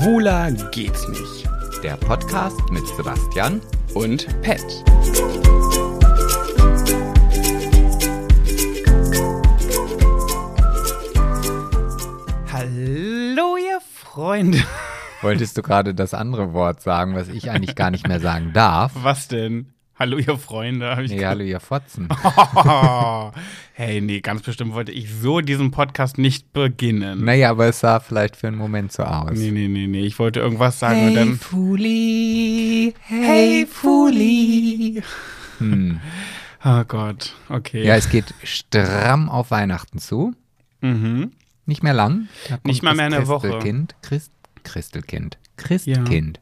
Schwuler 0.00 0.50
geht's 0.70 1.06
nicht. 1.08 1.46
Der 1.82 1.94
Podcast 1.98 2.58
mit 2.70 2.86
Sebastian 2.96 3.60
Und 3.92 4.26
Pet. 4.40 4.64
Hallo, 12.50 13.58
ihr 13.58 13.80
Freunde. 13.92 14.62
Wolltest 15.20 15.58
du 15.58 15.62
gerade 15.62 15.94
das 15.94 16.14
andere 16.14 16.54
Wort 16.54 16.80
sagen, 16.80 17.14
was 17.14 17.28
ich 17.28 17.50
eigentlich 17.50 17.76
gar 17.76 17.90
nicht 17.90 18.08
mehr 18.08 18.20
sagen 18.20 18.52
darf? 18.54 18.92
Was 18.94 19.28
denn? 19.28 19.74
Hallo, 20.00 20.16
ihr 20.16 20.38
Freunde. 20.38 20.96
Nee, 21.08 21.26
hallo, 21.26 21.42
ihr 21.42 21.60
Fotzen. 21.60 22.08
Oh, 22.54 23.30
hey, 23.74 24.00
nee, 24.00 24.22
ganz 24.22 24.40
bestimmt 24.40 24.72
wollte 24.72 24.92
ich 24.92 25.12
so 25.12 25.42
diesen 25.42 25.72
Podcast 25.72 26.16
nicht 26.16 26.54
beginnen. 26.54 27.22
Naja, 27.22 27.50
aber 27.50 27.66
es 27.66 27.80
sah 27.80 28.00
vielleicht 28.00 28.36
für 28.36 28.46
einen 28.48 28.56
Moment 28.56 28.92
so 28.92 29.02
aus. 29.02 29.32
Nee, 29.38 29.50
nee, 29.50 29.68
nee, 29.68 29.86
nee. 29.86 30.00
Ich 30.06 30.18
wollte 30.18 30.40
irgendwas 30.40 30.78
sagen 30.78 31.08
und 31.08 31.14
dann. 31.16 31.36
Fuli, 31.36 32.94
Hey, 33.02 33.66
Fuli. 33.66 35.02
Hm. 35.58 36.00
Oh 36.64 36.84
Gott, 36.84 37.34
okay. 37.48 37.86
Ja, 37.86 37.96
es 37.96 38.10
geht 38.10 38.34
stramm 38.42 39.30
auf 39.30 39.50
Weihnachten 39.50 39.98
zu. 39.98 40.34
mhm. 40.80 41.32
Nicht 41.66 41.82
mehr 41.82 41.94
lang. 41.94 42.28
Nicht 42.64 42.82
mal 42.82 42.94
mehr 42.94 43.06
eine 43.06 43.28
Woche. 43.28 43.48
Christelkind. 43.48 43.94
Christ, 44.02 44.32
Christelkind. 44.64 45.38
Christkind. 45.56 46.40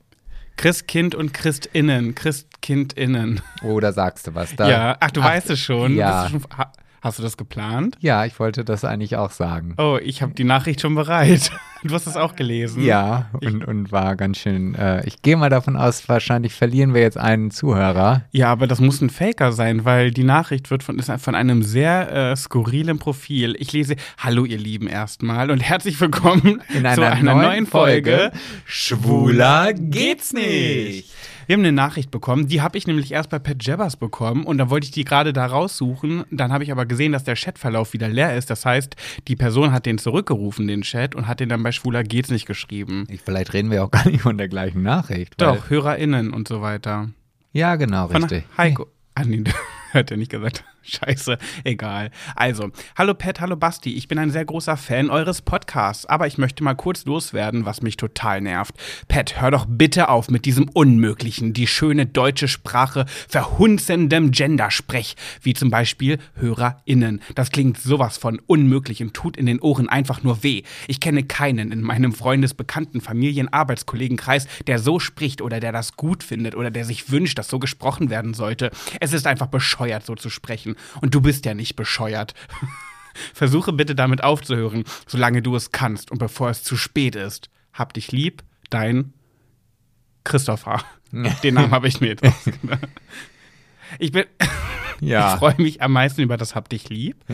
Christkind 0.59 1.15
und 1.15 1.33
Christinnen. 1.33 2.15
Christkindinnen. 2.15 3.41
Oder 3.63 3.93
sagst 3.93 4.27
du 4.27 4.35
was 4.35 4.55
da? 4.57 4.69
ja, 4.69 4.97
ach, 5.01 5.11
du 5.13 5.23
weißt 5.23 5.51
es 5.51 5.61
schon. 5.61 5.95
Ja. 5.95 6.29
Schon 6.29 6.43
hast 7.01 7.19
du 7.19 7.23
das 7.23 7.37
geplant? 7.37 7.97
Ja, 8.01 8.25
ich 8.25 8.39
wollte 8.39 8.65
das 8.65 8.85
eigentlich 8.85 9.17
auch 9.17 9.31
sagen. 9.31 9.75
Oh, 9.79 9.99
ich 10.03 10.23
habe 10.23 10.35
die 10.35 10.45
Nachricht 10.45 10.81
schon 10.81 10.95
bereit. 10.95 11.51
Du 11.85 11.95
hast 11.95 12.09
es 12.09 12.17
auch 12.17 12.35
gelesen. 12.35 12.83
Ja, 12.83 13.31
und, 13.41 13.65
und 13.65 13.93
war 13.93 14.17
ganz 14.17 14.39
schön. 14.39 14.75
Äh, 14.75 15.07
ich 15.07 15.23
gehe 15.23 15.37
mal 15.37 15.49
davon 15.49 15.77
aus, 15.77 16.09
wahrscheinlich 16.09 16.53
verlieren 16.53 16.93
wir 16.93 17.03
jetzt 17.03 17.17
einen 17.17 17.53
Zuhörer. 17.53 18.23
Ja, 18.33 18.51
aber 18.51 18.67
das 18.67 18.81
muss 18.81 19.01
ein 19.01 19.11
Faker 19.11 19.53
sein, 19.53 19.85
weil 19.85 20.11
die 20.11 20.25
Nachricht 20.25 20.73
wird 20.73 20.83
von, 20.83 20.99
ist 20.99 21.09
von 21.21 21.37
einem 21.37 21.63
sehr 21.63 22.33
äh, 22.33 22.37
skurrilen 22.37 22.99
Profil. 22.99 23.55
Ich 23.61 23.73
lese, 23.73 23.95
hallo 24.19 24.45
ihr 24.45 24.59
Lieben 24.59 24.89
erstmal 24.89 25.53
und 25.53 25.61
herzlich 25.61 26.01
willkommen 26.01 26.63
In 26.71 26.85
einer 26.85 26.97
zu 26.97 27.03
einer 27.03 27.35
neuen 27.35 27.47
neuen 27.47 27.67
Folge. 27.67 28.33
Folge 28.33 28.39
Schwuler 28.65 29.73
geht's 29.73 30.33
nicht. 30.33 31.13
Wir 31.49 31.55
haben 31.55 31.63
eine 31.63 31.73
Nachricht 31.73 32.11
bekommen, 32.11 32.47
die 32.47 32.61
habe 32.61 32.77
ich 32.77 32.87
nämlich 32.87 33.11
erst 33.11 33.31
bei 33.31 33.39
Pat 33.39 33.65
Jabbers 33.65 33.97
bekommen 33.97 34.45
und 34.45 34.59
dann 34.59 34.69
wollte 34.69 34.85
ich 34.85 34.91
die 34.91 35.05
gerade 35.05 35.33
da 35.33 35.47
raussuchen. 35.47 36.25
Dann 36.31 36.53
habe 36.53 36.63
ich 36.63 36.71
aber 36.71 36.85
gesehen, 36.85 37.13
dass 37.13 37.25
der 37.25 37.37
Chatverlauf 37.37 37.95
wieder 37.95 38.07
leer 38.07 38.37
ist. 38.37 38.51
Das 38.51 38.67
heißt, 38.67 38.97
die 39.29 39.35
Person 39.35 39.73
hat 39.73 39.87
den 39.87 39.97
zurückgerufen, 39.97 40.69
den 40.69 40.83
Chat, 40.83 41.15
und 41.15 41.27
hat 41.27 41.41
den 41.41 41.49
dann 41.49 41.63
bei 41.63 41.73
Schwuler 41.73 42.05
geht's 42.05 42.29
nicht 42.29 42.45
geschrieben. 42.45 43.07
Ich, 43.09 43.23
vielleicht 43.23 43.55
reden 43.55 43.71
wir 43.71 43.83
auch 43.83 43.91
gar 43.91 44.07
nicht 44.07 44.21
von 44.21 44.37
der 44.37 44.49
gleichen 44.49 44.83
Nachricht. 44.83 45.41
Doch, 45.41 45.71
HörerInnen 45.71 46.35
und 46.35 46.49
so 46.49 46.61
weiter. 46.61 47.09
Ja, 47.55 47.77
genau, 47.77 48.09
Von 48.09 48.25
richtig. 48.25 48.45
Heiko. 48.59 48.87
Ah, 49.15 49.23
nee, 49.27 49.43
hat 49.95 50.11
er 50.11 50.19
nicht 50.19 50.31
gesagt. 50.31 50.65
Scheiße, 50.83 51.39
egal. 51.65 52.11
Also, 52.37 52.71
hallo 52.97 53.15
Pat, 53.15 53.41
hallo 53.41 53.57
Basti. 53.57 53.95
Ich 53.95 54.09
bin 54.09 54.19
ein 54.19 54.31
sehr 54.31 54.45
großer 54.45 54.77
Fan 54.77 55.11
eures 55.11 55.43
Podcasts, 55.43 56.07
aber 56.07 56.27
ich 56.27 56.39
möchte 56.39 56.63
mal 56.65 56.75
kurz 56.75 57.05
loswerden, 57.05 57.67
was 57.67 57.83
mich 57.83 57.97
total 57.97 58.41
nervt. 58.41 58.75
Pat, 59.09 59.41
hör 59.41 59.51
doch 59.51 59.67
bitte 59.69 60.09
auf 60.09 60.31
mit 60.31 60.45
diesem 60.45 60.69
Unmöglichen, 60.69 61.53
die 61.53 61.67
schöne 61.67 62.07
deutsche 62.07 62.49
Sprache 62.49 63.07
verhunzendem 63.29 64.31
Gendersprech, 64.31 65.17
wie 65.43 65.55
zum 65.55 65.71
Beispiel 65.71 66.19
HörerInnen. 66.37 67.21
Das 67.35 67.51
klingt 67.51 67.79
sowas 67.79 68.17
von 68.17 68.41
unmöglich 68.47 69.03
und 69.03 69.15
tut 69.15 69.37
in 69.37 69.47
den 69.47 69.61
Ohren 69.61 69.89
einfach 69.89 70.23
nur 70.23 70.43
weh. 70.43 70.63
Ich 70.87 71.01
kenne 71.01 71.25
keinen 71.25 71.73
in 71.73 71.83
meinem 71.83 72.13
Freundesbekannten, 72.13 73.01
Familien, 73.01 73.53
Arbeitskollegenkreis, 73.53 74.47
der 74.67 74.79
so 74.79 75.01
spricht 75.01 75.43
oder 75.43 75.61
der 75.61 75.73
das 75.73 75.97
gut 75.97 76.23
findet 76.23 76.55
oder 76.55 76.71
der 76.71 76.85
sich 76.85 77.11
wünscht, 77.11 77.39
dass 77.39 77.49
so 77.49 77.59
gesprochen 77.59 78.11
werden 78.11 78.33
sollte. 78.33 78.71
Es 79.01 79.13
ist 79.13 79.27
einfach 79.27 79.49
bescheuert, 79.49 80.07
so 80.07 80.15
zu 80.15 80.31
sprechen. 80.31 80.68
Und 81.01 81.15
du 81.15 81.21
bist 81.21 81.45
ja 81.45 81.55
nicht 81.55 81.77
bescheuert. 81.77 82.35
Versuche 83.35 83.73
bitte 83.73 83.95
damit 83.95 84.23
aufzuhören, 84.23 84.85
solange 85.07 85.43
du 85.43 85.57
es 85.57 85.73
kannst 85.73 86.11
und 86.11 86.19
bevor 86.19 86.51
es 86.51 86.63
zu 86.63 86.77
spät 86.77 87.17
ist. 87.17 87.51
Hab 87.73 87.93
dich 87.93 88.13
lieb, 88.13 88.43
dein 88.71 89.13
Christopher. 90.25 90.83
Den 91.43 91.55
Namen 91.55 91.71
habe 91.71 91.89
ich 91.89 92.01
mir 92.01 92.09
jetzt 92.09 92.25
ausgedacht. 92.25 92.89
Ich 93.99 94.13
bin. 94.13 94.25
Ja. 95.01 95.33
Ich 95.33 95.39
freue 95.39 95.55
mich 95.57 95.81
am 95.81 95.93
meisten 95.93 96.21
über 96.21 96.37
das 96.37 96.55
Hab 96.55 96.69
dich 96.69 96.91
lieb. 96.91 97.25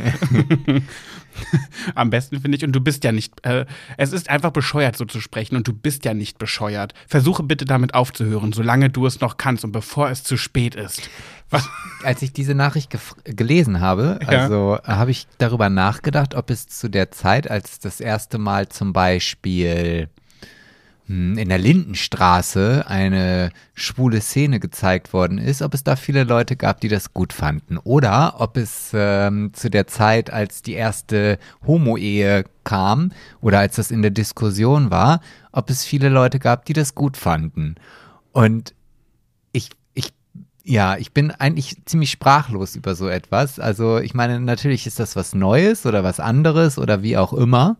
am 1.96 2.10
besten 2.10 2.40
finde 2.40 2.56
ich, 2.56 2.64
und 2.64 2.70
du 2.70 2.80
bist 2.80 3.02
ja 3.02 3.10
nicht. 3.10 3.44
Äh, 3.44 3.66
es 3.96 4.12
ist 4.12 4.30
einfach 4.30 4.52
bescheuert, 4.52 4.96
so 4.96 5.04
zu 5.04 5.20
sprechen, 5.20 5.56
und 5.56 5.66
du 5.66 5.72
bist 5.72 6.04
ja 6.04 6.14
nicht 6.14 6.38
bescheuert. 6.38 6.94
Versuche 7.08 7.42
bitte 7.42 7.64
damit 7.64 7.94
aufzuhören, 7.94 8.52
solange 8.52 8.88
du 8.88 9.04
es 9.04 9.20
noch 9.20 9.36
kannst 9.36 9.64
und 9.64 9.72
bevor 9.72 10.10
es 10.10 10.22
zu 10.22 10.36
spät 10.36 10.76
ist. 10.76 11.10
Als 12.02 12.20
ich 12.22 12.32
diese 12.32 12.54
Nachricht 12.54 12.94
gelesen 13.24 13.80
habe, 13.80 14.18
Ja. 14.22 14.28
also 14.28 14.78
habe 14.84 15.10
ich 15.10 15.26
darüber 15.38 15.70
nachgedacht, 15.70 16.34
ob 16.34 16.50
es 16.50 16.66
zu 16.68 16.88
der 16.88 17.10
Zeit, 17.10 17.50
als 17.50 17.78
das 17.78 18.00
erste 18.00 18.38
Mal 18.38 18.68
zum 18.68 18.92
Beispiel 18.92 20.08
hm, 21.06 21.36
in 21.38 21.48
der 21.48 21.58
Lindenstraße 21.58 22.84
eine 22.88 23.50
schwule 23.74 24.20
Szene 24.20 24.58
gezeigt 24.60 25.12
worden 25.12 25.38
ist, 25.38 25.60
ob 25.62 25.74
es 25.74 25.84
da 25.84 25.96
viele 25.96 26.24
Leute 26.24 26.56
gab, 26.56 26.80
die 26.80 26.88
das 26.88 27.12
gut 27.12 27.32
fanden. 27.32 27.78
Oder 27.78 28.36
ob 28.40 28.56
es 28.56 28.90
ähm, 28.94 29.52
zu 29.54 29.68
der 29.70 29.86
Zeit, 29.86 30.30
als 30.30 30.62
die 30.62 30.72
erste 30.74 31.38
Homo-Ehe 31.66 32.44
kam 32.64 33.12
oder 33.40 33.58
als 33.58 33.76
das 33.76 33.90
in 33.90 34.02
der 34.02 34.10
Diskussion 34.12 34.90
war, 34.90 35.20
ob 35.52 35.68
es 35.70 35.84
viele 35.84 36.08
Leute 36.08 36.38
gab, 36.38 36.64
die 36.64 36.72
das 36.72 36.94
gut 36.94 37.16
fanden. 37.16 37.74
Und 38.32 38.74
ja, 40.64 40.96
ich 40.96 41.12
bin 41.12 41.30
eigentlich 41.30 41.76
ziemlich 41.84 42.10
sprachlos 42.10 42.74
über 42.74 42.94
so 42.94 43.08
etwas. 43.08 43.60
Also 43.60 43.98
ich 43.98 44.14
meine, 44.14 44.40
natürlich 44.40 44.86
ist 44.86 44.98
das 44.98 45.14
was 45.14 45.34
Neues 45.34 45.84
oder 45.84 46.02
was 46.02 46.20
anderes 46.20 46.78
oder 46.78 47.02
wie 47.02 47.18
auch 47.18 47.34
immer. 47.34 47.76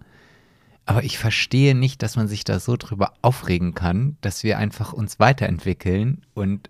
Aber 0.85 1.03
ich 1.03 1.19
verstehe 1.19 1.75
nicht, 1.75 2.03
dass 2.03 2.17
man 2.17 2.29
sich 2.29 2.45
da 2.45 2.61
so 2.61 2.77
drüber 2.77 3.15
aufregen 3.23 3.75
kann, 3.75 4.19
dass 4.21 4.45
wir 4.45 4.59
einfach 4.59 4.93
uns 4.93 5.19
weiterentwickeln 5.19 6.27
und 6.35 6.69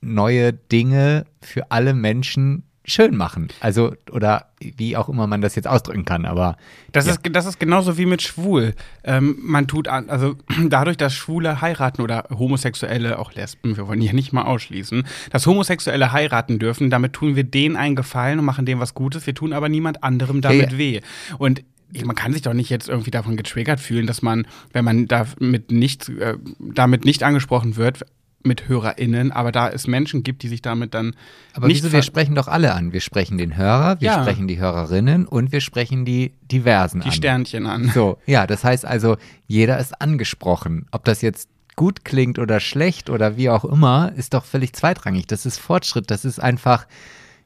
neue 0.00 0.52
Dinge 0.52 1.26
für 1.42 1.72
alle 1.72 1.94
Menschen 1.94 2.62
schön 2.90 3.16
machen. 3.16 3.48
Also, 3.60 3.94
oder 4.10 4.46
wie 4.60 4.96
auch 4.96 5.08
immer 5.08 5.26
man 5.26 5.40
das 5.40 5.54
jetzt 5.54 5.66
ausdrücken 5.66 6.04
kann, 6.04 6.26
aber 6.26 6.56
Das, 6.92 7.06
Ja. 7.06 7.12
ist, 7.12 7.20
das 7.32 7.46
ist 7.46 7.58
genauso 7.60 7.96
wie 7.96 8.06
mit 8.06 8.20
schwul. 8.22 8.74
Ähm, 9.04 9.36
man 9.40 9.66
tut, 9.68 9.88
an, 9.88 10.10
also 10.10 10.36
dadurch, 10.68 10.96
dass 10.96 11.14
Schwule 11.14 11.60
heiraten 11.60 12.02
oder 12.02 12.26
Homosexuelle, 12.30 13.18
auch 13.18 13.32
Lesben, 13.34 13.76
wir 13.76 13.86
wollen 13.88 14.02
ja 14.02 14.12
nicht 14.12 14.32
mal 14.32 14.42
ausschließen, 14.42 15.04
dass 15.30 15.46
Homosexuelle 15.46 16.12
heiraten 16.12 16.58
dürfen, 16.58 16.90
damit 16.90 17.12
tun 17.14 17.36
wir 17.36 17.44
denen 17.44 17.76
einen 17.76 17.96
Gefallen 17.96 18.38
und 18.38 18.44
machen 18.44 18.66
denen 18.66 18.80
was 18.80 18.94
Gutes, 18.94 19.26
wir 19.26 19.34
tun 19.34 19.52
aber 19.52 19.68
niemand 19.68 20.02
anderem 20.04 20.40
damit 20.40 20.72
Ja. 20.72 20.78
weh. 20.78 21.00
Und 21.38 21.62
man 22.04 22.14
kann 22.14 22.32
sich 22.32 22.42
doch 22.42 22.52
nicht 22.54 22.70
jetzt 22.70 22.88
irgendwie 22.88 23.10
davon 23.10 23.36
getriggert 23.36 23.80
fühlen, 23.80 24.06
dass 24.06 24.22
man, 24.22 24.46
wenn 24.72 24.84
man 24.84 25.08
damit 25.08 25.72
nicht, 25.72 26.08
äh, 26.08 26.36
damit 26.60 27.04
nicht 27.04 27.22
angesprochen 27.24 27.76
wird, 27.76 28.04
mit 28.42 28.68
HörerInnen, 28.68 29.32
aber 29.32 29.52
da 29.52 29.68
es 29.68 29.86
Menschen 29.86 30.22
gibt, 30.22 30.42
die 30.42 30.48
sich 30.48 30.62
damit 30.62 30.94
dann 30.94 31.14
Aber 31.52 31.66
nicht 31.66 31.82
wieso, 31.82 31.92
wir 31.92 32.02
sprechen 32.02 32.34
doch 32.34 32.48
alle 32.48 32.72
an. 32.74 32.92
Wir 32.92 33.00
sprechen 33.00 33.36
den 33.38 33.56
Hörer, 33.56 34.00
wir 34.00 34.06
Ja. 34.06 34.22
sprechen 34.22 34.48
die 34.48 34.58
Hörerinnen 34.58 35.26
und 35.26 35.52
wir 35.52 35.60
sprechen 35.60 36.04
die 36.04 36.32
Diversen 36.50 37.00
die 37.00 37.08
an. 37.08 37.12
Sternchen 37.12 37.66
an. 37.66 37.90
So, 37.94 38.18
ja, 38.26 38.46
das 38.46 38.64
heißt 38.64 38.84
also, 38.86 39.16
jeder 39.46 39.78
ist 39.78 40.00
angesprochen. 40.00 40.86
Ob 40.90 41.04
das 41.04 41.20
jetzt 41.22 41.48
gut 41.76 42.04
klingt 42.04 42.38
oder 42.38 42.60
schlecht 42.60 43.10
oder 43.10 43.36
wie 43.36 43.50
auch 43.50 43.64
immer, 43.64 44.12
ist 44.16 44.34
doch 44.34 44.44
völlig 44.44 44.72
zweitrangig. 44.72 45.26
Das 45.26 45.46
ist 45.46 45.58
Fortschritt, 45.58 46.10
das 46.10 46.24
ist 46.24 46.38
einfach, 46.38 46.86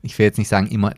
ich 0.03 0.19
will 0.19 0.27
jetzt 0.27 0.39
nicht 0.39 0.49
sagen, 0.49 0.67
immer 0.69 0.93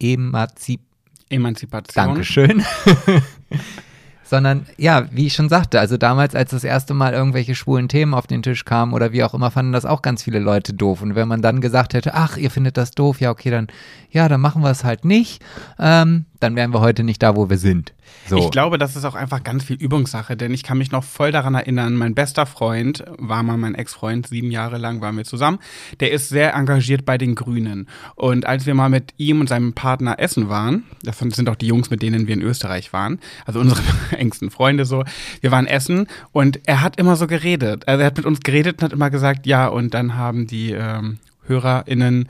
emanzip 0.00 0.80
Emanzipation. 1.28 2.04
Dankeschön. 2.06 2.64
Sondern 4.28 4.66
ja, 4.76 5.06
wie 5.12 5.26
ich 5.26 5.34
schon 5.34 5.48
sagte, 5.48 5.78
also 5.78 5.96
damals, 5.96 6.34
als 6.34 6.50
das 6.50 6.64
erste 6.64 6.94
Mal 6.94 7.12
irgendwelche 7.12 7.54
schwulen 7.54 7.88
Themen 7.88 8.12
auf 8.12 8.26
den 8.26 8.42
Tisch 8.42 8.64
kamen 8.64 8.92
oder 8.92 9.12
wie 9.12 9.22
auch 9.22 9.34
immer, 9.34 9.50
fanden 9.50 9.72
das 9.72 9.86
auch 9.86 10.02
ganz 10.02 10.24
viele 10.24 10.40
Leute 10.40 10.74
doof. 10.74 11.00
Und 11.00 11.14
wenn 11.14 11.28
man 11.28 11.42
dann 11.42 11.60
gesagt 11.60 11.94
hätte, 11.94 12.14
ach, 12.14 12.36
ihr 12.36 12.50
findet 12.50 12.76
das 12.76 12.90
doof, 12.90 13.20
ja, 13.20 13.30
okay, 13.30 13.50
dann, 13.50 13.68
ja, 14.10 14.28
dann 14.28 14.40
machen 14.40 14.62
wir 14.62 14.70
es 14.70 14.82
halt 14.82 15.04
nicht, 15.04 15.42
ähm, 15.78 16.26
dann 16.40 16.56
wären 16.56 16.72
wir 16.72 16.80
heute 16.80 17.02
nicht 17.02 17.22
da, 17.22 17.36
wo 17.36 17.48
wir 17.48 17.58
sind. 17.58 17.92
So. 18.28 18.38
Ich 18.38 18.50
glaube, 18.50 18.78
das 18.78 18.96
ist 18.96 19.04
auch 19.04 19.14
einfach 19.14 19.42
ganz 19.42 19.64
viel 19.64 19.76
Übungssache, 19.76 20.36
denn 20.36 20.52
ich 20.52 20.62
kann 20.62 20.78
mich 20.78 20.90
noch 20.90 21.04
voll 21.04 21.32
daran 21.32 21.54
erinnern, 21.54 21.94
mein 21.94 22.14
bester 22.14 22.46
Freund 22.46 23.04
war 23.18 23.42
mal 23.42 23.56
mein 23.56 23.74
Ex-Freund, 23.74 24.26
sieben 24.26 24.50
Jahre 24.50 24.78
lang 24.78 25.00
waren 25.00 25.16
wir 25.16 25.24
zusammen. 25.24 25.58
Der 26.00 26.10
ist 26.12 26.28
sehr 26.28 26.54
engagiert 26.54 27.04
bei 27.04 27.18
den 27.18 27.34
Grünen. 27.34 27.88
Und 28.14 28.46
als 28.46 28.66
wir 28.66 28.74
mal 28.74 28.88
mit 28.88 29.14
ihm 29.16 29.40
und 29.40 29.48
seinem 29.48 29.72
Partner 29.72 30.18
essen 30.18 30.48
waren, 30.48 30.84
das 31.02 31.18
sind 31.18 31.48
auch 31.48 31.56
die 31.56 31.66
Jungs, 31.66 31.90
mit 31.90 32.02
denen 32.02 32.26
wir 32.26 32.34
in 32.34 32.42
Österreich 32.42 32.92
waren, 32.92 33.20
also 33.44 33.60
unsere 33.60 33.80
engsten 34.16 34.50
Freunde 34.50 34.84
so, 34.84 35.04
wir 35.40 35.50
waren 35.50 35.66
essen 35.66 36.06
und 36.32 36.60
er 36.66 36.82
hat 36.82 36.98
immer 36.98 37.16
so 37.16 37.26
geredet. 37.26 37.86
Also 37.88 38.00
er 38.00 38.06
hat 38.06 38.16
mit 38.16 38.26
uns 38.26 38.40
geredet 38.40 38.78
und 38.78 38.84
hat 38.84 38.92
immer 38.92 39.10
gesagt, 39.10 39.46
ja, 39.46 39.68
und 39.68 39.94
dann 39.94 40.16
haben 40.16 40.46
die 40.46 40.72
ähm, 40.72 41.18
HörerInnen 41.46 42.28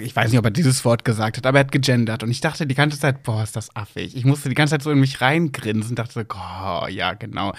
ich 0.00 0.14
weiß 0.14 0.30
nicht, 0.30 0.38
ob 0.38 0.44
er 0.44 0.50
dieses 0.50 0.84
Wort 0.84 1.04
gesagt 1.04 1.38
hat, 1.38 1.46
aber 1.46 1.58
er 1.58 1.64
hat 1.64 1.72
gegendert. 1.72 2.22
Und 2.22 2.30
ich 2.30 2.40
dachte 2.40 2.66
die 2.66 2.74
ganze 2.74 2.98
Zeit, 2.98 3.22
boah, 3.22 3.42
ist 3.42 3.56
das 3.56 3.74
affig. 3.74 4.14
Ich 4.14 4.24
musste 4.24 4.48
die 4.48 4.54
ganze 4.54 4.72
Zeit 4.72 4.82
so 4.82 4.90
in 4.90 5.00
mich 5.00 5.20
reingrinsen 5.20 5.92
und 5.92 5.98
dachte 5.98 6.12
so, 6.12 6.20
oh, 6.20 6.86
ja, 6.88 7.14
genau. 7.14 7.52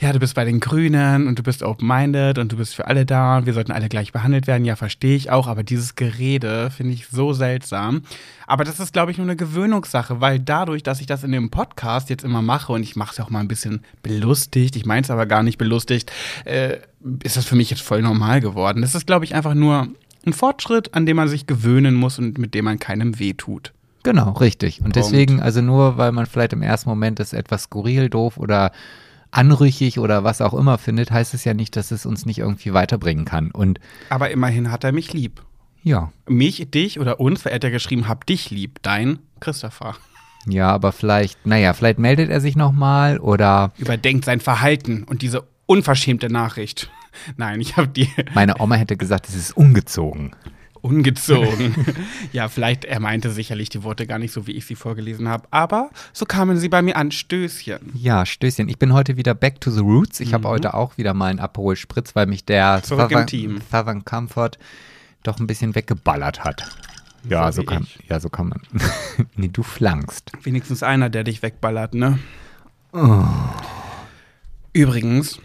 Ja, 0.00 0.12
du 0.12 0.18
bist 0.18 0.34
bei 0.34 0.44
den 0.44 0.58
Grünen 0.58 1.28
und 1.28 1.38
du 1.38 1.44
bist 1.44 1.62
open-minded 1.62 2.38
und 2.38 2.50
du 2.50 2.56
bist 2.56 2.74
für 2.74 2.88
alle 2.88 3.06
da 3.06 3.38
und 3.38 3.46
wir 3.46 3.52
sollten 3.52 3.70
alle 3.70 3.88
gleich 3.88 4.10
behandelt 4.10 4.48
werden. 4.48 4.64
Ja, 4.64 4.74
verstehe 4.74 5.14
ich 5.14 5.30
auch, 5.30 5.46
aber 5.46 5.62
dieses 5.62 5.94
Gerede 5.94 6.70
finde 6.70 6.94
ich 6.94 7.06
so 7.06 7.32
seltsam. 7.32 8.02
Aber 8.48 8.64
das 8.64 8.80
ist, 8.80 8.92
glaube 8.92 9.12
ich, 9.12 9.18
nur 9.18 9.26
eine 9.26 9.36
Gewöhnungssache, 9.36 10.20
weil 10.20 10.40
dadurch, 10.40 10.82
dass 10.82 11.00
ich 11.00 11.06
das 11.06 11.22
in 11.22 11.30
dem 11.30 11.50
Podcast 11.50 12.10
jetzt 12.10 12.24
immer 12.24 12.42
mache 12.42 12.72
und 12.72 12.82
ich 12.82 12.96
mache 12.96 13.12
es 13.12 13.20
auch 13.20 13.30
mal 13.30 13.38
ein 13.38 13.48
bisschen 13.48 13.82
belustigt, 14.02 14.74
ich 14.74 14.84
meine 14.84 15.02
es 15.02 15.10
aber 15.10 15.26
gar 15.26 15.44
nicht 15.44 15.58
belustigt, 15.58 16.10
äh, 16.44 16.78
ist 17.22 17.36
das 17.36 17.44
für 17.44 17.54
mich 17.54 17.70
jetzt 17.70 17.82
voll 17.82 18.02
normal 18.02 18.40
geworden. 18.40 18.82
Das 18.82 18.96
ist, 18.96 19.06
glaube 19.06 19.24
ich, 19.24 19.36
einfach 19.36 19.54
nur 19.54 19.88
ein 20.26 20.32
Fortschritt, 20.32 20.94
an 20.94 21.06
dem 21.06 21.16
man 21.16 21.28
sich 21.28 21.46
gewöhnen 21.46 21.94
muss 21.94 22.18
und 22.18 22.38
mit 22.38 22.54
dem 22.54 22.64
man 22.64 22.78
keinem 22.78 23.18
wehtut. 23.18 23.72
Genau, 24.04 24.32
richtig. 24.32 24.78
Und 24.78 24.92
Punkt. 24.92 24.96
deswegen, 24.96 25.40
also 25.40 25.60
nur 25.62 25.96
weil 25.96 26.12
man 26.12 26.26
vielleicht 26.26 26.52
im 26.52 26.62
ersten 26.62 26.88
Moment 26.90 27.18
das 27.20 27.32
etwas 27.32 27.64
skurril, 27.64 28.08
doof 28.08 28.36
oder 28.36 28.72
anrüchig 29.30 29.98
oder 29.98 30.24
was 30.24 30.40
auch 30.40 30.54
immer 30.54 30.78
findet, 30.78 31.10
heißt 31.10 31.34
es 31.34 31.44
ja 31.44 31.54
nicht, 31.54 31.76
dass 31.76 31.90
es 31.90 32.04
uns 32.04 32.26
nicht 32.26 32.38
irgendwie 32.38 32.72
weiterbringen 32.74 33.24
kann. 33.24 33.50
Und 33.50 33.80
Aber 34.10 34.30
immerhin 34.30 34.70
hat 34.70 34.84
er 34.84 34.92
mich 34.92 35.12
lieb. 35.12 35.42
ja, 35.82 36.12
Mich, 36.28 36.66
dich 36.70 37.00
oder 37.00 37.20
uns, 37.20 37.44
weil 37.44 37.52
er 37.52 37.56
hat 37.56 37.64
ja 37.64 37.70
geschrieben, 37.70 38.08
hab 38.08 38.26
dich 38.26 38.50
lieb, 38.50 38.78
dein 38.82 39.20
Christopher. 39.40 39.94
ja, 40.46 40.68
aber 40.70 40.92
vielleicht, 40.92 41.46
naja, 41.46 41.72
vielleicht 41.72 41.98
meldet 41.98 42.28
er 42.30 42.40
sich 42.40 42.56
nochmal 42.56 43.18
oder 43.18 43.72
Überdenkt 43.78 44.24
sein 44.24 44.40
Verhalten 44.40 45.04
und 45.04 45.22
diese 45.22 45.44
unverschämte 45.66 46.28
Nachricht. 46.28 46.90
Nein, 47.36 47.60
ich 47.60 47.76
habe 47.76 47.88
die 47.88 48.08
meine 48.34 48.60
Oma 48.60 48.76
hätte 48.76 48.96
gesagt, 48.96 49.28
es 49.28 49.34
ist 49.34 49.56
ungezogen. 49.56 50.32
ungezogen. 50.80 51.74
ja, 52.32 52.48
vielleicht, 52.48 52.84
er 52.84 53.00
meinte 53.00 53.30
sicherlich 53.30 53.68
die 53.68 53.82
Worte 53.84 54.06
gar 54.06 54.18
nicht 54.18 54.32
so, 54.32 54.46
wie 54.46 54.52
ich 54.52 54.66
sie 54.66 54.74
vorgelesen 54.74 55.28
habe. 55.28 55.46
Aber 55.50 55.90
so 56.12 56.26
kamen 56.26 56.58
sie 56.58 56.68
bei 56.68 56.82
mir 56.82 56.96
an. 56.96 57.10
Stößchen. 57.12 57.78
Ja, 57.94 58.26
Stößchen. 58.26 58.68
Ich 58.68 58.78
bin 58.78 58.92
heute 58.92 59.16
wieder 59.16 59.34
back 59.34 59.60
to 59.60 59.70
the 59.70 59.80
roots. 59.80 60.20
Ich 60.20 60.34
habe 60.34 60.48
heute 60.48 60.74
auch 60.74 60.98
wieder 60.98 61.14
mal 61.14 61.30
einen 61.30 61.38
Aperol 61.38 61.76
Spritz, 61.76 62.14
weil 62.16 62.26
mich 62.26 62.44
der 62.44 62.82
Southern, 62.84 64.04
Comfort 64.04 64.52
doch 65.22 65.38
ein 65.38 65.46
bisschen 65.46 65.74
weggeballert 65.74 66.42
hat. 66.44 66.68
Ja, 67.28 67.52
So 67.52 67.60
so, 67.62 67.66
kann, 67.66 67.84
ich. 67.84 68.08
ja, 68.08 68.18
so 68.18 68.28
kann 68.28 68.48
man. 68.48 68.60
nee, 69.36 69.48
du 69.48 69.62
flankst. 69.62 70.32
Wenigstens 70.42 70.82
einer, 70.82 71.08
der 71.10 71.22
dich 71.22 71.42
wegballert, 71.42 71.94
ne? 71.94 72.18
Oh. 72.92 73.24
Übrigens, 74.72 75.38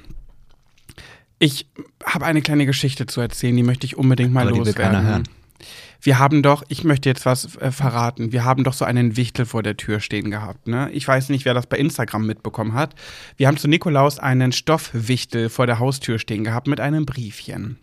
ich 1.40 1.68
habe 2.06 2.26
eine 2.26 2.42
kleine 2.42 2.66
Geschichte 2.66 3.06
zu 3.06 3.22
erzählen, 3.22 3.56
die 3.56 3.64
möchte 3.64 3.86
ich 3.86 3.98
unbedingt 3.98 4.34
mal 4.34 4.48
Aber 4.48 4.58
loswerden. 4.58 5.24
Wir 6.02 6.20
haben 6.20 6.44
doch, 6.44 6.64
ich 6.68 6.84
möchte 6.84 7.10
jetzt 7.10 7.26
was 7.26 7.56
äh, 7.58 7.72
verraten, 7.72 8.32
wir 8.32 8.46
haben 8.46 8.64
doch 8.64 8.74
so 8.74 8.86
einen 8.86 9.18
Wichtel 9.18 9.46
vor 9.46 9.64
der 9.64 9.78
Tür 9.78 10.00
stehen 10.00 10.30
gehabt. 10.30 10.68
Ne? 10.68 10.92
Ich 10.92 11.08
weiß 11.08 11.30
nicht, 11.30 11.46
wer 11.46 11.56
das 11.56 11.66
bei 11.66 11.78
Instagram 11.78 12.26
mitbekommen 12.26 12.74
hat. 12.74 12.94
Wir 13.36 13.48
haben 13.48 13.58
zu 13.58 13.68
Nikolaus 13.68 14.20
einen 14.20 14.52
Stoffwichtel 14.52 15.50
vor 15.50 15.66
der 15.66 15.80
Haustür 15.80 16.20
stehen 16.20 16.44
gehabt 16.44 16.68
mit 16.68 16.80
einem 16.80 17.06
Briefchen. 17.06 17.78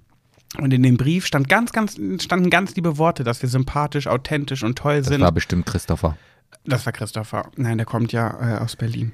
Und 0.58 0.72
in 0.72 0.84
dem 0.84 0.96
Brief 0.96 1.26
stand 1.26 1.48
ganz, 1.48 1.72
ganz, 1.72 1.96
standen 2.22 2.48
ganz 2.50 2.76
liebe 2.76 2.98
Worte, 2.98 3.24
dass 3.24 3.42
wir 3.42 3.48
sympathisch, 3.48 4.06
authentisch 4.06 4.62
und 4.62 4.78
toll 4.78 4.98
Das 4.98 5.08
sind. 5.08 5.20
war 5.20 5.32
bestimmt 5.32 5.66
Christopher. 5.66 6.16
Das 6.64 6.86
war 6.86 6.92
Christopher. 6.92 7.50
Nein, 7.56 7.78
der 7.78 7.86
kommt 7.86 8.12
ja 8.12 8.58
äh, 8.58 8.62
aus 8.62 8.76
Berlin. 8.76 9.12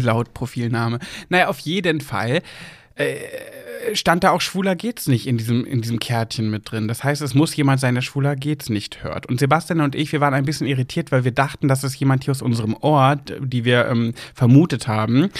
Laut 0.00 0.32
Profilname. 0.32 0.98
Naja, 1.28 1.48
auf 1.48 1.58
jeden 1.58 2.00
Fall 2.00 2.42
äh, 2.98 3.16
stand 3.94 4.24
da 4.24 4.30
auch 4.30 4.40
Schwuler 4.40 4.76
geht's 4.76 5.06
nicht 5.06 5.26
in 5.26 5.38
diesem, 5.38 5.64
in 5.64 5.80
diesem 5.80 5.98
Kärtchen 5.98 6.50
mit 6.50 6.70
drin. 6.70 6.88
Das 6.88 7.04
heißt, 7.04 7.22
es 7.22 7.34
muss 7.34 7.54
jemand 7.56 7.80
sein, 7.80 7.94
der 7.94 8.02
Schwuler 8.02 8.36
geht's 8.36 8.68
nicht 8.68 9.02
hört. 9.02 9.26
Und 9.26 9.40
Sebastian 9.40 9.80
und 9.80 9.94
ich, 9.94 10.12
wir 10.12 10.20
waren 10.20 10.34
ein 10.34 10.44
bisschen 10.44 10.66
irritiert, 10.66 11.12
weil 11.12 11.24
wir 11.24 11.32
dachten, 11.32 11.68
dass 11.68 11.84
es 11.84 11.98
jemand 11.98 12.24
hier 12.24 12.32
aus 12.32 12.42
unserem 12.42 12.74
Ort, 12.74 13.34
die 13.40 13.64
wir 13.64 13.86
ähm, 13.86 14.14
vermutet 14.34 14.88
haben. 14.88 15.30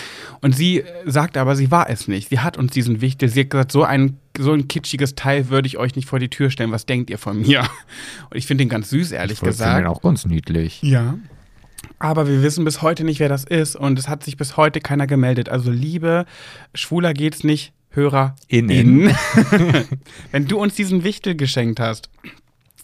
Und 0.40 0.55
sie 0.55 0.81
äh, 0.81 0.84
sagte 1.06 1.40
aber, 1.40 1.56
sie 1.56 1.70
war 1.70 1.90
es 1.90 2.08
nicht. 2.08 2.28
Sie 2.31 2.40
hat 2.40 2.56
uns 2.56 2.72
diesen 2.72 3.00
Wichtel, 3.00 3.28
sie 3.28 3.40
hat 3.40 3.50
gesagt, 3.50 3.72
so 3.72 3.84
ein 3.84 4.19
so 4.40 4.52
ein 4.52 4.69
kitschiges 4.69 5.16
Teil 5.16 5.49
würde 5.49 5.66
ich 5.66 5.78
euch 5.78 5.96
nicht 5.96 6.06
vor 6.06 6.20
die 6.20 6.28
Tür 6.28 6.50
stellen. 6.50 6.70
Was 6.70 6.87
denkt 6.87 7.10
ihr 7.10 7.19
von 7.19 7.40
mir? 7.40 7.60
Und 8.31 8.37
ich 8.37 8.46
finde 8.46 8.62
den 8.62 8.69
ganz 8.69 8.88
süß, 8.90 9.10
ehrlich 9.10 9.32
Ich 9.32 9.38
finde 9.40 9.50
gesagt. 9.50 9.81
den 9.81 9.87
auch 9.87 10.00
ganz 10.00 10.26
niedlich. 10.26 10.81
Ja. 10.82 11.19
Aber 11.99 12.29
wir 12.29 12.43
wissen 12.43 12.65
bis 12.65 12.83
heute 12.83 13.05
nicht, 13.05 13.21
wer 13.21 13.29
das 13.29 13.45
ist 13.45 13.77
und 13.77 13.99
es 13.99 14.09
hat 14.09 14.23
sich 14.23 14.37
bis 14.37 14.56
heute 14.56 14.81
keiner 14.81 15.06
gemeldet. 15.06 15.49
Also 15.49 15.71
liebe 15.71 16.27
Schwuler 16.75 17.12
geht's 17.15 17.45
nicht, 17.45 17.73
Hörer 17.91 18.37
Innen. 18.49 19.11
Wenn 20.31 20.47
du 20.47 20.59
uns 20.59 20.75
diesen 20.75 21.05
Wichtel 21.05 21.35
geschenkt 21.35 21.81
hast, 21.81 22.11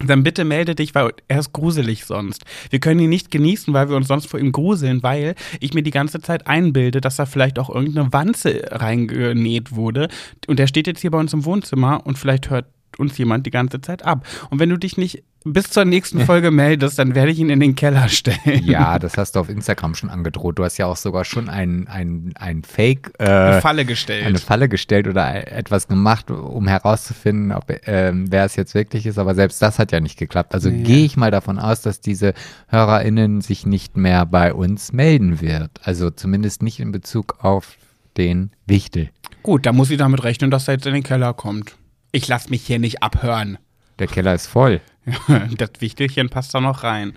dann 0.04 0.24
bitte 0.24 0.44
melde 0.44 0.74
dich, 0.74 0.94
weil 0.94 1.12
er 1.28 1.38
ist 1.38 1.52
gruselig 1.52 2.04
sonst. 2.04 2.44
Wir 2.70 2.80
können 2.80 3.00
ihn 3.00 3.10
nicht 3.10 3.30
genießen, 3.30 3.72
weil 3.74 3.88
wir 3.88 3.96
uns 3.96 4.08
sonst 4.08 4.26
vor 4.26 4.40
ihm 4.40 4.50
gruseln, 4.50 5.02
weil 5.02 5.34
ich 5.60 5.72
mir 5.74 5.82
die 5.82 5.92
ganze 5.92 6.20
Zeit 6.20 6.46
einbilde, 6.46 7.00
dass 7.00 7.16
da 7.16 7.26
vielleicht 7.26 7.58
auch 7.58 7.70
irgendeine 7.70 8.12
Wanze 8.12 8.62
reingenäht 8.70 9.72
wurde. 9.72 10.08
Und 10.48 10.58
der 10.58 10.66
steht 10.66 10.86
jetzt 10.86 11.00
hier 11.00 11.10
bei 11.10 11.18
uns 11.18 11.32
im 11.32 11.44
Wohnzimmer 11.44 12.04
und 12.04 12.18
vielleicht 12.18 12.50
hört 12.50 12.66
uns 12.98 13.16
jemand 13.18 13.46
die 13.46 13.50
ganze 13.50 13.80
Zeit 13.80 14.04
ab. 14.04 14.26
Und 14.50 14.58
wenn 14.58 14.70
du 14.70 14.78
dich 14.78 14.96
nicht 14.96 15.22
bis 15.44 15.70
zur 15.70 15.84
nächsten 15.84 16.20
Folge 16.26 16.50
meldest, 16.50 16.98
dann 16.98 17.14
werde 17.14 17.30
ich 17.30 17.38
ihn 17.38 17.50
in 17.50 17.60
den 17.60 17.74
Keller 17.74 18.08
stellen. 18.08 18.64
Ja, 18.64 18.98
das 18.98 19.16
hast 19.16 19.36
du 19.36 19.40
auf 19.40 19.48
Instagram 19.48 19.94
schon 19.94 20.10
angedroht. 20.10 20.58
Du 20.58 20.64
hast 20.64 20.78
ja 20.78 20.86
auch 20.86 20.96
sogar 20.96 21.24
schon 21.24 21.48
ein, 21.48 21.86
ein, 21.86 22.32
ein 22.36 22.62
Fake, 22.64 23.12
Eine 23.18 23.56
äh, 23.56 23.60
Falle 23.60 23.84
gestellt. 23.84 24.26
eine 24.26 24.38
Falle 24.38 24.68
gestellt 24.68 25.06
oder 25.06 25.52
etwas 25.52 25.86
gemacht, 25.88 26.30
um 26.30 26.66
herauszufinden, 26.66 27.52
ob, 27.52 27.64
ähm, 27.86 28.26
wer 28.30 28.44
es 28.44 28.56
jetzt 28.56 28.74
wirklich 28.74 29.06
ist. 29.06 29.18
Aber 29.18 29.34
selbst 29.34 29.60
das 29.62 29.78
hat 29.78 29.92
ja 29.92 30.00
nicht 30.00 30.18
geklappt. 30.18 30.54
Also 30.54 30.70
Nee. 30.70 30.82
gehe 30.82 31.04
ich 31.04 31.16
mal 31.16 31.30
davon 31.30 31.58
aus, 31.58 31.82
dass 31.82 32.00
diese 32.00 32.34
HörerInnen 32.68 33.40
sich 33.40 33.66
nicht 33.66 33.96
mehr 33.96 34.26
bei 34.26 34.52
uns 34.54 34.92
melden 34.92 35.40
wird. 35.40 35.70
Also 35.82 36.10
zumindest 36.10 36.62
nicht 36.62 36.80
in 36.80 36.90
Bezug 36.92 37.36
auf 37.44 37.76
den 38.16 38.50
Wichtel. 38.66 39.10
Gut, 39.42 39.66
da 39.66 39.72
muss 39.72 39.90
ich 39.90 39.98
damit 39.98 40.24
rechnen, 40.24 40.50
dass 40.50 40.68
er 40.68 40.74
jetzt 40.74 40.86
in 40.86 40.94
den 40.94 41.02
Keller 41.02 41.34
kommt. 41.34 41.76
Ich 42.12 42.28
lass 42.28 42.48
mich 42.48 42.62
hier 42.62 42.78
nicht 42.78 43.02
abhören. 43.02 43.58
Der 43.98 44.06
Keller 44.06 44.34
ist 44.34 44.46
voll. 44.46 44.80
das 45.58 45.70
Wichtelchen 45.80 46.30
passt 46.30 46.54
da 46.54 46.60
noch 46.60 46.82
rein. 46.82 47.12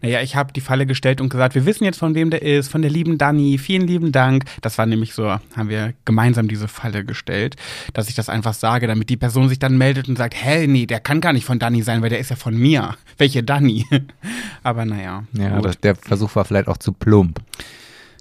Naja, 0.00 0.20
ich 0.22 0.36
habe 0.36 0.52
die 0.52 0.60
Falle 0.60 0.86
gestellt 0.86 1.20
und 1.20 1.28
gesagt, 1.28 1.54
wir 1.54 1.66
wissen 1.66 1.84
jetzt, 1.84 1.98
von 1.98 2.14
wem 2.14 2.30
der 2.30 2.42
ist, 2.42 2.68
von 2.68 2.82
der 2.82 2.90
lieben 2.90 3.18
Dani. 3.18 3.58
Vielen 3.58 3.86
lieben 3.86 4.12
Dank. 4.12 4.44
Das 4.60 4.78
war 4.78 4.86
nämlich 4.86 5.14
so, 5.14 5.28
haben 5.28 5.68
wir 5.68 5.92
gemeinsam 6.04 6.48
diese 6.48 6.68
Falle 6.68 7.04
gestellt, 7.04 7.56
dass 7.94 8.08
ich 8.08 8.14
das 8.14 8.28
einfach 8.28 8.54
sage, 8.54 8.86
damit 8.86 9.10
die 9.10 9.16
Person 9.16 9.48
sich 9.48 9.58
dann 9.58 9.76
meldet 9.76 10.08
und 10.08 10.16
sagt, 10.16 10.34
hä, 10.34 10.66
nee, 10.66 10.86
der 10.86 11.00
kann 11.00 11.20
gar 11.20 11.32
nicht 11.32 11.44
von 11.44 11.58
Dani 11.58 11.82
sein, 11.82 12.00
weil 12.02 12.10
der 12.10 12.20
ist 12.20 12.30
ja 12.30 12.36
von 12.36 12.56
mir. 12.56 12.96
Welche 13.18 13.42
Dani? 13.42 13.86
Aber 14.62 14.84
naja. 14.84 15.24
Ja, 15.32 15.60
das, 15.60 15.80
der 15.80 15.96
Versuch 15.96 16.34
war 16.36 16.44
vielleicht 16.44 16.68
auch 16.68 16.78
zu 16.78 16.92
plump. 16.92 17.40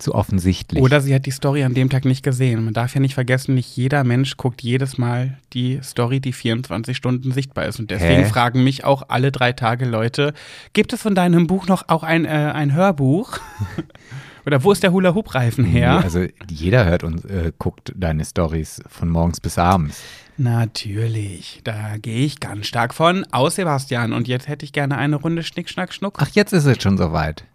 Zu 0.02 0.16
offensichtlich. 0.16 0.82
Oder 0.82 1.00
sie 1.00 1.14
hat 1.14 1.28
die 1.28 1.32
Story 1.32 1.64
an 1.64 1.76
dem 1.76 1.90
Tag 1.92 2.06
nicht 2.06 2.24
gesehen. 2.24 2.66
Man 2.66 2.74
darf 2.74 2.96
ja 2.96 3.00
nicht 3.00 3.14
vergessen, 3.14 3.54
nicht 3.54 3.78
jeder 3.78 4.04
Mensch 4.04 4.36
guckt 4.36 4.64
jedes 4.64 4.98
Mal 4.98 5.38
die 5.54 5.80
Story, 5.84 6.20
die 6.20 6.34
24 6.34 6.98
Stunden 6.98 7.32
sichtbar 7.32 7.66
ist. 7.66 7.80
Und 7.80 7.92
deswegen 7.92 8.24
Hä? 8.24 8.26
fragen 8.26 8.64
mich 8.64 8.84
auch 8.84 9.04
alle 9.10 9.32
drei 9.32 9.52
Tage 9.52 9.86
Leute, 9.86 10.34
gibt 10.74 10.92
es 10.94 11.02
von 11.04 11.14
deinem 11.14 11.46
Buch 11.46 11.68
noch 11.68 11.88
auch 11.88 12.02
ein, 12.02 12.26
äh, 12.26 12.30
ein 12.30 12.74
Hörbuch? 12.74 13.38
Oder 14.48 14.64
wo 14.64 14.72
ist 14.72 14.82
der 14.82 14.92
Hula-Hoop-Reifen 14.92 15.66
her? 15.66 16.00
Nee, 16.00 16.04
also 16.04 16.26
jeder 16.50 16.86
hört 16.86 17.04
und 17.04 17.26
äh, 17.26 17.52
guckt 17.60 17.94
deine 17.96 18.26
Stories 18.26 18.82
von 18.88 19.08
morgens 19.08 19.40
bis 19.40 19.60
abends. 19.60 20.02
Natürlich, 20.38 21.62
da 21.64 21.98
gehe 21.98 22.26
ich 22.26 22.40
ganz 22.40 22.66
stark 22.66 22.96
von 22.96 23.24
aus, 23.32 23.58
Sebastian. 23.58 24.14
Und 24.14 24.28
jetzt 24.28 24.48
hätte 24.48 24.66
ich 24.66 24.74
gerne 24.74 24.98
eine 24.98 25.18
Runde 25.18 25.44
Schnick, 25.44 25.70
Schnack, 25.70 25.94
Schnuck. 25.94 26.16
Ach, 26.18 26.30
jetzt 26.30 26.54
ist 26.54 26.66
es 26.66 26.82
schon 26.82 26.98
soweit. 26.98 27.46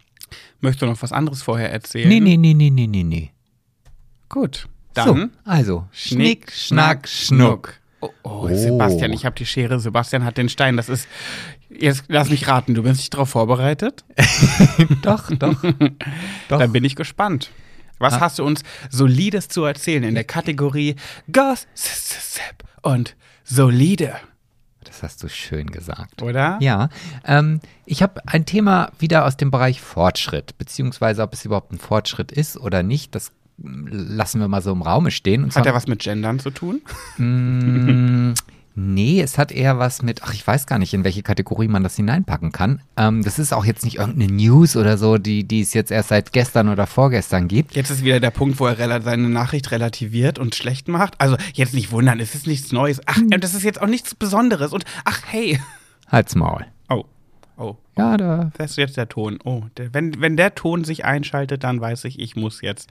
Möchtest 0.61 0.81
du 0.81 0.85
noch 0.87 1.01
was 1.01 1.11
anderes 1.11 1.43
vorher 1.43 1.71
erzählen? 1.71 2.09
Nee, 2.09 2.19
nee, 2.19 2.37
nee, 2.37 2.53
nee, 2.53 2.69
nee, 2.69 2.87
nee, 2.87 3.03
nee. 3.03 3.31
Gut, 4.29 4.67
So, 4.95 5.03
dann 5.05 5.31
also, 5.45 5.85
Schnick, 5.91 6.51
Schnack, 6.51 7.07
Schnuck. 7.07 7.73
Oh, 8.01 8.09
oh, 8.23 8.29
Oh. 8.43 8.47
Sebastian, 8.55 9.11
ich 9.13 9.25
habe 9.25 9.35
die 9.35 9.45
Schere. 9.45 9.79
Sebastian 9.79 10.23
hat 10.23 10.37
den 10.37 10.49
Stein. 10.49 10.77
Das 10.77 10.87
ist. 10.89 11.07
Jetzt 11.69 12.03
lass 12.07 12.29
mich 12.29 12.47
raten, 12.47 12.75
du 12.75 12.83
bist 12.83 12.97
nicht 12.97 13.13
darauf 13.13 13.29
vorbereitet? 13.29 14.05
doch, 15.01 15.29
doch. 15.31 15.61
Doch. 16.49 16.59
Dann 16.59 16.71
bin 16.71 16.83
ich 16.83 16.95
gespannt. 16.95 17.49
Was 17.99 18.13
Ah. 18.15 18.19
hast 18.21 18.39
du 18.39 18.43
uns 18.45 18.61
Solides 18.91 19.47
zu 19.47 19.63
erzählen 19.63 20.03
in 20.03 20.13
der 20.13 20.23
Kategorie 20.23 20.95
Gossip 21.31 22.63
und 22.83 23.15
Solide, 23.43 24.15
Das 24.97 25.03
hast 25.11 25.23
du 25.23 25.29
schön 25.29 25.67
gesagt. 25.67 26.23
oder? 26.23 26.57
Ja, 26.59 26.89
ähm, 27.23 27.59
ich 27.85 28.01
habe 28.01 28.19
ein 28.25 28.45
Thema 28.47 28.91
wieder 28.97 29.25
aus 29.25 29.37
dem 29.37 29.51
Bereich 29.51 29.79
Fortschritt, 29.79 30.57
beziehungsweise 30.57 31.21
ob 31.21 31.33
es 31.33 31.45
überhaupt 31.45 31.71
ein 31.71 31.77
Fortschritt 31.77 32.31
ist 32.31 32.57
oder 32.57 32.81
nicht, 32.81 33.13
das 33.13 33.31
mm, 33.57 33.87
lassen 33.91 34.41
wir 34.41 34.47
mal 34.47 34.63
so 34.63 34.71
im 34.71 34.81
Raume 34.81 35.11
stehen. 35.11 35.43
Und 35.43 35.55
Hat 35.55 35.67
er 35.67 35.75
was 35.75 35.85
mit 35.85 35.99
Gendern 35.99 36.39
zu 36.39 36.49
tun? 36.49 36.81
Nee, 38.79 39.21
es 39.21 39.39
hat 39.39 39.51
eher 39.51 39.79
was 39.79 40.03
mit, 40.03 40.21
ach, 40.23 40.35
ich 40.35 40.45
weiß 40.45 40.67
gar 40.67 40.77
nicht, 40.77 40.93
in 40.93 41.03
welche 41.03 41.23
Kategorie 41.23 41.67
man 41.67 41.81
das 41.81 41.95
hineinpacken 41.95 42.51
kann. 42.51 42.79
Ähm, 42.95 43.23
das 43.23 43.39
ist 43.39 43.51
auch 43.51 43.65
jetzt 43.65 43.83
nicht 43.83 43.97
irgendeine 43.97 44.31
News 44.31 44.75
oder 44.75 44.99
so, 44.99 45.17
die, 45.17 45.45
die 45.45 45.61
es 45.61 45.73
jetzt 45.73 45.89
erst 45.89 46.09
seit 46.09 46.31
gestern 46.31 46.69
oder 46.69 46.85
vorgestern 46.85 47.47
gibt. 47.47 47.75
Jetzt 47.75 47.89
ist 47.89 48.03
wieder 48.03 48.19
der 48.19 48.29
Punkt, 48.29 48.59
wo 48.59 48.67
er 48.67 49.01
seine 49.01 49.29
Nachricht 49.29 49.71
relativiert 49.71 50.37
und 50.37 50.53
schlecht 50.53 50.89
macht. 50.89 51.19
Also 51.19 51.37
jetzt 51.53 51.73
nicht 51.73 51.91
wundern, 51.91 52.19
es 52.19 52.35
ist 52.35 52.45
nichts 52.45 52.71
Neues. 52.71 53.01
Ach, 53.07 53.15
Hm. 53.15 53.29
und 53.33 53.43
das 53.43 53.55
ist 53.55 53.63
jetzt 53.63 53.81
auch 53.81 53.87
nichts 53.87 54.13
Besonderes. 54.13 54.73
Und 54.73 54.85
ach, 55.05 55.21
hey, 55.25 55.59
Halt's 56.07 56.35
Maul. 56.35 56.65
Oh, 56.89 57.05
oh. 57.57 57.75
Ja, 57.97 58.15
da. 58.15 58.51
Das 58.59 58.71
ist 58.71 58.77
jetzt 58.77 58.95
der 58.95 59.09
Ton. 59.09 59.39
Oh, 59.43 59.63
der, 59.77 59.91
wenn, 59.95 60.21
wenn 60.21 60.37
der 60.37 60.53
Ton 60.53 60.83
sich 60.83 61.03
einschaltet, 61.03 61.63
dann 61.63 61.81
weiß 61.81 62.05
ich, 62.05 62.19
ich 62.19 62.35
muss 62.35 62.61
jetzt. 62.61 62.89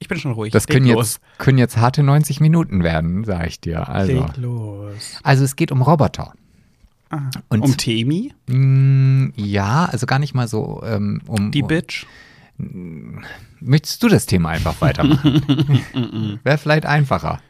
Ich 0.00 0.08
bin 0.08 0.18
schon 0.18 0.32
ruhig. 0.32 0.52
Das 0.52 0.66
können 0.66 0.86
jetzt, 0.86 1.20
können 1.38 1.58
jetzt 1.58 1.76
harte 1.76 2.02
90 2.02 2.40
Minuten 2.40 2.82
werden, 2.84 3.24
sag 3.24 3.46
ich 3.48 3.60
dir. 3.60 3.88
Also, 3.88 4.12
Leg 4.12 4.36
los. 4.36 5.18
also 5.22 5.44
es 5.44 5.56
geht 5.56 5.72
um 5.72 5.82
Roboter. 5.82 6.32
Aha. 7.10 7.30
Und- 7.48 7.62
um 7.62 7.76
Temi, 7.76 8.32
Mm, 8.46 9.28
ja, 9.36 9.86
also 9.86 10.06
gar 10.06 10.18
nicht 10.18 10.34
mal 10.34 10.46
so 10.48 10.82
ähm, 10.84 11.20
um. 11.26 11.50
die 11.50 11.62
um, 11.62 11.68
Bitch. 11.68 12.06
Möchtest 13.60 14.02
du 14.02 14.08
das 14.08 14.26
Thema 14.26 14.50
einfach 14.50 14.80
weitermachen? 14.80 16.40
Wäre 16.44 16.58
vielleicht 16.58 16.86
einfacher. 16.86 17.40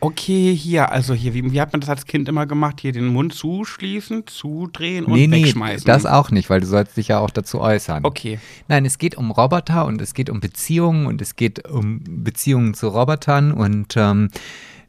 Okay, 0.00 0.54
hier, 0.54 0.92
also 0.92 1.12
hier, 1.12 1.34
wie, 1.34 1.52
wie 1.52 1.60
hat 1.60 1.72
man 1.72 1.80
das 1.80 1.90
als 1.90 2.04
Kind 2.04 2.28
immer 2.28 2.46
gemacht? 2.46 2.80
Hier 2.80 2.92
den 2.92 3.08
Mund 3.08 3.34
zuschließen, 3.34 4.26
zudrehen 4.26 5.06
und 5.06 5.14
nee, 5.14 5.26
nee, 5.26 5.42
wegschmeißen. 5.44 5.86
das 5.86 6.06
auch 6.06 6.30
nicht, 6.30 6.48
weil 6.50 6.60
du 6.60 6.66
sollst 6.66 6.96
dich 6.96 7.08
ja 7.08 7.18
auch 7.18 7.30
dazu 7.30 7.60
äußern. 7.60 8.04
Okay. 8.04 8.38
Nein, 8.68 8.84
es 8.84 8.98
geht 8.98 9.16
um 9.16 9.30
Roboter 9.30 9.86
und 9.86 10.00
es 10.00 10.14
geht 10.14 10.30
um 10.30 10.38
Beziehungen 10.40 11.06
und 11.06 11.20
es 11.20 11.34
geht 11.34 11.68
um 11.68 12.00
Beziehungen 12.04 12.74
zu 12.74 12.88
Robotern 12.88 13.52
und 13.52 13.96
ähm, 13.96 14.30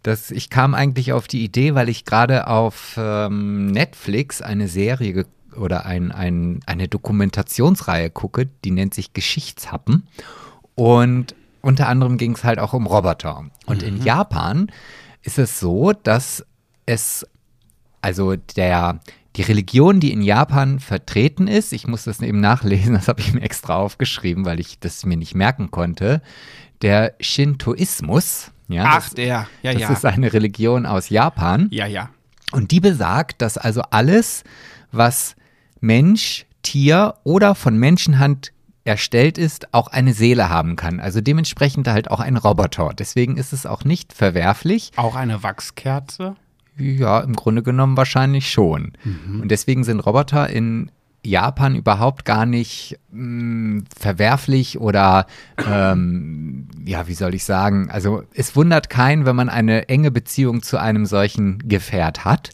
das, 0.03 0.31
ich 0.31 0.49
kam 0.49 0.75
eigentlich 0.75 1.11
auf 1.11 1.27
die 1.27 1.43
Idee, 1.43 1.75
weil 1.75 1.89
ich 1.89 2.05
gerade 2.05 2.47
auf 2.47 2.95
ähm, 2.97 3.67
Netflix 3.67 4.41
eine 4.41 4.67
Serie 4.67 5.25
oder 5.55 5.85
ein, 5.85 6.11
ein, 6.11 6.59
eine 6.67 6.87
Dokumentationsreihe 6.87 8.09
gucke, 8.09 8.47
die 8.63 8.71
nennt 8.71 8.93
sich 8.93 9.13
Geschichtshappen 9.13 10.07
und 10.75 11.35
unter 11.61 11.87
anderem 11.87 12.17
ging 12.17 12.33
es 12.35 12.43
halt 12.43 12.59
auch 12.59 12.73
um 12.73 12.87
Roboter. 12.87 13.45
Und 13.65 13.83
in 13.83 14.01
Japan 14.03 14.71
ist 15.23 15.39
es 15.39 15.59
so, 15.59 15.91
dass 15.93 16.45
es 16.85 17.25
also 18.01 18.35
der, 18.35 18.99
die 19.35 19.41
Religion, 19.41 19.99
die 19.99 20.11
in 20.11 20.21
Japan 20.21 20.79
vertreten 20.79 21.47
ist, 21.47 21.73
ich 21.73 21.87
muss 21.87 22.05
das 22.05 22.21
eben 22.21 22.39
nachlesen, 22.39 22.93
das 22.95 23.07
habe 23.07 23.21
ich 23.21 23.33
mir 23.33 23.41
extra 23.41 23.75
aufgeschrieben, 23.75 24.45
weil 24.45 24.59
ich 24.59 24.79
das 24.79 25.05
mir 25.05 25.17
nicht 25.17 25.35
merken 25.35 25.71
konnte, 25.71 26.21
der 26.81 27.15
Shintoismus, 27.19 28.51
ja, 28.67 28.83
Ach, 28.85 28.95
das, 29.03 29.13
der. 29.15 29.47
Ja, 29.63 29.73
das 29.73 29.81
ja. 29.81 29.91
ist 29.91 30.05
eine 30.05 30.31
Religion 30.31 30.85
aus 30.85 31.09
Japan 31.09 31.67
ja, 31.71 31.87
ja. 31.87 32.11
und 32.51 32.71
die 32.71 32.79
besagt, 32.79 33.41
dass 33.41 33.57
also 33.57 33.81
alles, 33.89 34.43
was 34.91 35.35
Mensch, 35.81 36.45
Tier 36.61 37.15
oder 37.23 37.55
von 37.55 37.77
Menschenhand 37.77 38.51
erstellt 38.85 39.37
ist, 39.37 39.73
auch 39.73 39.87
eine 39.87 40.13
Seele 40.13 40.49
haben 40.49 40.75
kann. 40.75 40.99
Also 40.99 41.21
dementsprechend 41.21 41.87
halt 41.87 42.09
auch 42.11 42.19
ein 42.19 42.37
Roboter. 42.37 42.91
Deswegen 42.97 43.37
ist 43.37 43.53
es 43.53 43.65
auch 43.65 43.83
nicht 43.83 44.13
verwerflich, 44.13 44.91
Auch 44.95 45.15
eine 45.15 45.43
Wachskerze. 45.43 46.35
ja, 46.77 47.19
im 47.19 47.33
Grunde 47.35 47.61
genommen 47.63 47.97
wahrscheinlich 47.97 48.49
schon. 48.49 48.93
Und 49.41 49.49
deswegen 49.49 49.83
sind 49.83 49.99
Roboter 49.99 50.49
in 50.49 50.91
Japan 51.25 51.75
überhaupt 51.75 52.23
gar 52.23 52.45
nicht 52.45 52.97
mh, 53.11 53.83
verwerflich 53.99 54.79
oder, 54.79 55.25
ähm, 55.69 56.69
ja, 56.85 57.07
wie 57.09 57.13
soll 57.13 57.35
ich 57.35 57.43
sagen, 57.43 57.89
also 57.91 58.23
es 58.33 58.55
wundert 58.55 58.89
keinen, 58.89 59.25
wenn 59.25 59.35
man 59.35 59.49
eine 59.49 59.89
enge 59.89 60.11
Beziehung 60.11 60.61
zu 60.63 60.77
einem 60.77 61.05
solchen 61.05 61.59
Gefährt 61.67 62.23
hat. 62.23 62.51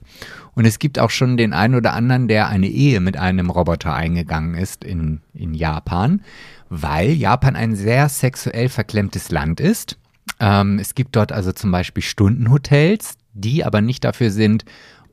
Und 0.55 0.65
es 0.65 0.79
gibt 0.79 0.99
auch 0.99 1.09
schon 1.09 1.37
den 1.37 1.53
einen 1.53 1.75
oder 1.75 1.93
anderen, 1.93 2.27
der 2.27 2.47
eine 2.47 2.67
Ehe 2.67 3.01
mit 3.01 3.17
einem 3.17 3.49
Roboter 3.49 3.93
eingegangen 3.93 4.55
ist 4.55 4.83
in, 4.83 5.21
in 5.33 5.53
Japan, 5.53 6.21
weil 6.69 7.11
Japan 7.11 7.55
ein 7.55 7.75
sehr 7.75 8.09
sexuell 8.09 8.69
verklemmtes 8.69 9.29
Land 9.29 9.59
ist. 9.59 9.97
Ähm, 10.39 10.79
es 10.79 10.95
gibt 10.95 11.15
dort 11.15 11.31
also 11.31 11.51
zum 11.51 11.71
Beispiel 11.71 12.03
Stundenhotels, 12.03 13.17
die 13.33 13.63
aber 13.65 13.81
nicht 13.81 14.03
dafür 14.03 14.31
sind, 14.31 14.65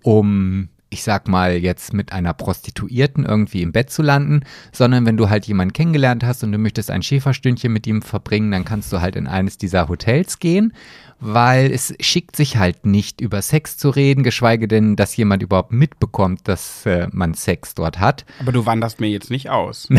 um, 0.02 0.68
ich 0.90 1.02
sag 1.02 1.28
mal, 1.28 1.56
jetzt 1.56 1.92
mit 1.92 2.12
einer 2.12 2.34
Prostituierten 2.34 3.24
irgendwie 3.24 3.62
im 3.62 3.72
Bett 3.72 3.90
zu 3.90 4.02
landen, 4.02 4.40
sondern 4.72 5.06
wenn 5.06 5.16
du 5.16 5.28
halt 5.28 5.46
jemanden 5.46 5.72
kennengelernt 5.72 6.24
hast 6.24 6.44
und 6.44 6.52
du 6.52 6.58
möchtest 6.58 6.90
ein 6.90 7.02
Schäferstündchen 7.02 7.72
mit 7.72 7.86
ihm 7.86 8.02
verbringen, 8.02 8.50
dann 8.50 8.64
kannst 8.64 8.92
du 8.92 9.00
halt 9.00 9.16
in 9.16 9.26
eines 9.26 9.58
dieser 9.58 9.88
Hotels 9.88 10.38
gehen, 10.38 10.72
weil 11.24 11.70
es 11.70 11.94
schickt 12.00 12.34
sich 12.36 12.56
halt 12.56 12.84
nicht 12.84 13.20
über 13.20 13.40
Sex 13.42 13.76
zu 13.76 13.90
reden, 13.90 14.22
geschweige 14.24 14.66
denn, 14.68 14.96
dass 14.96 15.16
jemand 15.16 15.42
überhaupt 15.42 15.72
mitbekommt, 15.72 16.48
dass 16.48 16.84
äh, 16.84 17.06
man 17.12 17.34
Sex 17.34 17.74
dort 17.74 18.00
hat. 18.00 18.24
Aber 18.40 18.52
du 18.52 18.66
wanderst 18.66 19.00
mir 19.00 19.08
jetzt 19.08 19.30
nicht 19.30 19.48
aus. 19.50 19.88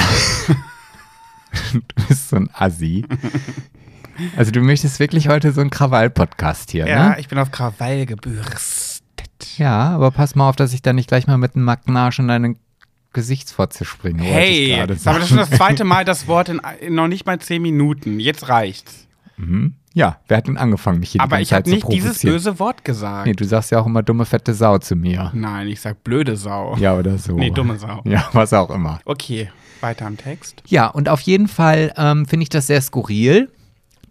Du 1.72 2.06
bist 2.08 2.30
so 2.30 2.36
ein 2.38 2.50
Assi. 2.54 3.06
Also 4.38 4.52
du 4.52 4.62
möchtest 4.62 5.00
wirklich 5.00 5.28
heute 5.28 5.52
so 5.52 5.62
einen 5.62 5.72
Krawall-Podcast 5.72 6.70
hier, 6.70 6.88
Ja, 6.88 7.10
ne? 7.10 7.16
ich 7.20 7.30
bin 7.30 7.40
auf 7.40 7.50
Krawall 7.50 8.06
gebürstet. 8.06 9.02
Ja, 9.58 9.90
aber 9.90 10.12
pass 10.12 10.36
mal 10.36 10.48
auf, 10.48 10.56
dass 10.56 10.72
ich 10.72 10.84
da 10.84 10.94
nicht 10.94 11.08
gleich 11.08 11.26
mal 11.26 11.38
mit 11.40 11.56
einem 11.56 11.66
Magnarsch 11.66 12.20
in 12.20 12.28
deine 12.28 12.56
Gesichtsfotze 13.12 13.86
springe. 13.86 14.22
Hey, 14.22 14.76
aber 14.76 14.94
das 14.94 15.06
ist 15.06 15.28
schon 15.30 15.38
das 15.38 15.50
zweite 15.50 15.84
Mal 15.84 16.06
das 16.06 16.28
Wort 16.28 16.50
in, 16.50 16.62
in 16.82 16.94
noch 16.94 17.08
nicht 17.08 17.26
mal 17.26 17.40
zehn 17.40 17.64
Minuten. 17.64 18.20
Jetzt 18.20 18.50
reicht's. 18.50 19.08
Ja, 19.94 20.18
wer 20.28 20.38
hat 20.38 20.48
denn 20.48 20.58
angefangen, 20.58 21.00
mich 21.00 21.12
hier 21.12 21.22
Aber 21.22 21.38
die 21.38 21.44
ich 21.44 21.50
ganze 21.52 21.56
habe 21.56 21.64
Zeit 21.70 21.74
nicht 21.76 21.86
zu 21.86 21.92
dieses 21.92 22.08
provozieren? 22.20 22.34
böse 22.36 22.60
Wort 22.60 22.84
gesagt. 22.84 23.28
Nee, 23.28 23.34
du 23.34 23.46
sagst 23.46 23.72
ja 23.72 23.80
auch 23.80 23.86
immer 23.86 24.02
dumme, 24.02 24.26
fette 24.26 24.54
Sau 24.54 24.78
zu 24.80 24.96
mir. 24.96 25.32
Nein, 25.36 25.68
ich 25.68 25.82
sag 25.82 26.04
blöde 26.04 26.36
Sau. 26.36 26.76
Ja, 26.78 26.96
oder 26.98 27.18
so. 27.18 27.34
Nee, 27.34 27.52
dumme 27.52 27.78
Sau. 27.78 28.02
Ja, 28.06 28.28
was 28.34 28.54
auch 28.54 28.72
immer. 28.72 29.00
Okay, 29.06 29.50
weiter 29.82 30.08
am 30.08 30.18
Text. 30.18 30.64
Ja, 30.66 30.88
und 30.88 31.10
auf 31.10 31.22
jeden 31.22 31.48
Fall 31.48 31.94
ähm, 31.96 32.26
finde 32.26 32.44
ich 32.44 32.50
das 32.50 32.68
sehr 32.68 32.82
skurril, 32.82 33.50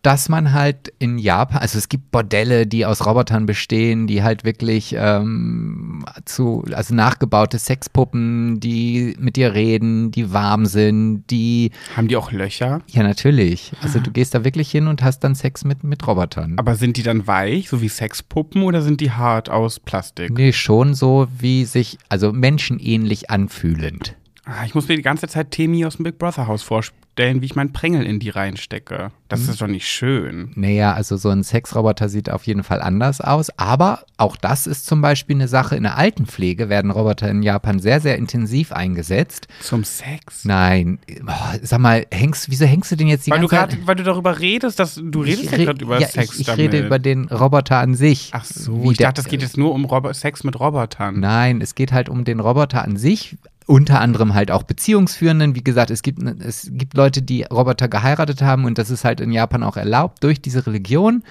dass 0.02 0.28
man 0.28 0.52
halt 0.52 0.92
in 0.98 1.16
Japan, 1.16 1.58
also 1.58 1.78
es 1.78 1.88
gibt 1.88 2.10
Bordelle, 2.10 2.66
die 2.66 2.84
aus 2.84 3.06
Robotern 3.06 3.46
bestehen, 3.46 4.08
die 4.08 4.24
halt 4.24 4.44
wirklich 4.44 4.96
ähm, 4.98 6.04
zu, 6.24 6.64
also 6.72 6.92
nachgebaute 6.94 7.58
Sexpuppen, 7.58 8.58
die 8.58 9.14
mit 9.20 9.36
dir 9.36 9.54
reden, 9.54 10.10
die 10.10 10.32
warm 10.32 10.66
sind, 10.66 11.24
die, 11.30 11.70
Haben 11.96 12.08
die 12.08 12.16
auch 12.16 12.32
Löcher? 12.32 12.80
ja 12.88 13.04
natürlich, 13.04 13.72
also 13.80 14.00
du 14.00 14.10
gehst 14.10 14.34
da 14.34 14.44
wirklich 14.44 14.70
hin 14.70 14.88
und 14.88 15.02
hast 15.02 15.20
dann 15.20 15.36
Sex 15.36 15.64
mit, 15.64 15.84
mit 15.84 16.04
Robotern. 16.06 16.58
Aber 16.58 16.74
sind 16.74 16.96
die 16.96 17.04
dann 17.04 17.28
weich, 17.28 17.68
so 17.68 17.80
wie 17.80 17.88
Sexpuppen, 17.88 18.62
oder 18.64 18.82
sind 18.82 19.00
die 19.00 19.12
hart 19.12 19.50
aus 19.50 19.78
Plastik? 19.78 20.36
Nee, 20.36 20.52
schon 20.52 20.94
so 20.94 21.28
wie 21.38 21.64
sich, 21.64 21.98
also 22.08 22.32
menschenähnlich 22.32 23.30
anfühlend. 23.30 24.16
Ah, 24.44 24.64
ich 24.66 24.74
muss 24.74 24.88
mir 24.88 24.96
die 24.96 25.02
ganze 25.02 25.28
Zeit 25.28 25.52
Temi 25.52 25.84
aus 25.86 25.96
dem 25.96 26.02
Big 26.04 26.18
Brother 26.18 26.48
Haus 26.48 26.64
vorstellen, 26.64 27.40
wie 27.42 27.44
ich 27.46 27.54
meinen 27.54 27.72
Prängel 27.72 28.04
in 28.04 28.18
die 28.18 28.28
reinstecke. 28.30 29.12
Das 29.28 29.42
Hm. 29.44 29.50
ist 29.50 29.62
doch 29.62 29.68
nicht 29.68 29.86
schön. 29.86 30.50
Naja, 30.56 30.94
also 30.94 31.16
so 31.16 31.28
ein 31.28 31.44
Sexroboter 31.44 32.08
sieht 32.08 32.28
auf 32.28 32.44
jeden 32.48 32.64
Fall 32.64 32.82
anders 32.82 33.20
aus. 33.20 33.56
Aber 33.56 34.04
auch 34.16 34.36
das 34.36 34.66
ist 34.66 34.84
zum 34.86 35.00
Beispiel 35.00 35.36
eine 35.36 35.46
Sache. 35.46 35.76
In 35.76 35.84
der 35.84 35.96
Altenpflege 35.96 36.68
werden 36.68 36.90
Roboter 36.90 37.30
in 37.30 37.44
Japan 37.44 37.78
sehr, 37.78 38.00
sehr 38.00 38.16
intensiv 38.18 38.72
eingesetzt. 38.72 39.46
Zum 39.60 39.84
Sex? 39.84 40.44
Nein, 40.44 40.98
oh, 41.24 41.32
sag 41.62 41.78
mal, 41.78 42.04
hängst, 42.10 42.50
wieso 42.50 42.64
hängst 42.64 42.90
du 42.90 42.96
denn 42.96 43.06
jetzt 43.06 43.28
die 43.28 43.30
Weil 43.30 43.40
du, 43.42 43.46
ganze 43.46 43.76
grad, 43.76 43.86
weil 43.86 43.94
du 43.94 44.02
darüber 44.02 44.40
redest, 44.40 44.80
dass 44.80 44.96
du 45.00 45.20
redest 45.22 45.52
ja 45.52 45.58
re- 45.58 45.64
gerade 45.66 45.84
über 45.84 46.00
ja, 46.00 46.08
Sex 46.08 46.34
ich, 46.34 46.40
ich 46.40 46.46
damit. 46.46 46.72
rede 46.72 46.84
über 46.84 46.98
den 46.98 47.26
Roboter 47.28 47.76
an 47.78 47.94
sich. 47.94 48.30
Ach 48.32 48.44
so, 48.44 48.82
Wie 48.82 48.90
ich 48.90 48.98
dachte, 48.98 49.20
es 49.20 49.28
geht 49.28 49.40
jetzt 49.42 49.56
nur 49.56 49.72
um 49.72 49.84
Robo 49.84 50.12
Sex 50.12 50.42
mit 50.42 50.58
Robotern. 50.58 51.20
Nein, 51.20 51.60
es 51.60 51.76
geht 51.76 51.92
halt 51.92 52.08
um 52.08 52.24
den 52.24 52.40
Roboter 52.40 52.82
an 52.82 52.96
sich. 52.96 53.36
Unter 53.66 54.00
anderem 54.00 54.34
halt 54.34 54.50
auch 54.50 54.64
Beziehungsführenden. 54.64 55.54
Wie 55.54 55.62
gesagt, 55.62 55.90
es 55.90 56.02
gibt, 56.02 56.22
es 56.42 56.68
gibt 56.72 56.96
Leute, 56.96 57.22
die 57.22 57.44
Roboter 57.44 57.88
geheiratet 57.88 58.42
haben 58.42 58.64
und 58.64 58.76
das 58.78 58.90
ist 58.90 59.04
halt 59.04 59.20
in 59.20 59.30
Japan 59.30 59.62
auch 59.62 59.76
erlaubt 59.76 60.22
durch 60.24 60.40
diese 60.40 60.66
Religion 60.66 61.22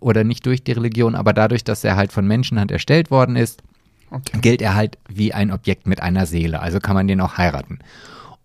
oder 0.00 0.24
nicht 0.24 0.44
durch 0.46 0.64
die 0.64 0.72
Religion, 0.72 1.14
aber 1.14 1.32
dadurch, 1.32 1.62
dass 1.64 1.84
er 1.84 1.96
halt 1.96 2.12
von 2.12 2.26
Menschenhand 2.26 2.70
erstellt 2.72 3.10
worden 3.10 3.36
ist, 3.36 3.62
Okay. 4.10 4.38
gilt 4.40 4.62
er 4.62 4.76
halt 4.76 4.98
wie 5.08 5.34
ein 5.34 5.50
Objekt 5.50 5.86
mit 5.88 6.00
einer 6.00 6.26
Seele. 6.26 6.60
Also 6.60 6.78
kann 6.78 6.94
man 6.94 7.08
den 7.08 7.20
auch 7.20 7.38
heiraten. 7.38 7.80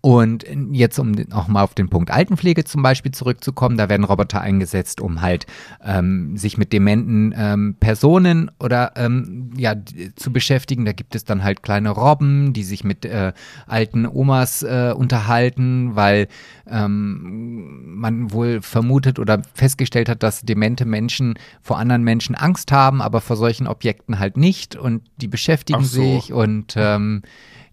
Und 0.02 0.46
jetzt, 0.72 0.98
um 0.98 1.14
auch 1.32 1.48
mal 1.48 1.62
auf 1.62 1.76
den 1.76 1.90
Punkt 1.90 2.10
Altenpflege 2.10 2.64
zum 2.64 2.82
Beispiel 2.82 3.12
zurückzukommen, 3.12 3.78
da 3.78 3.88
werden 3.88 4.04
Roboter 4.04 4.42
eingesetzt, 4.42 5.00
um 5.00 5.22
halt 5.22 5.46
ähm, 5.84 6.36
sich 6.36 6.58
mit 6.58 6.74
dementen 6.74 7.36
ähm, 7.38 7.76
Personen 7.80 8.50
oder 8.60 8.94
ähm, 8.96 9.52
ja 9.56 9.76
zu 10.16 10.34
beschäftigen. 10.34 10.86
Da 10.86 10.94
gibt 10.94 11.14
es 11.14 11.24
dann 11.24 11.44
halt 11.44 11.62
kleine 11.62 11.92
Robben, 11.92 12.52
die 12.54 12.64
sich 12.64 12.84
mit 12.84 13.06
äh, 13.06 13.34
alten 13.68 14.08
Omas 14.08 14.64
äh, 14.64 14.92
unterhalten, 14.98 15.96
weil 15.96 16.28
ähm, 16.68 18.00
man 18.00 18.32
wohl 18.32 18.64
vermutet 18.64 19.20
oder 19.20 19.44
festgestellt 19.54 20.10
hat, 20.10 20.24
dass 20.24 20.42
demente 20.42 20.86
Menschen 20.86 21.36
vor 21.62 21.78
anderen 21.78 22.04
Menschen 22.04 22.34
Angst 22.34 22.72
haben, 22.72 23.04
aber 23.04 23.22
vor 23.22 23.36
solchen 23.36 23.68
Objekten 23.68 24.18
halt 24.18 24.36
nicht 24.36 24.76
und 24.76 25.04
die 25.18 25.28
beschäftigen 25.28 25.84
so. 25.84 26.02
sich 26.02 26.34
und 26.34 26.74
ähm, 26.76 27.22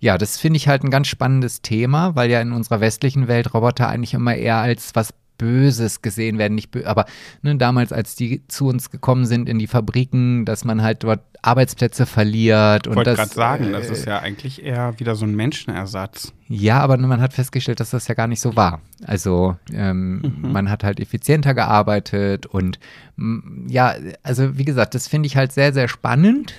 ja, 0.00 0.18
das 0.18 0.38
finde 0.38 0.58
ich 0.58 0.68
halt 0.68 0.84
ein 0.84 0.90
ganz 0.90 1.08
spannendes 1.08 1.62
Thema, 1.62 2.14
weil 2.14 2.30
ja 2.30 2.40
in 2.40 2.52
unserer 2.52 2.80
westlichen 2.80 3.28
Welt 3.28 3.52
Roboter 3.54 3.88
eigentlich 3.88 4.14
immer 4.14 4.34
eher 4.34 4.56
als 4.56 4.94
was 4.94 5.12
Böses 5.38 6.02
gesehen 6.02 6.36
werden, 6.36 6.56
nicht 6.56 6.72
bö 6.72 6.84
aber 6.84 7.06
ne, 7.42 7.56
damals, 7.56 7.92
als 7.92 8.16
die 8.16 8.46
zu 8.48 8.66
uns 8.66 8.90
gekommen 8.90 9.24
sind 9.24 9.48
in 9.48 9.58
die 9.60 9.68
Fabriken, 9.68 10.44
dass 10.44 10.64
man 10.64 10.82
halt 10.82 11.04
dort 11.04 11.20
Arbeitsplätze 11.40 12.06
verliert 12.06 12.88
Ich 12.88 12.96
wollte 12.96 13.10
das 13.10 13.18
gerade 13.18 13.34
sagen, 13.34 13.72
das 13.72 13.88
äh, 13.88 13.92
ist 13.92 14.04
ja 14.04 14.18
eigentlich 14.18 14.64
eher 14.64 14.98
wieder 14.98 15.14
so 15.14 15.24
ein 15.24 15.36
Menschenersatz. 15.36 16.32
ja, 16.48 16.80
aber 16.80 16.96
man 16.96 17.20
hat 17.20 17.32
festgestellt, 17.32 17.78
dass 17.78 17.90
das 17.90 18.08
ja 18.08 18.14
gar 18.16 18.26
nicht 18.26 18.40
so 18.40 18.56
war. 18.56 18.80
Also 19.06 19.56
ähm, 19.72 20.38
man 20.42 20.68
hat 20.68 20.82
halt 20.82 20.98
effizienter 20.98 21.54
gearbeitet 21.54 22.46
und 22.46 22.80
ja, 23.68 23.94
also 24.24 24.58
wie 24.58 24.64
gesagt, 24.64 24.94
das 24.94 25.06
finde 25.06 25.28
ich 25.28 25.36
halt 25.36 25.52
sehr, 25.52 25.72
sehr 25.72 25.88
spannend, 25.88 26.54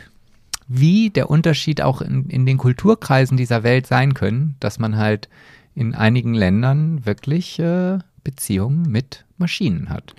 wie 0.69 1.09
der 1.09 1.29
Unterschied 1.29 1.81
auch 1.81 2.01
in, 2.01 2.29
in 2.29 2.45
den 2.45 2.57
Kulturkreisen 2.57 3.35
dieser 3.35 3.63
Welt 3.63 3.87
sein 3.87 4.13
können, 4.13 4.55
dass 4.59 4.79
man 4.79 4.97
halt 4.97 5.27
in 5.75 5.95
einigen 5.95 6.33
Ländern 6.33 7.05
wirklich 7.05 7.59
äh, 7.59 7.97
Beziehungen 8.23 8.83
mit 8.83 9.25
Maschinen 9.37 9.89
hat. 9.89 10.15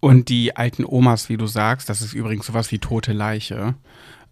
Und 0.00 0.30
die 0.30 0.56
alten 0.56 0.84
Omas, 0.84 1.28
wie 1.28 1.36
du 1.36 1.46
sagst, 1.46 1.88
das 1.88 2.00
ist 2.00 2.14
übrigens 2.14 2.46
sowas 2.46 2.72
wie 2.72 2.78
tote 2.78 3.12
Leiche. 3.12 3.74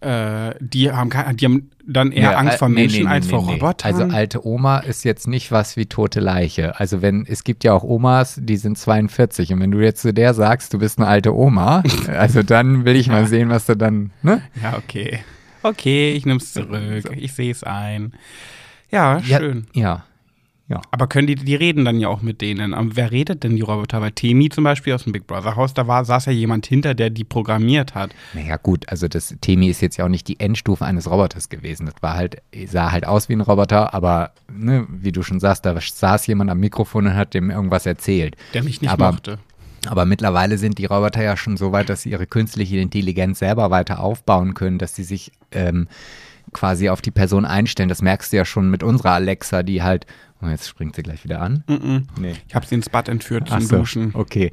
Äh, 0.01 0.55
die, 0.59 0.91
haben, 0.91 1.11
die 1.37 1.45
haben 1.45 1.69
dann 1.85 2.11
eher 2.11 2.31
Ja, 2.31 2.37
Angst 2.37 2.57
vor 2.57 2.69
Menschen 2.69 3.03
nee, 3.03 3.03
nee, 3.03 3.09
als 3.09 3.27
vor 3.27 3.41
nee, 3.41 3.45
nee. 3.45 3.53
Robotern. 3.53 3.93
Also 3.93 4.15
alte 4.15 4.45
Oma 4.45 4.79
ist 4.79 5.05
jetzt 5.05 5.27
nicht 5.27 5.51
was 5.51 5.77
wie 5.77 5.85
tote 5.85 6.19
Leiche. 6.19 6.79
Also 6.79 7.03
wenn, 7.03 7.25
es 7.27 7.43
gibt 7.43 7.63
ja 7.63 7.73
auch 7.73 7.83
Omas, 7.83 8.39
die 8.41 8.57
sind 8.57 8.79
42 8.79 9.53
und 9.53 9.59
wenn 9.59 9.69
du 9.69 9.79
jetzt 9.79 10.01
zu 10.01 10.11
der 10.11 10.33
sagst, 10.33 10.73
du 10.73 10.79
bist 10.79 10.97
eine 10.97 11.07
alte 11.07 11.35
Oma, 11.35 11.83
also 12.07 12.41
dann 12.41 12.83
will 12.83 12.95
ich 12.95 13.09
mal 13.09 13.27
sehen, 13.27 13.49
was 13.49 13.67
du 13.67 13.77
dann, 13.77 14.11
ne? 14.23 14.41
ja, 14.63 14.75
okay. 14.75 15.19
Okay, 15.63 16.13
ich 16.13 16.25
nehme 16.25 16.39
es 16.39 16.53
zurück. 16.53 17.11
Ich 17.15 17.33
sehe 17.33 17.51
es 17.51 17.63
ein. 17.63 18.13
Ja, 18.91 19.19
Ja, 19.19 19.39
schön. 19.39 19.67
Ja. 19.73 20.03
Aber 20.89 21.07
können 21.07 21.27
die, 21.27 21.35
die 21.35 21.55
reden 21.55 21.83
dann 21.83 21.99
ja 21.99 22.07
auch 22.07 22.21
mit 22.21 22.39
denen. 22.39 22.73
Aber 22.73 22.95
wer 22.95 23.11
redet 23.11 23.43
denn 23.43 23.57
die 23.57 23.61
Roboter? 23.61 23.99
Bei 23.99 24.09
Temi 24.09 24.47
zum 24.47 24.63
Beispiel 24.63 24.93
aus 24.93 25.03
dem 25.03 25.11
Big 25.11 25.27
Brother 25.27 25.57
Haus, 25.57 25.73
da 25.73 25.85
war, 25.85 26.05
saß 26.05 26.27
ja 26.27 26.31
jemand 26.31 26.65
hinter, 26.65 26.93
der 26.93 27.09
die 27.09 27.25
programmiert 27.25 27.93
hat. 27.93 28.11
Naja, 28.33 28.55
gut, 28.55 28.87
also 28.87 29.09
das 29.09 29.35
Temi 29.41 29.67
ist 29.67 29.81
jetzt 29.81 29.97
ja 29.97 30.05
auch 30.05 30.09
nicht 30.09 30.29
die 30.29 30.39
Endstufe 30.39 30.85
eines 30.85 31.09
Roboters 31.11 31.49
gewesen. 31.49 31.87
Das 31.87 31.95
war 31.99 32.13
halt, 32.13 32.37
sah 32.67 32.93
halt 32.93 33.05
aus 33.05 33.27
wie 33.27 33.33
ein 33.33 33.41
Roboter, 33.41 33.93
aber 33.93 34.31
ne, 34.49 34.87
wie 34.89 35.11
du 35.11 35.23
schon 35.23 35.41
sagst, 35.41 35.65
da 35.65 35.75
saß 35.77 36.25
jemand 36.27 36.49
am 36.49 36.61
Mikrofon 36.61 37.05
und 37.07 37.15
hat 37.15 37.33
dem 37.33 37.49
irgendwas 37.51 37.85
erzählt. 37.85 38.37
Der 38.53 38.63
mich 38.63 38.79
nicht 38.81 38.91
Aber- 38.91 39.11
mochte. 39.11 39.39
Aber 39.87 40.05
mittlerweile 40.05 40.57
sind 40.57 40.77
die 40.77 40.85
Roboter 40.85 41.23
ja 41.23 41.35
schon 41.35 41.57
so 41.57 41.71
weit, 41.71 41.89
dass 41.89 42.03
sie 42.03 42.11
ihre 42.11 42.27
künstliche 42.27 42.77
Intelligenz 42.77 43.39
selber 43.39 43.71
weiter 43.71 43.99
aufbauen 43.99 44.53
können, 44.53 44.77
dass 44.77 44.95
sie 44.95 45.03
sich 45.03 45.31
ähm, 45.51 45.87
quasi 46.53 46.89
auf 46.89 47.01
die 47.01 47.11
Person 47.11 47.45
einstellen. 47.45 47.89
Das 47.89 48.01
merkst 48.01 48.31
du 48.31 48.37
ja 48.37 48.45
schon 48.45 48.69
mit 48.69 48.83
unserer 48.83 49.11
Alexa, 49.13 49.63
die 49.63 49.81
halt. 49.81 50.05
Oh, 50.43 50.47
jetzt 50.47 50.67
springt 50.67 50.95
sie 50.95 51.03
gleich 51.03 51.23
wieder 51.23 51.39
an. 51.39 51.63
Mhm. 51.67 52.07
Nee. 52.19 52.33
Ich 52.47 52.55
habe 52.55 52.65
sie 52.65 52.75
ins 52.75 52.89
Bad 52.89 53.09
entführt 53.09 53.47
zum 53.47 53.57
Ach 53.57 53.61
so, 53.61 53.77
Duschen. 53.77 54.11
Okay. 54.15 54.51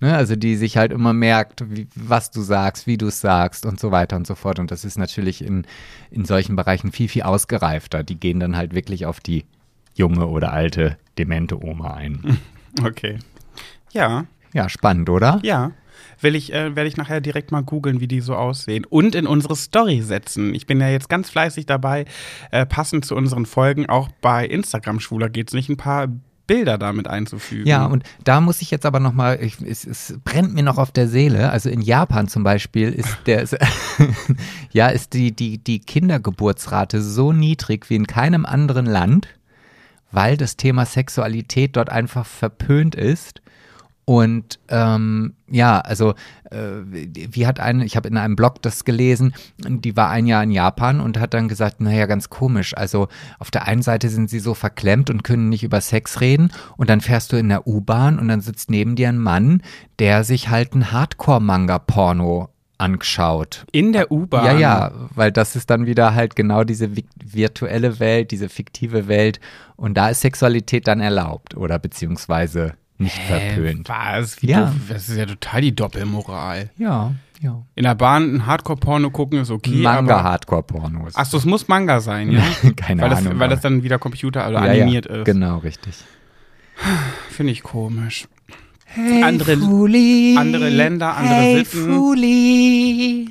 Ne, 0.00 0.14
also 0.14 0.36
die 0.36 0.56
sich 0.56 0.76
halt 0.76 0.92
immer 0.92 1.12
merkt, 1.12 1.64
wie, 1.70 1.88
was 1.94 2.30
du 2.30 2.42
sagst, 2.42 2.86
wie 2.86 2.98
du 2.98 3.06
es 3.06 3.20
sagst 3.20 3.64
und 3.66 3.80
so 3.80 3.90
weiter 3.90 4.16
und 4.16 4.26
so 4.26 4.34
fort. 4.34 4.58
Und 4.58 4.70
das 4.70 4.84
ist 4.84 4.98
natürlich 4.98 5.42
in, 5.42 5.66
in 6.10 6.24
solchen 6.24 6.56
Bereichen 6.56 6.92
viel, 6.92 7.08
viel 7.08 7.22
ausgereifter. 7.22 8.02
Die 8.02 8.16
gehen 8.16 8.38
dann 8.38 8.56
halt 8.56 8.74
wirklich 8.74 9.06
auf 9.06 9.18
die 9.20 9.44
junge 9.94 10.26
oder 10.26 10.52
alte, 10.52 10.98
demente 11.18 11.62
Oma 11.62 11.94
ein. 11.94 12.38
Okay. 12.82 13.20
Ja, 13.92 14.26
Ja, 14.54 14.70
spannend, 14.70 15.10
oder? 15.10 15.40
ja. 15.42 15.72
Will 16.20 16.36
ich, 16.36 16.52
äh, 16.52 16.76
werde 16.76 16.88
ich 16.88 16.96
nachher 16.96 17.20
direkt 17.20 17.50
mal 17.50 17.62
googeln, 17.62 18.00
wie 18.00 18.06
die 18.06 18.20
so 18.20 18.36
aussehen. 18.36 18.84
Und 18.84 19.14
in 19.16 19.26
unsere 19.26 19.56
Story 19.56 20.00
setzen. 20.00 20.54
Ich 20.54 20.64
bin 20.64 20.80
ja 20.80 20.88
jetzt 20.88 21.08
ganz 21.08 21.28
fleißig 21.28 21.66
dabei, 21.66 22.04
äh, 22.52 22.64
passend 22.64 23.04
zu 23.04 23.16
unseren 23.16 23.46
Folgen, 23.46 23.88
auch 23.88 24.08
bei 24.20 24.46
Instagram 24.46 25.00
Schwuler 25.00 25.28
geht's 25.28 25.52
nicht, 25.52 25.68
ein 25.68 25.76
paar 25.76 26.08
Bilder 26.46 26.78
damit 26.78 27.08
einzufügen. 27.08 27.66
Ja, 27.66 27.86
und 27.86 28.04
da 28.22 28.40
muss 28.40 28.60
ich 28.60 28.70
jetzt 28.70 28.84
aber 28.84 29.00
nochmal, 29.00 29.38
es, 29.40 29.86
es 29.86 30.18
brennt 30.24 30.54
mir 30.54 30.62
noch 30.62 30.78
auf 30.78 30.92
der 30.92 31.08
Seele. 31.08 31.50
Also 31.50 31.70
in 31.70 31.80
Japan 31.80 32.28
zum 32.28 32.44
Beispiel 32.44 32.92
ist 32.92 33.16
der, 33.26 33.46
ja, 34.72 34.88
ist 34.88 35.14
die, 35.14 35.32
die, 35.32 35.58
die 35.58 35.80
Kindergeburtsrate 35.80 37.00
so 37.00 37.32
niedrig 37.32 37.88
wie 37.88 37.96
in 37.96 38.06
keinem 38.06 38.44
anderen 38.44 38.86
Land, 38.86 39.28
weil 40.12 40.36
das 40.36 40.56
Thema 40.56 40.84
Sexualität 40.86 41.76
dort 41.76 41.90
einfach 41.90 42.26
verpönt 42.26 42.94
ist. 42.94 43.40
Und 44.06 44.58
ähm, 44.68 45.32
ja, 45.48 45.80
also 45.80 46.14
äh, 46.50 46.82
wie 46.90 47.46
hat 47.46 47.58
eine, 47.58 47.86
ich 47.86 47.96
habe 47.96 48.08
in 48.08 48.18
einem 48.18 48.36
Blog 48.36 48.60
das 48.60 48.84
gelesen, 48.84 49.32
die 49.66 49.96
war 49.96 50.10
ein 50.10 50.26
Jahr 50.26 50.42
in 50.42 50.50
Japan 50.50 51.00
und 51.00 51.18
hat 51.18 51.32
dann 51.32 51.48
gesagt, 51.48 51.80
naja, 51.80 52.04
ganz 52.04 52.28
komisch. 52.28 52.76
Also 52.76 53.08
auf 53.38 53.50
der 53.50 53.66
einen 53.66 53.80
Seite 53.80 54.10
sind 54.10 54.28
sie 54.28 54.40
so 54.40 54.52
verklemmt 54.52 55.08
und 55.08 55.24
können 55.24 55.48
nicht 55.48 55.64
über 55.64 55.80
Sex 55.80 56.20
reden 56.20 56.52
und 56.76 56.90
dann 56.90 57.00
fährst 57.00 57.32
du 57.32 57.36
in 57.36 57.48
der 57.48 57.66
U-Bahn 57.66 58.18
und 58.18 58.28
dann 58.28 58.42
sitzt 58.42 58.70
neben 58.70 58.94
dir 58.94 59.08
ein 59.08 59.18
Mann, 59.18 59.62
der 59.98 60.22
sich 60.24 60.50
halt 60.50 60.74
ein 60.74 60.92
Hardcore-Manga-Porno 60.92 62.50
angeschaut. 62.76 63.64
In 63.72 63.94
der 63.94 64.12
U-Bahn. 64.12 64.44
Ja, 64.44 64.52
ja, 64.58 64.92
weil 65.14 65.32
das 65.32 65.56
ist 65.56 65.70
dann 65.70 65.86
wieder 65.86 66.14
halt 66.14 66.36
genau 66.36 66.64
diese 66.64 66.86
vi- 66.86 67.06
virtuelle 67.24 68.00
Welt, 68.00 68.32
diese 68.32 68.50
fiktive 68.50 69.08
Welt 69.08 69.40
und 69.76 69.94
da 69.94 70.10
ist 70.10 70.20
Sexualität 70.20 70.88
dann 70.88 71.00
erlaubt 71.00 71.56
oder 71.56 71.78
beziehungsweise 71.78 72.74
nicht 73.04 73.18
verpönt. 73.18 73.88
Was? 73.88 74.42
Wie 74.42 74.48
Ja. 74.48 74.66
doof. 74.66 74.74
Das 74.88 75.08
ist 75.08 75.16
ja 75.16 75.26
total 75.26 75.60
die 75.60 75.74
Doppelmoral. 75.74 76.70
Ja, 76.76 77.12
ja. 77.40 77.62
In 77.74 77.84
der 77.84 77.94
Bahn 77.94 78.36
ein 78.36 78.46
Hardcore-Porno 78.46 79.10
gucken 79.10 79.38
ist 79.38 79.50
okay, 79.50 79.86
aber... 79.86 80.02
Manga-Hardcore-Pornos. 80.02 81.14
Achso, 81.14 81.36
es 81.36 81.44
muss 81.44 81.68
Manga 81.68 82.00
sein, 82.00 82.30
ja? 82.30 82.42
Keine 82.76 83.02
weil 83.02 83.10
das, 83.10 83.18
Ahnung. 83.20 83.38
Weil 83.38 83.48
das 83.48 83.60
dann 83.60 83.82
wieder 83.82 83.98
Computer 83.98 84.48
oder 84.48 84.64
ja, 84.64 84.72
animiert 84.82 85.06
ja, 85.06 85.16
ist. 85.16 85.24
Genau, 85.24 85.58
richtig. 85.58 85.94
Finde 87.30 87.52
ich 87.52 87.62
komisch. 87.62 88.26
Hey, 88.86 89.22
Andere- 89.22 89.56
Fuli, 89.56 90.36
andere 90.38 90.68
Länder, 90.68 91.16
andere 91.16 91.34
hey, 91.34 91.64
Sitten. 91.64 91.94
Fuli. 91.94 93.28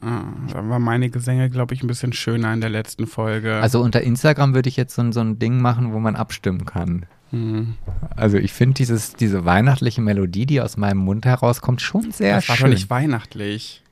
Ah, 0.00 0.24
da 0.52 0.68
war 0.68 0.78
meine 0.78 1.08
Gesänge, 1.10 1.48
glaube 1.48 1.74
ich, 1.74 1.82
ein 1.82 1.86
bisschen 1.86 2.12
schöner 2.12 2.52
in 2.52 2.60
der 2.60 2.70
letzten 2.70 3.06
Folge. 3.06 3.56
Also 3.56 3.80
unter 3.80 4.02
Instagram 4.02 4.54
würde 4.54 4.68
ich 4.68 4.76
jetzt 4.76 4.94
so, 4.94 5.12
so 5.12 5.20
ein 5.20 5.38
Ding 5.38 5.60
machen, 5.60 5.92
wo 5.92 5.98
man 5.98 6.16
abstimmen 6.16 6.64
kann. 6.66 7.06
Also 8.16 8.36
ich 8.36 8.52
finde 8.52 8.74
dieses 8.74 9.14
diese 9.14 9.44
weihnachtliche 9.44 10.00
Melodie, 10.00 10.46
die 10.46 10.60
aus 10.60 10.76
meinem 10.76 10.98
Mund 10.98 11.26
herauskommt, 11.26 11.82
schon 11.82 12.12
sehr 12.12 12.36
das 12.36 12.48
war 12.48 12.56
schön. 12.56 12.66
doch 12.66 12.72
nicht 12.72 12.90
weihnachtlich. 12.90 13.82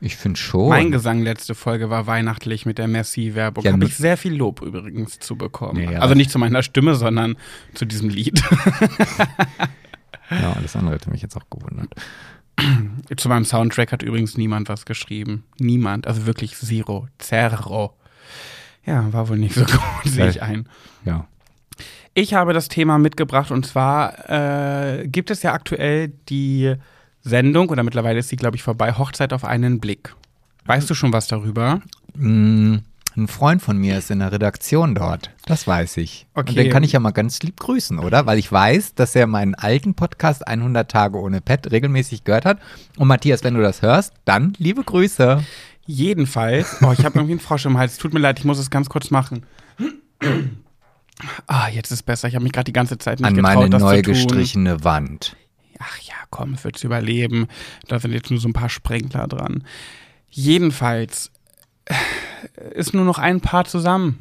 ich 0.00 0.16
finde 0.16 0.38
schon. 0.38 0.68
Mein 0.68 0.92
Gesang 0.92 1.20
letzte 1.22 1.56
Folge 1.56 1.90
war 1.90 2.06
weihnachtlich 2.06 2.64
mit 2.64 2.78
der 2.78 2.86
Merci-Werbung. 2.86 3.64
Ja, 3.64 3.72
Habe 3.72 3.86
ich 3.86 3.96
sehr 3.96 4.16
viel 4.16 4.34
Lob 4.36 4.62
übrigens 4.62 5.18
zu 5.18 5.34
bekommen. 5.36 5.82
Ja, 5.82 5.90
ja. 5.92 5.98
Also 5.98 6.14
nicht 6.14 6.30
zu 6.30 6.38
meiner 6.38 6.62
Stimme, 6.62 6.94
sondern 6.94 7.36
zu 7.74 7.84
diesem 7.86 8.08
Lied. 8.08 8.42
Ja, 10.30 10.54
alles 10.54 10.74
andere 10.74 10.96
hätte 10.96 11.10
mich 11.10 11.22
jetzt 11.22 11.36
auch 11.36 11.48
gewundert. 11.50 11.94
zu 13.16 13.28
meinem 13.28 13.44
Soundtrack 13.44 13.92
hat 13.92 14.02
übrigens 14.02 14.36
niemand 14.36 14.68
was 14.68 14.84
geschrieben. 14.86 15.44
Niemand. 15.58 16.06
Also 16.06 16.26
wirklich 16.26 16.56
zero. 16.56 17.06
Zero. 17.18 17.94
Ja, 18.84 19.12
war 19.12 19.28
wohl 19.28 19.38
nicht 19.38 19.54
so 19.54 19.64
gut, 19.64 19.78
sehe 20.04 20.28
ich 20.28 20.42
ein. 20.42 20.68
Ja. 21.04 21.28
Ich 22.18 22.32
habe 22.32 22.54
das 22.54 22.68
Thema 22.68 22.96
mitgebracht 22.96 23.50
und 23.50 23.66
zwar 23.66 24.30
äh, 24.30 25.06
gibt 25.06 25.30
es 25.30 25.42
ja 25.42 25.52
aktuell 25.52 26.08
die 26.30 26.74
Sendung, 27.20 27.68
oder 27.68 27.82
mittlerweile 27.82 28.20
ist 28.20 28.30
sie, 28.30 28.36
glaube 28.36 28.56
ich, 28.56 28.62
vorbei, 28.62 28.94
Hochzeit 28.94 29.34
auf 29.34 29.44
einen 29.44 29.80
Blick. 29.80 30.14
Weißt 30.64 30.88
du 30.88 30.94
schon 30.94 31.12
was 31.12 31.26
darüber? 31.26 31.82
Mm, 32.14 32.76
Ein 33.18 33.28
Freund 33.28 33.60
von 33.60 33.76
mir 33.76 33.98
ist 33.98 34.10
in 34.10 34.20
der 34.20 34.32
Redaktion 34.32 34.94
dort. 34.94 35.30
Das 35.44 35.66
weiß 35.66 35.98
ich. 35.98 36.26
Okay. 36.32 36.48
Und 36.48 36.56
den 36.56 36.70
kann 36.70 36.84
ich 36.84 36.92
ja 36.92 37.00
mal 37.00 37.10
ganz 37.10 37.42
lieb 37.42 37.60
grüßen, 37.60 37.98
oder? 37.98 38.24
Weil 38.24 38.38
ich 38.38 38.50
weiß, 38.50 38.94
dass 38.94 39.14
er 39.14 39.26
meinen 39.26 39.54
alten 39.54 39.92
Podcast 39.92 40.48
100 40.48 40.90
Tage 40.90 41.18
ohne 41.18 41.42
Pet 41.42 41.70
regelmäßig 41.70 42.24
gehört 42.24 42.46
hat. 42.46 42.60
Und 42.96 43.08
Matthias, 43.08 43.44
wenn 43.44 43.52
du 43.52 43.60
das 43.60 43.82
hörst, 43.82 44.14
dann 44.24 44.54
liebe 44.56 44.82
Grüße. 44.82 45.44
Jedenfalls, 45.84 46.78
oh, 46.80 46.92
ich 46.92 47.04
habe 47.04 47.10
irgendwie 47.18 47.32
einen 47.32 47.40
Frosch 47.40 47.66
im 47.66 47.76
Hals. 47.76 47.98
Tut 47.98 48.14
mir 48.14 48.20
leid, 48.20 48.38
ich 48.38 48.46
muss 48.46 48.58
es 48.58 48.70
ganz 48.70 48.88
kurz 48.88 49.10
machen. 49.10 49.44
Ah, 51.46 51.68
jetzt 51.68 51.90
ist 51.90 52.02
besser. 52.04 52.28
Ich 52.28 52.34
habe 52.34 52.42
mich 52.42 52.52
gerade 52.52 52.64
die 52.64 52.72
ganze 52.72 52.98
Zeit 52.98 53.20
nicht 53.20 53.26
An 53.28 53.34
getraut, 53.34 53.54
meine 53.54 53.70
das 53.70 53.80
neu 53.82 54.02
gestrichene 54.02 54.84
Wand. 54.84 55.34
Ach 55.78 55.98
ja, 56.00 56.14
komm, 56.30 56.54
es 56.54 56.64
wird's 56.64 56.84
überleben. 56.84 57.46
Da 57.88 57.98
sind 57.98 58.12
jetzt 58.12 58.30
nur 58.30 58.40
so 58.40 58.48
ein 58.48 58.52
paar 58.52 58.68
Sprenkler 58.68 59.26
dran. 59.26 59.64
Jedenfalls 60.30 61.30
äh, 61.86 61.94
ist 62.74 62.94
nur 62.94 63.04
noch 63.04 63.18
ein 63.18 63.40
Paar 63.40 63.64
zusammen. 63.64 64.18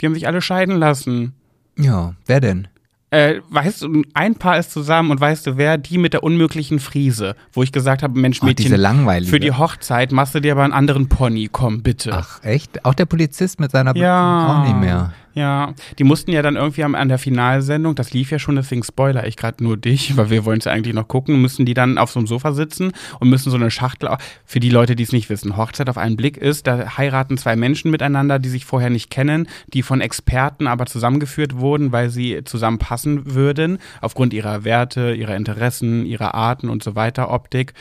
Die 0.00 0.06
haben 0.06 0.14
sich 0.14 0.26
alle 0.26 0.40
scheiden 0.42 0.76
lassen. 0.78 1.34
Ja, 1.78 2.14
wer 2.26 2.40
denn? 2.40 2.68
Äh, 3.12 3.40
weißt 3.50 3.82
du, 3.82 4.02
ein 4.14 4.36
Paar 4.36 4.58
ist 4.58 4.70
zusammen 4.70 5.10
und 5.10 5.20
weißt 5.20 5.44
du 5.48 5.56
wer? 5.56 5.78
Die 5.78 5.98
mit 5.98 6.12
der 6.12 6.22
unmöglichen 6.22 6.78
Friese. 6.78 7.34
Wo 7.52 7.64
ich 7.64 7.72
gesagt 7.72 8.04
habe, 8.04 8.16
Mensch, 8.18 8.38
Ach, 8.40 8.46
Mädchen, 8.46 8.72
langweilige. 8.76 9.28
für 9.30 9.40
die 9.40 9.50
Hochzeit 9.50 10.12
machst 10.12 10.34
du 10.36 10.40
dir 10.40 10.52
aber 10.52 10.62
einen 10.62 10.72
anderen 10.72 11.08
Pony. 11.08 11.48
Komm, 11.50 11.82
bitte. 11.82 12.12
Ach, 12.14 12.42
echt? 12.44 12.84
Auch 12.84 12.94
der 12.94 13.06
Polizist 13.06 13.58
mit 13.58 13.72
seiner 13.72 13.94
Be- 13.94 14.00
Ja. 14.00 14.60
Auch 14.60 14.64
nicht 14.68 14.76
mehr. 14.78 15.12
Ja, 15.32 15.74
die 15.98 16.04
mussten 16.04 16.32
ja 16.32 16.42
dann 16.42 16.56
irgendwie 16.56 16.82
an 16.82 17.08
der 17.08 17.18
Finalsendung, 17.18 17.94
das 17.94 18.12
lief 18.12 18.32
ja 18.32 18.40
schon, 18.40 18.56
deswegen 18.56 18.82
spoiler 18.82 19.26
ich 19.26 19.36
gerade 19.36 19.62
nur 19.62 19.76
dich, 19.76 20.16
weil 20.16 20.28
wir 20.30 20.44
wollen 20.44 20.58
es 20.58 20.64
ja 20.64 20.72
eigentlich 20.72 20.94
noch 20.94 21.06
gucken, 21.06 21.40
müssen 21.40 21.66
die 21.66 21.74
dann 21.74 21.98
auf 21.98 22.10
so 22.10 22.18
einem 22.18 22.26
Sofa 22.26 22.52
sitzen 22.52 22.92
und 23.20 23.30
müssen 23.30 23.50
so 23.50 23.56
eine 23.56 23.70
Schachtel, 23.70 24.10
für 24.44 24.58
die 24.58 24.70
Leute, 24.70 24.96
die 24.96 25.04
es 25.04 25.12
nicht 25.12 25.30
wissen, 25.30 25.56
Hochzeit 25.56 25.88
auf 25.88 25.98
einen 25.98 26.16
Blick 26.16 26.36
ist, 26.36 26.66
da 26.66 26.96
heiraten 26.98 27.38
zwei 27.38 27.54
Menschen 27.54 27.92
miteinander, 27.92 28.40
die 28.40 28.48
sich 28.48 28.64
vorher 28.64 28.90
nicht 28.90 29.10
kennen, 29.10 29.46
die 29.72 29.82
von 29.82 30.00
Experten 30.00 30.66
aber 30.66 30.86
zusammengeführt 30.86 31.56
wurden, 31.56 31.92
weil 31.92 32.10
sie 32.10 32.42
zusammenpassen 32.44 33.34
würden, 33.34 33.78
aufgrund 34.00 34.34
ihrer 34.34 34.64
Werte, 34.64 35.14
ihrer 35.14 35.36
Interessen, 35.36 36.06
ihrer 36.06 36.34
Arten 36.34 36.68
und 36.68 36.82
so 36.82 36.96
weiter, 36.96 37.30
Optik 37.30 37.74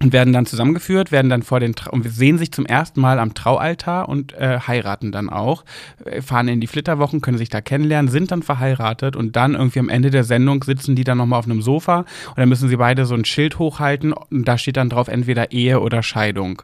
und 0.00 0.12
werden 0.12 0.32
dann 0.32 0.44
zusammengeführt, 0.44 1.12
werden 1.12 1.30
dann 1.30 1.42
vor 1.42 1.60
den 1.60 1.74
Tra 1.74 1.90
und 1.90 2.02
sehen 2.08 2.36
sich 2.36 2.52
zum 2.52 2.66
ersten 2.66 3.00
Mal 3.00 3.18
am 3.18 3.34
Traualtar 3.34 4.08
und 4.08 4.32
äh, 4.34 4.58
heiraten 4.58 5.12
dann 5.12 5.30
auch, 5.30 5.64
äh, 6.04 6.20
fahren 6.20 6.48
in 6.48 6.60
die 6.60 6.66
Flitterwochen, 6.66 7.20
können 7.20 7.38
sich 7.38 7.48
da 7.48 7.60
kennenlernen, 7.60 8.10
sind 8.10 8.32
dann 8.32 8.42
verheiratet 8.42 9.14
und 9.14 9.36
dann 9.36 9.54
irgendwie 9.54 9.78
am 9.78 9.88
Ende 9.88 10.10
der 10.10 10.24
Sendung 10.24 10.64
sitzen 10.64 10.96
die 10.96 11.04
dann 11.04 11.18
nochmal 11.18 11.38
auf 11.38 11.46
einem 11.46 11.62
Sofa 11.62 11.98
und 12.00 12.38
dann 12.38 12.48
müssen 12.48 12.68
sie 12.68 12.76
beide 12.76 13.06
so 13.06 13.14
ein 13.14 13.24
Schild 13.24 13.58
hochhalten 13.58 14.12
und 14.12 14.48
da 14.48 14.58
steht 14.58 14.76
dann 14.76 14.90
drauf 14.90 15.08
entweder 15.08 15.52
Ehe 15.52 15.80
oder 15.80 16.02
Scheidung. 16.02 16.62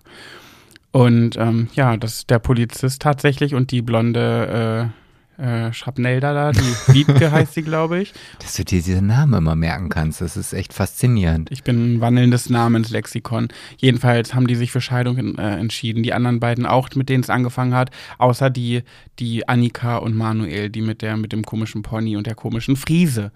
Und 0.92 1.36
ähm, 1.36 1.68
ja, 1.74 1.96
das 1.96 2.14
ist 2.14 2.30
der 2.30 2.40
Polizist 2.40 3.00
tatsächlich 3.00 3.54
und 3.54 3.70
die 3.70 3.80
blonde 3.80 4.90
äh, 4.92 5.00
äh, 5.40 5.72
Schrapnell 5.72 6.20
da, 6.20 6.52
die 6.52 6.94
Wiebke 6.94 7.32
heißt 7.32 7.54
sie, 7.54 7.62
glaube 7.62 8.00
ich. 8.00 8.12
Dass 8.38 8.54
du 8.54 8.64
dir 8.64 8.82
diesen 8.82 9.06
Namen 9.06 9.34
immer 9.34 9.56
merken 9.56 9.88
kannst, 9.88 10.20
das 10.20 10.36
ist 10.36 10.52
echt 10.52 10.72
faszinierend. 10.72 11.50
Ich 11.50 11.62
bin 11.62 11.96
ein 11.96 12.00
wandelndes 12.00 12.50
Namenslexikon. 12.50 13.48
Jedenfalls 13.78 14.34
haben 14.34 14.46
die 14.46 14.54
sich 14.54 14.70
für 14.70 14.80
Scheidung 14.80 15.38
äh, 15.38 15.56
entschieden. 15.56 16.02
Die 16.02 16.12
anderen 16.12 16.40
beiden 16.40 16.66
auch, 16.66 16.88
mit 16.94 17.08
denen 17.08 17.22
es 17.22 17.30
angefangen 17.30 17.74
hat, 17.74 17.90
außer 18.18 18.50
die, 18.50 18.82
die 19.18 19.48
Annika 19.48 19.96
und 19.96 20.14
Manuel, 20.14 20.70
die 20.70 20.82
mit 20.82 21.02
der, 21.02 21.16
mit 21.16 21.32
dem 21.32 21.44
komischen 21.44 21.82
Pony 21.82 22.16
und 22.16 22.26
der 22.26 22.34
komischen 22.34 22.76
Friese. 22.76 23.32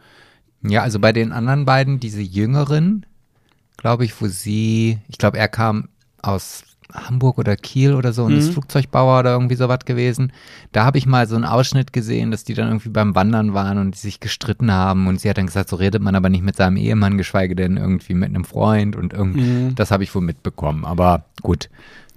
Ja, 0.63 0.83
also 0.83 0.99
bei 0.99 1.13
den 1.13 1.33
anderen 1.33 1.65
beiden, 1.65 2.01
diese 2.01 2.23
Jüngeren, 2.23 3.07
glaube 3.77 4.05
ich, 4.05 4.21
wo 4.21 4.27
sie, 4.29 4.99
ich 5.09 5.19
glaube, 5.19 5.39
er 5.39 5.49
kam 5.49 5.89
aus 6.23 6.65
Hamburg 6.93 7.39
oder 7.39 7.57
Kiel 7.57 7.95
oder 7.95 8.13
so 8.13 8.25
und 8.25 8.37
ist 8.37 8.53
Flugzeugbauer 8.53 9.21
oder 9.21 9.33
irgendwie 9.33 9.55
sowas 9.55 9.81
gewesen. 9.85 10.33
Da 10.73 10.85
habe 10.85 10.99
ich 10.99 11.07
mal 11.07 11.27
so 11.27 11.35
einen 11.35 11.45
Ausschnitt 11.45 11.93
gesehen, 11.93 12.31
dass 12.31 12.45
die 12.45 12.55
dann 12.55 12.69
irgendwie 12.69 12.91
beim 12.91 13.15
Wandern 13.15 13.55
waren 13.55 13.79
und 13.79 13.95
die 13.95 13.99
sich 13.99 14.21
gestritten 14.21 14.71
haben 14.71 15.07
und 15.07 15.21
sie 15.21 15.31
hat 15.31 15.39
dann 15.39 15.47
gesagt, 15.47 15.69
so 15.71 15.77
redet 15.77 16.03
man 16.03 16.15
aber 16.15 16.29
nicht 16.29 16.45
mit 16.45 16.57
seinem 16.57 16.77
Ehemann, 16.77 17.19
geschweige 17.19 17.57
denn 17.57 17.77
irgendwie 17.77 18.15
mit 18.15 18.29
einem 18.29 18.45
Freund 18.45 18.97
und 18.97 19.13
irgendwie, 19.13 19.75
das 19.75 19.91
habe 19.91 20.05
ich 20.05 20.15
wohl 20.15 20.23
mitbekommen. 20.23 20.85
Aber 20.85 21.25
gut. 21.43 21.69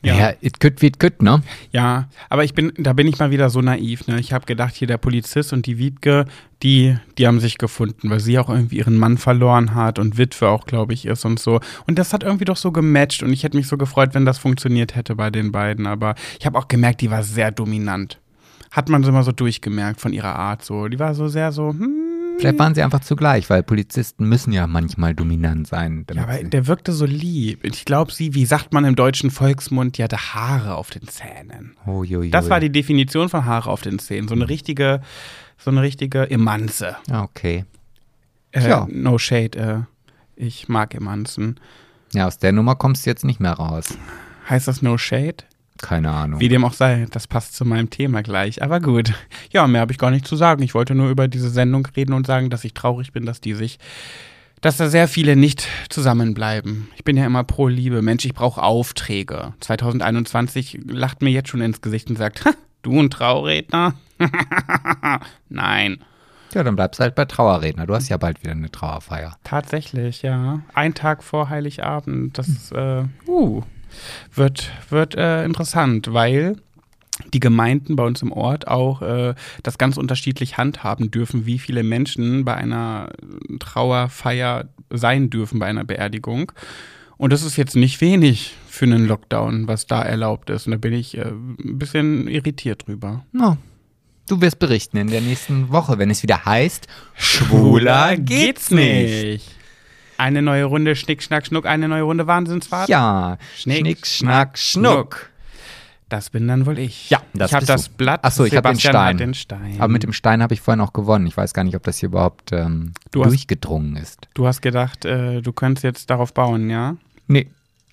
Ja. 0.03 0.15
Ja, 0.15 0.33
it 0.41 0.60
could 0.60 0.81
wie 0.81 0.88
it 0.88 0.99
could, 0.99 1.21
ne? 1.21 1.41
Ja, 1.71 2.07
aber 2.29 2.43
ich 2.43 2.53
bin, 2.53 2.71
da 2.77 2.93
bin 2.93 3.07
ich 3.07 3.17
mal 3.17 3.31
wieder 3.31 3.49
so 3.49 3.62
naiv. 3.62 4.07
Ne? 4.07 4.19
Ich 4.19 4.31
habe 4.31 4.45
gedacht, 4.45 4.75
hier 4.75 4.88
der 4.88 4.97
Polizist 4.97 5.53
und 5.53 5.65
die 5.65 5.79
Wiebke, 5.79 6.25
die, 6.62 6.95
die 7.17 7.25
haben 7.25 7.39
sich 7.39 7.57
gefunden, 7.57 8.10
weil 8.10 8.19
sie 8.19 8.38
auch 8.38 8.49
irgendwie 8.49 8.77
ihren 8.77 8.97
Mann 8.97 9.17
verloren 9.17 9.73
hat 9.73 9.97
und 9.97 10.17
Witwe 10.17 10.49
auch, 10.49 10.65
glaube 10.65 10.93
ich, 10.93 11.05
ist 11.05 11.25
und 11.25 11.39
so. 11.39 11.60
Und 11.88 11.97
das 11.97 12.13
hat 12.13 12.23
irgendwie 12.23 12.45
doch 12.45 12.57
so 12.57 12.71
gematcht 12.71 13.23
und 13.23 13.33
ich 13.33 13.43
hätte 13.43 13.57
mich 13.57 13.67
so 13.67 13.77
gefreut, 13.77 14.13
wenn 14.13 14.25
das 14.25 14.38
funktioniert 14.38 14.95
hätte 14.95 15.15
bei 15.15 15.31
den 15.31 15.51
beiden. 15.51 15.88
Aber 15.88 16.13
ich 16.39 16.45
habe 16.45 16.57
auch 16.60 16.67
gemerkt, 16.67 17.01
die 17.01 17.10
war 17.10 17.23
sehr 17.23 17.51
dominant. 17.51 18.19
Hat 18.71 18.89
man 18.89 19.03
so 19.03 19.10
immer 19.10 19.23
so 19.23 19.31
durchgemerkt 19.31 19.99
von 19.99 20.13
ihrer 20.13 20.36
Art 20.36 20.63
so. 20.63 20.88
Die 20.88 20.99
war 20.99 21.15
so 21.15 21.27
sehr 21.27 21.51
so, 21.51 21.69
hm. 21.69 22.07
Vielleicht 22.39 22.60
waren 22.60 22.76
sie 22.76 22.84
einfach 22.84 23.00
zugleich, 23.00 23.50
weil 23.50 23.63
Polizisten 23.63 24.28
müssen 24.30 24.52
ja 24.54 24.67
manchmal 24.67 25.15
dominant 25.15 25.67
sein. 25.67 26.06
Ja, 26.13 26.23
aber 26.23 26.43
der 26.43 26.67
wirkte 26.67 26.93
so 26.93 27.06
lieb. 27.06 27.63
Ich 27.63 27.84
glaube, 27.86 28.12
sie, 28.12 28.34
wie 28.36 28.45
sagt 28.45 28.73
man 28.73 28.86
im 28.86 28.95
deutschen 28.95 29.32
Volksmund, 29.32 29.97
die 29.97 30.04
hatte 30.04 30.17
Haare 30.17 30.76
auf 30.76 30.89
den 30.91 31.08
Zähnen. 31.08 31.76
Oh, 31.86 32.04
jo, 32.04 32.21
jo, 32.21 32.30
Das 32.30 32.50
war 32.50 32.60
die 32.60 32.71
Definition 32.71 33.30
von 33.30 33.45
Haare 33.45 33.69
auf 33.71 33.82
den 33.82 33.97
Zähnen. 34.00 34.28
So 34.28 34.36
eine 34.36 34.47
richtige, 34.50 35.02
so 35.58 35.71
eine 35.71 35.82
richtige 35.82 36.30
Emanze. 36.30 36.95
Ah, 37.10 37.23
Okay. 37.23 37.65
Äh, 38.52 38.67
Ja. 38.69 38.88
No 38.89 39.17
shade, 39.17 39.58
äh, 39.58 39.80
ich 40.36 40.69
mag 40.69 40.93
Emanzen. 40.93 41.60
Ja, 42.13 42.28
aus 42.28 42.38
der 42.38 42.52
Nummer 42.52 42.76
kommst 42.76 43.06
du 43.06 43.10
jetzt 43.10 43.26
nicht 43.26 43.39
mehr 43.39 43.54
raus. 43.54 43.97
Heißt 44.50 44.67
das 44.67 44.82
No 44.82 44.97
Shade? 44.97 45.43
Keine 45.81 46.11
Ahnung. 46.11 46.39
Wie 46.39 46.49
dem 46.49 46.65
auch 46.65 46.73
sei, 46.73 47.07
das 47.11 47.27
passt 47.27 47.55
zu 47.55 47.65
meinem 47.65 47.89
Thema 47.89 48.23
gleich. 48.23 48.61
Aber 48.61 48.79
gut. 48.79 49.13
Ja, 49.51 49.67
mehr 49.67 49.81
habe 49.81 49.91
ich 49.91 49.97
gar 49.97 50.11
nicht 50.11 50.27
zu 50.27 50.35
sagen. 50.35 50.63
Ich 50.63 50.73
wollte 50.73 50.95
nur 50.95 51.09
über 51.09 51.27
diese 51.27 51.49
Sendung 51.49 51.87
reden 51.95 52.13
und 52.13 52.27
sagen, 52.27 52.49
dass 52.49 52.63
ich 52.63 52.73
traurig 52.73 53.13
bin, 53.13 53.25
dass 53.25 53.41
die 53.41 53.53
sich, 53.53 53.79
dass 54.61 54.77
da 54.77 54.89
sehr 54.89 55.07
viele 55.07 55.35
nicht 55.35 55.67
zusammenbleiben. 55.89 56.89
Ich 56.95 57.03
bin 57.03 57.17
ja 57.17 57.25
immer 57.25 57.43
pro 57.43 57.67
Liebe. 57.67 58.01
Mensch, 58.01 58.25
ich 58.25 58.33
brauche 58.33 58.61
Aufträge. 58.61 59.53
2021 59.59 60.79
lacht 60.87 61.21
mir 61.21 61.29
jetzt 61.29 61.49
schon 61.49 61.61
ins 61.61 61.81
Gesicht 61.81 62.09
und 62.09 62.17
sagt, 62.17 62.43
du 62.81 62.99
ein 62.99 63.09
Trauredner? 63.09 63.93
Nein. 65.49 65.99
Ja, 66.53 66.63
dann 66.63 66.75
bleibst 66.75 66.99
du 66.99 67.03
halt 67.03 67.15
bei 67.15 67.25
Trauerredner. 67.25 67.85
Du 67.85 67.93
hast 67.93 68.09
ja 68.09 68.17
bald 68.17 68.41
wieder 68.41 68.53
eine 68.53 68.71
Trauerfeier. 68.71 69.35
Tatsächlich, 69.43 70.21
ja. 70.21 70.61
Ein 70.73 70.93
Tag 70.93 71.23
vor 71.23 71.49
Heiligabend. 71.49 72.37
Das 72.37 72.71
äh, 72.71 73.03
uh, 73.27 73.63
wird, 74.33 74.71
wird 74.89 75.15
äh, 75.15 75.43
interessant, 75.43 76.13
weil 76.13 76.57
die 77.33 77.39
Gemeinden 77.39 77.95
bei 77.95 78.03
uns 78.03 78.21
im 78.21 78.31
Ort 78.31 78.67
auch 78.67 79.01
äh, 79.01 79.33
das 79.63 79.77
ganz 79.77 79.97
unterschiedlich 79.97 80.57
handhaben 80.57 81.12
dürfen, 81.12 81.45
wie 81.45 81.60
viele 81.60 81.83
Menschen 81.83 82.45
bei 82.45 82.55
einer 82.55 83.10
Trauerfeier 83.60 84.69
sein 84.89 85.29
dürfen, 85.29 85.60
bei 85.60 85.65
einer 85.65 85.83
Beerdigung. 85.83 86.51
Und 87.17 87.33
das 87.33 87.43
ist 87.43 87.57
jetzt 87.57 87.75
nicht 87.75 87.99
wenig 88.01 88.55
für 88.67 88.86
einen 88.86 89.07
Lockdown, 89.07 89.67
was 89.67 89.88
da 89.88 90.03
erlaubt 90.03 90.49
ist. 90.51 90.67
Und 90.67 90.71
da 90.71 90.77
bin 90.77 90.93
ich 90.93 91.17
äh, 91.17 91.23
ein 91.23 91.79
bisschen 91.79 92.27
irritiert 92.27 92.88
drüber. 92.88 93.25
No. 93.31 93.57
Du 94.29 94.41
wirst 94.41 94.60
berichten 94.60 94.97
in 94.97 95.07
der 95.07 95.21
nächsten 95.21 95.71
Woche, 95.71 95.97
wenn 95.97 96.10
es 96.10 96.21
wieder 96.21 96.43
heißt, 96.43 96.88
Eine 100.17 100.41
neue 100.41 100.65
Runde 100.65 100.95
Schnick, 100.95 101.21
Schnack, 101.21 101.45
Schnuck, 101.47 101.65
eine 101.65 101.88
neue 101.88 102.01
Runde 102.03 102.25
Wahnsinnsfahrt. 102.27 102.89
Ja, 102.89 103.38
Schnick, 103.56 103.80
Schnick, 103.80 104.08
Schnack, 104.08 104.58
Schnuck. 104.58 105.30
Das 106.10 106.30
bin 106.30 106.47
dann 106.47 106.65
wohl 106.65 106.80
ich. 106.80 107.10
Ja, 107.10 107.21
das 107.34 107.51
ich 107.51 107.56
habe 107.56 107.65
das. 107.65 107.89
Blatt. 107.89 108.21
Ach 108.23 108.32
so, 108.32 108.45
ich 108.45 108.56
hab 108.56 108.63
den 108.65 108.80
Stein. 108.80 109.17
Den 109.17 109.34
Stein. 109.34 109.75
Aber 109.77 109.89
mit 109.89 110.03
dem 110.03 110.13
Stein 110.13 110.41
habe 110.41 110.53
ich 110.53 110.62
vorhin 110.62 110.80
auch 110.82 110.93
gewonnen. 110.93 111.27
Ich 111.27 111.36
weiß 111.36 111.53
gar 111.53 111.65
nicht, 111.65 111.75
ob 111.75 111.84
das 111.84 111.97
hier 111.97 112.08
überhaupt 112.08 112.53
ähm, 112.53 112.93
hast- 113.03 113.13
durchgedrungen 113.13 113.97
ist. 113.97 114.27
du 114.34 114.47
hast 114.47 114.62
gedacht, 114.62 115.03
äh, 115.03 115.41
du 115.41 115.51
könntest 115.51 115.84
jetzt 115.84 116.10
darauf 116.10 116.34
bauen, 116.34 116.69
ja? 116.69 116.95
Nee. 117.27 117.49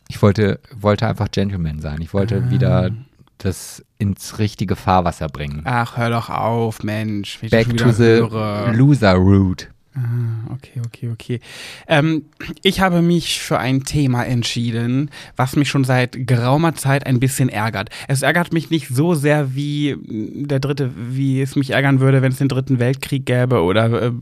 Ich 0.09 0.23
wollte, 0.23 0.61
wollte 0.77 1.09
einfach 1.09 1.29
Gentleman 1.31 1.81
sein. 1.81 2.01
Ich 2.03 2.15
wollte 2.15 2.45
Ah. 2.47 2.51
wieder 2.51 2.91
das 3.39 3.85
ins 3.99 4.39
richtige 4.39 4.77
Fahrwasser 4.77 5.27
bringen. 5.29 5.63
Ach, 5.65 5.97
hör 5.97 6.11
doch 6.11 6.31
auf, 6.31 6.85
Mensch. 6.85 7.41
Back 7.51 7.77
to 7.77 7.91
the 7.91 8.03
höre. 8.05 8.73
loser 8.75 9.15
route. 9.15 9.67
Ah, 9.97 10.53
okay, 10.53 10.81
okay, 10.85 11.09
okay. 11.11 11.41
Ähm, 11.87 12.25
ich 12.63 12.81
habe 12.81 13.01
mich 13.01 13.41
für 13.41 13.59
ein 13.59 13.85
Thema 13.85 14.25
entschieden, 14.25 15.09
was 15.37 15.55
mich 15.55 15.69
schon 15.69 15.85
seit 15.85 16.27
geraumer 16.27 16.75
Zeit 16.75 17.07
ein 17.07 17.21
bisschen 17.21 17.49
ärgert. 17.49 17.91
Es 18.09 18.23
ärgert 18.23 18.53
mich 18.53 18.71
nicht 18.71 18.89
so 18.89 19.15
sehr 19.15 19.55
wie 19.55 19.97
der 20.03 20.59
dritte, 20.59 20.91
wie 20.97 21.41
es 21.41 21.55
mich 21.55 21.71
ärgern 21.71 22.01
würde, 22.01 22.23
wenn 22.23 22.33
es 22.33 22.39
den 22.39 22.49
dritten 22.49 22.81
Weltkrieg 22.81 23.25
gäbe 23.25 23.63
oder, 23.63 24.03
äh, 24.03 24.13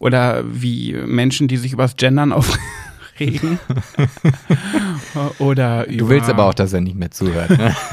oder 0.00 0.42
wie 0.50 0.94
Menschen, 0.94 1.46
die 1.46 1.58
sich 1.58 1.72
übers 1.72 1.94
Gendern 1.94 2.32
aufregen. 3.18 3.60
oder 5.38 5.86
über, 5.86 5.96
Du 5.96 6.08
willst 6.08 6.28
aber 6.28 6.46
auch, 6.46 6.54
dass 6.54 6.72
er 6.72 6.80
nicht 6.80 6.96
mehr 6.96 7.12
zuhört. 7.12 7.50
Ne? 7.50 7.74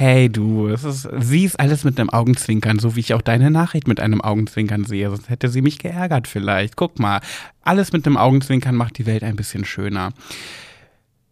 Hey 0.00 0.28
du, 0.28 0.68
es 0.68 0.84
ist, 0.84 1.08
sie 1.18 1.44
ist 1.44 1.58
alles 1.58 1.82
mit 1.82 1.98
einem 1.98 2.08
Augenzwinkern, 2.08 2.78
so 2.78 2.94
wie 2.94 3.00
ich 3.00 3.14
auch 3.14 3.20
deine 3.20 3.50
Nachricht 3.50 3.88
mit 3.88 3.98
einem 3.98 4.20
Augenzwinkern 4.20 4.84
sehe. 4.84 5.10
Sonst 5.10 5.28
hätte 5.28 5.48
sie 5.48 5.60
mich 5.60 5.80
geärgert 5.80 6.28
vielleicht. 6.28 6.76
Guck 6.76 7.00
mal, 7.00 7.20
alles 7.62 7.92
mit 7.92 8.06
einem 8.06 8.16
Augenzwinkern 8.16 8.76
macht 8.76 8.98
die 8.98 9.06
Welt 9.06 9.24
ein 9.24 9.34
bisschen 9.34 9.64
schöner. 9.64 10.12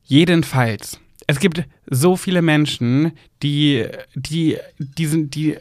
Jedenfalls, 0.03 0.99
es 1.29 1.39
gibt 1.39 1.63
so 1.89 2.17
viele 2.17 2.43
Menschen, 2.43 3.13
die, 3.41 3.87
die, 4.17 4.57
die, 4.79 5.07
sind, 5.07 5.37
die, 5.37 5.59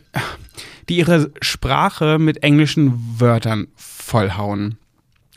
die 0.89 0.97
ihre 0.97 1.31
Sprache 1.43 2.17
mit 2.17 2.41
englischen 2.41 3.19
Wörtern 3.19 3.67
vollhauen. 3.75 4.79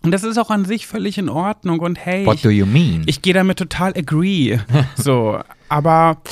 Und 0.03 0.13
das 0.13 0.25
ist 0.25 0.39
auch 0.39 0.49
an 0.49 0.65
sich 0.65 0.87
völlig 0.87 1.19
in 1.19 1.29
Ordnung 1.29 1.81
und 1.81 1.99
hey, 1.99 2.25
What 2.25 2.37
ich, 2.37 2.43
do 2.43 2.49
you 2.49 2.65
mean? 2.65 3.03
ich 3.05 3.21
gehe 3.21 3.35
damit 3.35 3.59
total 3.59 3.93
agree. 3.95 4.59
So, 4.97 5.39
aber 5.69 6.23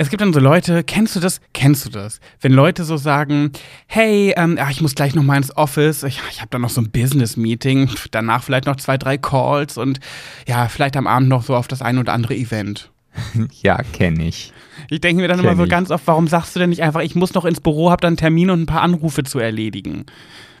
es 0.00 0.08
gibt 0.08 0.22
dann 0.22 0.32
so 0.32 0.40
Leute, 0.40 0.82
kennst 0.82 1.14
du 1.14 1.20
das? 1.20 1.42
Kennst 1.52 1.84
du 1.84 1.90
das? 1.90 2.20
Wenn 2.40 2.54
Leute 2.54 2.84
so 2.84 2.96
sagen, 2.96 3.52
hey, 3.86 4.32
ähm, 4.34 4.56
ach, 4.58 4.70
ich 4.70 4.80
muss 4.80 4.94
gleich 4.94 5.14
noch 5.14 5.22
mal 5.22 5.36
ins 5.36 5.54
Office, 5.54 6.04
ich, 6.04 6.22
ich 6.30 6.40
habe 6.40 6.48
da 6.50 6.58
noch 6.58 6.70
so 6.70 6.80
ein 6.80 6.90
Business-Meeting, 6.90 7.90
danach 8.10 8.42
vielleicht 8.42 8.64
noch 8.64 8.76
zwei, 8.76 8.96
drei 8.96 9.18
Calls 9.18 9.76
und 9.76 10.00
ja, 10.48 10.68
vielleicht 10.68 10.96
am 10.96 11.06
Abend 11.06 11.28
noch 11.28 11.42
so 11.42 11.54
auf 11.54 11.68
das 11.68 11.82
ein 11.82 11.98
oder 11.98 12.14
andere 12.14 12.34
Event. 12.34 12.90
ja, 13.62 13.82
kenne 13.92 14.26
ich. 14.26 14.54
Ich 14.88 15.02
denke 15.02 15.20
mir 15.20 15.28
dann 15.28 15.40
Kenn 15.40 15.46
immer 15.46 15.56
so 15.56 15.64
ich. 15.64 15.70
ganz 15.70 15.90
oft, 15.90 16.06
warum 16.06 16.28
sagst 16.28 16.56
du 16.56 16.60
denn 16.60 16.70
nicht 16.70 16.82
einfach, 16.82 17.02
ich 17.02 17.14
muss 17.14 17.34
noch 17.34 17.44
ins 17.44 17.60
Büro, 17.60 17.90
habe 17.90 18.00
dann 18.00 18.12
einen 18.12 18.16
Termin 18.16 18.48
und 18.48 18.62
ein 18.62 18.66
paar 18.66 18.80
Anrufe 18.80 19.22
zu 19.22 19.38
erledigen? 19.38 20.06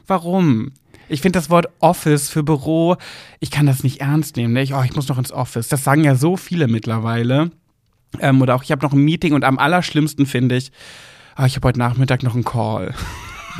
Warum? 0.06 0.72
Ich 1.08 1.22
finde 1.22 1.38
das 1.38 1.48
Wort 1.48 1.66
Office 1.78 2.28
für 2.28 2.42
Büro, 2.42 2.96
ich 3.38 3.50
kann 3.50 3.64
das 3.64 3.84
nicht 3.84 4.02
ernst 4.02 4.36
nehmen. 4.36 4.52
Ne? 4.52 4.62
Ich, 4.62 4.74
oh, 4.74 4.82
ich 4.84 4.94
muss 4.94 5.08
noch 5.08 5.16
ins 5.16 5.32
Office. 5.32 5.68
Das 5.68 5.82
sagen 5.82 6.04
ja 6.04 6.14
so 6.14 6.36
viele 6.36 6.68
mittlerweile. 6.68 7.50
Ähm, 8.18 8.42
oder 8.42 8.54
auch, 8.54 8.62
ich 8.62 8.72
habe 8.72 8.84
noch 8.84 8.92
ein 8.92 9.04
Meeting 9.04 9.34
und 9.34 9.44
am 9.44 9.58
allerschlimmsten 9.58 10.26
finde 10.26 10.56
ich, 10.56 10.72
ah, 11.36 11.46
ich 11.46 11.56
habe 11.56 11.68
heute 11.68 11.78
Nachmittag 11.78 12.22
noch 12.22 12.34
einen 12.34 12.44
Call. 12.44 12.94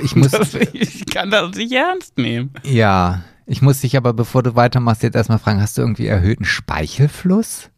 Ich 0.03 0.17
muss, 0.17 0.31
Das, 0.31 0.55
ich 0.55 1.07
kann 1.07 1.31
das 1.31 1.57
nicht 1.57 1.73
ernst 1.73 2.19
nehmen. 2.19 2.51
ja, 2.65 3.23
ich 3.47 3.63
muss 3.63 3.81
dich 3.81 3.97
aber, 3.97 4.13
bevor 4.13 4.45
du 4.45 4.55
weitermachst, 4.55 5.03
jetzt 5.03 5.17
erstmal 5.17 5.41
fragen, 5.41 5.61
hast 5.61 5.77
du 5.77 5.83
irgendwie 5.83 6.07
erhöhten 6.07 6.45
Speichelfluss? 6.45 7.71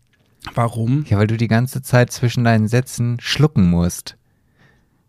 Warum? 0.55 1.05
Ja, 1.09 1.19
weil 1.19 1.27
du 1.27 1.37
die 1.37 1.49
ganze 1.49 1.81
Zeit 1.83 2.13
zwischen 2.13 2.45
deinen 2.45 2.69
Sätzen 2.69 3.19
schlucken 3.21 3.71
musst. 3.71 4.17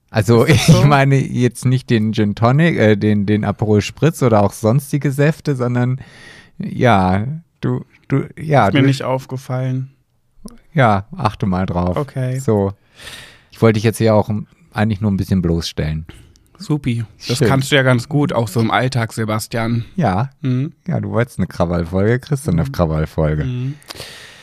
Also 0.09 0.45
ich 0.47 0.61
so? 0.61 0.85
meine 0.85 1.17
jetzt 1.17 1.65
nicht 1.65 1.89
den 1.89 2.13
Gin 2.13 2.35
Tonic, 2.35 2.77
äh, 2.77 2.95
den, 2.95 3.25
den 3.25 3.43
Aperol 3.43 3.81
Spritz 3.81 4.21
oder 4.21 4.41
auch 4.41 4.53
sonstige 4.53 5.11
Säfte, 5.11 5.55
sondern 5.55 5.99
ja, 6.59 7.25
du, 7.61 7.83
du, 8.07 8.29
ja, 8.39 8.67
Ist 8.67 8.73
mir 8.73 8.81
du, 8.81 8.87
nicht 8.87 9.03
aufgefallen. 9.03 9.92
Ja, 10.73 11.05
achte 11.15 11.45
mal 11.45 11.65
drauf. 11.65 11.97
Okay. 11.97 12.39
So. 12.39 12.73
Ich 13.51 13.61
wollte 13.61 13.75
dich 13.75 13.83
jetzt 13.83 13.97
hier 13.97 14.15
auch 14.15 14.29
eigentlich 14.73 15.01
nur 15.01 15.11
ein 15.11 15.17
bisschen 15.17 15.41
bloßstellen. 15.41 16.05
Supi. 16.57 17.03
Das 17.27 17.37
Schön. 17.39 17.47
kannst 17.47 17.71
du 17.71 17.75
ja 17.75 17.83
ganz 17.83 18.07
gut, 18.07 18.31
auch 18.33 18.47
so 18.47 18.59
im 18.61 18.71
Alltag, 18.71 19.11
Sebastian. 19.13 19.85
Ja, 19.95 20.29
Hm? 20.41 20.73
ja, 20.87 20.99
du 21.01 21.09
wolltest 21.11 21.39
eine 21.39 21.47
Krawallfolge, 21.47 22.19
kriegst 22.19 22.47
du 22.47 22.51
eine 22.51 22.63
Krawallfolge. 22.63 23.43
Mhm. 23.43 23.73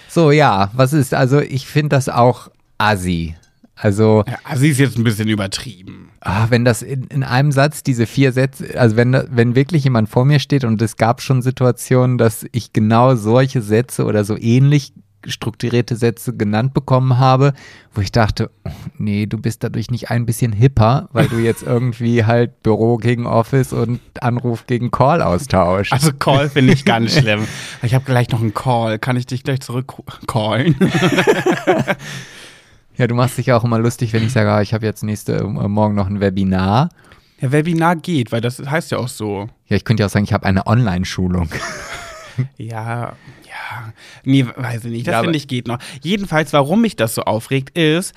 So, 0.09 0.31
ja, 0.31 0.71
was 0.75 0.93
ist? 0.93 1.15
Also 1.15 1.41
ich 1.41 1.67
finde 1.67 1.91
das 1.91 2.09
auch 2.09 2.51
assi. 2.79 3.37
Also, 3.77 4.25
Ja, 4.27 4.37
Assi 4.45 4.69
ist 4.69 4.79
jetzt 4.79 4.99
ein 4.99 5.05
bisschen 5.05 5.29
übertrieben. 5.29 6.11
ah, 6.21 6.47
wenn 6.51 6.67
das 6.67 6.83
in, 6.83 7.05
in 7.05 7.23
einem 7.23 7.51
Satz 7.51 7.83
diese 7.83 8.05
vier 8.07 8.33
Sätze, 8.33 8.79
also 8.79 8.97
wenn, 8.97 9.17
wenn 9.31 9.55
wirklich 9.55 9.85
jemand 9.85 10.11
vor 10.11 10.27
mir 10.27 10.39
steht 10.39 10.65
und 10.65 10.83
es 10.83 10.97
gab 10.99 11.23
schon 11.23 11.41
Situationen, 11.41 12.19
dass 12.19 12.45
ich 12.53 12.75
genau 12.75 13.15
solche 13.15 13.63
Sätze 13.63 14.05
oder 14.05 14.25
so 14.25 14.37
ähnlich 14.37 14.93
strukturierte 15.27 15.97
Sätze 15.97 16.37
genannt 16.37 16.75
bekommen 16.75 17.19
habe, 17.19 17.53
wo 17.95 18.01
ich 18.01 18.13
dachte, 18.13 18.51
nee, 18.99 19.27
du 19.27 19.39
bist 19.39 19.63
dadurch 19.65 19.91
nicht 19.91 20.11
ein 20.11 20.27
bisschen 20.27 20.53
hipper, 20.53 21.09
weil 21.13 21.29
du 21.29 21.39
jetzt 21.39 21.63
irgendwie 21.63 22.25
halt 22.25 22.63
Büro 22.63 22.97
gegen 22.97 23.27
Office 23.27 23.73
und 23.73 24.01
Anruf 24.21 24.67
gegen 24.67 24.91
Call 24.91 25.23
austauschst. 25.23 25.93
Also 25.93 26.13
Call 26.13 26.49
finde 26.49 26.73
ich 26.73 26.85
ganz 26.85 27.15
schlimm. 27.19 27.47
Ich 27.83 27.95
habe 27.95 28.05
gleich 28.05 28.31
noch 28.31 28.41
einen 28.41 28.55
Call. 28.55 28.99
Kann 28.99 29.17
ich 29.17 29.27
dich 29.27 29.43
gleich 29.45 29.61
zurückcallen? 29.61 30.77
Ja, 32.97 33.07
du 33.07 33.15
machst 33.15 33.39
dich 33.39 33.47
ja 33.47 33.57
auch 33.57 33.65
immer 33.65 33.79
lustig, 33.79 34.13
wenn 34.13 34.23
ich 34.27 34.33
sage, 34.33 34.53
ah, 34.53 34.61
ich 34.61 34.75
habe 34.75 34.85
jetzt 34.85 35.03
nächste 35.03 35.37
äh, 35.37 35.43
Morgen 35.45 35.95
noch 35.95 36.07
ein 36.07 36.21
Webinar. 36.21 36.91
Ja, 37.41 37.51
Webinar 37.51 37.97
geht, 37.97 38.31
weil 38.31 38.43
das 38.43 38.59
heißt 38.59 38.91
ja 38.91 38.99
auch 38.99 39.09
so. 39.09 39.49
Ja, 39.69 39.77
ich 39.77 39.85
könnte 39.85 40.03
ja 40.03 40.07
auch 40.07 40.11
sagen, 40.11 40.25
ich 40.25 40.35
habe 40.35 40.45
eine 40.45 40.67
Online-Schulung. 40.67 41.49
Ja, 42.59 43.15
ja. 43.51 43.93
Nee, 44.25 44.47
weiß 44.55 44.85
ich 44.85 44.91
nicht. 44.91 45.07
Das 45.07 45.13
Ja, 45.13 45.21
finde 45.23 45.37
ich 45.37 45.49
geht 45.49 45.67
noch. 45.67 45.79
Jedenfalls, 46.03 46.53
warum 46.53 46.81
mich 46.81 46.97
das 46.97 47.15
so 47.15 47.23
aufregt, 47.23 47.77
ist, 47.77 48.15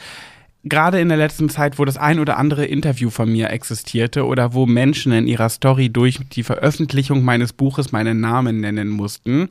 gerade 0.64 1.00
in 1.00 1.10
der 1.10 1.18
letzten 1.18 1.50
Zeit, 1.50 1.78
wo 1.78 1.86
das 1.86 1.98
ein 1.98 2.20
oder 2.20 2.38
andere 2.38 2.66
Interview 2.66 3.10
von 3.10 3.32
mir 3.32 3.50
existierte 3.50 4.26
oder 4.26 4.54
wo 4.54 4.66
Menschen 4.66 5.12
in 5.12 5.28
ihrer 5.28 5.50
Story 5.50 5.90
durch 5.90 6.20
die 6.32 6.44
Veröffentlichung 6.44 7.24
meines 7.24 7.54
Buches 7.54 7.92
meinen 7.92 8.22
Namen 8.22 8.62
nennen 8.62 8.90
mussten, 8.90 9.50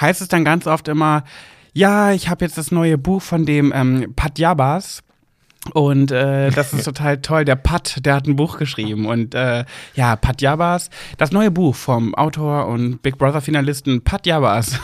heißt 0.00 0.20
es 0.20 0.28
dann 0.28 0.44
ganz 0.44 0.66
oft 0.66 0.88
immer, 0.88 1.24
ja, 1.72 2.12
ich 2.12 2.28
habe 2.28 2.44
jetzt 2.44 2.56
das 2.56 2.70
neue 2.70 2.98
Buch 2.98 3.20
von 3.20 3.46
dem 3.46 3.72
ähm, 3.74 4.12
Pat 4.14 4.38
Jabas. 4.38 5.02
Und 5.72 6.12
äh, 6.12 6.50
das 6.50 6.72
ist 6.72 6.84
total 6.84 7.20
toll. 7.20 7.44
Der 7.44 7.56
Pat, 7.56 8.04
der 8.04 8.14
hat 8.14 8.26
ein 8.26 8.36
Buch 8.36 8.58
geschrieben. 8.58 9.06
Und 9.06 9.34
äh, 9.34 9.64
ja, 9.94 10.14
Pat 10.14 10.40
Jabas, 10.40 10.90
das 11.16 11.32
neue 11.32 11.50
Buch 11.50 11.74
vom 11.74 12.14
Autor 12.14 12.66
und 12.66 13.02
Big 13.02 13.18
Brother-Finalisten 13.18 14.02
Pat 14.04 14.26
Jabas. 14.26 14.78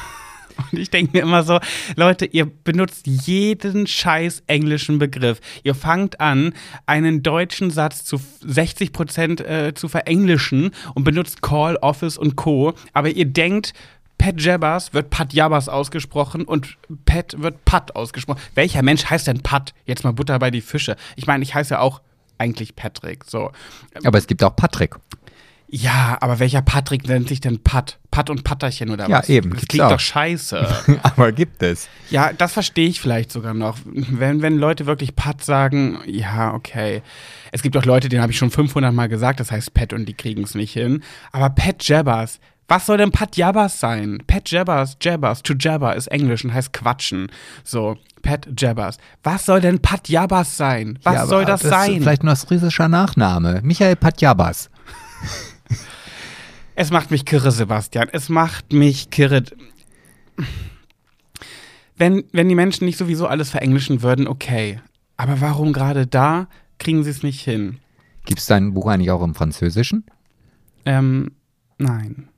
Und 0.70 0.78
ich 0.78 0.90
denke 0.90 1.16
mir 1.16 1.22
immer 1.22 1.42
so, 1.42 1.58
Leute, 1.96 2.26
ihr 2.26 2.46
benutzt 2.46 3.06
jeden 3.06 3.86
scheiß 3.86 4.44
englischen 4.46 4.98
Begriff. 4.98 5.40
Ihr 5.62 5.74
fangt 5.74 6.20
an, 6.20 6.54
einen 6.86 7.22
deutschen 7.22 7.70
Satz 7.70 8.04
zu 8.04 8.20
60 8.40 8.92
Prozent 8.92 9.40
äh, 9.40 9.74
zu 9.74 9.88
verenglischen 9.88 10.70
und 10.94 11.04
benutzt 11.04 11.42
Call, 11.42 11.76
Office 11.76 12.18
und 12.18 12.36
Co. 12.36 12.74
Aber 12.92 13.08
ihr 13.08 13.26
denkt, 13.26 13.72
Pat 14.18 14.38
Jabbas 14.38 14.92
wird 14.92 15.08
Pat 15.08 15.32
Jabbas 15.32 15.70
ausgesprochen 15.70 16.44
und 16.44 16.76
Pat 17.06 17.40
wird 17.40 17.64
Pat 17.64 17.96
ausgesprochen. 17.96 18.38
Welcher 18.54 18.82
Mensch 18.82 19.06
heißt 19.06 19.26
denn 19.26 19.42
Pat? 19.42 19.72
Jetzt 19.86 20.04
mal 20.04 20.12
Butter 20.12 20.38
bei 20.38 20.50
die 20.50 20.60
Fische. 20.60 20.96
Ich 21.16 21.26
meine, 21.26 21.42
ich 21.42 21.54
heiße 21.54 21.74
ja 21.74 21.80
auch 21.80 22.02
eigentlich 22.36 22.76
Patrick. 22.76 23.24
So. 23.24 23.50
Aber 24.04 24.18
es 24.18 24.26
gibt 24.26 24.42
auch 24.44 24.54
Patrick. 24.54 24.96
Ja, 25.72 26.18
aber 26.20 26.40
welcher 26.40 26.62
Patrick 26.62 27.06
nennt 27.06 27.28
sich 27.28 27.40
denn 27.40 27.62
Pat? 27.62 27.98
Pat 28.10 28.28
und 28.28 28.42
Patterchen 28.42 28.90
oder 28.90 29.08
Ja, 29.08 29.18
was? 29.18 29.28
eben, 29.28 29.50
Das 29.54 29.66
klingt 29.68 29.84
auch. 29.84 29.90
doch 29.92 30.00
scheiße. 30.00 30.66
Aber 31.04 31.30
gibt 31.30 31.62
es. 31.62 31.88
ja, 32.10 32.32
das 32.32 32.52
verstehe 32.54 32.88
ich 32.88 33.00
vielleicht 33.00 33.30
sogar 33.30 33.54
noch. 33.54 33.78
Wenn, 33.84 34.42
wenn 34.42 34.56
Leute 34.58 34.86
wirklich 34.86 35.14
Pat 35.14 35.44
sagen, 35.44 36.00
ja, 36.06 36.52
okay. 36.54 37.02
Es 37.52 37.62
gibt 37.62 37.76
auch 37.76 37.84
Leute, 37.84 38.08
denen 38.08 38.20
habe 38.20 38.32
ich 38.32 38.38
schon 38.38 38.50
500 38.50 38.92
Mal 38.92 39.08
gesagt, 39.08 39.38
das 39.38 39.52
heißt 39.52 39.72
Pat 39.72 39.92
und 39.92 40.06
die 40.06 40.14
kriegen 40.14 40.42
es 40.42 40.56
nicht 40.56 40.72
hin. 40.72 41.04
Aber 41.30 41.50
Pat 41.50 41.86
Jabbers, 41.86 42.40
was 42.66 42.86
soll 42.86 42.96
denn 42.96 43.12
Pat 43.12 43.36
Jabbers 43.36 43.78
sein? 43.78 44.20
Pat 44.26 44.50
Jabbers, 44.50 44.96
Jabbers, 45.00 45.42
to 45.44 45.54
Jabber 45.56 45.94
ist 45.94 46.08
Englisch 46.08 46.44
und 46.44 46.52
heißt 46.52 46.72
quatschen. 46.72 47.28
So, 47.62 47.96
Pat 48.22 48.48
Jabbers. 48.58 48.98
Was 49.22 49.46
soll 49.46 49.60
denn 49.60 49.78
Pat 49.80 50.08
Jabbers 50.08 50.56
sein? 50.56 50.98
Was 51.04 51.14
Ja, 51.14 51.26
soll 51.26 51.44
das, 51.44 51.62
Ist 51.62 51.70
sein? 51.70 52.00
vielleicht 52.00 52.24
ein 52.24 52.28
ostfriesischer 52.28 52.88
Nachname. 52.88 53.60
Michael 53.62 53.94
Patjabas. 53.94 54.68
Es 56.74 56.90
macht 56.90 57.10
mich 57.10 57.24
kirre, 57.24 57.50
Sebastian. 57.50 58.08
Es 58.12 58.28
macht 58.28 58.72
mich 58.72 59.10
kirre. 59.10 59.44
Wenn, 61.96 62.24
wenn 62.32 62.48
die 62.48 62.54
Menschen 62.54 62.86
nicht 62.86 62.96
sowieso 62.96 63.26
alles 63.26 63.50
verenglischen 63.50 64.02
würden, 64.02 64.26
okay. 64.26 64.80
Aber 65.16 65.40
warum 65.40 65.72
gerade 65.72 66.06
da 66.06 66.48
kriegen 66.78 67.04
sie 67.04 67.10
es 67.10 67.22
nicht 67.22 67.42
hin? 67.42 67.78
Gibt 68.24 68.40
es 68.40 68.46
dein 68.46 68.72
Buch 68.72 68.86
eigentlich 68.86 69.10
auch 69.10 69.22
im 69.22 69.34
Französischen? 69.34 70.04
Ähm, 70.86 71.32
nein. 71.76 72.28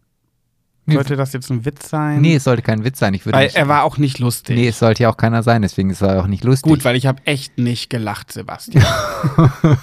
Sollte 0.89 1.15
das 1.15 1.33
jetzt 1.33 1.49
ein 1.51 1.65
Witz 1.65 1.89
sein? 1.89 2.21
Nee, 2.21 2.35
es 2.35 2.45
sollte 2.45 2.63
kein 2.63 2.85
Witz 2.85 2.99
sein. 2.99 3.15
Ich 3.15 3.25
würde 3.25 3.39
Weil 3.39 3.45
nicht, 3.47 3.57
er 3.57 3.69
war 3.69 3.85
auch 3.85 3.99
nicht 3.99 4.19
lustig. 4.19 4.57
Nee, 4.57 4.69
es 4.69 4.81
sollte 4.81 5.05
ja 5.05 5.11
auch 5.11 5.17
keiner 5.17 5.45
sein, 5.45 5.63
deswegen 5.63 5.91
ist 5.91 6.03
er 6.03 6.21
auch 6.21 6.27
nicht 6.27 6.43
lustig. 6.43 6.69
Gut, 6.69 6.85
weil 6.85 6.97
ich 6.97 7.07
habe 7.07 7.25
echt 7.25 7.59
nicht 7.59 7.89
gelacht, 7.89 8.33
Sebastian. 8.33 8.85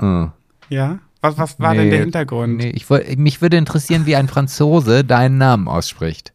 Äh, 0.00 0.28
ja? 0.70 1.00
Was, 1.22 1.38
was 1.38 1.60
war 1.60 1.72
nee, 1.72 1.82
denn 1.82 1.90
der 1.90 2.00
Hintergrund? 2.00 2.56
Nee, 2.56 2.70
ich 2.70 2.90
mich 3.16 3.40
würde 3.40 3.56
interessieren, 3.56 4.06
wie 4.06 4.16
ein 4.16 4.28
Franzose 4.28 5.04
deinen 5.04 5.38
Namen 5.38 5.68
ausspricht. 5.68 6.32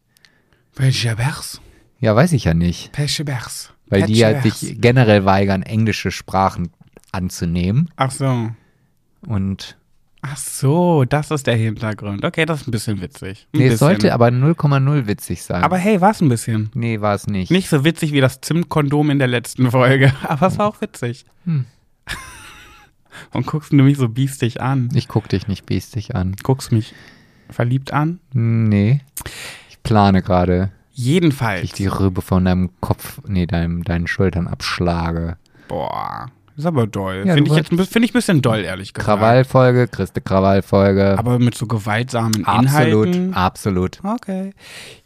Pechebers. 0.74 1.60
Ja, 2.00 2.16
weiß 2.16 2.32
ich 2.32 2.44
ja 2.44 2.54
nicht. 2.54 2.92
Pechebers. 2.92 3.72
Weil 3.86 4.02
die 4.02 4.14
ja 4.14 4.40
sich 4.42 4.80
generell 4.80 5.24
weigern, 5.24 5.62
englische 5.62 6.10
Sprachen 6.10 6.70
anzunehmen. 7.12 7.90
Ach 7.96 8.10
so. 8.10 8.50
Und 9.26 9.76
Ach 10.20 10.36
so, 10.36 11.04
das 11.04 11.30
ist 11.30 11.46
der 11.46 11.54
Hintergrund. 11.54 12.24
Okay, 12.24 12.44
das 12.44 12.62
ist 12.62 12.68
ein 12.68 12.72
bisschen 12.72 13.00
witzig. 13.00 13.46
Ein 13.52 13.58
nee, 13.58 13.66
es 13.66 13.74
bisschen. 13.74 13.86
sollte 13.86 14.14
aber 14.14 14.28
0,0 14.28 15.06
witzig 15.06 15.42
sein. 15.42 15.62
Aber 15.62 15.78
hey, 15.78 16.00
war 16.00 16.10
es 16.10 16.20
ein 16.20 16.28
bisschen. 16.28 16.70
nee, 16.74 17.00
war 17.00 17.14
es 17.14 17.28
nicht. 17.28 17.52
Nicht 17.52 17.68
so 17.68 17.84
witzig 17.84 18.12
wie 18.12 18.20
das 18.20 18.40
Zimtkondom 18.40 19.10
in 19.10 19.20
der 19.20 19.28
letzten 19.28 19.70
Folge, 19.70 20.12
aber 20.22 20.48
es 20.48 20.58
war 20.58 20.66
auch 20.66 20.80
witzig. 20.80 21.24
Hm. 21.44 21.66
Und 23.32 23.46
guckst 23.46 23.72
du 23.72 23.76
mich 23.76 23.96
so 23.98 24.08
biestig 24.08 24.60
an? 24.60 24.88
Ich 24.94 25.08
guck 25.08 25.28
dich 25.28 25.48
nicht 25.48 25.66
biestig 25.66 26.14
an. 26.14 26.34
Guckst 26.42 26.72
mich 26.72 26.94
verliebt 27.50 27.92
an? 27.92 28.20
Nee. 28.32 29.00
Ich 29.70 29.82
plane 29.82 30.22
gerade, 30.22 30.70
Jedenfalls. 30.92 31.62
ich 31.64 31.72
die 31.72 31.86
Rübe 31.86 32.22
von 32.22 32.44
deinem 32.44 32.70
Kopf, 32.80 33.20
nee, 33.26 33.46
deinem, 33.46 33.84
deinen 33.84 34.06
Schultern 34.06 34.48
abschlage. 34.48 35.36
Boah, 35.68 36.26
ist 36.56 36.66
aber 36.66 36.86
doll. 36.86 37.22
Ja, 37.26 37.34
Finde 37.34 37.50
ich 37.50 37.56
jetzt 37.56 37.70
ein 37.72 37.76
bisschen- 37.76 37.92
finde 37.92 38.06
ich 38.06 38.12
ein 38.12 38.18
bisschen 38.18 38.42
doll, 38.42 38.64
ehrlich 38.64 38.92
gesagt. 38.92 39.06
Krawallfolge, 39.06 39.86
Christe 39.88 40.20
Krawallfolge. 40.20 41.16
Aber 41.18 41.38
mit 41.38 41.54
so 41.54 41.66
gewaltsamen 41.66 42.44
absolut, 42.44 43.06
Inhalten. 43.06 43.34
absolut. 43.34 44.00
Okay. 44.04 44.52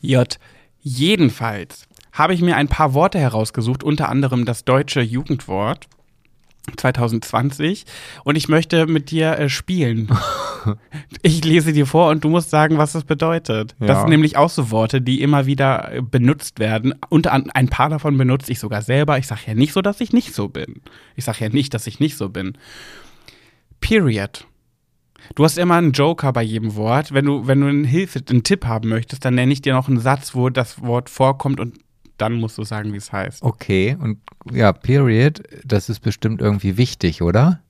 J. 0.01 0.39
Jedenfalls 0.81 1.87
habe 2.13 2.35
ich 2.35 2.43
mir 2.43 2.57
ein 2.57 2.69
paar 2.69 2.93
Worte 2.95 3.19
herausgesucht, 3.19 3.83
unter 3.85 4.09
anderem 4.09 4.45
das 4.45 4.65
deutsche 4.65 5.01
Jugendwort 5.01 5.87
2020 6.77 7.85
und 8.25 8.37
ich 8.37 8.49
möchte 8.49 8.87
mit 8.87 9.11
dir 9.11 9.39
äh, 9.39 9.49
spielen. 9.49 10.09
ich 11.23 11.45
lese 11.45 11.73
dir 11.73 11.87
vor 11.87 12.11
und 12.11 12.23
du 12.25 12.29
musst 12.29 12.51
sagen, 12.51 12.79
was 12.79 12.93
das 12.93 13.05
bedeutet. 13.05 13.75
Das 13.81 13.89
Ja. 13.89 14.01
sind 14.01 14.11
nämlich 14.11 14.37
auch 14.37 14.51
so 14.51 14.71
Worte, 14.71 15.01
die 15.01 15.21
immer 15.23 15.47
wieder 15.47 15.93
äh, 15.93 16.03
benutzt 16.03 16.59
werden. 16.61 16.95
An, 17.11 17.51
ein 17.51 17.69
paar 17.69 17.89
davon 17.91 18.17
benutze 18.17 18.53
ich 18.53 18.61
sogar 18.61 18.83
selber. 18.83 19.19
Ich 19.19 19.27
sage 19.27 19.41
ja 19.47 19.55
nicht 19.55 19.73
so, 19.73 19.83
dass 19.83 20.01
ich 20.01 20.13
nicht 20.13 20.35
so 20.35 20.49
bin. 20.49 20.83
Ich 21.17 21.25
sage 21.25 21.39
ja 21.45 21.49
nicht, 21.49 21.75
dass 21.75 21.87
ich 21.87 22.01
nicht 22.01 22.17
so 22.17 22.29
bin. 22.29 22.57
Period. 23.81 24.47
Du 25.35 25.45
hast 25.45 25.57
immer 25.59 25.77
einen 25.77 25.93
Joker 25.93 26.33
bei 26.33 26.43
jedem 26.43 26.75
Wort. 26.75 27.13
Wenn 27.13 27.25
du, 27.27 27.47
wenn 27.47 27.61
du 27.61 27.67
eine 27.69 27.87
Hilfe, 27.87 28.21
einen 28.29 28.43
Tipp 28.43 28.65
haben 28.67 28.89
möchtest, 28.89 29.25
dann 29.25 29.35
nenne 29.35 29.53
ich 29.53 29.63
dir 29.63 29.73
noch 29.75 29.89
einen 29.89 30.01
Satz, 30.01 30.35
wo 30.35 30.49
das 30.51 30.83
Wort 30.83 31.09
vorkommt 31.11 31.61
und 31.61 31.79
dann 32.23 32.35
musst 32.35 32.57
du 32.57 32.63
sagen, 32.63 32.93
wie 32.93 32.99
es 32.99 33.13
heißt. 33.13 33.43
Okay, 33.43 33.97
und 33.99 34.19
ja, 34.51 34.73
Period, 34.73 35.43
das 35.65 35.89
ist 35.89 36.01
bestimmt 36.01 36.41
irgendwie 36.41 36.77
wichtig, 36.77 37.21
oder? 37.21 37.61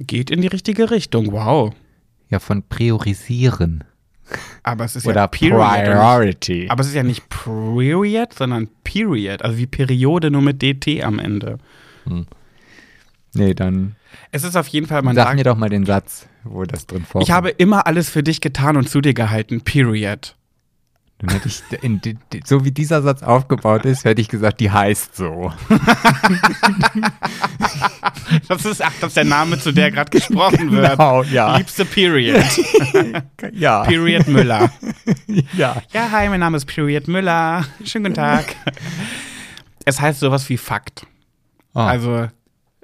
Geht 0.00 0.30
in 0.30 0.40
die 0.40 0.48
richtige 0.48 0.90
Richtung. 0.90 1.30
Wow. 1.30 1.72
Ja, 2.28 2.40
von 2.40 2.64
priorisieren. 2.64 3.84
Aber 4.64 4.84
es 4.84 4.96
ist 4.96 5.06
Oder 5.06 5.22
ja 5.22 5.26
Period. 5.28 5.84
Priority. 5.84 6.66
Aber 6.68 6.80
es 6.80 6.88
ist 6.88 6.94
ja 6.94 7.04
nicht 7.04 7.28
Period, 7.28 8.32
sondern 8.32 8.68
Period. 8.82 9.42
Also 9.42 9.58
wie 9.58 9.66
Periode 9.66 10.30
nur 10.30 10.42
mit 10.42 10.60
DT 10.60 11.04
am 11.04 11.20
Ende. 11.20 11.58
Nee, 13.34 13.54
dann 13.54 13.94
Es 14.32 14.42
ist 14.42 14.56
auf 14.56 14.66
jeden 14.68 14.86
Fall, 14.86 15.02
man 15.02 15.14
sag 15.14 15.26
sagt, 15.26 15.36
mir 15.36 15.44
doch 15.44 15.56
mal 15.56 15.68
den 15.68 15.86
Satz, 15.86 16.26
wo 16.42 16.64
das 16.64 16.86
drin 16.86 17.04
vorkommt. 17.04 17.28
ich 17.28 17.30
habe 17.30 17.50
immer 17.50 17.86
alles 17.86 18.08
für 18.08 18.22
dich 18.22 18.40
getan 18.40 18.76
und 18.76 18.88
zu 18.88 19.00
dir 19.00 19.14
gehalten. 19.14 19.60
Period. 19.60 20.34
Dann 21.26 21.34
hätte 21.36 21.48
ich, 21.48 21.62
in, 21.82 22.00
die- 22.00 22.16
so 22.44 22.64
wie 22.64 22.70
dieser 22.72 23.02
Satz 23.02 23.22
aufgebaut 23.22 23.84
ist, 23.84 24.04
hätte 24.04 24.20
ich 24.20 24.28
gesagt, 24.28 24.60
die 24.60 24.70
heißt 24.70 25.16
so. 25.16 25.52
Das 28.48 28.64
ist, 28.64 28.82
ach, 28.82 28.92
das 29.00 29.08
ist 29.08 29.16
der 29.16 29.24
Name, 29.24 29.58
zu 29.58 29.72
der 29.72 29.90
gerade 29.90 30.10
gesprochen 30.10 30.70
wird. 30.72 30.92
Genau, 30.92 31.22
ja. 31.24 31.56
Liebste 31.56 31.84
Period. 31.84 32.44
Ja. 33.52 33.82
Period 33.84 34.26
Müller. 34.28 34.70
Ja. 35.56 35.82
Ja, 35.92 36.10
hi, 36.10 36.28
mein 36.28 36.40
Name 36.40 36.56
ist 36.56 36.64
Period 36.66 37.08
Müller. 37.08 37.64
Schönen 37.84 38.04
guten 38.04 38.14
Tag. 38.16 38.56
Es 39.84 40.00
heißt 40.00 40.20
sowas 40.20 40.48
wie 40.48 40.56
Fakt. 40.56 41.06
Ah, 41.74 41.88
Also 41.88 42.28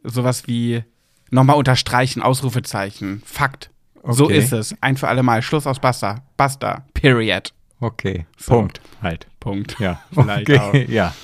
sowas 0.03 0.46
wie 0.46 0.83
nochmal 1.31 1.57
unterstreichen, 1.57 2.22
Ausrufezeichen. 2.22 3.22
Fakt. 3.24 3.70
So 4.05 4.24
Okay. 4.24 4.38
ist 4.38 4.53
es. 4.53 4.74
Ein 4.81 4.96
für 4.96 5.09
alle 5.09 5.22
Mal. 5.22 5.42
Schluss 5.42 5.66
aus 5.66 5.79
Basta. 5.79 6.22
Basta. 6.37 6.85
Period. 6.94 7.53
Okay. 7.81 8.27
So. 8.37 8.55
Punkt. 8.55 8.81
Halt. 9.03 9.27
Punkt. 9.40 9.77
Ja. 9.79 10.01
Vielleicht 10.12 10.51
okay. 10.51 10.59
auch. 10.59 10.88
Ja. 10.88 11.14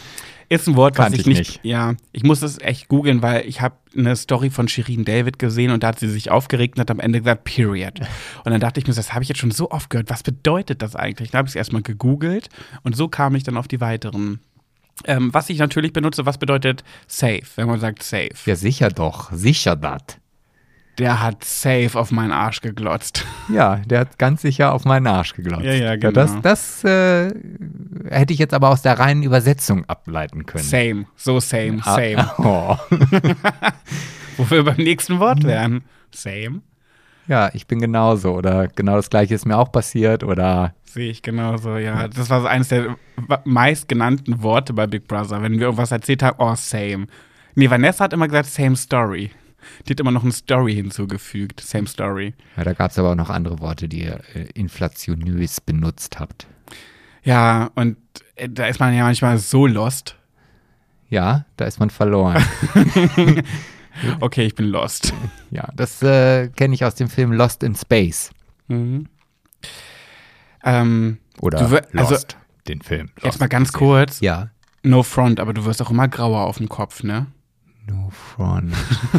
Ist 0.48 0.68
ein 0.68 0.76
Wort, 0.76 0.96
was 0.96 1.06
Kannte 1.06 1.20
ich 1.20 1.26
ich 1.26 1.26
nicht, 1.26 1.38
nicht. 1.38 1.60
Ja, 1.64 1.94
ich 2.12 2.22
muss 2.22 2.40
es 2.42 2.60
echt 2.60 2.86
googeln, 2.86 3.20
weil 3.20 3.44
ich 3.46 3.60
habe 3.60 3.74
eine 3.96 4.14
Story 4.14 4.50
von 4.50 4.68
Shirin 4.68 5.04
David 5.04 5.40
gesehen 5.40 5.72
und 5.72 5.82
da 5.82 5.88
hat 5.88 5.98
sie 5.98 6.08
sich 6.08 6.30
aufgeregt 6.30 6.76
und 6.76 6.82
hat 6.82 6.90
am 6.90 7.00
Ende 7.00 7.18
gesagt 7.18 7.42
Period. 7.44 8.00
Und 8.44 8.52
dann 8.52 8.60
dachte 8.60 8.78
ich 8.78 8.86
mir, 8.86 8.94
das 8.94 9.12
habe 9.12 9.24
ich 9.24 9.28
jetzt 9.28 9.38
schon 9.38 9.50
so 9.50 9.70
oft 9.72 9.90
gehört. 9.90 10.08
Was 10.08 10.22
bedeutet 10.22 10.82
das 10.82 10.94
eigentlich? 10.94 11.32
Dann 11.32 11.38
habe 11.38 11.48
ich 11.48 11.52
es 11.52 11.56
erstmal 11.56 11.82
gegoogelt 11.82 12.48
und 12.84 12.94
so 12.94 13.08
kam 13.08 13.34
ich 13.34 13.42
dann 13.42 13.56
auf 13.56 13.66
die 13.66 13.80
weiteren. 13.80 14.38
Ähm, 15.04 15.34
was 15.34 15.50
ich 15.50 15.58
natürlich 15.58 15.92
benutze, 15.92 16.26
was 16.26 16.38
bedeutet 16.38 16.84
safe, 17.08 17.42
wenn 17.56 17.66
man 17.66 17.80
sagt 17.80 18.02
safe. 18.02 18.30
Ja, 18.44 18.54
sicher 18.54 18.88
doch. 18.88 19.32
Sicher 19.32 19.74
das. 19.74 20.18
Der 20.98 21.22
hat 21.22 21.44
safe 21.44 21.90
auf 21.94 22.10
meinen 22.10 22.32
Arsch 22.32 22.62
geglotzt. 22.62 23.24
Ja, 23.52 23.76
der 23.84 24.00
hat 24.00 24.18
ganz 24.18 24.42
sicher 24.42 24.72
auf 24.72 24.84
meinen 24.84 25.06
Arsch 25.06 25.34
geglotzt. 25.34 25.64
Ja, 25.64 25.74
ja, 25.74 25.96
genau. 25.96 26.12
Das, 26.12 26.40
das 26.40 26.84
äh, 26.84 27.32
hätte 28.08 28.32
ich 28.32 28.38
jetzt 28.38 28.54
aber 28.54 28.70
aus 28.70 28.80
der 28.82 28.98
reinen 28.98 29.22
Übersetzung 29.22 29.84
ableiten 29.86 30.46
können. 30.46 30.64
Same, 30.64 31.06
so 31.16 31.38
same, 31.38 31.80
Ah, 31.84 31.94
same. 31.94 32.30
Oh. 32.38 32.76
Wo 34.38 34.50
wir 34.50 34.64
beim 34.64 34.76
nächsten 34.76 35.18
Wort 35.20 35.44
wären. 35.44 35.84
Same. 36.14 36.62
Ja, 37.28 37.50
ich 37.52 37.66
bin 37.66 37.80
genauso. 37.80 38.34
Oder 38.34 38.68
genau 38.68 38.96
das 38.96 39.10
gleiche 39.10 39.34
ist 39.34 39.46
mir 39.46 39.56
auch 39.58 39.72
passiert. 39.72 40.24
Oder 40.24 40.74
Sehe 40.84 41.10
ich 41.10 41.22
genauso, 41.22 41.76
ja. 41.76 42.08
Das 42.08 42.30
war 42.30 42.40
so 42.40 42.46
eines 42.46 42.68
der 42.68 42.96
meistgenannten 43.44 44.42
Worte 44.42 44.72
bei 44.72 44.86
Big 44.86 45.08
Brother. 45.08 45.42
Wenn 45.42 45.54
wir 45.54 45.62
irgendwas 45.62 45.90
erzählt 45.90 46.22
haben, 46.22 46.36
oh, 46.38 46.54
same. 46.54 47.06
Nee, 47.54 47.68
Vanessa 47.68 48.04
hat 48.04 48.12
immer 48.12 48.28
gesagt, 48.28 48.48
same 48.48 48.76
story. 48.76 49.30
Die 49.86 49.90
hat 49.92 50.00
immer 50.00 50.10
noch 50.10 50.22
eine 50.22 50.32
Story 50.32 50.74
hinzugefügt. 50.74 51.60
Same 51.60 51.86
story. 51.86 52.34
ja, 52.56 52.64
da 52.64 52.72
gab 52.72 52.90
es 52.90 52.98
aber 52.98 53.10
auch 53.12 53.14
noch 53.16 53.30
andere 53.30 53.60
Worte, 53.60 53.88
die 53.88 54.02
ihr 54.04 54.20
äh, 54.34 54.46
inflationös 54.54 55.60
benutzt 55.60 56.18
habt. 56.20 56.46
Ja, 57.22 57.70
und 57.74 57.96
äh, 58.36 58.48
da 58.48 58.66
ist 58.66 58.80
man 58.80 58.94
ja 58.94 59.02
manchmal 59.04 59.38
so 59.38 59.66
lost. 59.66 60.16
Ja, 61.08 61.44
da 61.56 61.64
ist 61.66 61.78
man 61.80 61.90
verloren. 61.90 62.42
Okay, 64.20 64.44
ich 64.44 64.54
bin 64.54 64.66
lost. 64.66 65.14
ja, 65.50 65.68
das 65.74 66.02
äh, 66.02 66.48
kenne 66.48 66.74
ich 66.74 66.84
aus 66.84 66.96
dem 66.96 67.08
Film 67.08 67.32
Lost 67.32 67.62
in 67.62 67.74
Space. 67.74 68.30
Mhm. 68.68 69.06
Ähm, 70.64 71.16
Oder 71.40 71.58
Du 71.60 71.64
also- 71.98 72.14
Lost, 72.14 72.36
den 72.68 72.82
Film. 72.82 73.08
jetzt 73.16 73.24
Lost 73.24 73.40
mal 73.40 73.46
ganz 73.48 73.72
kurz. 73.72 74.20
Ja. 74.20 74.50
No 74.82 75.02
front, 75.02 75.40
aber 75.40 75.54
du 75.54 75.64
wirst 75.64 75.80
auch 75.80 75.90
immer 75.90 76.08
grauer 76.08 76.40
auf 76.42 76.58
dem 76.58 76.68
Kopf, 76.68 77.02
ne? 77.04 77.26
No 77.86 78.10
front. 78.10 78.74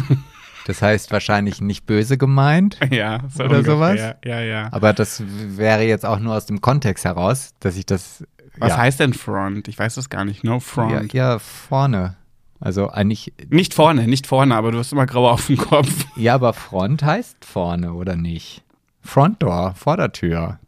das 0.68 0.82
heißt 0.82 1.10
wahrscheinlich 1.12 1.62
nicht 1.62 1.86
böse 1.86 2.18
gemeint, 2.18 2.78
Ja, 2.90 3.20
so 3.34 3.44
Oder 3.44 3.56
ungefähr. 3.58 3.74
sowas? 3.74 4.00
Ja, 4.22 4.40
ja. 4.42 4.68
aber 4.70 4.92
das 4.92 5.22
wäre 5.26 5.82
jetzt 5.84 6.04
auch 6.04 6.18
nur 6.18 6.34
aus 6.34 6.44
dem 6.44 6.60
Kontext 6.60 7.06
heraus, 7.06 7.54
dass 7.60 7.76
ich 7.76 7.86
das. 7.86 8.22
Was 8.58 8.70
ja, 8.70 8.76
heißt 8.76 9.00
denn 9.00 9.14
front? 9.14 9.66
Ich 9.68 9.78
weiß 9.78 9.94
das 9.94 10.10
gar 10.10 10.26
nicht. 10.26 10.44
No 10.44 10.54
ja, 10.54 10.60
front. 10.60 11.12
ja, 11.14 11.38
vorne. 11.38 12.16
Also 12.60 12.90
eigentlich, 12.90 13.32
Nicht 13.48 13.72
vorne, 13.72 14.06
nicht 14.08 14.26
vorne, 14.26 14.54
aber 14.56 14.70
du 14.72 14.78
hast 14.78 14.92
immer 14.92 15.06
grauer 15.06 15.32
auf 15.32 15.46
dem 15.46 15.56
Kopf. 15.56 16.04
ja, 16.16 16.34
aber 16.34 16.52
Front 16.52 17.02
heißt 17.02 17.44
vorne, 17.44 17.94
oder 17.94 18.16
nicht? 18.16 18.62
Front 19.00 19.42
Door, 19.42 19.74
Vordertür. 19.74 20.58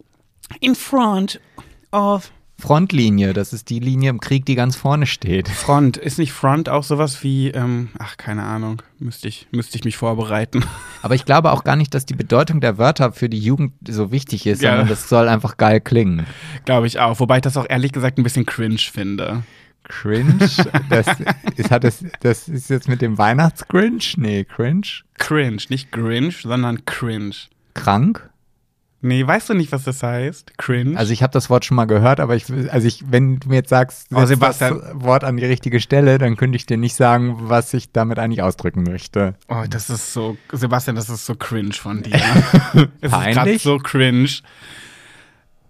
In 0.60 0.74
front 0.74 1.40
of 1.92 2.32
Frontlinie, 2.60 3.32
das 3.32 3.52
ist 3.52 3.70
die 3.70 3.78
Linie 3.80 4.10
im 4.10 4.20
Krieg, 4.20 4.46
die 4.46 4.54
ganz 4.54 4.76
vorne 4.76 5.06
steht. 5.06 5.48
Front. 5.48 5.96
Ist 5.96 6.18
nicht 6.18 6.32
Front 6.32 6.68
auch 6.68 6.84
sowas 6.84 7.22
wie, 7.22 7.48
ähm, 7.48 7.88
ach, 7.98 8.16
keine 8.16 8.42
Ahnung. 8.42 8.82
Müsste 8.98 9.28
ich, 9.28 9.48
müsste 9.50 9.76
ich 9.76 9.84
mich 9.84 9.96
vorbereiten. 9.96 10.64
Aber 11.02 11.14
ich 11.14 11.24
glaube 11.24 11.50
auch 11.52 11.64
gar 11.64 11.76
nicht, 11.76 11.94
dass 11.94 12.06
die 12.06 12.14
Bedeutung 12.14 12.60
der 12.60 12.78
Wörter 12.78 13.12
für 13.12 13.28
die 13.28 13.38
Jugend 13.40 13.72
so 13.88 14.12
wichtig 14.12 14.46
ist, 14.46 14.62
Ja. 14.62 14.70
sondern 14.72 14.88
das 14.88 15.08
soll 15.08 15.28
einfach 15.28 15.56
geil 15.56 15.80
klingen. 15.80 16.26
Glaube 16.64 16.86
ich 16.86 16.98
auch. 17.00 17.18
Wobei 17.20 17.36
ich 17.36 17.42
das 17.42 17.56
auch 17.56 17.66
ehrlich 17.68 17.92
gesagt 17.92 18.18
ein 18.18 18.22
bisschen 18.22 18.46
cringe 18.46 18.78
finde. 18.78 19.42
Cringe, 19.82 20.38
das 20.90 21.06
ist, 21.56 21.70
hat 21.70 21.82
das, 21.84 22.04
das 22.20 22.48
ist 22.48 22.70
jetzt 22.70 22.88
mit 22.88 23.02
dem 23.02 23.18
Weihnachtsgrinch? 23.18 24.16
Nee, 24.18 24.44
cringe. 24.44 24.86
Cringe, 25.18 25.60
nicht 25.68 25.90
Grinch, 25.90 26.42
sondern 26.42 26.84
cringe. 26.84 27.34
Krank? 27.74 28.29
Nee, 29.02 29.26
weißt 29.26 29.48
du 29.48 29.54
nicht, 29.54 29.72
was 29.72 29.84
das 29.84 30.02
heißt? 30.02 30.58
Cringe? 30.58 30.96
Also 30.98 31.12
ich 31.12 31.22
habe 31.22 31.32
das 31.32 31.48
Wort 31.48 31.64
schon 31.64 31.76
mal 31.76 31.86
gehört, 31.86 32.20
aber 32.20 32.36
ich, 32.36 32.44
also 32.70 32.86
ich, 32.86 33.10
wenn 33.10 33.40
du 33.40 33.48
mir 33.48 33.56
jetzt 33.56 33.70
sagst, 33.70 34.08
Oh, 34.12 34.18
setz 34.20 34.28
Sebastian. 34.30 34.78
das 34.80 35.02
Wort 35.02 35.24
an 35.24 35.38
die 35.38 35.46
richtige 35.46 35.80
Stelle, 35.80 36.18
dann 36.18 36.36
könnte 36.36 36.56
ich 36.56 36.66
dir 36.66 36.76
nicht 36.76 36.94
sagen, 36.94 37.36
was 37.48 37.72
ich 37.72 37.92
damit 37.92 38.18
eigentlich 38.18 38.42
ausdrücken 38.42 38.82
möchte. 38.82 39.34
oh, 39.48 39.64
das 39.68 39.88
ist 39.88 40.12
so, 40.12 40.36
Sebastian, 40.52 40.96
das 40.96 41.08
ist 41.08 41.24
so 41.24 41.34
cringe 41.34 41.72
von 41.72 42.02
dir. 42.02 42.12
es 43.00 43.10
ist 43.12 43.20
gerade 43.32 43.58
so 43.58 43.78
cringe. 43.78 44.28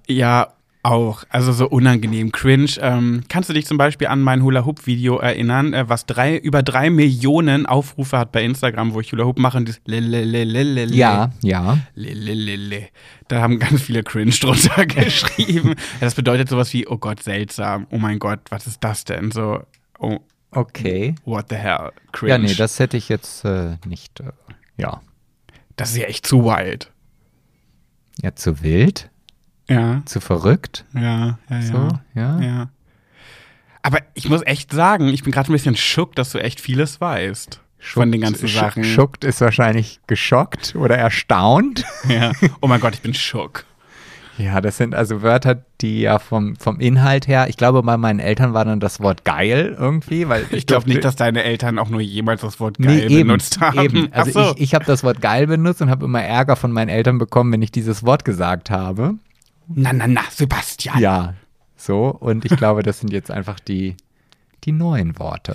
Ja, 0.08 0.48
auch. 0.82 1.24
Also 1.28 1.52
so 1.52 1.68
unangenehm 1.68 2.32
cringe. 2.32 2.70
Ähm, 2.80 3.22
kannst 3.28 3.48
du 3.48 3.52
dich 3.52 3.66
zum 3.66 3.76
Beispiel 3.78 4.06
an 4.06 4.20
mein 4.20 4.42
Hula-Hoop-Video 4.42 5.18
erinnern, 5.18 5.74
äh, 5.74 5.88
was 5.88 6.06
drei, 6.06 6.36
über 6.36 6.62
drei 6.62 6.90
Millionen 6.90 7.66
Aufrufe 7.66 8.18
hat 8.18 8.32
bei 8.32 8.42
Instagram, 8.42 8.94
wo 8.94 9.00
ich 9.00 9.12
Hula-Hoop 9.12 9.38
mache 9.38 9.58
und 9.58 9.68
das 9.68 9.80
Lelelelelele. 9.84 10.94
Ja, 10.94 11.30
ja. 11.42 11.78
Lelelele. 11.94 12.88
Da 13.28 13.40
haben 13.40 13.58
ganz 13.58 13.82
viele 13.82 14.02
cringe 14.02 14.30
drunter 14.40 14.86
geschrieben. 14.86 15.74
Das 16.00 16.14
bedeutet 16.14 16.48
sowas 16.48 16.72
wie, 16.72 16.86
oh 16.86 16.98
Gott, 16.98 17.22
seltsam. 17.22 17.86
Oh 17.90 17.98
mein 17.98 18.18
Gott, 18.18 18.40
was 18.50 18.66
ist 18.66 18.82
das 18.82 19.04
denn? 19.04 19.30
So, 19.30 19.62
oh, 19.98 20.18
Okay. 20.52 21.14
what 21.24 21.46
the 21.48 21.56
hell? 21.56 21.92
Cringe. 22.12 22.32
Ja, 22.32 22.38
nee, 22.38 22.54
das 22.54 22.78
hätte 22.78 22.96
ich 22.96 23.08
jetzt 23.08 23.44
äh, 23.44 23.76
nicht. 23.86 24.20
Äh, 24.20 24.32
ja. 24.76 25.00
das 25.76 25.90
ist 25.90 25.98
ja 25.98 26.06
echt 26.06 26.26
zu 26.26 26.44
wild. 26.44 26.90
Ja, 28.22 28.34
zu 28.34 28.62
wild, 28.62 29.10
Ja, 29.70 30.02
zu 30.04 30.20
verrückt. 30.20 30.84
ja, 30.94 31.38
ja, 31.48 31.62
So, 31.62 31.88
ja. 32.14 32.40
ja. 32.40 32.68
Aber 33.82 33.98
ich 34.14 34.28
muss 34.28 34.42
echt 34.44 34.72
sagen, 34.72 35.08
ich 35.08 35.22
bin 35.22 35.32
gerade 35.32 35.50
ein 35.50 35.54
bisschen 35.54 35.76
schock, 35.76 36.14
dass 36.14 36.32
du 36.32 36.38
echt 36.38 36.60
vieles 36.60 37.00
weißt. 37.00 37.60
von 37.78 38.12
den 38.12 38.20
ganzen 38.20 38.46
Sachen. 38.48 38.84
Schuckt 38.84 39.24
ist 39.24 39.40
wahrscheinlich 39.40 40.00
geschockt 40.06 40.74
oder 40.76 40.96
erstaunt. 40.98 41.84
Ja. 42.08 42.32
Oh 42.60 42.66
mein 42.66 42.80
Gott, 42.80 42.94
ich 42.94 43.00
bin 43.00 43.14
schock. 43.14 43.64
Ja, 44.36 44.60
das 44.62 44.76
sind 44.78 44.94
also 44.94 45.20
Wörter, 45.22 45.62
die 45.82 46.00
ja 46.00 46.18
vom, 46.18 46.56
vom 46.56 46.80
Inhalt 46.80 47.28
her, 47.28 47.46
ich 47.50 47.56
glaube, 47.58 47.82
bei 47.82 47.96
meinen 47.98 48.20
Eltern 48.20 48.54
war 48.54 48.64
dann 48.64 48.80
das 48.80 48.98
Wort 49.00 49.24
geil 49.24 49.76
irgendwie, 49.78 50.28
weil 50.28 50.42
Ich 50.50 50.66
glaube 50.66 50.84
durfte- 50.84 50.88
nicht, 50.90 51.04
dass 51.04 51.14
deine 51.16 51.42
Eltern 51.42 51.78
auch 51.78 51.90
nur 51.90 52.00
jemals 52.00 52.40
das 52.40 52.58
Wort 52.58 52.78
geil 52.78 52.96
nee, 53.08 53.16
eben, 53.18 53.28
benutzt 53.28 53.60
haben. 53.60 53.78
Eben. 53.80 54.08
Also 54.12 54.30
so. 54.32 54.52
ich, 54.56 54.62
ich 54.62 54.74
habe 54.74 54.84
das 54.86 55.04
Wort 55.04 55.20
geil 55.20 55.46
benutzt 55.46 55.82
und 55.82 55.90
habe 55.90 56.04
immer 56.06 56.22
Ärger 56.22 56.56
von 56.56 56.72
meinen 56.72 56.88
Eltern 56.88 57.18
bekommen, 57.18 57.52
wenn 57.52 57.60
ich 57.62 57.70
dieses 57.72 58.04
Wort 58.04 58.24
gesagt 58.24 58.70
habe. 58.70 59.14
Na, 59.74 59.92
na, 59.92 60.06
na, 60.06 60.22
Sebastian. 60.30 60.98
Ja, 60.98 61.34
so. 61.76 62.08
Und 62.08 62.44
ich 62.44 62.56
glaube, 62.56 62.82
das 62.82 63.00
sind 63.00 63.12
jetzt 63.12 63.30
einfach 63.30 63.60
die, 63.60 63.96
die 64.64 64.72
neuen 64.72 65.18
Worte. 65.18 65.54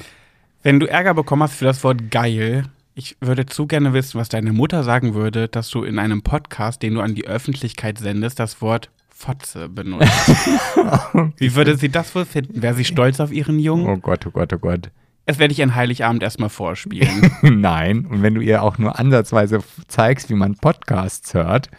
Wenn 0.64 0.80
du 0.80 0.88
Ärger 0.88 1.14
bekommen 1.14 1.44
hast 1.44 1.56
für 1.56 1.66
das 1.66 1.84
Wort 1.84 2.10
geil, 2.10 2.66
ich 2.96 3.18
würde 3.20 3.46
zu 3.46 3.68
gerne 3.68 3.94
wissen, 3.94 4.20
was 4.20 4.30
deine 4.30 4.54
Mutter 4.54 4.84
sagen 4.84 5.14
würde, 5.14 5.48
dass 5.48 5.70
du 5.70 5.84
in 5.84 6.00
einem 6.00 6.24
Podcast, 6.24 6.82
den 6.82 6.96
du 6.96 7.02
an 7.02 7.14
die 7.14 7.28
Öffentlichkeit 7.28 8.00
sendest, 8.00 8.40
das 8.40 8.62
Wort 8.62 8.90
Fotze 9.10 9.70
benutzt. 9.70 10.10
Wie 11.38 11.56
würde 11.56 11.78
sie 11.78 11.90
das 11.90 12.14
wohl 12.16 12.26
finden? 12.26 12.62
Wäre 12.62 12.74
sie 12.74 12.84
stolz 12.84 13.20
auf 13.20 13.32
ihren 13.32 13.60
Jungen? 13.60 13.88
Oh 13.88 13.98
Gott, 13.98 14.26
oh 14.26 14.32
Gott, 14.32 14.52
oh 14.54 14.58
Gott. 14.58 14.92
Das 15.26 15.40
werde 15.40 15.54
ich 15.54 15.64
an 15.64 15.74
Heiligabend 15.74 16.22
erstmal 16.22 16.50
vorspielen. 16.50 17.32
Nein. 17.42 18.06
Und 18.06 18.22
wenn 18.22 18.36
du 18.36 18.42
ihr 18.42 18.62
auch 18.62 18.78
nur 18.78 19.00
ansatzweise 19.00 19.60
zeigst, 19.88 20.30
wie 20.30 20.36
man 20.36 20.56
Podcasts 20.56 21.34
hört, 21.34 21.70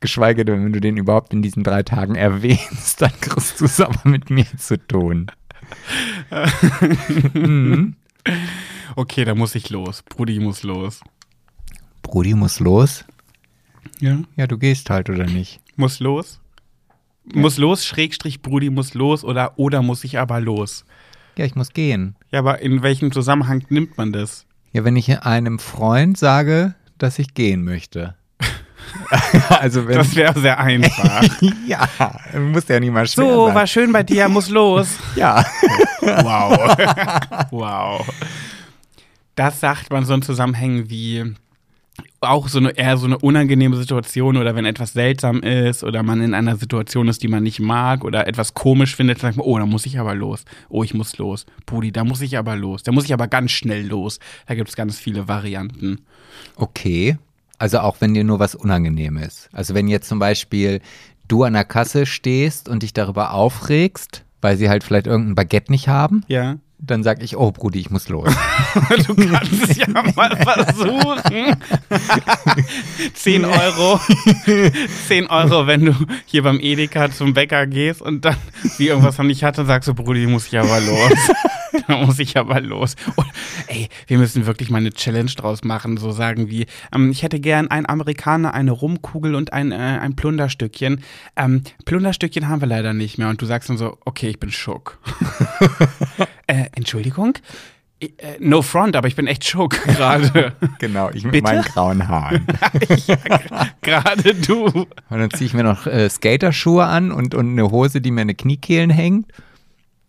geschweige 0.00 0.44
denn, 0.44 0.64
wenn 0.64 0.72
du 0.72 0.80
den 0.80 0.96
überhaupt 0.96 1.32
in 1.32 1.42
diesen 1.42 1.62
drei 1.62 1.82
Tagen 1.82 2.14
erwähnst, 2.14 3.00
dann 3.00 3.12
kriegst 3.20 3.60
du 3.60 3.66
es 3.66 3.80
aber 3.80 4.08
mit 4.08 4.30
mir 4.30 4.46
zu 4.56 4.76
tun. 4.78 5.26
mhm. 7.34 7.96
Okay, 8.96 9.24
da 9.24 9.34
muss 9.34 9.54
ich 9.54 9.70
los. 9.70 10.02
Brudi 10.02 10.40
muss 10.40 10.62
los. 10.62 11.00
Brudi 12.02 12.34
muss 12.34 12.60
los. 12.60 13.04
Ja. 14.00 14.18
Ja, 14.36 14.46
du 14.46 14.58
gehst 14.58 14.90
halt, 14.90 15.10
oder 15.10 15.26
nicht? 15.26 15.60
Muss 15.76 16.00
los? 16.00 16.40
Muss 17.32 17.58
los, 17.58 17.86
Schrägstrich 17.86 18.42
Brudi 18.42 18.70
muss 18.70 18.94
los 18.94 19.24
oder 19.24 19.58
oder 19.58 19.82
muss 19.82 20.04
ich 20.04 20.18
aber 20.18 20.40
los? 20.40 20.84
Ja, 21.36 21.44
ich 21.44 21.54
muss 21.54 21.72
gehen. 21.72 22.16
Ja, 22.32 22.40
aber 22.40 22.60
in 22.60 22.82
welchem 22.82 23.12
Zusammenhang 23.12 23.64
nimmt 23.68 23.96
man 23.96 24.12
das? 24.12 24.46
Ja, 24.72 24.84
wenn 24.84 24.96
ich 24.96 25.22
einem 25.22 25.58
Freund 25.58 26.18
sage, 26.18 26.74
dass 26.98 27.18
ich 27.18 27.34
gehen 27.34 27.64
möchte. 27.64 28.16
also 29.48 29.86
wenn 29.86 29.96
Das 29.96 30.14
wäre 30.14 30.38
sehr 30.38 30.58
einfach. 30.58 31.22
ja, 31.66 31.88
muss 32.38 32.68
ja 32.68 32.80
nicht 32.80 32.92
mal 32.92 33.06
schwer 33.06 33.24
so, 33.24 33.46
sein. 33.46 33.54
war 33.54 33.66
schön 33.66 33.92
bei 33.92 34.02
dir, 34.02 34.28
muss 34.28 34.48
los. 34.48 34.88
ja. 35.16 35.44
Wow. 36.02 36.58
wow. 37.50 38.06
Das 39.36 39.60
sagt 39.60 39.90
man 39.90 40.06
so 40.06 40.14
in 40.14 40.22
Zusammenhängen 40.22 40.88
wie 40.88 41.34
auch 42.20 42.48
so 42.48 42.58
eine 42.58 42.70
eher 42.70 42.96
so 42.96 43.06
eine 43.06 43.18
unangenehme 43.18 43.76
Situation 43.76 44.36
oder 44.36 44.54
wenn 44.54 44.64
etwas 44.64 44.92
seltsam 44.92 45.40
ist 45.40 45.82
oder 45.84 46.02
man 46.02 46.20
in 46.20 46.34
einer 46.34 46.56
Situation 46.56 47.08
ist, 47.08 47.22
die 47.22 47.28
man 47.28 47.42
nicht 47.42 47.60
mag 47.60 48.04
oder 48.04 48.26
etwas 48.26 48.54
komisch 48.54 48.94
findet, 48.94 49.18
dann 49.18 49.32
sagt 49.32 49.36
man, 49.38 49.46
oh, 49.46 49.58
da 49.58 49.66
muss 49.66 49.86
ich 49.86 49.98
aber 49.98 50.14
los. 50.14 50.44
Oh, 50.68 50.82
ich 50.82 50.94
muss 50.94 51.18
los. 51.18 51.46
Brudi, 51.66 51.92
da 51.92 52.04
muss 52.04 52.20
ich 52.20 52.36
aber 52.36 52.56
los. 52.56 52.82
Da 52.82 52.92
muss 52.92 53.04
ich 53.04 53.12
aber 53.12 53.28
ganz 53.28 53.50
schnell 53.50 53.86
los. 53.86 54.18
Da 54.46 54.54
gibt 54.54 54.68
es 54.68 54.76
ganz 54.76 54.98
viele 54.98 55.28
Varianten. 55.28 56.00
Okay. 56.56 57.16
Also 57.60 57.80
auch 57.80 58.00
wenn 58.00 58.14
dir 58.14 58.24
nur 58.24 58.38
was 58.38 58.54
unangenehm 58.54 59.18
ist. 59.18 59.50
Also 59.52 59.74
wenn 59.74 59.86
jetzt 59.86 60.08
zum 60.08 60.18
Beispiel 60.18 60.80
du 61.28 61.44
an 61.44 61.52
der 61.52 61.66
Kasse 61.66 62.06
stehst 62.06 62.70
und 62.70 62.82
dich 62.82 62.94
darüber 62.94 63.34
aufregst, 63.34 64.24
weil 64.40 64.56
sie 64.56 64.70
halt 64.70 64.82
vielleicht 64.82 65.06
irgendein 65.06 65.34
Baguette 65.34 65.70
nicht 65.70 65.86
haben, 65.86 66.24
Ja. 66.26 66.56
Dann 66.82 67.02
sag 67.02 67.22
ich, 67.22 67.36
oh 67.36 67.52
Brudi, 67.52 67.80
ich 67.80 67.90
muss 67.90 68.08
los. 68.08 68.28
du 69.06 69.14
kannst 69.14 69.70
es 69.70 69.76
ja 69.76 69.86
mal 69.88 70.36
versuchen. 70.36 71.56
10 73.14 73.44
Euro. 73.44 74.00
10 75.08 75.26
Euro, 75.26 75.66
wenn 75.66 75.86
du 75.86 75.94
hier 76.24 76.42
beim 76.42 76.58
Edeka 76.60 77.10
zum 77.10 77.34
Bäcker 77.34 77.66
gehst 77.66 78.00
und 78.00 78.24
dann 78.24 78.36
wie 78.78 78.88
irgendwas 78.88 79.18
noch 79.18 79.24
nicht 79.24 79.44
hatte, 79.44 79.64
sagst 79.64 79.88
du, 79.88 79.94
Brudi, 79.94 80.26
muss 80.26 80.46
ich 80.48 80.58
aber 80.58 80.80
los. 80.80 81.12
da 81.86 81.96
muss 81.98 82.18
ich 82.18 82.36
aber 82.36 82.60
los. 82.60 82.96
Und, 83.16 83.26
ey, 83.66 83.88
wir 84.06 84.18
müssen 84.18 84.46
wirklich 84.46 84.70
mal 84.70 84.78
eine 84.78 84.92
Challenge 84.92 85.30
draus 85.30 85.64
machen, 85.64 85.96
so 85.96 86.12
sagen 86.12 86.48
wie, 86.48 86.66
ähm, 86.94 87.10
ich 87.10 87.22
hätte 87.22 87.40
gern 87.40 87.70
einen 87.70 87.86
Amerikaner, 87.86 88.54
eine 88.54 88.72
Rumkugel 88.72 89.34
und 89.34 89.52
ein, 89.52 89.72
äh, 89.72 89.76
ein 89.76 90.16
Plunderstückchen. 90.16 91.02
Ähm, 91.36 91.62
Plunderstückchen 91.84 92.48
haben 92.48 92.60
wir 92.60 92.68
leider 92.68 92.94
nicht 92.94 93.18
mehr. 93.18 93.28
Und 93.28 93.40
du 93.42 93.46
sagst 93.46 93.68
dann 93.68 93.76
so, 93.76 93.98
okay, 94.04 94.28
ich 94.28 94.40
bin 94.40 94.50
schock. 94.50 94.98
äh, 96.50 96.70
Entschuldigung? 96.74 97.34
Äh, 98.00 98.08
No 98.40 98.62
front, 98.62 98.96
aber 98.96 99.08
ich 99.08 99.16
bin 99.16 99.26
echt 99.26 99.46
schock 99.46 99.72
gerade. 99.86 100.52
genau, 100.78 101.10
ich 101.10 101.22
mit 101.24 101.32
Bitte? 101.32 101.44
meinen 101.44 101.62
grauen 101.62 102.08
Haaren. 102.08 102.46
ja, 103.06 103.16
gerade 103.82 104.34
du. 104.34 104.64
Und 104.66 104.88
dann 105.10 105.30
ziehe 105.30 105.46
ich 105.46 105.54
mir 105.54 105.64
noch 105.64 105.86
äh, 105.86 106.08
Skaterschuhe 106.08 106.84
an 106.86 107.12
und, 107.12 107.34
und 107.34 107.50
eine 107.50 107.70
Hose, 107.70 108.00
die 108.00 108.10
mir 108.10 108.22
an 108.22 108.28
den 108.28 108.36
Kniekehlen 108.36 108.90
hängt, 108.90 109.30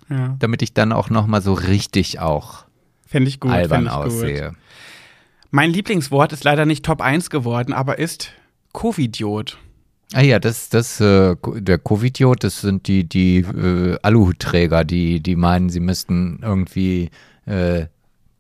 Ja, 0.10 0.36
damit 0.40 0.62
ich 0.62 0.74
dann 0.74 0.92
auch 0.94 1.10
nochmal 1.10 1.42
so 1.42 1.54
richtig 1.54 2.20
auch 2.20 2.66
fände 3.06 3.28
ich 3.30 3.42
gut. 3.42 3.52
albern 3.52 3.84
fänd 3.84 3.88
ich 3.90 3.94
gut. 3.94 4.06
aussehe. 4.06 4.56
Mein 5.50 5.72
Lieblingswort 5.72 6.32
ist 6.32 6.46
leider 6.46 6.66
nicht 6.66 6.86
Top 6.86 7.02
1 7.02 7.30
geworden, 7.30 7.74
aber 7.74 8.00
ist 8.00 8.32
Covidiot. 8.72 9.58
Ah 10.14 10.22
ja, 10.22 10.40
das, 10.40 10.68
das, 10.70 11.00
äh, 11.00 11.36
der 11.56 11.78
Covidiot, 11.78 12.44
das 12.44 12.62
sind 12.62 12.88
die, 12.88 13.06
die 13.06 13.38
äh, 13.38 13.98
Aluhutträger, 14.02 14.84
die, 14.84 15.22
die 15.22 15.36
meinen, 15.38 15.70
sie 15.70 15.80
müssten 15.80 16.40
irgendwie 16.44 17.10
äh, 17.46 17.86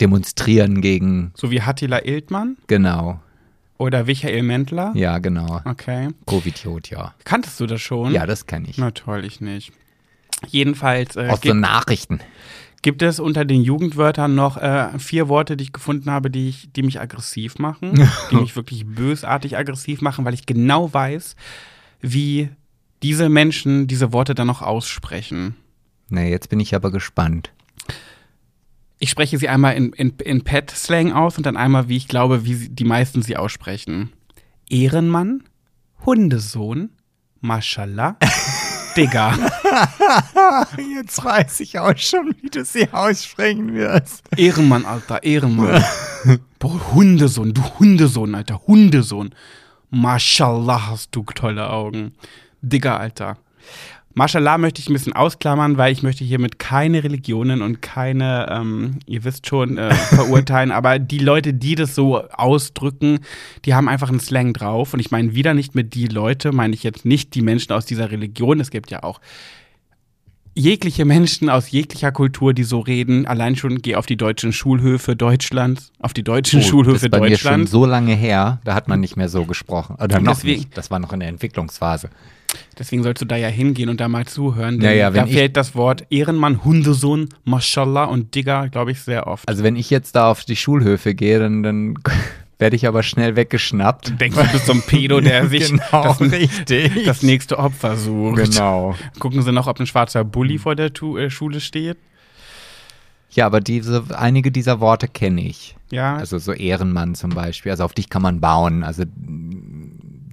demonstrieren 0.02 0.82
gegen, 0.82 1.32
So 1.36 1.50
wie 1.50 1.62
Hattila 1.62 2.04
Iltmann 2.04 2.58
genau, 2.68 3.22
oder 3.78 4.04
Michael 4.04 4.44
Mendler. 4.44 4.92
ja, 4.96 5.18
genau. 5.20 5.62
Okay. 5.64 6.10
Covidiot, 6.26 6.90
ja. 6.90 7.14
Kanntest 7.24 7.60
du 7.60 7.68
das 7.68 7.82
schon? 7.82 8.12
Ja, 8.12 8.26
das 8.26 8.48
kenne 8.48 8.68
ich. 8.70 8.78
Na 8.78 8.92
toll, 8.92 9.24
ich 9.24 9.40
nicht. 9.40 9.72
Jedenfalls 10.48 11.16
äh, 11.16 11.28
Aus 11.30 11.38
so 11.38 11.42
gibt, 11.42 11.56
Nachrichten. 11.56 12.20
Gibt 12.82 13.02
es 13.02 13.20
unter 13.20 13.46
den 13.46 13.62
Jugendwörtern 13.62 14.34
noch 14.34 14.58
äh, 14.58 14.98
vier 14.98 15.28
Worte, 15.30 15.56
die 15.56 15.66
ich 15.66 15.74
gefunden 15.74 16.10
habe, 16.10 16.32
die, 16.32 16.50
ich, 16.50 16.72
die 16.74 16.84
mich 16.84 17.00
aggressiv 17.00 17.60
machen, 17.60 18.08
die 18.32 18.36
mich 18.36 18.56
wirklich 18.56 18.86
bösartig 18.86 19.58
aggressiv 19.58 20.02
machen, 20.02 20.26
weil 20.26 20.34
ich 20.34 20.46
genau 20.46 20.94
weiß, 20.94 21.36
wie 22.02 22.50
diese 23.04 23.30
Menschen 23.30 23.88
diese 23.88 24.14
Worte 24.14 24.36
dann 24.36 24.48
noch 24.48 24.62
aussprechen. 24.62 25.56
Na, 26.10 26.24
jetzt 26.24 26.50
bin 26.50 26.60
ich 26.60 26.76
aber 26.76 26.92
gespannt. 26.92 27.52
Ich 29.00 29.10
spreche 29.10 29.38
sie 29.38 29.50
einmal 29.50 29.76
in, 29.76 29.94
in, 29.94 30.14
in 30.24 30.44
Pet-Slang 30.44 31.12
aus 31.12 31.38
und 31.38 31.46
dann 31.46 31.58
einmal, 31.58 31.90
wie 31.90 31.98
ich 31.98 32.08
glaube, 32.08 32.46
wie 32.46 32.70
die 32.70 32.84
meisten 32.84 33.24
sie 33.24 33.38
aussprechen. 33.38 34.12
Ehrenmann, 34.70 35.44
Hundesohn, 36.06 36.92
Mashallah, 37.40 38.18
Digga. 38.96 39.34
Jetzt 40.78 41.24
weiß 41.24 41.60
ich 41.62 41.80
auch 41.80 41.98
schon, 41.98 42.36
wie 42.42 42.50
du 42.50 42.66
sie 42.66 42.88
aussprechen 42.92 43.74
wirst. 43.74 44.24
Ehrenmann, 44.36 44.86
Alter, 44.86 45.24
Ehrenmann. 45.24 45.84
Boah, 46.60 46.94
Hundesohn, 46.94 47.54
du 47.54 47.62
Hundesohn, 47.80 48.36
Alter, 48.36 48.62
Hundesohn. 48.68 49.34
Mashallah 49.90 50.88
hast 50.88 51.16
du 51.16 51.24
tolle 51.24 51.70
Augen. 51.70 52.14
Digga, 52.62 52.98
Alter. 52.98 53.38
Mashallah 54.14 54.58
möchte 54.58 54.82
ich 54.82 54.90
ein 54.90 54.94
bisschen 54.94 55.14
ausklammern, 55.14 55.78
weil 55.78 55.94
ich 55.94 56.04
möchte 56.04 56.24
hiermit 56.24 56.60
keine 56.60 57.04
Religionen 57.04 57.62
und 57.62 57.82
keine, 57.82 58.48
ähm, 58.52 59.00
ihr 59.06 59.24
wisst 59.24 59.48
schon, 59.48 59.78
äh, 59.78 59.94
verurteilen. 60.10 60.72
aber 60.72 61.00
die 61.00 61.20
Leute, 61.20 61.54
die 61.54 61.76
das 61.76 61.96
so 61.96 62.22
ausdrücken, 62.30 63.20
die 63.66 63.74
haben 63.74 63.88
einfach 63.88 64.10
einen 64.10 64.20
Slang 64.20 64.54
drauf. 64.54 64.94
Und 64.94 65.00
ich 65.00 65.12
meine 65.12 65.34
wieder 65.34 65.54
nicht 65.54 65.76
mit 65.76 65.94
die 65.94 66.08
Leute, 66.08 66.52
meine 66.52 66.74
ich 66.74 66.84
jetzt 66.84 67.06
nicht 67.06 67.36
die 67.36 67.42
Menschen 67.42 67.72
aus 67.74 67.86
dieser 67.86 68.12
Religion. 68.12 68.60
Es 68.60 68.70
gibt 68.72 68.92
ja 68.92 69.04
auch 69.04 69.22
jegliche 70.54 71.06
Menschen 71.06 71.50
aus 71.50 71.72
jeglicher 71.72 72.12
Kultur, 72.12 72.54
die 72.54 72.64
so 72.66 72.80
reden, 72.82 73.26
allein 73.26 73.56
schon 73.56 73.82
geh 73.82 73.96
auf 73.96 74.06
die 74.06 74.18
deutschen 74.18 74.52
Schulhöfe 74.52 75.16
Deutschlands, 75.16 75.94
auf 76.00 76.14
die 76.14 76.24
deutschen 76.24 76.60
Oh, 76.60 76.64
Schulhöfe 76.64 76.96
das 76.96 77.04
ist 77.04 77.12
bei 77.12 77.20
mir 77.22 77.28
schon 77.28 77.32
Deutschlands. 77.52 77.72
so 77.72 77.86
lange 77.86 78.14
her, 78.16 78.60
da 78.66 78.74
hat 78.74 78.90
man 78.90 79.00
nicht 79.00 79.16
mehr 79.16 79.30
so 79.30 79.46
gesprochen. 79.46 79.96
Oder 79.96 80.20
noch 80.20 80.34
deswegen- 80.34 80.60
nicht. 80.64 80.78
Das 80.78 80.92
war 80.92 81.00
noch 81.00 81.14
in 81.14 81.22
der 81.22 81.30
Entwicklungsphase. 81.30 82.10
Deswegen 82.78 83.04
sollst 83.04 83.22
du 83.22 83.26
da 83.26 83.36
ja 83.36 83.48
hingehen 83.48 83.90
und 83.90 84.02
da 84.02 84.08
mal 84.08 84.26
zuhören. 84.26 84.80
Denn 84.80 84.90
Ja, 84.90 84.96
ja, 84.96 85.14
wenn 85.14 85.22
da 85.24 85.28
ich- 85.28 85.34
fällt 85.36 85.58
das 85.58 85.76
Wort 85.76 86.06
Ehrenmann, 86.10 86.64
Hundesohn, 86.64 87.30
Mashallah 87.44 88.06
und 88.06 88.34
Digger, 88.36 88.70
glaube 88.70 88.92
ich, 88.92 89.02
sehr 89.02 89.28
oft. 89.28 89.48
Also 89.48 89.64
wenn 89.64 89.76
ich 89.76 89.90
jetzt 89.90 90.16
da 90.16 90.30
auf 90.32 90.44
die 90.46 90.56
Schulhöfe 90.56 91.14
gehe, 91.14 91.40
dann, 91.40 91.64
dann 91.64 91.94
werde 92.60 92.76
ich 92.76 92.88
aber 92.88 93.04
schnell 93.04 93.36
weggeschnappt. 93.36 94.20
Denkst 94.20 94.38
du, 94.38 94.52
bist 94.52 94.66
so 94.68 94.74
ein 94.74 94.82
Pedo, 94.82 95.20
der 95.22 95.48
sich 95.50 95.70
genau, 95.70 96.04
das, 96.04 96.22
richtig. 96.22 97.06
das 97.06 97.24
nächste 97.24 97.58
Opfer 97.60 97.98
sucht. 97.98 98.38
genau. 98.52 98.96
Gucken 99.20 99.42
sie 99.42 99.52
noch, 99.52 99.68
ob 99.68 99.80
ein 99.80 99.88
schwarzer 99.88 100.24
Bulli 100.24 100.58
vor 100.58 100.76
der 100.76 100.94
tu 100.94 101.18
äh, 101.18 101.30
Schule 101.30 101.60
steht. 101.60 101.98
Ja, 103.34 103.46
aber 103.46 103.62
diese, 103.62 104.04
einige 104.18 104.52
dieser 104.52 104.80
Worte 104.82 105.08
kenne 105.08 105.42
ich. 105.42 105.76
Ja, 105.90 106.16
Also 106.18 106.38
so 106.38 106.52
Ehrenmann 106.52 107.16
zum 107.16 107.30
Beispiel. 107.32 107.72
Also 107.72 107.84
auf 107.86 107.94
dich 107.94 108.10
kann 108.10 108.22
man 108.22 108.42
bauen. 108.42 108.84
Also 108.84 109.04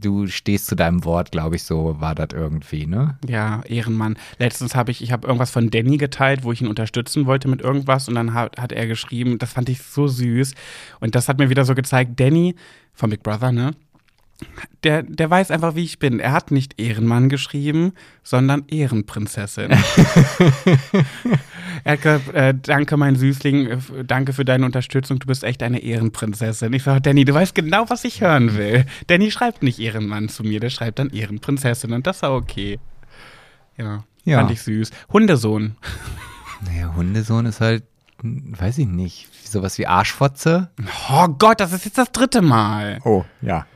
du 0.01 0.26
stehst 0.26 0.66
zu 0.66 0.76
deinem 0.76 1.05
Wort, 1.05 1.32
glaube 1.32 1.57
ich, 1.57 1.62
so 1.62 1.96
war 2.01 2.14
das 2.14 2.28
irgendwie, 2.32 2.86
ne? 2.86 3.18
Ja, 3.26 3.62
Ehrenmann. 3.66 4.16
Letztens 4.38 4.74
habe 4.74 4.90
ich, 4.90 5.03
ich 5.03 5.12
habe 5.12 5.26
irgendwas 5.26 5.51
von 5.51 5.70
Danny 5.70 5.96
geteilt, 5.96 6.44
wo 6.44 6.53
ich 6.53 6.61
ihn 6.61 6.68
unterstützen 6.68 7.26
wollte 7.26 7.49
mit 7.49 7.61
irgendwas 7.61 8.09
und 8.09 8.14
dann 8.14 8.34
hat, 8.34 8.59
hat 8.59 8.72
er 8.72 8.86
geschrieben, 8.86 9.38
das 9.38 9.53
fand 9.53 9.68
ich 9.68 9.82
so 9.82 10.09
süß 10.09 10.55
und 11.01 11.14
das 11.14 11.28
hat 11.28 11.38
mir 11.38 11.51
wieder 11.51 11.64
so 11.64 11.74
gezeigt, 11.74 12.18
Danny 12.18 12.55
von 12.92 13.11
Big 13.11 13.22
Brother, 13.22 13.53
ne? 13.53 13.72
Der, 14.84 15.03
der 15.03 15.28
weiß 15.28 15.51
einfach, 15.51 15.74
wie 15.74 15.82
ich 15.82 15.99
bin. 15.99 16.20
Er 16.20 16.30
hat 16.32 16.53
nicht 16.53 16.80
Ehrenmann 16.80 17.28
geschrieben, 17.28 17.93
sondern 18.22 18.62
Ehrenprinzessin. 18.68 19.72
er 21.84 21.93
hat 21.93 22.03
gesagt, 22.03 22.34
äh, 22.34 22.55
danke, 22.55 22.97
mein 22.97 23.16
Süßling, 23.16 23.66
äh, 23.66 23.78
danke 24.07 24.32
für 24.32 24.45
deine 24.45 24.64
Unterstützung, 24.66 25.18
du 25.18 25.26
bist 25.26 25.43
echt 25.43 25.62
eine 25.62 25.80
Ehrenprinzessin. 25.80 26.72
Ich 26.72 26.84
sage, 26.84 27.01
Danny, 27.01 27.24
du 27.24 27.34
weißt 27.34 27.55
genau, 27.55 27.84
was 27.89 28.05
ich 28.05 28.20
hören 28.20 28.57
will. 28.57 28.84
Danny 29.09 29.30
schreibt 29.30 29.62
nicht 29.64 29.78
Ehrenmann 29.80 30.28
zu 30.28 30.45
mir, 30.45 30.61
der 30.61 30.70
schreibt 30.70 30.99
dann 31.01 31.11
Ehrenprinzessin 31.11 31.93
und 31.93 32.07
das 32.07 32.22
war 32.22 32.32
okay. 32.34 32.78
Ja, 33.76 34.05
Ja. 34.24 34.39
fand 34.39 34.51
ich 34.53 34.62
süß. 34.62 34.91
Hundesohn. 35.12 35.76
Naja, 36.64 36.93
Hundesohn 36.95 37.47
ist 37.47 37.61
halt, 37.61 37.84
weiß 38.22 38.78
ich 38.78 38.86
nicht, 38.86 39.28
sowas 39.49 39.78
wie 39.78 39.86
Arschfotze. 39.86 40.70
Oh 41.11 41.28
Gott, 41.28 41.61
das 41.61 41.72
ist 41.72 41.84
jetzt 41.84 41.99
das 41.99 42.11
dritte 42.12 42.43
Mal. 42.43 42.99
Oh, 43.05 43.24
ja. 43.43 43.66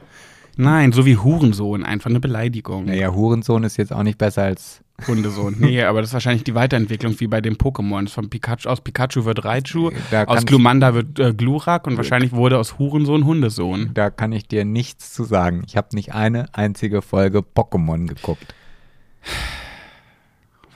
Nein, 0.57 0.93
so 0.93 1.07
wie 1.07 1.17
Hurensohn, 1.17 1.83
einfach 1.83 2.11
eine 2.11 2.21
Beleidigung. 2.21 2.85
Naja, 2.85 3.13
Hurensohn 3.13 3.65
ist 3.65 3.77
jetzt 3.79 3.93
auch 3.93 4.03
nicht 4.03 4.19
besser 4.19 4.43
als. 4.43 4.81
Hundesohn. 5.07 5.57
Nee, 5.59 5.83
aber 5.85 6.01
das 6.01 6.11
ist 6.11 6.15
wahrscheinlich 6.15 6.45
die 6.45 6.55
Weiterentwicklung 6.55 7.19
wie 7.19 7.27
bei 7.27 7.41
den 7.41 7.57
Pokémons. 7.57 8.11
Von 8.11 8.31
Pikachu, 8.31 8.69
aus 8.69 8.81
Pikachu 8.81 9.25
wird 9.25 9.45
Raichu, 9.45 9.91
Da 10.11 10.25
aus 10.25 10.47
Glumanda 10.47 10.95
wird 10.95 11.19
äh, 11.19 11.35
Glurak 11.35 11.87
und 11.87 11.97
wahrscheinlich 11.97 12.33
wurde 12.33 12.59
aus 12.59 12.79
Hurensohn 12.79 13.25
Hundesohn. 13.25 13.91
Da 13.95 14.11
kann 14.11 14.31
ich 14.33 14.47
dir 14.47 14.65
nichts 14.65 15.13
zu 15.13 15.25
sagen. 15.25 15.65
Ich 15.67 15.77
habe 15.77 15.89
nicht 15.95 16.15
eine 16.15 16.55
einzige 16.55 17.03
Folge 17.03 17.41
Pokémon 17.41 18.07
geguckt. 18.07 18.55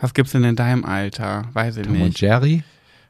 Was 0.00 0.12
gibt's 0.12 0.32
denn 0.32 0.44
in 0.44 0.56
deinem 0.56 0.84
Alter? 0.84 1.44
Weiß 1.52 1.76
ich 1.76 1.86
Tom 1.86 1.94
und 1.94 2.08
nicht. 2.08 2.20
Jerry? 2.20 2.64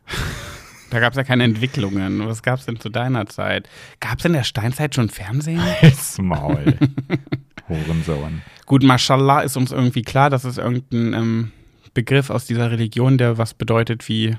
Da 0.90 1.00
gab's 1.00 1.16
ja 1.16 1.24
keine 1.24 1.44
Entwicklungen. 1.44 2.26
Was 2.26 2.42
gab's 2.42 2.66
denn 2.66 2.78
zu 2.78 2.88
deiner 2.88 3.26
Zeit? 3.26 3.68
Gab's 4.00 4.24
in 4.24 4.32
der 4.32 4.44
Steinzeit 4.44 4.94
schon 4.94 5.08
Fernsehen? 5.08 5.60
Halt's 5.82 6.18
Maul. 6.18 6.74
Hurensohn. 7.68 8.42
Gut, 8.66 8.82
Mashallah 8.82 9.40
ist 9.40 9.56
uns 9.56 9.72
irgendwie 9.72 10.02
klar, 10.02 10.30
das 10.30 10.44
ist 10.44 10.58
irgendein 10.58 11.12
ähm, 11.14 11.52
Begriff 11.94 12.30
aus 12.30 12.46
dieser 12.46 12.70
Religion, 12.70 13.18
der 13.18 13.38
was 13.38 13.54
bedeutet 13.54 14.08
wie, 14.08 14.36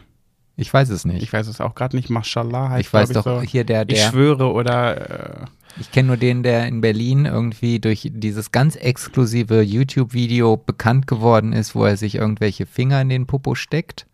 Ich 0.55 0.73
weiß 0.73 0.89
es 0.89 1.05
nicht. 1.05 1.23
ich 1.23 1.33
weiß 1.33 1.47
es 1.47 1.59
auch 1.61 1.75
gerade 1.75 1.95
nicht, 1.95 2.09
Mashallah 2.09 2.69
heißt 2.69 2.87
Ich 2.87 2.93
weiß 2.93 3.09
glaub 3.09 3.23
doch, 3.25 3.39
so, 3.41 3.41
hier 3.41 3.63
der, 3.63 3.81
ich 3.89 3.95
der. 3.99 4.09
schwöre 4.09 4.51
oder 4.51 5.41
äh, 5.41 5.45
Ich 5.79 5.91
kenne 5.91 6.07
nur 6.07 6.17
den, 6.17 6.43
der 6.43 6.67
in 6.67 6.79
Berlin 6.81 7.25
irgendwie 7.25 7.79
durch 7.79 8.09
dieses 8.13 8.51
ganz 8.51 8.75
exklusive 8.77 9.61
YouTube-Video 9.61 10.55
bekannt 10.57 11.07
geworden 11.07 11.51
ist, 11.53 11.75
wo 11.75 11.83
er 11.85 11.97
sich 11.97 12.15
irgendwelche 12.15 12.65
Finger 12.65 13.01
in 13.01 13.09
den 13.09 13.27
Popo 13.27 13.55
steckt. 13.55 14.07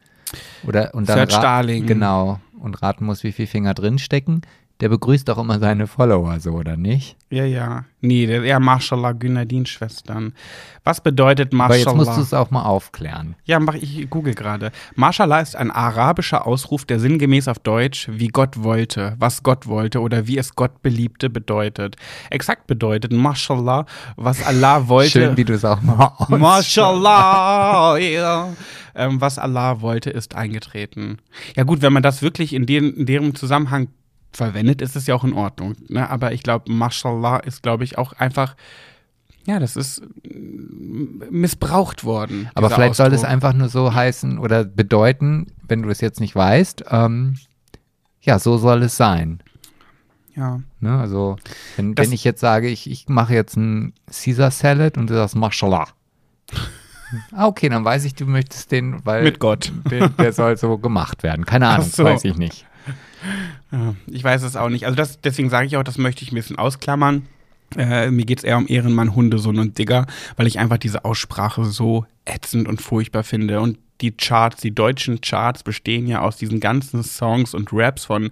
Oder 0.65 0.93
und 0.93 1.09
dann 1.09 1.29
Starling. 1.29 1.85
Genau. 1.85 2.39
Und 2.59 2.81
raten 2.81 3.05
muss, 3.05 3.23
wie 3.23 3.31
viele 3.31 3.47
Finger 3.47 3.73
drin 3.73 3.99
stecken. 3.99 4.41
Der 4.83 4.89
begrüßt 4.89 5.29
auch 5.29 5.37
immer 5.37 5.59
seine 5.59 5.87
Follower 5.87 6.41
so, 6.41 6.51
oder 6.51 6.75
nicht? 6.75 7.15
ja, 7.29 7.45
ja. 7.45 7.85
Nee, 8.01 8.25
der, 8.27 8.43
ja, 8.43 8.59
Mashallah, 8.59 9.13
Günadin-Schwestern. 9.13 10.33
Was 10.83 10.99
bedeutet 10.99 11.53
Aber 11.57 11.77
jetzt 11.77 11.85
musst 11.85 11.99
du 11.99 12.05
Mashallah? 12.07 12.21
es 12.21 12.33
auch 12.33 12.51
mal 12.51 12.63
aufklären. 12.63 13.35
Ja, 13.45 13.61
mach 13.61 13.75
ich 13.75 14.09
google 14.09 14.33
gerade. 14.33 14.73
Mashallah 14.95 15.39
ist 15.39 15.55
ein 15.55 15.71
arabischer 15.71 16.45
Ausruf, 16.45 16.83
der 16.83 16.99
sinngemäß 16.99 17.47
auf 17.47 17.59
Deutsch 17.59 18.09
wie 18.11 18.27
Gott 18.27 18.61
wollte, 18.61 19.15
was 19.19 19.41
Gott 19.41 19.67
wollte 19.67 20.01
oder 20.01 20.27
wie 20.27 20.37
es 20.37 20.53
Gott 20.55 20.81
beliebte 20.81 21.29
bedeutet. 21.29 21.95
Exakt 22.29 22.67
bedeutet 22.67 23.13
Mashallah, 23.13 23.85
was 24.17 24.45
Allah 24.45 24.87
wollte. 24.89 25.11
Schön, 25.11 25.37
wie 25.37 25.45
du 25.45 25.53
es 25.53 25.63
auch 25.63 25.81
mal 25.81 26.11
Mashallah, 26.27 27.97
ja. 27.99 28.49
ähm, 28.95 29.21
was 29.21 29.39
Allah 29.39 29.79
wollte, 29.79 30.09
ist 30.09 30.35
eingetreten. 30.35 31.19
Ja 31.55 31.63
gut, 31.63 31.81
wenn 31.81 31.93
man 31.93 32.03
das 32.03 32.21
wirklich 32.21 32.51
in, 32.51 32.65
den, 32.65 32.93
in 32.93 33.05
deren 33.05 33.33
Zusammenhang 33.33 33.87
verwendet, 34.33 34.81
ist 34.81 34.95
es 34.95 35.07
ja 35.07 35.15
auch 35.15 35.23
in 35.23 35.33
Ordnung. 35.33 35.75
Ne? 35.87 36.09
Aber 36.09 36.31
ich 36.33 36.43
glaube, 36.43 36.71
Mashallah 36.71 37.37
ist, 37.37 37.63
glaube 37.63 37.83
ich, 37.83 37.97
auch 37.97 38.13
einfach, 38.13 38.55
ja, 39.45 39.59
das 39.59 39.75
ist 39.75 40.01
mm, 40.23 41.29
missbraucht 41.29 42.03
worden. 42.03 42.49
Aber 42.55 42.69
vielleicht 42.69 42.95
soll 42.95 43.07
es 43.07 43.19
Ausdruck. 43.19 43.31
einfach 43.31 43.53
nur 43.53 43.69
so 43.69 43.93
heißen 43.93 44.37
oder 44.37 44.63
bedeuten, 44.63 45.47
wenn 45.67 45.83
du 45.83 45.89
es 45.89 46.01
jetzt 46.01 46.19
nicht 46.19 46.35
weißt, 46.35 46.85
ähm, 46.89 47.37
ja, 48.21 48.39
so 48.39 48.57
soll 48.57 48.83
es 48.83 48.97
sein. 48.97 49.41
Ja. 50.35 50.61
Ne? 50.79 50.97
Also, 50.97 51.35
wenn, 51.75 51.97
wenn 51.97 52.11
ich 52.11 52.23
jetzt 52.23 52.39
sage, 52.39 52.67
ich, 52.67 52.89
ich 52.89 53.07
mache 53.07 53.33
jetzt 53.33 53.57
einen 53.57 53.93
Caesar 54.11 54.51
Salad 54.51 54.97
und 54.97 55.09
du 55.09 55.13
sagst 55.13 55.35
Mashallah. 55.35 55.87
ah, 57.31 57.47
okay, 57.47 57.69
dann 57.69 57.85
weiß 57.85 58.05
ich, 58.05 58.15
du 58.15 58.25
möchtest 58.25 58.71
den, 58.71 59.05
weil 59.05 59.23
Mit 59.23 59.39
Gott. 59.39 59.71
Der, 59.89 60.09
der 60.09 60.33
soll 60.33 60.57
so 60.57 60.77
gemacht 60.77 61.23
werden. 61.23 61.45
Keine 61.45 61.67
Ahnung, 61.67 61.87
so. 61.87 62.03
weiß 62.03 62.23
ich 62.25 62.37
nicht. 62.37 62.65
Ja, 63.71 63.95
Ich 64.07 64.23
weiß 64.23 64.43
es 64.43 64.55
auch 64.55 64.69
nicht. 64.69 64.85
Also 64.85 64.95
das, 64.95 65.19
deswegen 65.21 65.49
sage 65.49 65.67
ich 65.67 65.77
auch, 65.77 65.83
das 65.83 65.97
möchte 65.97 66.23
ich 66.23 66.31
ein 66.31 66.35
bisschen 66.35 66.57
ausklammern. 66.57 67.27
Äh, 67.77 68.11
mir 68.11 68.25
geht 68.25 68.39
es 68.39 68.43
eher 68.43 68.57
um 68.57 68.67
Ehrenmann, 68.67 69.15
Hundesohn 69.15 69.57
und 69.57 69.77
Digger, 69.77 70.05
weil 70.35 70.47
ich 70.47 70.59
einfach 70.59 70.77
diese 70.77 71.05
Aussprache 71.05 71.65
so 71.65 72.05
ätzend 72.25 72.67
und 72.67 72.81
furchtbar 72.81 73.23
finde. 73.23 73.61
Und 73.61 73.77
die 74.01 74.11
Charts, 74.11 74.61
die 74.61 74.75
deutschen 74.75 75.21
Charts 75.21 75.63
bestehen 75.63 76.07
ja 76.07 76.21
aus 76.21 76.37
diesen 76.37 76.59
ganzen 76.59 77.03
Songs 77.03 77.53
und 77.53 77.69
Raps 77.71 78.05
von 78.05 78.27
äh, 78.27 78.29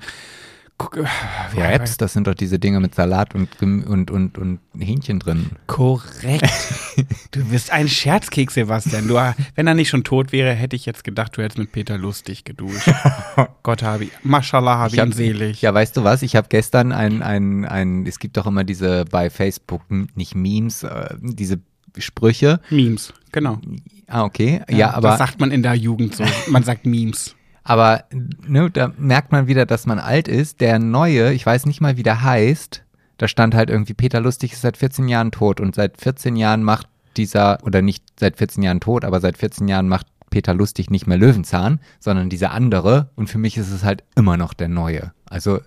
wie- 1.54 1.60
Raps, 1.62 1.98
das 1.98 2.14
sind 2.14 2.28
doch 2.28 2.34
diese 2.34 2.60
Dinge 2.60 2.80
mit 2.80 2.96
Salat 2.96 3.36
und, 3.36 3.50
und, 3.62 4.10
und, 4.12 4.38
und 4.38 4.60
Hähnchen 4.78 5.20
drin. 5.20 5.52
Korrekt. 5.68 6.50
du 7.32 7.44
bist 7.46 7.72
ein 7.72 7.88
Scherzkeks, 7.88 8.54
Sebastian. 8.56 9.08
Du, 9.08 9.16
wenn 9.56 9.68
er 9.68 9.74
nicht 9.74 9.90
schon 9.90 10.04
tot 10.04 10.32
wäre, 10.32 10.54
hätte 10.54 10.76
ich 10.76 10.86
jetzt 10.86 11.04
gedacht, 11.04 11.36
du 11.38 11.42
hättest 11.44 11.58
mit 11.58 11.72
Peter 11.72 11.98
Lustig 11.98 12.44
geduscht. 12.44 12.90
Gott 13.64 13.84
habe 13.84 14.06
ich, 14.06 14.12
Mashallah 14.24 14.78
habe 14.78 14.96
ich 14.96 15.02
ihn 15.02 15.12
selig. 15.12 15.62
Ja, 15.62 15.74
weißt 15.74 15.96
du 15.98 16.04
was? 16.04 16.22
Ich 16.22 16.36
habe 16.36 16.48
gestern 16.50 16.92
ein, 16.92 17.22
ein, 17.22 17.66
ein, 17.66 18.06
es 18.06 18.20
gibt 18.20 18.38
doch 18.38 18.48
immer 18.48 18.64
diese 18.64 19.06
bei 19.06 19.30
Facebook, 19.30 19.82
n- 19.90 20.10
nicht 20.16 20.36
Memes, 20.36 20.84
äh, 20.84 21.16
diese 21.22 21.60
Sprüche. 21.98 22.60
Memes, 22.70 23.14
genau. 23.32 23.60
Ah, 24.08 24.24
okay. 24.24 24.62
Ja, 24.70 24.94
aber, 24.94 25.10
Das 25.10 25.18
sagt 25.20 25.40
man 25.40 25.52
in 25.52 25.64
der 25.64 25.74
Jugend 25.76 26.16
so. 26.16 26.24
Man 26.48 26.64
sagt 26.64 26.86
Memes. 26.86 27.36
Aber 27.64 28.06
ne, 28.48 28.70
da 28.72 28.92
merkt 28.98 29.32
man 29.32 29.48
wieder, 29.48 29.66
dass 29.66 29.86
man 29.86 30.00
alt 30.00 30.28
ist. 30.28 30.62
Der 30.62 30.80
neue, 30.80 31.34
ich 31.34 31.46
weiß 31.46 31.66
nicht 31.66 31.82
mal, 31.82 31.98
wie 31.98 32.04
der 32.04 32.24
heißt, 32.24 32.84
da 33.18 33.28
stand 33.28 33.54
halt 33.54 33.70
irgendwie, 33.70 33.94
Peter 33.94 34.20
Lustig 34.20 34.54
ist 34.54 34.62
seit 34.62 34.78
14 34.78 35.08
Jahren 35.08 35.32
tot 35.32 35.60
und 35.60 35.76
seit 35.76 36.02
14 36.02 36.36
Jahren 36.36 36.64
macht 36.64 36.88
dieser, 37.18 37.60
oder 37.64 37.82
nicht 37.82 38.04
seit 38.20 38.38
14 38.38 38.64
Jahren 38.64 38.80
tot, 38.80 39.06
aber 39.06 39.20
seit 39.20 39.38
14 39.38 39.68
Jahren 39.68 39.88
macht 39.88 40.08
Peter 40.32 40.54
Lustig 40.54 40.90
nicht 40.90 41.06
mehr 41.06 41.18
Löwenzahn, 41.18 41.80
sondern 42.00 42.30
dieser 42.30 42.52
andere. 42.52 43.10
Und 43.16 43.30
für 43.30 43.38
mich 43.38 43.58
ist 43.58 43.70
es 43.70 43.84
halt 43.84 44.04
immer 44.16 44.38
noch 44.38 44.54
der 44.54 44.70
neue. 44.70 45.12
Also, 45.30 45.60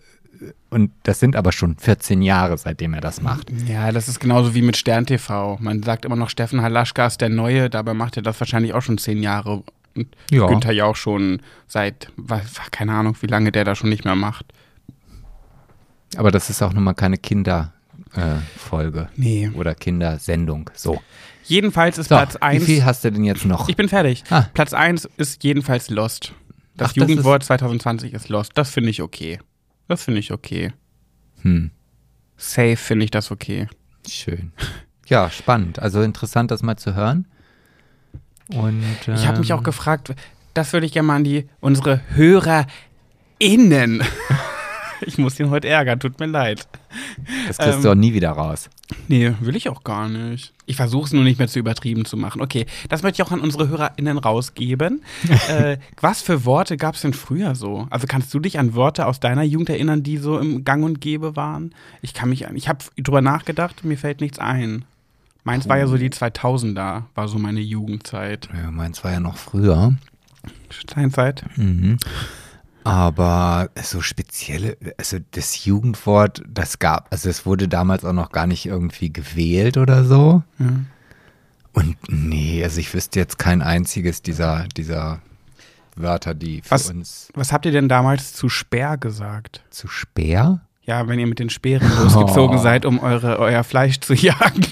und 0.70 0.90
das 1.04 1.20
sind 1.20 1.36
aber 1.36 1.52
schon 1.52 1.76
14 1.76 2.22
Jahre, 2.22 2.58
seitdem 2.58 2.94
er 2.94 3.00
das 3.00 3.22
macht. 3.22 3.52
Ja, 3.68 3.92
das 3.92 4.08
ist 4.08 4.18
genauso 4.18 4.54
wie 4.54 4.62
mit 4.62 4.76
Stern 4.76 5.06
TV. 5.06 5.58
Man 5.60 5.82
sagt 5.82 6.04
immer 6.04 6.16
noch, 6.16 6.30
Steffen 6.30 6.62
Halaschka 6.62 7.06
ist 7.06 7.20
der 7.20 7.28
Neue, 7.28 7.70
dabei 7.70 7.94
macht 7.94 8.16
er 8.16 8.22
das 8.22 8.40
wahrscheinlich 8.40 8.74
auch 8.74 8.82
schon 8.82 8.98
zehn 8.98 9.22
Jahre. 9.22 9.62
Und 9.96 10.14
Ja. 10.30 10.46
Günther 10.46 10.72
ja 10.72 10.84
auch 10.86 10.96
schon 10.96 11.40
seit, 11.66 12.10
keine 12.70 12.92
Ahnung, 12.92 13.16
wie 13.20 13.26
lange 13.26 13.52
der 13.52 13.64
da 13.64 13.74
schon 13.74 13.90
nicht 13.90 14.04
mehr 14.04 14.16
macht. 14.16 14.46
Aber 16.16 16.30
das 16.30 16.50
ist 16.50 16.62
auch 16.62 16.72
nochmal 16.72 16.94
keine 16.94 17.16
Kinderfolge 17.18 19.00
äh, 19.00 19.20
Nee. 19.20 19.50
oder 19.54 19.74
Kindersendung. 19.74 20.70
So. 20.74 21.00
Jedenfalls 21.44 21.98
ist 21.98 22.08
so 22.08 22.14
Platz 22.14 22.34
wie 22.36 22.42
1. 22.42 22.64
viel 22.64 22.84
hast 22.84 23.04
du 23.04 23.12
denn 23.12 23.24
jetzt 23.24 23.44
noch? 23.44 23.68
Ich 23.68 23.76
bin 23.76 23.88
fertig. 23.88 24.24
Ah. 24.30 24.46
Platz 24.54 24.72
1 24.72 25.08
ist 25.16 25.44
jedenfalls 25.44 25.90
Lost. 25.90 26.32
Das 26.76 26.90
Ach, 26.90 26.92
das 26.92 26.96
Jugendwort 26.96 27.44
2020 27.44 28.14
ist 28.14 28.28
Lost. 28.28 28.52
Das 28.54 28.70
finde 28.70 28.90
ich 28.90 29.02
okay. 29.02 29.38
Das 29.88 30.04
finde 30.04 30.20
ich 30.20 30.32
okay. 30.32 30.72
Hm, 31.42 31.70
Safe 32.36 32.76
finde 32.76 33.04
ich 33.04 33.10
das 33.10 33.30
okay. 33.30 33.68
schön. 34.08 34.52
Ja, 35.06 35.30
spannend. 35.30 35.78
Also 35.78 36.00
interessant, 36.02 36.50
das 36.50 36.62
mal 36.62 36.76
zu 36.76 36.94
hören. 36.94 37.26
Und 38.48 38.84
Ich 39.06 39.26
habe 39.26 39.38
mich 39.38 39.50
ähm, 39.50 39.58
auch 39.58 39.62
gefragt, 39.62 40.14
das 40.52 40.72
würde 40.72 40.86
ich 40.86 40.92
gerne 40.92 41.06
mal 41.06 41.16
an 41.16 41.24
die 41.24 41.48
unsere 41.60 42.00
HörerInnen. 42.14 44.02
ich 45.00 45.18
muss 45.18 45.38
ihn 45.40 45.50
heute 45.50 45.68
ärgern, 45.68 45.98
tut 45.98 46.20
mir 46.20 46.26
leid. 46.26 46.66
Das 47.48 47.58
kriegst 47.58 47.76
ähm, 47.78 47.82
du 47.82 47.90
auch 47.90 47.94
nie 47.94 48.14
wieder 48.14 48.30
raus. 48.30 48.68
Nee, 49.08 49.32
will 49.40 49.56
ich 49.56 49.68
auch 49.68 49.82
gar 49.82 50.08
nicht. 50.08 50.52
Ich 50.66 50.76
versuche 50.76 51.06
es 51.06 51.12
nur 51.12 51.24
nicht 51.24 51.38
mehr 51.38 51.48
zu 51.48 51.58
übertrieben 51.58 52.04
zu 52.04 52.16
machen. 52.16 52.40
Okay, 52.40 52.66
das 52.88 53.02
möchte 53.02 53.22
ich 53.22 53.26
auch 53.26 53.32
an 53.32 53.40
unsere 53.40 53.68
HörerInnen 53.68 54.18
rausgeben. 54.18 55.02
äh, 55.48 55.78
was 56.00 56.22
für 56.22 56.44
Worte 56.44 56.76
gab 56.76 56.94
es 56.94 57.02
denn 57.02 57.14
früher 57.14 57.54
so? 57.54 57.86
Also 57.90 58.06
kannst 58.06 58.32
du 58.34 58.40
dich 58.40 58.58
an 58.58 58.74
Worte 58.74 59.06
aus 59.06 59.20
deiner 59.20 59.42
Jugend 59.42 59.70
erinnern, 59.70 60.02
die 60.02 60.18
so 60.18 60.38
im 60.38 60.64
Gang 60.64 60.84
und 60.84 61.00
Gäbe 61.00 61.36
waren? 61.36 61.74
Ich 62.02 62.14
kann 62.14 62.28
mich 62.28 62.46
an, 62.46 62.56
ich 62.56 62.68
habe 62.68 62.84
drüber 62.98 63.22
nachgedacht, 63.22 63.84
mir 63.84 63.98
fällt 63.98 64.20
nichts 64.20 64.38
ein. 64.38 64.84
Meins 65.44 65.68
war 65.68 65.76
ja 65.78 65.86
so 65.86 65.96
die 65.98 66.10
2000er, 66.10 67.02
war 67.14 67.28
so 67.28 67.38
meine 67.38 67.60
Jugendzeit. 67.60 68.48
Ja, 68.54 68.70
meins 68.70 69.04
war 69.04 69.12
ja 69.12 69.20
noch 69.20 69.36
früher. 69.36 69.94
Steinzeit? 70.70 71.44
Mhm. 71.56 71.98
Aber 72.82 73.70
so 73.82 74.00
spezielle, 74.02 74.76
also 74.98 75.16
das 75.30 75.64
Jugendwort, 75.64 76.42
das 76.46 76.78
gab, 76.78 77.10
also 77.10 77.30
es 77.30 77.46
wurde 77.46 77.66
damals 77.66 78.04
auch 78.04 78.12
noch 78.12 78.30
gar 78.30 78.46
nicht 78.46 78.66
irgendwie 78.66 79.10
gewählt 79.12 79.78
oder 79.78 80.04
so. 80.04 80.42
Ja. 80.58 80.66
Und 81.72 81.96
nee, 82.08 82.62
also 82.62 82.78
ich 82.80 82.92
wüsste 82.92 83.18
jetzt 83.20 83.38
kein 83.38 83.62
einziges 83.62 84.20
dieser, 84.22 84.66
dieser 84.76 85.20
Wörter, 85.96 86.34
die 86.34 86.60
für 86.62 86.72
Was- 86.72 86.90
uns 86.90 87.28
Was 87.34 87.52
habt 87.52 87.64
ihr 87.66 87.72
denn 87.72 87.88
damals 87.88 88.32
zu 88.34 88.48
Speer 88.48 88.96
gesagt? 88.98 89.62
zu 89.70 89.88
Speer. 89.88 90.60
Ja, 90.86 91.08
wenn 91.08 91.18
ihr 91.18 91.26
mit 91.26 91.38
den 91.38 91.48
Speeren 91.48 91.88
losgezogen 92.02 92.58
Oh. 92.58 92.62
seid, 92.62 92.84
um 92.84 92.98
eure, 93.00 93.38
euer 93.38 93.64
Fleisch 93.64 94.00
zu 94.00 94.12
jagen. 94.14 94.66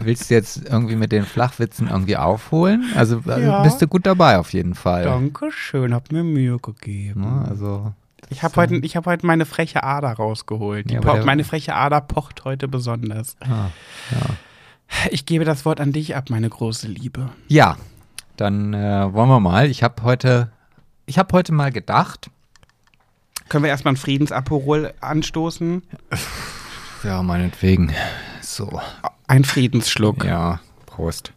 Willst 0.00 0.30
du 0.30 0.34
jetzt 0.34 0.62
irgendwie 0.68 0.96
mit 0.96 1.12
den 1.12 1.24
Flachwitzen 1.24 1.88
irgendwie 1.88 2.16
aufholen? 2.16 2.84
Also 2.96 3.20
äh, 3.26 3.44
Ja. 3.44 3.62
bist 3.62 3.82
du 3.82 3.88
gut 3.88 4.06
dabei 4.06 4.38
auf 4.38 4.52
jeden 4.54 4.74
Fall. 4.74 5.04
Dankeschön, 5.04 5.92
habt 5.92 6.12
mir 6.12 6.24
Mühe 6.24 6.58
gegeben. 6.58 7.44
Also 7.46 7.92
Ich 8.30 8.42
habe 8.42 8.56
heute, 8.56 8.76
ich 8.76 8.96
hab 8.96 9.04
heute 9.06 9.26
meine 9.26 9.44
freche 9.44 9.82
Ader 9.82 10.12
rausgeholt. 10.12 10.90
Ja, 10.90 11.00
pocht, 11.00 11.24
meine 11.26 11.44
freche 11.44 11.74
Ader 11.74 12.00
pocht 12.00 12.44
heute 12.44 12.66
besonders. 12.66 13.36
ah, 13.40 13.68
Ich 15.10 15.26
gebe 15.26 15.44
das 15.44 15.64
Wort 15.66 15.80
an 15.80 15.92
dich 15.92 16.16
ab, 16.16 16.30
meine 16.30 16.48
große 16.48 16.88
Liebe. 16.88 17.28
ja, 17.48 17.76
dann 18.38 18.72
äh, 18.74 19.12
wollen 19.12 19.28
wir 19.30 19.40
mal. 19.40 19.66
Ich 19.70 19.82
habe 19.82 20.02
heute, 20.02 20.50
ich 21.06 21.18
habe 21.18 21.32
heute 21.34 21.52
mal 21.52 21.70
gedacht, 21.72 22.30
Können 23.48 23.64
wir 23.64 23.70
erstmal 23.70 23.94
ein 23.94 23.98
Friedensaperol 23.98 24.92
anstoßen? 25.00 25.82
ja 27.04 27.22
meinetwegen, 27.22 27.92
so, 28.40 28.80
Ein 29.28 29.44
Friedensschluck. 29.44 30.24
ja, 30.24 30.60
Prost. 30.86 31.32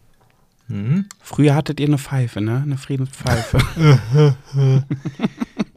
Mhm. 0.68 1.05
Früher 1.22 1.55
hattet 1.55 1.80
ihr 1.80 1.88
eine 1.88 1.97
Pfeife, 1.97 2.41
ne? 2.41 2.62
Eine 2.64 2.78
Friedenspfeife. 2.78 3.60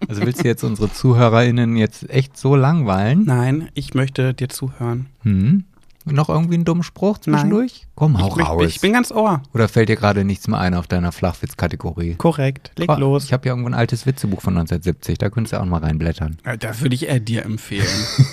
Also 0.09 0.27
willst 0.27 0.43
du 0.43 0.49
jetzt 0.49 0.65
unsere 0.65 0.93
ZuhörerInnen 0.93 1.77
jetzt 1.77 2.11
echt 2.11 2.37
so 2.37 2.57
langweilen? 2.57 3.25
Nein, 3.25 3.71
ich 3.73 3.95
möchte 3.95 4.35
dir 4.35 4.49
zuhören. 4.49 5.07
Hm? 5.23 5.65
Noch 6.05 6.29
irgendwie 6.29 6.55
einen 6.55 6.65
dummen 6.65 6.83
Spruch 6.83 7.19
zwischendurch? 7.19 7.87
Komm, 7.95 8.21
hau 8.21 8.37
Ich, 8.37 8.45
raus. 8.49 8.65
ich 8.67 8.81
bin 8.81 8.93
ganz 8.93 9.13
ohr. 9.13 9.43
Oder 9.55 9.69
fällt 9.69 9.89
dir 9.89 9.97
gerade 9.97 10.25
nichts 10.25 10.49
mehr 10.49 10.59
ein 10.59 10.75
auf 10.75 10.87
deiner 10.89 11.13
Flachwitz-Kategorie? 11.13 12.15
Korrekt. 12.17 12.73
Leg 12.77 12.91
Oh, 12.91 12.97
los. 12.97 13.25
Ich 13.25 13.33
habe 13.33 13.47
ja 13.47 13.53
irgendwo 13.53 13.69
ein 13.71 13.75
altes 13.75 14.05
Witzebuch 14.07 14.41
von 14.41 14.55
1970, 14.57 15.19
da 15.19 15.31
könntest 15.31 15.53
du 15.53 15.61
auch 15.61 15.65
mal 15.65 15.79
reinblättern. 15.81 16.39
Das 16.61 16.81
würde 16.81 16.95
ich 16.97 17.07
eher 17.09 17.21
dir 17.21 17.45
empfehlen. 17.45 17.87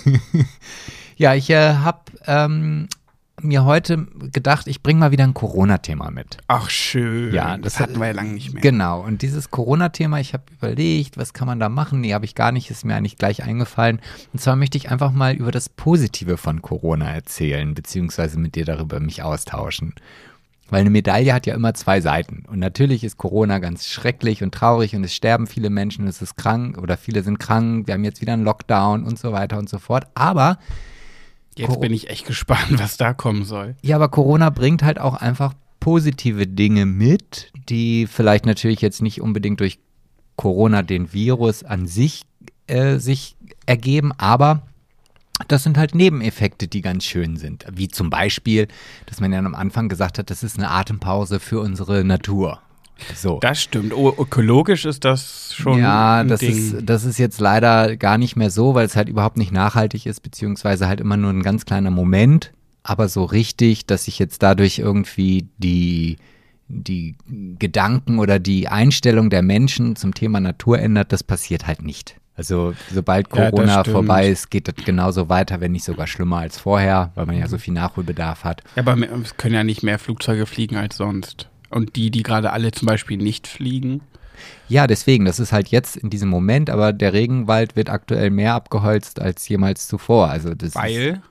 Ja, 1.17 1.35
ich 1.35 1.49
äh, 1.49 1.73
habe 1.73 1.99
ähm, 2.27 2.87
mir 3.41 3.65
heute 3.65 4.07
gedacht, 4.31 4.67
ich 4.67 4.81
bringe 4.83 4.99
mal 4.99 5.11
wieder 5.11 5.23
ein 5.23 5.33
Corona-Thema 5.33 6.11
mit. 6.11 6.37
Ach, 6.47 6.69
schön. 6.69 7.33
Ja, 7.33 7.57
das, 7.57 7.73
das- 7.73 7.79
hatten 7.81 7.99
wir 7.99 8.07
ja 8.07 8.13
lange 8.13 8.33
nicht 8.33 8.53
mehr. 8.53 8.61
Genau, 8.61 9.01
und 9.01 9.21
dieses 9.21 9.51
Corona-Thema, 9.51 10.19
ich 10.19 10.33
habe 10.33 10.43
überlegt, 10.51 11.17
was 11.17 11.33
kann 11.33 11.47
man 11.47 11.59
da 11.59 11.69
machen? 11.69 12.01
Nee, 12.01 12.13
habe 12.13 12.25
ich 12.25 12.35
gar 12.35 12.51
nicht, 12.51 12.69
ist 12.69 12.85
mir 12.85 12.95
eigentlich 12.95 13.17
gleich 13.17 13.43
eingefallen. 13.43 13.99
Und 14.33 14.39
zwar 14.39 14.55
möchte 14.55 14.77
ich 14.77 14.89
einfach 14.91 15.11
mal 15.11 15.33
über 15.35 15.51
das 15.51 15.69
Positive 15.69 16.37
von 16.37 16.61
Corona 16.61 17.09
erzählen, 17.11 17.73
beziehungsweise 17.73 18.39
mit 18.39 18.55
dir 18.55 18.65
darüber 18.65 18.99
mich 18.99 19.23
austauschen. 19.23 19.93
Weil 20.71 20.81
eine 20.81 20.91
Medaille 20.91 21.33
hat 21.33 21.47
ja 21.47 21.55
immer 21.55 21.73
zwei 21.73 21.99
Seiten. 21.99 22.43
Und 22.47 22.59
natürlich 22.59 23.03
ist 23.03 23.17
Corona 23.17 23.57
ganz 23.57 23.87
schrecklich 23.87 24.43
und 24.43 24.53
traurig 24.53 24.95
und 24.95 25.03
es 25.03 25.15
sterben 25.15 25.47
viele 25.47 25.71
Menschen, 25.71 26.05
es 26.05 26.21
ist 26.21 26.37
krank 26.37 26.77
oder 26.77 26.95
viele 26.95 27.23
sind 27.23 27.39
krank, 27.39 27.87
wir 27.87 27.95
haben 27.95 28.03
jetzt 28.03 28.21
wieder 28.21 28.33
einen 28.33 28.43
Lockdown 28.43 29.03
und 29.03 29.17
so 29.17 29.31
weiter 29.31 29.57
und 29.57 29.67
so 29.67 29.79
fort. 29.79 30.05
Aber 30.13 30.59
Jetzt 31.59 31.69
Cor- 31.73 31.79
bin 31.81 31.93
ich 31.93 32.09
echt 32.09 32.25
gespannt, 32.25 32.79
was 32.79 32.97
da 32.97 33.13
kommen 33.13 33.43
soll. 33.45 33.75
Ja, 33.81 33.95
aber 33.97 34.09
Corona 34.09 34.49
bringt 34.49 34.81
halt 34.83 34.99
auch 34.99 35.13
einfach 35.15 35.53
positive 35.79 36.47
Dinge 36.47 36.85
mit, 36.85 37.51
die 37.69 38.07
vielleicht 38.07 38.45
natürlich 38.45 38.81
jetzt 38.81 39.01
nicht 39.01 39.21
unbedingt 39.21 39.59
durch 39.59 39.79
Corona 40.35 40.81
den 40.83 41.13
Virus 41.13 41.63
an 41.63 41.85
sich 41.87 42.23
äh, 42.67 42.97
sich 42.97 43.35
ergeben, 43.65 44.11
aber 44.17 44.63
das 45.47 45.63
sind 45.63 45.77
halt 45.77 45.95
Nebeneffekte, 45.95 46.67
die 46.67 46.81
ganz 46.81 47.05
schön 47.05 47.37
sind. 47.37 47.65
Wie 47.73 47.87
zum 47.87 48.09
Beispiel, 48.09 48.67
dass 49.05 49.19
man 49.21 49.31
ja 49.31 49.39
am 49.39 49.55
Anfang 49.55 49.87
gesagt 49.89 50.19
hat, 50.19 50.29
das 50.29 50.43
ist 50.43 50.57
eine 50.57 50.69
Atempause 50.69 51.39
für 51.39 51.61
unsere 51.61 52.03
Natur. 52.03 52.59
So. 53.15 53.39
Das 53.41 53.61
stimmt. 53.61 53.93
Oh, 53.93 54.13
ökologisch 54.17 54.85
ist 54.85 55.05
das 55.05 55.53
schon. 55.55 55.79
ja, 55.79 56.23
das 56.23 56.39
Ding. 56.39 56.51
ist, 56.51 56.75
das 56.83 57.03
ist 57.05 57.17
jetzt 57.17 57.39
leider 57.39 57.95
gar 57.97 58.17
nicht 58.17 58.35
mehr 58.35 58.49
so, 58.51 58.75
weil 58.75 58.85
es 58.85 58.95
halt 58.95 59.09
überhaupt 59.09 59.37
nicht 59.37 59.51
nachhaltig 59.51 60.05
ist, 60.05 60.21
beziehungsweise 60.21 60.87
halt 60.87 61.01
immer 61.01 61.17
nur 61.17 61.31
ein 61.31 61.43
ganz 61.43 61.65
kleiner 61.65 61.91
Moment. 61.91 62.51
Aber 62.83 63.07
so 63.09 63.23
richtig, 63.25 63.85
dass 63.85 64.05
sich 64.05 64.19
jetzt 64.19 64.41
dadurch 64.41 64.79
irgendwie 64.79 65.47
die, 65.57 66.17
die 66.67 67.15
Gedanken 67.59 68.19
oder 68.19 68.39
die 68.39 68.67
Einstellung 68.67 69.29
der 69.29 69.41
Menschen 69.41 69.95
zum 69.95 70.13
Thema 70.13 70.39
Natur 70.39 70.79
ändert, 70.79 71.11
das 71.11 71.23
passiert 71.23 71.67
halt 71.67 71.81
nicht. 71.83 72.15
Also 72.35 72.73
sobald 72.93 73.27
Ja, 73.35 73.49
Corona 73.51 73.81
stimmt. 73.81 73.93
vorbei 73.95 74.29
ist, 74.29 74.49
geht 74.49 74.69
das 74.69 74.75
genauso 74.85 75.27
weiter, 75.27 75.59
wenn 75.59 75.73
nicht 75.73 75.83
sogar 75.83 76.07
schlimmer 76.07 76.37
als 76.37 76.57
vorher, 76.57 77.11
weil 77.15 77.25
man 77.25 77.37
ja 77.37 77.49
so 77.49 77.57
viel 77.57 77.73
Nachholbedarf 77.73 78.45
hat. 78.45 78.63
Ja, 78.77 78.83
aber 78.87 78.95
es 79.21 79.35
können 79.35 79.55
ja 79.55 79.65
nicht 79.65 79.83
mehr 79.83 79.99
Flugzeuge 79.99 80.45
fliegen 80.45 80.77
als 80.77 80.95
sonst. 80.95 81.49
Und 81.69 81.95
die, 81.95 82.11
die 82.11 82.23
gerade 82.23 82.51
alle 82.51 82.71
zum 82.71 82.87
Beispiel 82.87 83.17
nicht 83.17 83.47
fliegen. 83.47 84.01
Ja, 84.67 84.87
deswegen, 84.87 85.25
das 85.25 85.39
ist 85.39 85.51
halt 85.51 85.69
jetzt 85.69 85.97
in 85.97 86.09
diesem 86.09 86.29
Moment, 86.29 86.69
aber 86.69 86.93
der 86.93 87.13
Regenwald 87.13 87.75
wird 87.75 87.89
aktuell 87.89 88.29
mehr 88.29 88.53
abgeholzt 88.53 89.19
als 89.19 89.47
jemals 89.47 89.87
zuvor. 89.87 90.29
Also 90.29 90.53
das 90.53 90.69
Ist, 90.69 90.75
Weil, 90.75 91.21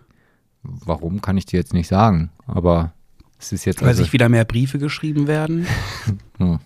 warum 0.62 1.20
kann 1.20 1.36
ich 1.36 1.46
dir 1.46 1.58
jetzt 1.58 1.72
nicht 1.72 1.88
sagen, 1.88 2.30
aber 2.46 2.92
es 3.38 3.52
ist 3.52 3.64
jetzt 3.64 3.80
weil 3.80 3.88
also, 3.88 4.02
sich 4.02 4.12
wieder 4.12 4.28
mehr 4.28 4.44
Briefe 4.44 4.78
geschrieben 4.78 5.26
werden. 5.26 5.66
hm, 6.38 6.58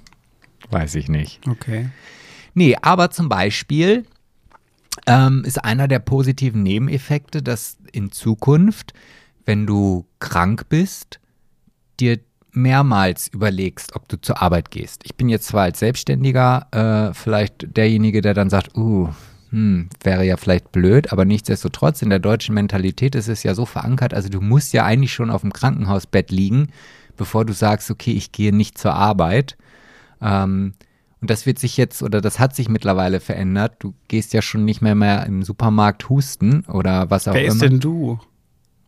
weiß 0.71 0.95
ich 0.95 1.09
nicht. 1.09 1.47
Okay. 1.47 1.91
Nee, 2.55 2.77
aber 2.81 3.11
zum 3.11 3.29
Beispiel 3.29 4.05
ähm, 5.07 5.45
ist 5.45 5.65
einer 5.65 5.89
der 5.89 5.99
positiven 5.99 6.63
Nebeneffekte, 6.63 7.43
dass 7.43 7.79
in 7.93 8.13
Zukunft, 8.13 8.93
wenn 9.45 9.67
du 9.67 10.07
krank 10.19 10.69
bist, 10.69 11.21
dir 12.01 12.19
mehrmals 12.53 13.29
überlegst, 13.29 13.97
ob 13.97 14.09
du 14.09 14.21
zur 14.21 14.43
Arbeit 14.43 14.71
gehst. 14.71 15.03
Ich 15.05 15.15
bin 15.15 15.29
jetzt 15.29 15.49
zwar 15.49 15.63
als 15.63 15.79
Selbstständiger 15.79 16.67
äh, 17.11 17.15
vielleicht 17.15 17.77
derjenige, 17.77 18.21
der 18.21 18.35
dann 18.35 18.51
sagt, 18.51 18.77
uh, 18.77 19.09
hm, 19.51 19.89
wäre 20.03 20.25
ja 20.25 20.37
vielleicht 20.37 20.73
blöd, 20.73 21.13
aber 21.13 21.25
nichtsdestotrotz 21.25 22.03
in 22.03 22.11
der 22.11 22.19
deutschen 22.19 22.55
Mentalität 22.55 23.15
ist 23.15 23.29
es 23.29 23.43
ja 23.43 23.55
so 23.55 23.67
verankert, 23.67 24.15
also 24.15 24.29
du 24.29 24.41
musst 24.41 24.73
ja 24.73 24.85
eigentlich 24.85 25.13
schon 25.13 25.31
auf 25.31 25.43
dem 25.43 25.53
Krankenhausbett 25.53 26.31
liegen, 26.31 26.69
bevor 27.17 27.45
du 27.45 27.53
sagst, 27.53 27.91
okay, 27.91 28.13
ich 28.13 28.33
gehe 28.33 28.55
nicht 28.55 28.79
zur 28.79 28.95
Arbeit. 28.95 29.57
Ähm, 30.21 30.75
und 31.21 31.31
das 31.31 31.47
wird 31.47 31.59
sich 31.59 31.77
jetzt, 31.77 32.03
oder 32.03 32.21
das 32.21 32.41
hat 32.41 32.57
sich 32.57 32.69
mittlerweile 32.69 33.21
verändert. 33.21 33.77
Du 33.79 33.95
gehst 34.09 34.33
ja 34.33 34.43
schon 34.43 34.65
nicht 34.65 34.83
mehr, 34.83 34.97
mehr 34.97 35.25
im 35.25 35.45
Supermarkt 35.45 36.09
husten 36.09 36.65
oder 36.67 37.11
was 37.11 37.29
auch 37.29 37.35
Wer 37.35 37.45
immer. 37.45 37.53
ist 37.53 37.63
denn 37.63 37.79
du? 37.79 38.19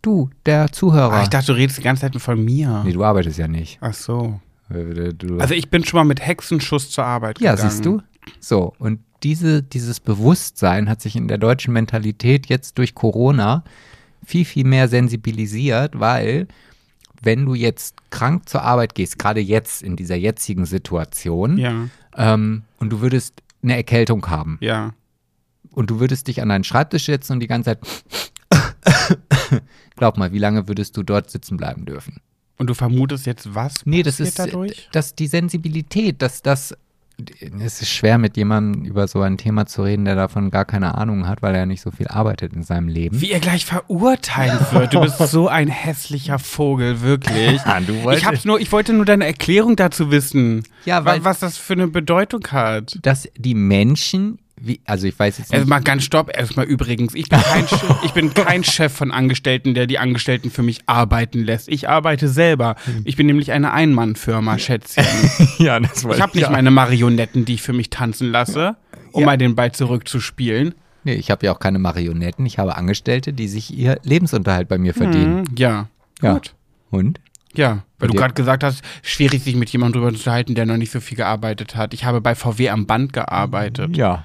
Du, 0.05 0.31
der 0.47 0.71
Zuhörer. 0.71 1.13
Ah, 1.15 1.23
ich 1.23 1.29
dachte, 1.29 1.47
du 1.47 1.53
redest 1.55 1.79
die 1.79 1.83
ganze 1.83 2.03
Zeit 2.03 2.21
von 2.21 2.45
mir. 2.45 2.83
nee, 2.85 2.93
du 2.93 3.03
arbeitest 3.05 3.39
ja 3.39 3.49
nicht. 3.49 3.79
Ach 3.81 3.95
so. 3.95 4.41
Äh, 4.71 5.13
Du, 5.15 5.39
Also 5.39 5.55
ich 5.55 5.71
bin 5.71 5.85
schon 5.85 5.99
mal 5.99 6.05
mit 6.05 6.21
Hexenschuss 6.25 6.91
zur 6.91 7.05
Arbeit 7.05 7.41
ja, 7.41 7.53
gegangen. 7.55 7.71
siehst 7.71 7.85
du? 7.85 8.01
So, 8.41 8.73
und 8.79 9.01
diese, 9.23 9.63
dieses 9.63 10.01
Bewusstsein 10.01 10.89
hat 10.89 11.01
sich 11.01 11.17
in 11.17 11.29
der 11.29 11.39
deutschen 11.39 11.73
Mentalität 11.73 12.47
jetzt 12.47 12.79
durch 12.79 12.95
Corona 12.95 13.65
viel, 14.25 14.45
viel 14.45 14.65
mehr 14.67 14.89
sensibilisiert, 14.89 15.99
weil 15.99 16.49
wenn 17.23 17.45
du 17.47 17.55
jetzt 17.55 17.97
krank 18.11 18.49
zur 18.49 18.63
Arbeit 18.63 18.95
gehst, 18.95 19.19
gerade 19.19 19.41
jetzt 19.41 19.83
in 19.83 19.97
dieser 19.97 20.17
jetzigen 20.17 20.67
Situation, 20.67 21.57
Ja, 21.59 21.89
ähm, 22.17 22.63
und 22.79 22.91
du 22.91 23.01
würdest 23.01 23.43
eine 23.63 23.77
Erkältung 23.77 24.27
haben 24.29 24.59
ja. 24.61 24.93
und 25.73 25.89
du 25.91 26.01
würdest 26.01 26.29
dich 26.29 26.43
an 26.43 26.51
deinen 26.51 26.65
Schreibtisch 26.65 27.07
setzen 27.07 27.33
und 27.35 27.41
die 27.41 27.47
ganze 27.47 27.71
Zeit, 27.71 28.24
glaub 29.97 30.17
mal, 30.17 30.33
wie 30.33 30.39
lange 30.39 30.69
würdest 30.69 30.97
du 30.97 31.03
dort 31.03 31.31
sitzen 31.31 31.57
bleiben 31.57 31.85
dürfen? 31.85 32.21
Und 32.57 32.69
du 32.69 32.75
vermutest 32.75 33.27
jetzt 33.27 33.55
was? 33.55 33.85
Nee, 33.85 34.03
das 34.03 34.21
ist 34.21 34.39
dadurch? 34.39 34.89
dass 34.93 35.15
die 35.15 35.27
Sensibilität, 35.27 36.23
dass 36.23 36.43
das 36.43 36.75
es 37.63 37.81
ist 37.81 37.91
schwer 37.91 38.19
mit 38.19 38.37
jemandem 38.37 38.85
über 38.85 39.07
so 39.07 39.21
ein 39.21 39.39
Thema 39.39 39.67
zu 39.67 39.83
reden, 39.83 40.05
der 40.05 40.17
davon 40.17 40.51
gar 40.51 40.65
keine 40.65 40.97
Ahnung 40.97 41.29
hat, 41.29 41.43
weil 41.43 41.55
er 41.55 41.65
nicht 41.65 41.81
so 41.81 41.93
viel 41.93 42.09
arbeitet 42.09 42.55
in 42.55 42.65
seinem 42.65 42.89
Leben. 42.89 43.21
Wie 43.21 43.31
er 43.31 43.39
gleich 43.39 43.65
verurteilt 43.65 44.73
wird. 44.73 44.95
Du 44.95 45.01
bist 45.01 45.19
so 45.19 45.47
ein 45.49 45.69
hässlicher 45.69 46.39
Vogel, 46.39 47.03
wirklich. 47.03 47.61
Du 47.87 48.11
Ich, 48.11 48.25
hab's 48.25 48.45
nur, 48.45 48.61
ich 48.61 48.73
wollte 48.73 48.93
nur 48.93 49.05
deine 49.05 49.27
Erklärung 49.27 49.77
dazu 49.77 50.11
wissen. 50.11 50.65
Ja, 50.85 51.05
weil- 51.05 51.25
was 51.25 51.39
das 51.39 51.57
für 51.57 51.75
eine 51.75 51.87
Bedeutung 51.89 52.47
hat. 52.51 52.99
dass 53.03 53.29
die 53.37 53.55
Menschen, 53.55 54.39
wie, 54.57 54.81
also 54.85 55.07
ich 55.07 55.19
weiß 55.19 55.39
jetzt 55.39 55.51
nicht, 55.51 55.59
Erstmal 55.59 55.83
ganz 55.83 56.05
stopp, 56.05 56.31
erstmal 56.35 56.67
übrigens. 56.67 57.15
Ich 57.15 57.29
bin, 57.29 57.41
kein, 57.41 57.67
Che- 57.67 57.97
ich 58.05 58.13
bin 58.13 58.33
kein 58.35 58.63
Chef 58.65 58.93
von 58.93 59.11
Angestellten, 59.11 59.75
der 59.75 59.87
die 59.87 59.99
Angestellten 59.99 60.51
für 60.51 60.63
mich 60.63 60.81
arbeiten 60.87 61.45
lässt. 61.45 61.69
Ich 61.69 61.89
arbeite 61.89 62.29
selber. 62.29 62.77
Ich 63.05 63.17
bin 63.17 63.27
nämlich 63.27 63.53
eine 63.53 63.73
Einmannfirma, 63.73 64.59
Schätzchen. 64.59 65.05
ja, 65.59 65.81
das 65.81 66.05
Ich 66.05 66.21
habe 66.21 66.39
nicht 66.39 66.51
meine 66.51 66.71
Marionetten, 66.71 67.45
die 67.45 67.55
ich 67.55 67.63
für 67.63 67.73
mich 67.73 67.91
tanzen 67.91 68.31
lasse, 68.31 68.77
um 69.13 69.25
mal 69.25 69.37
den 69.39 69.55
Ball 69.55 69.73
zurückzuspielen. 69.73 70.75
Nee, 71.07 71.15
ich 71.15 71.31
habe 71.31 71.45
ja 71.47 71.53
auch 71.53 71.59
keine 71.59 71.79
Marionetten, 71.79 72.47
ich 72.47 72.59
habe 72.59 72.77
Angestellte, 72.77 73.33
die 73.35 73.49
sich 73.49 73.77
ihr 73.77 73.99
Lebensunterhalt 74.05 74.69
bei 74.69 74.79
mir 74.79 74.95
verdienen. 74.95 75.41
Mhm, 75.41 75.45
ja. 75.59 75.89
Ja. 76.23 76.35
Gut. 76.35 76.55
Und? 76.91 77.21
Ja, 77.55 77.85
weil 77.99 78.09
du 78.09 78.15
gerade 78.15 78.35
gesagt 78.35 78.65
hast, 78.65 78.83
schwierig 79.03 79.43
sich 79.43 79.55
mit 79.55 79.69
jemandem 79.71 80.01
drüber 80.01 80.13
zu 80.13 80.19
unterhalten, 80.19 80.55
der 80.55 80.65
noch 80.67 80.77
nicht 80.77 80.91
so 80.91 81.01
viel 81.01 81.17
gearbeitet 81.17 81.77
hat. 81.77 81.93
Ich 81.95 82.05
habe 82.05 82.21
bei 82.21 82.35
VW 82.35 82.71
am 82.71 82.87
Band 82.87 83.13
gearbeitet. 83.13 83.97
Ja. 83.97 84.25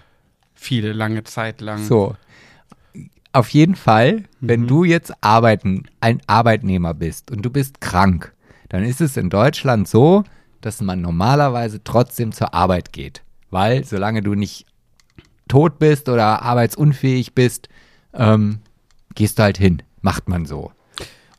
Viele, 0.62 0.92
lange 0.92 1.24
Zeit 1.24 1.62
lang. 1.62 1.82
So. 1.86 2.18
Auf 3.32 3.50
jeden 3.50 3.76
Fall, 3.76 4.26
wenn 4.42 4.68
du 4.68 4.84
jetzt 4.84 5.14
arbeiten, 5.22 5.84
ein 6.02 6.22
Arbeitnehmer 6.28 6.94
bist 6.94 7.32
und 7.32 7.44
du 7.44 7.50
bist 7.50 7.80
krank, 7.80 8.34
dann 8.68 8.84
ist 8.84 9.00
es 9.00 9.16
in 9.16 9.30
Deutschland 9.30 9.88
so, 9.88 10.26
dass 10.60 10.82
man 10.82 11.00
normalerweise 11.00 11.82
trotzdem 11.82 12.34
zur 12.34 12.54
Arbeit 12.54 12.92
geht. 12.92 13.24
Weil 13.50 13.86
solange 13.86 14.22
du 14.22 14.36
nicht 14.36 14.66
tot 15.48 15.80
bist 15.80 16.10
oder 16.10 16.42
arbeitsunfähig 16.42 17.34
bist, 17.34 17.70
ähm, 18.14 18.60
gehst 19.16 19.40
du 19.40 19.44
halt 19.44 19.58
hin. 19.58 19.82
Macht 20.02 20.28
man 20.28 20.46
so. 20.46 20.74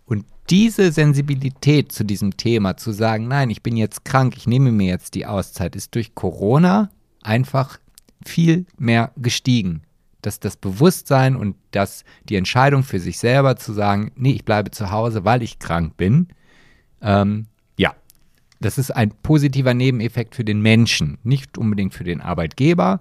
Und 0.06 0.24
diese 0.48 0.92
Sensibilität 0.92 1.92
zu 1.92 2.04
diesem 2.04 2.38
Thema, 2.38 2.78
zu 2.78 2.92
sagen, 2.92 3.28
nein, 3.28 3.50
ich 3.50 3.62
bin 3.62 3.76
jetzt 3.76 4.06
krank, 4.06 4.34
ich 4.38 4.46
nehme 4.46 4.72
mir 4.72 4.88
jetzt 4.88 5.14
die 5.14 5.26
Auszeit, 5.26 5.76
ist 5.76 5.94
durch 5.94 6.14
Corona 6.14 6.90
einfach 7.22 7.78
viel 8.24 8.66
mehr 8.78 9.12
gestiegen. 9.16 9.82
Dass 10.22 10.38
das 10.38 10.56
Bewusstsein 10.56 11.34
und 11.34 11.56
dass 11.70 12.04
die 12.24 12.36
Entscheidung 12.36 12.82
für 12.82 13.00
sich 13.00 13.18
selber 13.18 13.56
zu 13.56 13.72
sagen, 13.72 14.12
nee, 14.16 14.32
ich 14.32 14.44
bleibe 14.44 14.70
zu 14.70 14.90
Hause, 14.90 15.24
weil 15.24 15.42
ich 15.42 15.58
krank 15.58 15.96
bin, 15.96 16.28
ähm, 17.00 17.46
ja, 17.78 17.94
das 18.60 18.76
ist 18.76 18.90
ein 18.90 19.10
positiver 19.22 19.72
Nebeneffekt 19.72 20.34
für 20.34 20.44
den 20.44 20.60
Menschen, 20.60 21.16
nicht 21.22 21.56
unbedingt 21.56 21.94
für 21.94 22.04
den 22.04 22.20
Arbeitgeber 22.20 23.00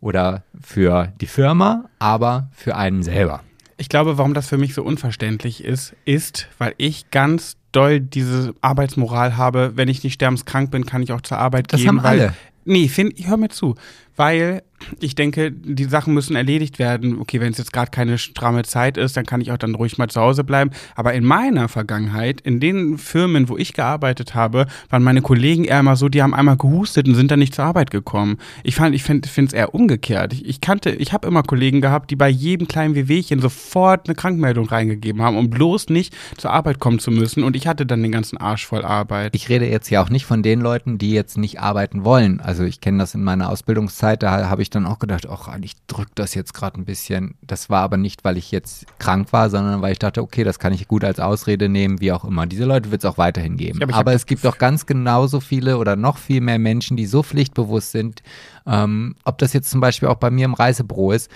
oder 0.00 0.44
für 0.60 1.12
die 1.20 1.26
Firma, 1.26 1.88
aber 1.98 2.48
für 2.52 2.76
einen 2.76 3.02
selber. 3.02 3.40
Ich 3.76 3.88
glaube, 3.88 4.16
warum 4.16 4.32
das 4.32 4.46
für 4.48 4.58
mich 4.58 4.74
so 4.74 4.84
unverständlich 4.84 5.64
ist, 5.64 5.96
ist, 6.04 6.46
weil 6.58 6.74
ich 6.76 7.10
ganz 7.10 7.56
doll 7.72 7.98
diese 7.98 8.54
Arbeitsmoral 8.60 9.36
habe, 9.36 9.72
wenn 9.74 9.88
ich 9.88 10.04
nicht 10.04 10.14
sterbenskrank 10.14 10.70
bin, 10.70 10.86
kann 10.86 11.02
ich 11.02 11.10
auch 11.12 11.22
zur 11.22 11.38
Arbeit 11.38 11.72
Das 11.72 11.80
gehen. 11.80 11.88
haben 11.88 12.02
weil, 12.04 12.20
alle. 12.20 12.34
Nee, 12.64 12.86
find, 12.86 13.14
hör 13.26 13.36
mir 13.36 13.48
zu. 13.48 13.74
Weil 14.16 14.62
ich 15.00 15.14
denke, 15.14 15.52
die 15.52 15.84
Sachen 15.84 16.14
müssen 16.14 16.36
erledigt 16.36 16.78
werden. 16.78 17.18
Okay, 17.18 17.40
wenn 17.40 17.52
es 17.52 17.58
jetzt 17.58 17.72
gerade 17.72 17.90
keine 17.90 18.18
stramme 18.18 18.62
Zeit 18.64 18.96
ist, 18.96 19.16
dann 19.16 19.26
kann 19.26 19.40
ich 19.40 19.52
auch 19.52 19.58
dann 19.58 19.74
ruhig 19.74 19.98
mal 19.98 20.08
zu 20.08 20.20
Hause 20.20 20.44
bleiben. 20.44 20.70
Aber 20.94 21.12
in 21.14 21.24
meiner 21.24 21.68
Vergangenheit, 21.68 22.40
in 22.40 22.60
den 22.60 22.98
Firmen, 22.98 23.48
wo 23.48 23.56
ich 23.56 23.72
gearbeitet 23.72 24.34
habe, 24.34 24.66
waren 24.90 25.02
meine 25.02 25.22
Kollegen 25.22 25.64
eher 25.64 25.80
immer 25.80 25.96
so, 25.96 26.08
die 26.08 26.22
haben 26.22 26.34
einmal 26.34 26.56
gehustet 26.56 27.08
und 27.08 27.14
sind 27.14 27.30
dann 27.30 27.38
nicht 27.38 27.54
zur 27.54 27.64
Arbeit 27.64 27.90
gekommen. 27.90 28.38
Ich 28.62 28.74
fand, 28.74 28.94
ich 28.94 29.02
finde 29.02 29.28
es 29.28 29.52
eher 29.52 29.74
umgekehrt. 29.74 30.32
Ich, 30.32 30.46
ich 30.46 30.60
kannte, 30.60 30.90
ich 30.90 31.12
habe 31.12 31.28
immer 31.28 31.42
Kollegen 31.42 31.80
gehabt, 31.80 32.10
die 32.10 32.16
bei 32.16 32.28
jedem 32.28 32.68
kleinen 32.68 32.94
Wehwehchen 32.94 33.40
sofort 33.40 34.08
eine 34.08 34.14
Krankmeldung 34.14 34.66
reingegeben 34.66 35.22
haben, 35.22 35.36
um 35.36 35.50
bloß 35.50 35.88
nicht 35.88 36.14
zur 36.36 36.50
Arbeit 36.50 36.78
kommen 36.78 36.98
zu 36.98 37.10
müssen. 37.10 37.44
Und 37.44 37.56
ich 37.56 37.66
hatte 37.66 37.86
dann 37.86 38.02
den 38.02 38.12
ganzen 38.12 38.38
Arsch 38.38 38.66
voll 38.66 38.84
Arbeit. 38.84 39.34
Ich 39.34 39.48
rede 39.48 39.66
jetzt 39.66 39.90
ja 39.90 40.02
auch 40.02 40.10
nicht 40.10 40.26
von 40.26 40.42
den 40.42 40.60
Leuten, 40.60 40.98
die 40.98 41.12
jetzt 41.12 41.38
nicht 41.38 41.60
arbeiten 41.60 42.04
wollen. 42.04 42.40
Also 42.40 42.64
ich 42.64 42.80
kenne 42.80 42.98
das 42.98 43.14
in 43.14 43.22
meiner 43.22 43.48
Ausbildungszeit, 43.50 44.01
da 44.02 44.48
habe 44.48 44.62
ich 44.62 44.70
dann 44.70 44.86
auch 44.86 44.98
gedacht, 44.98 45.26
ach, 45.28 45.48
ich 45.62 45.74
drück 45.86 46.08
das 46.14 46.34
jetzt 46.34 46.54
gerade 46.54 46.80
ein 46.80 46.84
bisschen. 46.84 47.34
Das 47.42 47.70
war 47.70 47.82
aber 47.82 47.96
nicht, 47.96 48.24
weil 48.24 48.36
ich 48.36 48.50
jetzt 48.50 48.86
krank 48.98 49.32
war, 49.32 49.50
sondern 49.50 49.82
weil 49.82 49.92
ich 49.92 49.98
dachte, 49.98 50.22
okay, 50.22 50.44
das 50.44 50.58
kann 50.58 50.72
ich 50.72 50.88
gut 50.88 51.04
als 51.04 51.20
Ausrede 51.20 51.68
nehmen, 51.68 52.00
wie 52.00 52.12
auch 52.12 52.24
immer. 52.24 52.46
Diese 52.46 52.64
Leute 52.64 52.90
wird 52.90 53.02
es 53.02 53.10
auch 53.10 53.18
weiterhin 53.18 53.56
geben. 53.56 53.80
Ja, 53.80 53.88
aber 53.88 54.12
aber 54.12 54.16
es 54.16 54.26
gibt 54.26 54.46
auch 54.46 54.58
ganz 54.58 54.84
genauso 54.84 55.40
viele 55.40 55.78
oder 55.78 55.96
noch 55.96 56.18
viel 56.18 56.40
mehr 56.40 56.58
Menschen, 56.58 56.96
die 56.96 57.06
so 57.06 57.22
pflichtbewusst 57.22 57.92
sind. 57.92 58.22
Ähm, 58.66 59.16
ob 59.24 59.38
das 59.38 59.52
jetzt 59.52 59.70
zum 59.70 59.80
Beispiel 59.80 60.08
auch 60.08 60.16
bei 60.16 60.30
mir 60.30 60.44
im 60.44 60.54
Reisebüro 60.54 61.12
ist. 61.12 61.30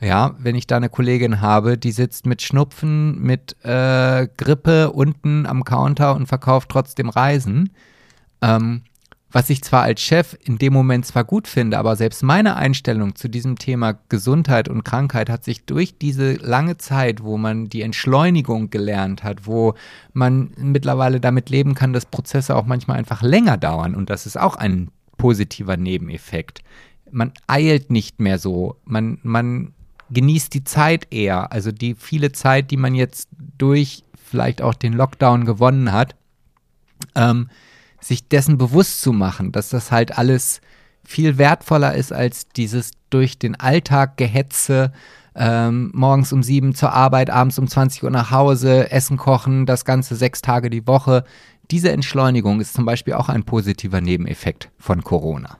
Ja, 0.00 0.34
wenn 0.38 0.54
ich 0.54 0.66
da 0.66 0.76
eine 0.76 0.90
Kollegin 0.90 1.40
habe, 1.40 1.78
die 1.78 1.90
sitzt 1.90 2.26
mit 2.26 2.42
Schnupfen, 2.42 3.20
mit 3.20 3.56
äh, 3.64 4.28
Grippe 4.36 4.92
unten 4.92 5.46
am 5.46 5.64
Counter 5.64 6.14
und 6.14 6.26
verkauft 6.26 6.68
trotzdem 6.68 7.08
Reisen. 7.08 7.70
Ähm, 8.42 8.82
was 9.30 9.50
ich 9.50 9.62
zwar 9.62 9.82
als 9.82 10.00
Chef 10.00 10.36
in 10.42 10.56
dem 10.56 10.72
Moment 10.72 11.04
zwar 11.04 11.24
gut 11.24 11.48
finde, 11.48 11.78
aber 11.78 11.96
selbst 11.96 12.22
meine 12.22 12.56
Einstellung 12.56 13.14
zu 13.14 13.28
diesem 13.28 13.58
Thema 13.58 13.98
Gesundheit 14.08 14.68
und 14.68 14.84
Krankheit 14.84 15.28
hat 15.28 15.44
sich 15.44 15.66
durch 15.66 15.98
diese 15.98 16.34
lange 16.34 16.78
Zeit, 16.78 17.22
wo 17.22 17.36
man 17.36 17.68
die 17.68 17.82
Entschleunigung 17.82 18.70
gelernt 18.70 19.24
hat, 19.24 19.46
wo 19.46 19.74
man 20.14 20.52
mittlerweile 20.56 21.20
damit 21.20 21.50
leben 21.50 21.74
kann, 21.74 21.92
dass 21.92 22.06
Prozesse 22.06 22.56
auch 22.56 22.64
manchmal 22.64 22.96
einfach 22.96 23.22
länger 23.22 23.58
dauern 23.58 23.94
und 23.94 24.08
dass 24.08 24.24
es 24.24 24.36
auch 24.36 24.56
einen 24.56 24.90
positiver 25.18 25.76
Nebeneffekt. 25.76 26.62
Man 27.10 27.32
eilt 27.46 27.90
nicht 27.90 28.20
mehr 28.20 28.38
so. 28.38 28.76
Man, 28.84 29.18
man 29.22 29.74
genießt 30.10 30.54
die 30.54 30.64
Zeit 30.64 31.08
eher. 31.10 31.52
Also 31.52 31.70
die 31.70 31.94
viele 31.94 32.32
Zeit, 32.32 32.70
die 32.70 32.76
man 32.76 32.94
jetzt 32.94 33.28
durch 33.58 34.04
vielleicht 34.14 34.62
auch 34.62 34.74
den 34.74 34.92
Lockdown 34.92 35.44
gewonnen 35.44 35.92
hat, 35.92 36.14
ähm, 37.14 37.48
sich 38.00 38.28
dessen 38.28 38.58
bewusst 38.58 39.00
zu 39.02 39.12
machen, 39.12 39.52
dass 39.52 39.68
das 39.70 39.90
halt 39.90 40.16
alles 40.18 40.60
viel 41.04 41.38
wertvoller 41.38 41.94
ist 41.94 42.12
als 42.12 42.48
dieses 42.48 42.92
durch 43.10 43.38
den 43.38 43.58
Alltag 43.58 44.16
gehetze, 44.16 44.92
ähm, 45.34 45.90
morgens 45.94 46.32
um 46.32 46.42
sieben 46.42 46.74
zur 46.74 46.92
Arbeit, 46.92 47.30
abends 47.30 47.58
um 47.58 47.66
20 47.66 48.02
Uhr 48.02 48.10
nach 48.10 48.30
Hause, 48.30 48.90
Essen 48.90 49.16
kochen, 49.16 49.66
das 49.66 49.84
Ganze 49.84 50.16
sechs 50.16 50.42
Tage 50.42 50.68
die 50.68 50.86
Woche. 50.86 51.24
Diese 51.70 51.92
Entschleunigung 51.92 52.60
ist 52.60 52.74
zum 52.74 52.84
Beispiel 52.84 53.14
auch 53.14 53.28
ein 53.28 53.44
positiver 53.44 54.00
Nebeneffekt 54.00 54.70
von 54.78 55.02
Corona. 55.02 55.58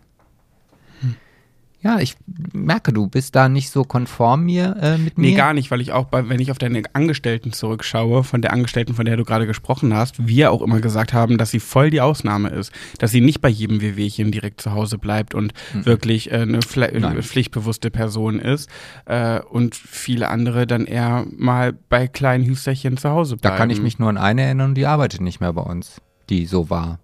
Ja, 1.81 2.01
ich 2.01 2.17
merke, 2.53 2.93
du 2.93 3.07
bist 3.07 3.37
da 3.37 3.49
nicht 3.49 3.71
so 3.71 3.85
konform 3.85 4.45
mir 4.45 4.77
äh, 4.81 4.99
mit 4.99 5.17
mir. 5.17 5.31
Nee, 5.31 5.37
gar 5.37 5.55
nicht, 5.55 5.71
weil 5.71 5.81
ich 5.81 5.93
auch, 5.93 6.07
bei, 6.07 6.29
wenn 6.29 6.41
ich 6.41 6.51
auf 6.51 6.59
deine 6.59 6.83
Angestellten 6.93 7.53
zurückschaue, 7.53 8.25
von 8.25 8.43
der 8.43 8.53
Angestellten, 8.53 8.95
von 8.95 9.05
der 9.05 9.17
du 9.17 9.25
gerade 9.25 9.47
gesprochen 9.47 9.95
hast, 9.95 10.27
wir 10.27 10.51
auch 10.51 10.61
immer 10.61 10.81
gesagt 10.81 11.13
haben, 11.13 11.39
dass 11.39 11.53
sie 11.53 11.61
voll 11.61 11.91
die 11.91 12.01
Ausnahme 12.01 12.49
ist. 12.49 12.73
Dass 12.99 13.13
sie 13.13 13.21
nicht 13.21 13.41
bei 13.41 13.49
jedem 13.49 13.81
WWchen 13.81 14.33
direkt 14.33 14.61
zu 14.61 14.73
Hause 14.73 14.99
bleibt 14.99 15.37
und 15.37 15.53
mhm. 15.73 15.87
wirklich 15.87 16.33
äh, 16.33 16.39
eine 16.39 16.61
Pfle 16.63 16.91
Nein. 16.99 17.23
pflichtbewusste 17.23 17.93
Person 17.93 18.41
ist. 18.41 18.69
Äh, 19.05 19.41
und 19.41 19.77
viele 19.77 20.29
andere 20.29 20.67
dann 20.67 20.85
eher 20.85 21.27
mal 21.37 21.73
bei 21.73 22.09
kleinen 22.09 22.45
Hüsterchen 22.45 22.97
zu 22.97 23.11
Hause 23.11 23.37
bleiben. 23.37 23.55
Da 23.55 23.57
kann 23.57 23.71
ich 23.71 23.81
mich 23.81 24.01
nur 24.01 24.09
an 24.09 24.19
eine 24.19 24.43
erinnern, 24.43 24.75
die 24.75 24.87
arbeitet 24.87 25.21
nicht 25.21 25.41
mehr 25.41 25.53
bei 25.53 25.63
uns, 25.63 26.01
die 26.29 26.47
so 26.47 26.71
war. 26.71 26.99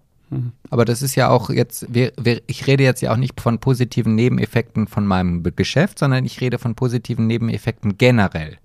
Aber 0.69 0.85
das 0.85 1.01
ist 1.01 1.15
ja 1.15 1.29
auch 1.29 1.49
jetzt, 1.49 1.87
ich 2.47 2.67
rede 2.67 2.83
jetzt 2.83 3.01
ja 3.01 3.13
auch 3.13 3.17
nicht 3.17 3.39
von 3.39 3.59
positiven 3.59 4.15
Nebeneffekten 4.15 4.87
von 4.87 5.05
meinem 5.05 5.43
Geschäft, 5.55 5.99
sondern 5.99 6.25
ich 6.25 6.41
rede 6.41 6.57
von 6.57 6.75
positiven 6.75 7.27
Nebeneffekten 7.27 7.97
generell. 7.97 8.57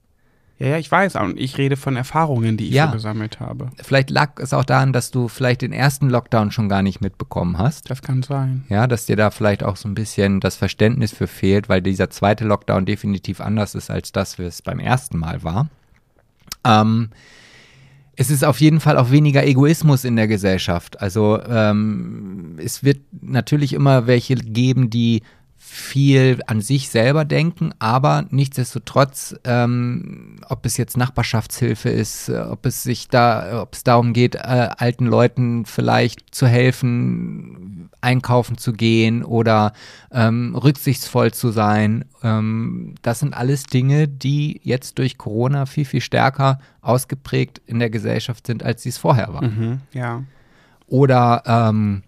Ja, 0.60 0.68
ja, 0.68 0.78
ich 0.78 0.90
weiß. 0.90 1.16
Und 1.16 1.40
ich 1.40 1.56
rede 1.56 1.76
von 1.76 1.96
Erfahrungen, 1.96 2.58
die 2.58 2.68
ich 2.68 2.74
ja. 2.74 2.88
so 2.88 2.92
gesammelt 2.92 3.40
habe. 3.40 3.70
Vielleicht 3.82 4.10
lag 4.10 4.38
es 4.38 4.52
auch 4.52 4.64
daran, 4.64 4.92
dass 4.92 5.10
du 5.10 5.28
vielleicht 5.28 5.62
den 5.62 5.72
ersten 5.72 6.10
Lockdown 6.10 6.50
schon 6.50 6.68
gar 6.68 6.82
nicht 6.82 7.00
mitbekommen 7.00 7.56
hast. 7.56 7.88
Das 7.88 8.02
kann 8.02 8.22
sein. 8.22 8.64
Ja, 8.68 8.86
dass 8.86 9.06
dir 9.06 9.16
da 9.16 9.30
vielleicht 9.30 9.64
auch 9.64 9.76
so 9.76 9.88
ein 9.88 9.94
bisschen 9.94 10.38
das 10.38 10.56
Verständnis 10.56 11.12
für 11.12 11.26
fehlt, 11.26 11.70
weil 11.70 11.80
dieser 11.80 12.10
zweite 12.10 12.44
Lockdown 12.44 12.84
definitiv 12.84 13.40
anders 13.40 13.74
ist 13.74 13.90
als 13.90 14.12
das, 14.12 14.38
wie 14.38 14.42
es 14.42 14.60
beim 14.60 14.80
ersten 14.80 15.18
Mal 15.18 15.42
war. 15.42 15.70
Ähm, 16.64 17.08
es 18.20 18.30
ist 18.30 18.44
auf 18.44 18.60
jeden 18.60 18.80
Fall 18.80 18.98
auch 18.98 19.10
weniger 19.10 19.46
Egoismus 19.46 20.04
in 20.04 20.14
der 20.14 20.28
Gesellschaft. 20.28 21.00
Also 21.00 21.40
ähm, 21.48 22.56
es 22.62 22.84
wird 22.84 22.98
natürlich 23.22 23.72
immer 23.72 24.06
welche 24.06 24.34
geben, 24.34 24.90
die 24.90 25.22
viel 25.62 26.40
an 26.46 26.62
sich 26.62 26.88
selber 26.88 27.26
denken, 27.26 27.74
aber 27.78 28.24
nichtsdestotrotz, 28.30 29.36
ähm, 29.44 30.36
ob 30.48 30.64
es 30.64 30.78
jetzt 30.78 30.96
Nachbarschaftshilfe 30.96 31.90
ist, 31.90 32.30
äh, 32.30 32.38
ob 32.38 32.64
es 32.64 32.82
sich 32.82 33.08
da, 33.08 33.60
ob 33.60 33.74
es 33.74 33.84
darum 33.84 34.14
geht, 34.14 34.36
äh, 34.36 34.38
alten 34.38 35.04
Leuten 35.04 35.66
vielleicht 35.66 36.34
zu 36.34 36.46
helfen, 36.46 37.90
einkaufen 38.00 38.56
zu 38.56 38.72
gehen 38.72 39.22
oder 39.22 39.74
ähm, 40.10 40.56
rücksichtsvoll 40.56 41.32
zu 41.32 41.50
sein, 41.50 42.06
ähm, 42.22 42.94
das 43.02 43.18
sind 43.18 43.34
alles 43.34 43.64
Dinge, 43.64 44.08
die 44.08 44.62
jetzt 44.64 44.98
durch 44.98 45.18
Corona 45.18 45.66
viel, 45.66 45.84
viel 45.84 46.00
stärker 46.00 46.58
ausgeprägt 46.80 47.60
in 47.66 47.80
der 47.80 47.90
Gesellschaft 47.90 48.46
sind, 48.46 48.62
als 48.62 48.82
sie 48.82 48.88
es 48.88 48.96
vorher 48.98 49.34
waren. 49.34 49.44
Mhm, 49.44 49.80
ja. 49.92 50.24
Oder 50.86 51.42
ähm, 51.44 52.02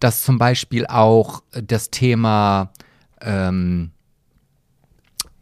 dass 0.00 0.22
zum 0.24 0.38
Beispiel 0.38 0.86
auch 0.86 1.42
das 1.52 1.90
Thema, 1.90 2.72
ähm, 3.20 3.90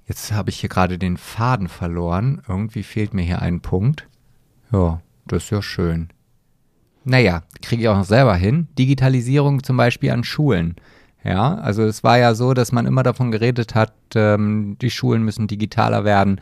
jetzt 0.06 0.32
habe 0.32 0.50
ich 0.50 0.60
hier 0.60 0.68
gerade 0.68 0.98
den 0.98 1.16
Faden 1.16 1.68
verloren, 1.68 2.42
irgendwie 2.48 2.82
fehlt 2.82 3.14
mir 3.14 3.22
hier 3.22 3.40
ein 3.40 3.60
Punkt. 3.60 4.06
Ja, 4.72 5.00
das 5.26 5.44
ist 5.44 5.50
ja 5.50 5.62
schön. 5.62 6.08
Naja, 7.04 7.42
kriege 7.62 7.82
ich 7.82 7.88
auch 7.88 7.96
noch 7.96 8.04
selber 8.04 8.34
hin. 8.34 8.68
Digitalisierung 8.78 9.62
zum 9.62 9.76
Beispiel 9.78 10.10
an 10.10 10.24
Schulen. 10.24 10.76
Ja, 11.24 11.54
also 11.56 11.82
es 11.84 12.04
war 12.04 12.18
ja 12.18 12.34
so, 12.34 12.54
dass 12.54 12.70
man 12.70 12.86
immer 12.86 13.02
davon 13.02 13.30
geredet 13.30 13.74
hat, 13.74 13.92
ähm, 14.14 14.76
die 14.80 14.90
Schulen 14.90 15.24
müssen 15.24 15.46
digitaler 15.46 16.04
werden. 16.04 16.40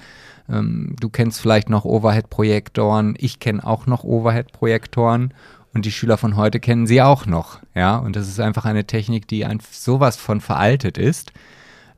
Ähm, 0.49 0.95
du 1.01 1.09
kennst 1.09 1.41
vielleicht 1.41 1.71
noch 1.71 1.85
Overhead-Projektoren. 1.85 3.15
Ich 3.19 3.41
kenne 3.41 3.67
auch 3.67 3.87
noch 3.87 4.05
Overhead-Projektoren. 4.05 5.33
Und 5.77 5.85
die 5.85 5.93
Schüler 5.93 6.17
von 6.17 6.37
heute 6.37 6.59
kennen 6.59 6.87
sie 6.87 7.03
auch 7.03 7.27
noch. 7.27 7.59
Ja, 7.75 7.99
und 7.99 8.17
das 8.17 8.29
ist 8.29 8.41
einfach 8.41 8.65
eine 8.65 8.87
Technik, 8.87 9.29
die 9.29 9.45
ein, 9.45 9.61
sowas 9.71 10.17
von 10.17 10.41
veraltet 10.41 10.97
ist. 10.97 11.35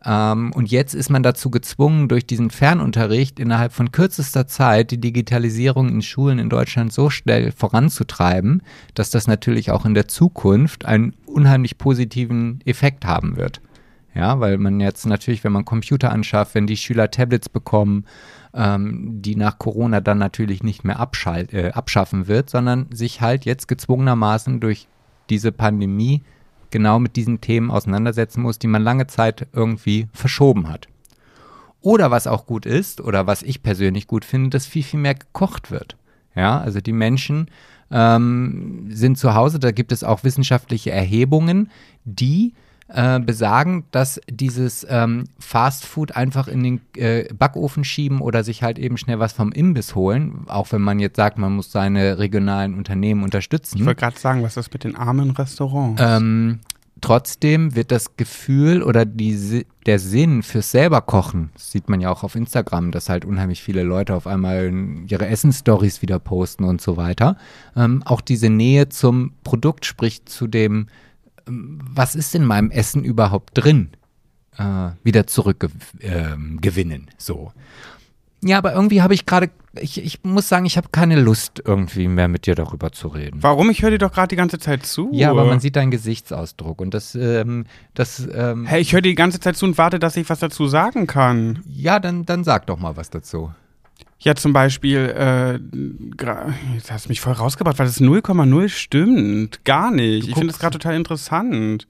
Ähm, 0.05 0.51
und 0.53 0.69
jetzt 0.69 0.95
ist 0.95 1.11
man 1.11 1.23
dazu 1.23 1.49
gezwungen, 1.49 2.09
durch 2.09 2.27
diesen 2.27 2.51
Fernunterricht 2.51 3.39
innerhalb 3.39 3.73
von 3.73 3.93
kürzester 3.93 4.49
Zeit 4.49 4.91
die 4.91 5.01
Digitalisierung 5.01 5.91
in 5.91 6.03
Schulen 6.03 6.41
in 6.41 6.51
Deutschland 6.51 6.93
so 6.93 7.09
schnell 7.09 7.53
voranzutreiben, 7.53 8.65
dass 8.95 9.11
das 9.11 9.29
natürlich 9.29 9.71
auch 9.71 9.85
in 9.85 9.95
der 9.95 10.09
Zukunft 10.09 10.85
einen 10.85 11.15
unheimlich 11.27 11.79
positiven 11.79 12.61
Effekt 12.65 13.05
haben 13.05 13.37
wird. 13.37 13.61
Ja, 14.13 14.41
weil 14.41 14.59
man 14.59 14.81
jetzt 14.81 15.07
natürlich, 15.07 15.45
wenn 15.45 15.53
man 15.53 15.65
Computer 15.65 16.11
anschafft, 16.11 16.57
wenn 16.57 16.67
die 16.67 16.77
Schüler 16.77 17.13
Tablets 17.13 17.49
bekommen, 17.49 18.07
ähm, 18.55 19.21
die 19.23 19.37
nach 19.37 19.59
Corona 19.59 20.01
dann 20.01 20.19
natürlich 20.19 20.63
nicht 20.63 20.85
mehr 20.85 20.99
äh, 21.25 21.71
abschaffen 21.71 22.27
wird, 22.27 22.51
sondern 22.51 22.87
sich 22.91 23.21
halt 23.21 23.45
jetzt 23.45 23.69
gezwungenermaßen 23.69 24.61
durch 24.61 24.89
diese 25.31 25.53
Pandemie 25.53 26.23
genau 26.71 26.99
mit 26.99 27.17
diesen 27.17 27.41
Themen 27.41 27.71
auseinandersetzen 27.71 28.43
muss, 28.43 28.59
die 28.59 28.67
man 28.67 28.83
lange 28.83 29.07
Zeit 29.07 29.47
irgendwie 29.53 30.09
verschoben 30.13 30.69
hat. 30.69 30.89
Oder 31.81 32.11
was 32.11 32.27
auch 32.27 32.47
gut 32.47 32.67
ist, 32.67 33.01
oder 33.01 33.27
was 33.27 33.43
ich 33.43 33.63
persönlich 33.63 34.07
gut 34.07 34.25
finde, 34.25 34.51
dass 34.51 34.67
viel, 34.67 34.83
viel 34.83 35.01
mehr 35.01 35.15
gekocht 35.15 35.71
wird. 35.71 35.97
Ja, 36.35 36.61
also 36.61 36.81
die 36.81 36.93
Menschen 36.93 37.51
ähm, 37.91 38.89
sind 38.91 39.17
zu 39.19 39.35
Hause, 39.35 39.59
da 39.59 39.71
gibt 39.71 39.93
es 39.93 40.05
auch 40.05 40.25
wissenschaftliche 40.25 40.91
Erhebungen, 40.91 41.71
die 42.05 42.53
äh, 42.89 43.21
besagen, 43.21 43.85
dass 43.91 44.21
dieses 44.31 44.87
ähm, 44.89 45.25
Fast 45.39 45.85
Food 45.85 46.17
einfach 46.17 46.49
in 46.49 46.63
den 46.63 46.81
äh, 46.97 47.25
Backofen 47.35 47.85
schieben 47.85 48.21
oder 48.21 48.43
sich 48.45 48.63
halt 48.63 48.79
eben 48.79 48.97
schnell 48.97 49.19
was 49.19 49.33
vom 49.33 49.53
Imbiss 49.53 49.95
holen, 49.95 50.47
auch 50.47 50.73
wenn 50.73 50.81
man 50.81 50.99
jetzt 50.99 51.17
sagt, 51.17 51.39
man 51.39 51.53
muss 51.53 51.71
seine 51.71 52.19
regionalen 52.19 52.75
Unternehmen 52.75 53.23
unterstützen. 53.25 53.79
Ich 53.79 53.85
wollte 53.85 54.01
gerade 54.01 54.19
sagen, 54.19 54.43
was 54.43 54.57
ist 54.57 54.73
mit 54.73 54.85
den 54.85 54.97
armen 54.97 55.33
Restaurants? 55.33 56.01
Ähm, 56.03 56.61
trotzdem 57.03 57.75
wird 57.77 57.93
das 57.93 58.17
Gefühl 58.17 58.83
oder 58.83 59.05
die, 59.05 59.67
der 59.85 59.99
Sinn 59.99 60.43
fürs 60.43 60.71
selber 60.71 61.03
Kochen, 61.03 61.51
das 61.55 61.71
sieht 61.71 61.89
man 61.91 62.01
ja 62.01 62.11
auch 62.11 62.25
auf 62.25 62.35
Instagram, 62.35 62.91
dass 62.91 63.11
halt 63.11 63.25
unheimlich 63.25 63.63
viele 63.63 63.83
Leute 63.83 64.15
auf 64.15 64.27
einmal 64.27 64.73
ihre 65.07 65.27
Essensstories 65.27 66.01
wieder 66.01 66.19
posten 66.19 66.65
und 66.65 66.81
so 66.81 66.97
weiter. 66.97 67.37
Ähm, 67.77 68.03
auch 68.07 68.23
diese 68.23 68.49
Nähe 68.49 68.89
zum 68.89 69.33
Produkt, 69.45 69.85
sprich 69.85 70.25
zu 70.25 70.47
dem 70.47 70.87
was 71.49 72.15
ist 72.15 72.35
in 72.35 72.45
meinem 72.45 72.71
Essen 72.71 73.05
überhaupt 73.05 73.51
drin, 73.55 73.91
äh, 74.57 74.91
wieder 75.03 75.27
zurückgewinnen. 75.27 77.09
Äh, 77.09 77.13
so. 77.17 77.53
Ja, 78.43 78.59
aber 78.59 78.73
irgendwie 78.73 79.03
habe 79.03 79.15
ich 79.15 79.27
gerade, 79.27 79.51
ich, 79.81 80.03
ich 80.03 80.23
muss 80.23 80.49
sagen, 80.49 80.65
ich 80.65 80.77
habe 80.77 80.89
keine 80.93 81.21
Lust, 81.21 81.61
irgendwie 81.65 82.07
mehr 82.07 82.29
mit 82.29 82.47
dir 82.47 82.55
darüber 82.55 82.93
zu 82.93 83.09
reden. 83.09 83.43
Warum? 83.43 83.69
Ich 83.71 83.83
höre 83.83 83.91
dir 83.91 83.99
doch 83.99 84.13
gerade 84.13 84.29
die 84.29 84.37
ganze 84.37 84.61
Zeit 84.61 84.87
zu. 84.87 85.11
Ja, 85.13 85.31
aber 85.31 85.45
man 85.45 85.59
sieht 85.59 85.75
deinen 85.75 85.91
Gesichtsausdruck 85.91 86.81
und 86.81 86.95
das, 86.95 87.17
ähm, 87.17 87.65
das. 87.95 88.29
Ähm, 88.33 88.65
hey, 88.67 88.81
ich 88.81 88.93
höre 88.93 89.01
dir 89.01 89.11
die 89.11 89.17
ganze 89.17 89.41
Zeit 89.41 89.57
zu 89.57 89.67
und 89.67 89.77
warte, 89.77 89.99
dass 89.99 90.17
ich 90.17 90.29
was 90.31 90.39
dazu 90.39 90.69
sagen 90.69 91.09
kann. 91.09 91.65
Ja, 91.67 91.99
dann, 91.99 92.27
dann 92.27 92.45
sag 92.45 92.67
doch 92.67 92.79
mal 92.79 92.97
was 92.97 93.11
dazu. 93.11 93.51
Ja, 94.21 94.35
zum 94.35 94.53
Beispiel, 94.53 94.99
äh, 94.99 95.61
jetzt 96.75 96.91
hast 96.91 97.05
du 97.05 97.09
mich 97.09 97.21
voll 97.21 97.35
rausgebracht, 97.35 97.79
weil 97.79 97.87
das 97.87 98.01
0,0 98.01 98.69
stimmt. 98.69 99.65
Gar 99.65 99.93
nicht. 99.93 100.27
Ich 100.27 100.35
finde 100.35 100.49
das 100.49 100.59
gerade 100.59 100.79
total 100.79 100.97
interessant. 100.97 101.87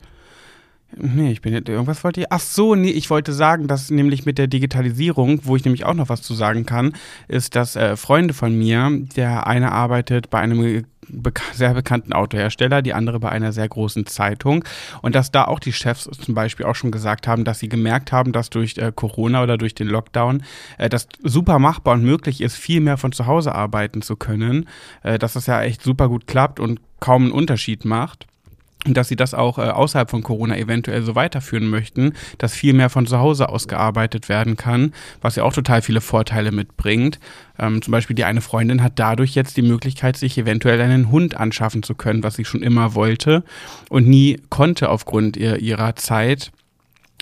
Nee, 0.97 1.33
ich 1.33 1.43
bin 1.43 1.53
jetzt, 1.53 1.69
irgendwas 1.69 2.03
wollte 2.03 2.21
ich. 2.21 2.27
Ach 2.31 2.41
so, 2.41 2.75
nee, 2.75 2.91
ich 2.91 3.11
wollte 3.11 3.33
sagen, 3.33 3.67
dass 3.67 3.91
nämlich 3.91 4.25
mit 4.25 4.39
der 4.39 4.47
Digitalisierung, 4.47 5.41
wo 5.45 5.57
ich 5.57 5.65
nämlich 5.65 5.85
auch 5.85 5.95
noch 5.95 6.09
was 6.09 6.23
zu 6.23 6.35
sagen 6.35 6.65
kann, 6.65 6.95
ist, 7.29 7.57
dass 7.57 7.77
äh, 7.77 7.97
Freunde 7.97 8.33
von 8.33 8.57
mir, 8.57 8.91
der 9.17 9.47
eine 9.47 9.73
arbeitet 9.73 10.31
bei 10.31 10.39
einem 10.39 10.85
beka 11.09 11.43
sehr 11.53 11.75
bekannten 11.75 12.13
Autohersteller, 12.13 12.83
die 12.83 12.95
andere 12.95 13.21
bei 13.21 13.31
einer 13.31 13.53
sehr 13.53 13.69
großen 13.69 14.07
Zeitung. 14.07 14.65
Und 15.03 15.15
dass 15.15 15.31
da 15.31 15.45
auch 15.45 15.61
die 15.61 15.73
Chefs 15.73 16.05
zum 16.05 16.35
Beispiel 16.35 16.67
auch 16.67 16.75
schon 16.75 16.91
gesagt 16.91 17.27
haben, 17.27 17.45
dass 17.45 17.59
sie 17.59 17.69
gemerkt 17.69 18.13
haben, 18.13 18.33
dass 18.33 18.51
durch 18.51 18.79
äh, 18.79 18.93
Corona 18.95 19.43
oder 19.43 19.59
durch 19.59 19.75
den 19.75 19.89
Lockdown 19.89 20.43
äh, 20.79 20.89
das 20.89 21.09
super 21.23 21.59
machbar 21.59 21.95
und 21.95 22.05
möglich 22.05 22.41
ist, 22.41 22.57
viel 22.57 22.81
mehr 22.81 22.97
von 22.97 23.13
zu 23.13 23.27
Hause 23.27 23.55
arbeiten 23.55 24.03
zu 24.03 24.17
können. 24.17 24.69
Äh, 25.03 25.19
dass 25.19 25.35
das 25.35 25.47
ja 25.47 25.63
echt 25.63 25.83
super 25.83 26.09
gut 26.09 26.27
klappt 26.27 26.61
und 26.61 26.81
kaum 27.01 27.25
einen 27.25 27.33
Unterschied 27.33 27.85
macht. 27.85 28.27
Dass 28.85 29.09
sie 29.09 29.17
das 29.17 29.35
auch 29.35 29.59
äh, 29.59 29.63
außerhalb 29.63 30.11
von 30.11 30.23
Corona 30.23 30.57
eventuell 30.57 31.03
so 31.03 31.15
weiterführen 31.15 31.69
möchten, 31.69 32.13
dass 32.39 32.55
viel 32.55 32.73
mehr 32.73 32.91
von 32.91 33.07
zu 33.07 33.19
Hause 33.19 33.49
aus 33.49 33.69
gearbeitet 33.69 34.29
werden 34.29 34.57
kann, 34.57 34.93
was 35.21 35.37
ja 35.37 35.43
auch 35.43 35.53
total 35.53 35.83
viele 35.83 36.01
Vorteile 36.01 36.53
mitbringt. 36.53 37.19
Ähm, 37.59 37.83
zum 37.83 37.93
Beispiel 37.93 38.15
die 38.15 38.25
eine 38.25 38.41
Freundin 38.41 38.83
hat 38.83 38.93
dadurch 38.97 39.35
jetzt 39.35 39.57
die 39.57 39.63
Möglichkeit, 39.63 40.17
sich 40.17 40.39
eventuell 40.39 40.81
einen 40.81 41.11
Hund 41.11 41.37
anschaffen 41.37 41.83
zu 41.83 41.95
können, 41.95 42.23
was 42.23 42.37
sie 42.37 42.45
schon 42.45 42.63
immer 42.63 42.95
wollte 42.95 43.43
und 43.89 44.07
nie 44.07 44.41
konnte 44.49 44.91
aufgrund 44.91 45.37
ihr, 45.37 45.59
ihrer 45.59 45.97
Zeit 45.97 46.53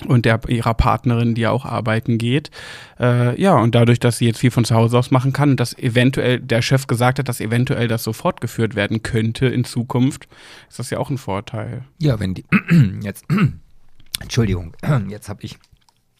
und 0.05 0.25
der 0.25 0.39
ihrer 0.47 0.73
Partnerin, 0.73 1.33
die 1.33 1.47
auch 1.47 1.65
arbeiten 1.65 2.17
geht. 2.17 2.51
Äh, 2.99 3.39
ja, 3.41 3.55
und 3.55 3.73
dadurch, 3.73 3.99
dass 3.99 4.19
sie 4.19 4.25
jetzt 4.25 4.39
viel 4.39 4.51
von 4.51 4.65
zu 4.65 4.75
Hause 4.75 4.97
aus 4.97 5.11
machen 5.11 5.33
kann 5.33 5.51
und 5.51 5.59
dass 5.59 5.77
eventuell 5.77 6.39
der 6.39 6.61
Chef 6.61 6.87
gesagt 6.87 7.19
hat, 7.19 7.27
dass 7.27 7.41
eventuell 7.41 7.87
das 7.87 8.03
so 8.03 8.13
fortgeführt 8.13 8.75
werden 8.75 9.01
könnte 9.01 9.47
in 9.47 9.63
Zukunft, 9.63 10.27
ist 10.69 10.79
das 10.79 10.89
ja 10.89 10.99
auch 10.99 11.09
ein 11.09 11.17
Vorteil. 11.17 11.83
Ja, 11.99 12.19
wenn 12.19 12.33
die 12.33 12.45
jetzt 13.01 13.25
Entschuldigung, 14.19 14.73
jetzt 15.09 15.29
habe 15.29 15.43
ich 15.43 15.57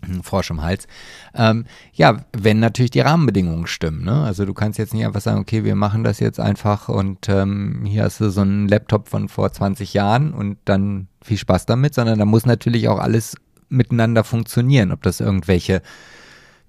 einen 0.02 0.24
Frosch 0.24 0.52
im 0.52 0.62
Hals. 0.62 0.88
Ähm, 1.34 1.66
ja, 1.94 2.26
wenn 2.32 2.60
natürlich 2.60 2.92
die 2.92 3.00
Rahmenbedingungen 3.00 3.66
stimmen. 3.66 4.04
Ne? 4.04 4.24
Also 4.24 4.46
du 4.46 4.54
kannst 4.54 4.78
jetzt 4.78 4.94
nicht 4.94 5.06
einfach 5.06 5.22
sagen, 5.22 5.40
okay, 5.40 5.64
wir 5.64 5.76
machen 5.76 6.04
das 6.04 6.20
jetzt 6.20 6.40
einfach 6.40 6.88
und 6.88 7.28
ähm, 7.30 7.84
hier 7.86 8.04
hast 8.04 8.22
du 8.22 8.30
so 8.30 8.42
einen 8.42 8.68
Laptop 8.68 9.10
von 9.10 9.28
vor 9.28 9.52
20 9.52 9.94
Jahren 9.94 10.34
und 10.34 10.58
dann 10.66 11.08
viel 11.24 11.38
Spaß 11.38 11.66
damit, 11.66 11.96
sondern 11.96 12.20
da 12.20 12.26
muss 12.26 12.46
natürlich 12.46 12.88
auch 12.88 13.00
alles 13.00 13.36
miteinander 13.70 14.24
funktionieren. 14.24 14.92
Ob 14.92 15.02
das 15.04 15.20
irgendwelche 15.20 15.82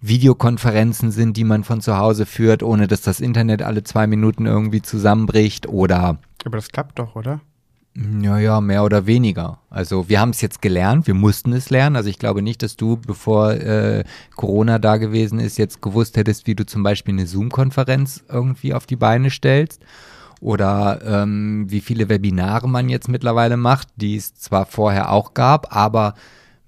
Videokonferenzen 0.00 1.10
sind, 1.10 1.36
die 1.36 1.44
man 1.44 1.64
von 1.64 1.80
zu 1.80 1.96
Hause 1.98 2.26
führt, 2.26 2.62
ohne 2.62 2.86
dass 2.86 3.00
das 3.00 3.20
Internet 3.20 3.62
alle 3.62 3.82
zwei 3.82 4.06
Minuten 4.06 4.46
irgendwie 4.46 4.82
zusammenbricht 4.82 5.68
oder. 5.68 6.18
Aber 6.44 6.56
das 6.56 6.68
klappt 6.68 6.98
doch, 6.98 7.16
oder? 7.16 7.40
Ja, 8.22 8.38
ja, 8.38 8.60
mehr 8.60 8.84
oder 8.84 9.06
weniger. 9.06 9.58
Also 9.70 10.08
wir 10.08 10.20
haben 10.20 10.30
es 10.30 10.40
jetzt 10.40 10.62
gelernt, 10.62 11.08
wir 11.08 11.14
mussten 11.14 11.52
es 11.52 11.68
lernen. 11.68 11.96
Also 11.96 12.08
ich 12.08 12.20
glaube 12.20 12.42
nicht, 12.42 12.62
dass 12.62 12.76
du, 12.76 12.96
bevor 12.96 13.54
äh, 13.54 14.04
Corona 14.36 14.78
da 14.78 14.98
gewesen 14.98 15.40
ist, 15.40 15.58
jetzt 15.58 15.82
gewusst 15.82 16.16
hättest, 16.16 16.46
wie 16.46 16.54
du 16.54 16.64
zum 16.64 16.84
Beispiel 16.84 17.14
eine 17.14 17.26
Zoom-Konferenz 17.26 18.22
irgendwie 18.28 18.72
auf 18.72 18.86
die 18.86 18.94
Beine 18.94 19.30
stellst. 19.30 19.82
Oder 20.40 21.00
ähm, 21.04 21.66
wie 21.68 21.80
viele 21.80 22.08
Webinare 22.08 22.68
man 22.68 22.88
jetzt 22.88 23.08
mittlerweile 23.08 23.56
macht, 23.56 23.88
die 23.96 24.14
es 24.14 24.36
zwar 24.36 24.66
vorher 24.66 25.10
auch 25.10 25.34
gab, 25.34 25.74
aber 25.74 26.14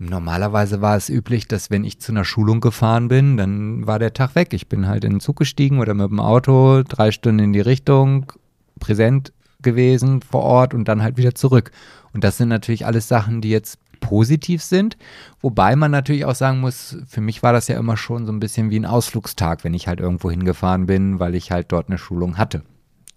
Normalerweise 0.03 0.80
war 0.80 0.96
es 0.96 1.11
üblich, 1.11 1.46
dass 1.46 1.68
wenn 1.68 1.84
ich 1.84 2.01
zu 2.01 2.12
einer 2.12 2.24
Schulung 2.24 2.62
gefahren 2.62 3.09
bin, 3.09 3.36
dann 3.36 3.86
war 3.86 3.98
der 3.98 4.14
Tag 4.14 4.34
weg. 4.34 4.55
Ich 4.55 4.66
bin 4.66 4.88
halt 4.88 5.05
in 5.05 5.11
den 5.11 5.20
Zug 5.20 5.36
gestiegen 5.36 5.78
oder 5.78 5.92
mit 5.92 6.09
dem 6.09 6.20
Auto, 6.20 6.82
drei 6.82 7.11
Stunden 7.11 7.44
in 7.44 7.53
die 7.53 7.61
Richtung, 7.61 8.32
präsent 8.78 9.34
gewesen 9.61 10.22
vor 10.22 10.40
Ort 10.40 10.72
und 10.72 10.88
dann 10.88 11.03
halt 11.03 11.18
wieder 11.18 11.34
zurück. 11.34 11.70
Und 12.14 12.24
das 12.24 12.38
sind 12.38 12.48
natürlich 12.48 12.86
alles 12.86 13.09
Sachen, 13.09 13.42
die 13.42 13.51
jetzt 13.51 13.78
positiv 14.01 14.62
sind. 14.62 14.96
Wobei 15.42 15.76
man 15.76 15.90
natürlich 15.90 16.24
auch 16.24 16.34
sagen 16.34 16.61
muss, 16.61 16.96
für 17.07 17.20
mich 17.20 17.42
war 17.42 17.53
das 17.53 17.68
ja 17.68 17.78
immer 17.78 17.98
schon 17.98 18.24
so 18.24 18.32
ein 18.32 18.40
bisschen 18.40 18.70
wie 18.70 18.80
ein 18.80 18.86
Ausflugstag, 18.86 19.64
wenn 19.64 19.74
ich 19.74 19.86
halt 19.86 20.01
irgendwo 20.01 20.30
hingefahren 20.30 20.86
bin, 20.86 21.20
weil 21.20 21.34
ich 21.34 21.53
halt 21.53 21.72
dort 21.72 21.90
eine 21.90 21.98
Schulung 21.98 22.38
hatte. 22.38 22.62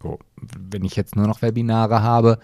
So, 0.01 0.19
wenn 0.35 0.83
ich 0.83 0.97
jetzt 0.97 1.15
nur 1.15 1.27
noch 1.27 1.41
Webinare 1.41 2.01
habe, 2.01 2.39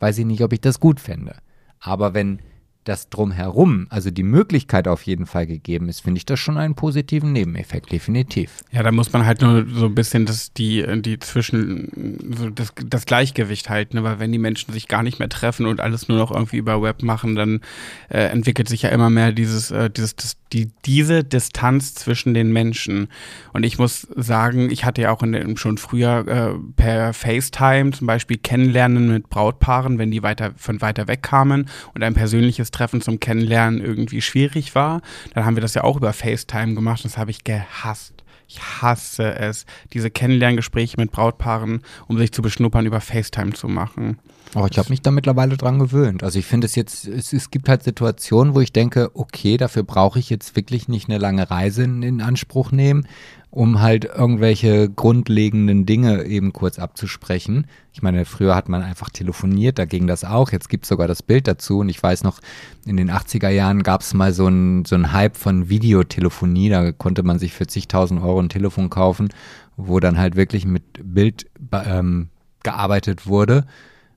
weiß 0.00 0.16
ich 0.16 0.24
nicht, 0.24 0.42
ob 0.42 0.54
ich 0.54 0.62
das 0.62 0.80
gut 0.80 0.98
fände. 0.98 1.36
Aber 1.78 2.14
wenn 2.14 2.38
das 2.84 3.08
drumherum, 3.08 3.86
also 3.90 4.10
die 4.10 4.24
Möglichkeit 4.24 4.88
auf 4.88 5.02
jeden 5.04 5.26
Fall 5.26 5.46
gegeben 5.46 5.88
ist, 5.88 6.00
finde 6.00 6.18
ich 6.18 6.26
das 6.26 6.40
schon 6.40 6.58
einen 6.58 6.74
positiven 6.74 7.32
Nebeneffekt, 7.32 7.92
definitiv. 7.92 8.64
Ja, 8.72 8.82
da 8.82 8.90
muss 8.90 9.12
man 9.12 9.24
halt 9.24 9.40
nur 9.40 9.66
so 9.68 9.86
ein 9.86 9.94
bisschen 9.94 10.26
das, 10.26 10.52
die, 10.52 10.84
die 11.00 11.18
zwischen, 11.20 12.18
so 12.36 12.50
das, 12.50 12.72
das 12.84 13.06
Gleichgewicht 13.06 13.70
halten, 13.70 13.98
ne? 13.98 14.02
weil 14.02 14.18
wenn 14.18 14.32
die 14.32 14.38
Menschen 14.38 14.72
sich 14.72 14.88
gar 14.88 15.04
nicht 15.04 15.20
mehr 15.20 15.28
treffen 15.28 15.66
und 15.66 15.80
alles 15.80 16.08
nur 16.08 16.18
noch 16.18 16.32
irgendwie 16.32 16.56
über 16.56 16.82
Web 16.82 17.02
machen, 17.02 17.36
dann 17.36 17.60
äh, 18.08 18.24
entwickelt 18.24 18.68
sich 18.68 18.82
ja 18.82 18.90
immer 18.90 19.10
mehr 19.10 19.30
dieses, 19.30 19.70
äh, 19.70 19.88
dieses, 19.88 20.16
das, 20.16 20.36
die, 20.52 20.72
diese 20.84 21.22
Distanz 21.22 21.94
zwischen 21.94 22.34
den 22.34 22.52
Menschen. 22.52 23.08
Und 23.52 23.62
ich 23.62 23.78
muss 23.78 24.08
sagen, 24.16 24.70
ich 24.70 24.84
hatte 24.84 25.02
ja 25.02 25.12
auch 25.12 25.22
in, 25.22 25.56
schon 25.56 25.78
früher 25.78 26.26
äh, 26.26 26.58
per 26.74 27.12
FaceTime 27.12 27.92
zum 27.92 28.08
Beispiel 28.08 28.38
Kennenlernen 28.38 29.12
mit 29.12 29.30
Brautpaaren, 29.30 29.98
wenn 29.98 30.10
die 30.10 30.24
weiter 30.24 30.52
von 30.56 30.80
weiter 30.80 31.06
weg 31.06 31.22
kamen 31.22 31.68
und 31.94 32.02
ein 32.02 32.14
persönliches 32.14 32.71
Treffen 32.72 33.00
zum 33.00 33.20
Kennenlernen 33.20 33.80
irgendwie 33.80 34.20
schwierig 34.20 34.74
war. 34.74 35.02
Dann 35.34 35.44
haben 35.44 35.56
wir 35.56 35.60
das 35.60 35.74
ja 35.74 35.84
auch 35.84 35.96
über 35.96 36.12
FaceTime 36.12 36.74
gemacht 36.74 37.04
das 37.04 37.18
habe 37.18 37.30
ich 37.30 37.44
gehasst. 37.44 38.14
Ich 38.48 38.60
hasse 38.82 39.34
es, 39.34 39.64
diese 39.94 40.10
Kennenlerngespräche 40.10 40.96
mit 40.98 41.10
Brautpaaren, 41.10 41.80
um 42.06 42.18
sich 42.18 42.32
zu 42.32 42.42
beschnuppern, 42.42 42.84
über 42.84 43.00
FaceTime 43.00 43.54
zu 43.54 43.66
machen. 43.66 44.18
Aber 44.54 44.68
ich 44.70 44.76
habe 44.76 44.90
mich 44.90 45.00
da 45.00 45.10
mittlerweile 45.10 45.56
dran 45.56 45.78
gewöhnt. 45.78 46.22
Also 46.22 46.38
ich 46.38 46.44
finde 46.44 46.66
es 46.66 46.74
jetzt, 46.74 47.06
es, 47.06 47.32
es, 47.32 47.50
gibt 47.50 47.70
halt 47.70 47.82
Situationen, 47.82 48.54
wo 48.54 48.60
ich 48.60 48.70
denke, 48.70 49.10
okay, 49.14 49.56
dafür 49.56 49.84
brauche 49.84 50.18
ich 50.18 50.28
jetzt 50.28 50.54
wirklich 50.56 50.88
nicht 50.88 51.08
eine 51.08 51.18
lange 51.18 51.50
Reise 51.50 51.84
in, 51.84 52.02
in 52.02 52.20
Anspruch 52.20 52.72
nehmen 52.72 53.06
um 53.52 53.82
halt 53.82 54.06
irgendwelche 54.06 54.88
grundlegenden 54.88 55.84
Dinge 55.84 56.24
eben 56.24 56.54
kurz 56.54 56.78
abzusprechen. 56.78 57.66
Ich 57.92 58.00
meine, 58.00 58.24
früher 58.24 58.54
hat 58.54 58.70
man 58.70 58.80
einfach 58.80 59.10
telefoniert, 59.10 59.78
da 59.78 59.84
ging 59.84 60.06
das 60.06 60.24
auch. 60.24 60.50
Jetzt 60.52 60.70
gibt 60.70 60.86
es 60.86 60.88
sogar 60.88 61.06
das 61.06 61.22
Bild 61.22 61.46
dazu. 61.46 61.80
Und 61.80 61.90
ich 61.90 62.02
weiß 62.02 62.24
noch, 62.24 62.40
in 62.86 62.96
den 62.96 63.10
80er 63.10 63.50
Jahren 63.50 63.82
gab 63.82 64.00
es 64.00 64.14
mal 64.14 64.32
so 64.32 64.46
einen 64.46 64.86
so 64.86 64.96
Hype 64.96 65.36
von 65.36 65.68
Videotelefonie. 65.68 66.70
Da 66.70 66.92
konnte 66.92 67.22
man 67.24 67.38
sich 67.38 67.52
für 67.52 67.66
zigtausend 67.66 68.22
Euro 68.22 68.40
ein 68.40 68.48
Telefon 68.48 68.88
kaufen, 68.88 69.28
wo 69.76 70.00
dann 70.00 70.16
halt 70.16 70.34
wirklich 70.34 70.64
mit 70.64 70.84
Bild 71.02 71.44
ähm, 71.72 72.30
gearbeitet 72.62 73.26
wurde. 73.26 73.66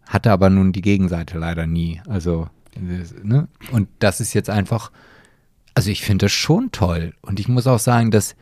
Hatte 0.08 0.32
aber 0.32 0.50
nun 0.50 0.72
die 0.72 0.82
Gegenseite 0.82 1.38
leider 1.40 1.68
nie. 1.68 2.02
Also, 2.08 2.48
ne? 3.22 3.50
Und 3.74 3.90
das 4.00 4.22
ist 4.22 4.34
jetzt 4.34 4.50
einfach, 4.50 4.94
also 5.74 5.92
ich 5.92 6.04
finde 6.04 6.28
das 6.28 6.32
schon 6.32 6.72
toll. 6.72 7.16
Und 7.22 7.42
ich 7.42 7.50
muss 7.50 7.68
auch 7.68 7.80
sagen, 7.80 8.12
dass 8.12 8.38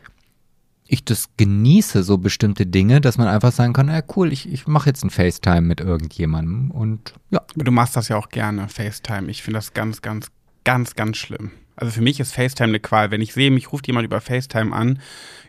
ich 0.94 1.04
das 1.04 1.28
genieße, 1.36 2.02
so 2.02 2.18
bestimmte 2.18 2.66
Dinge, 2.66 3.00
dass 3.00 3.18
man 3.18 3.28
einfach 3.28 3.52
sagen 3.52 3.72
kann, 3.72 3.88
ja 3.88 4.02
cool, 4.16 4.32
ich, 4.32 4.50
ich 4.50 4.66
mache 4.66 4.88
jetzt 4.88 5.04
ein 5.04 5.10
FaceTime 5.10 5.62
mit 5.62 5.80
irgendjemandem 5.80 6.70
und 6.70 7.14
ja. 7.30 7.42
Du 7.56 7.70
machst 7.70 7.96
das 7.96 8.08
ja 8.08 8.16
auch 8.16 8.28
gerne, 8.28 8.68
FaceTime. 8.68 9.30
Ich 9.30 9.42
finde 9.42 9.58
das 9.58 9.74
ganz, 9.74 10.02
ganz, 10.02 10.28
ganz, 10.64 10.94
ganz 10.94 11.16
schlimm. 11.16 11.50
Also 11.76 11.92
für 11.92 12.02
mich 12.02 12.20
ist 12.20 12.32
FaceTime 12.32 12.68
eine 12.68 12.80
Qual. 12.80 13.10
Wenn 13.10 13.20
ich 13.20 13.34
sehe, 13.34 13.50
mich 13.50 13.72
ruft 13.72 13.86
jemand 13.86 14.06
über 14.06 14.20
FaceTime 14.20 14.74
an, 14.74 15.00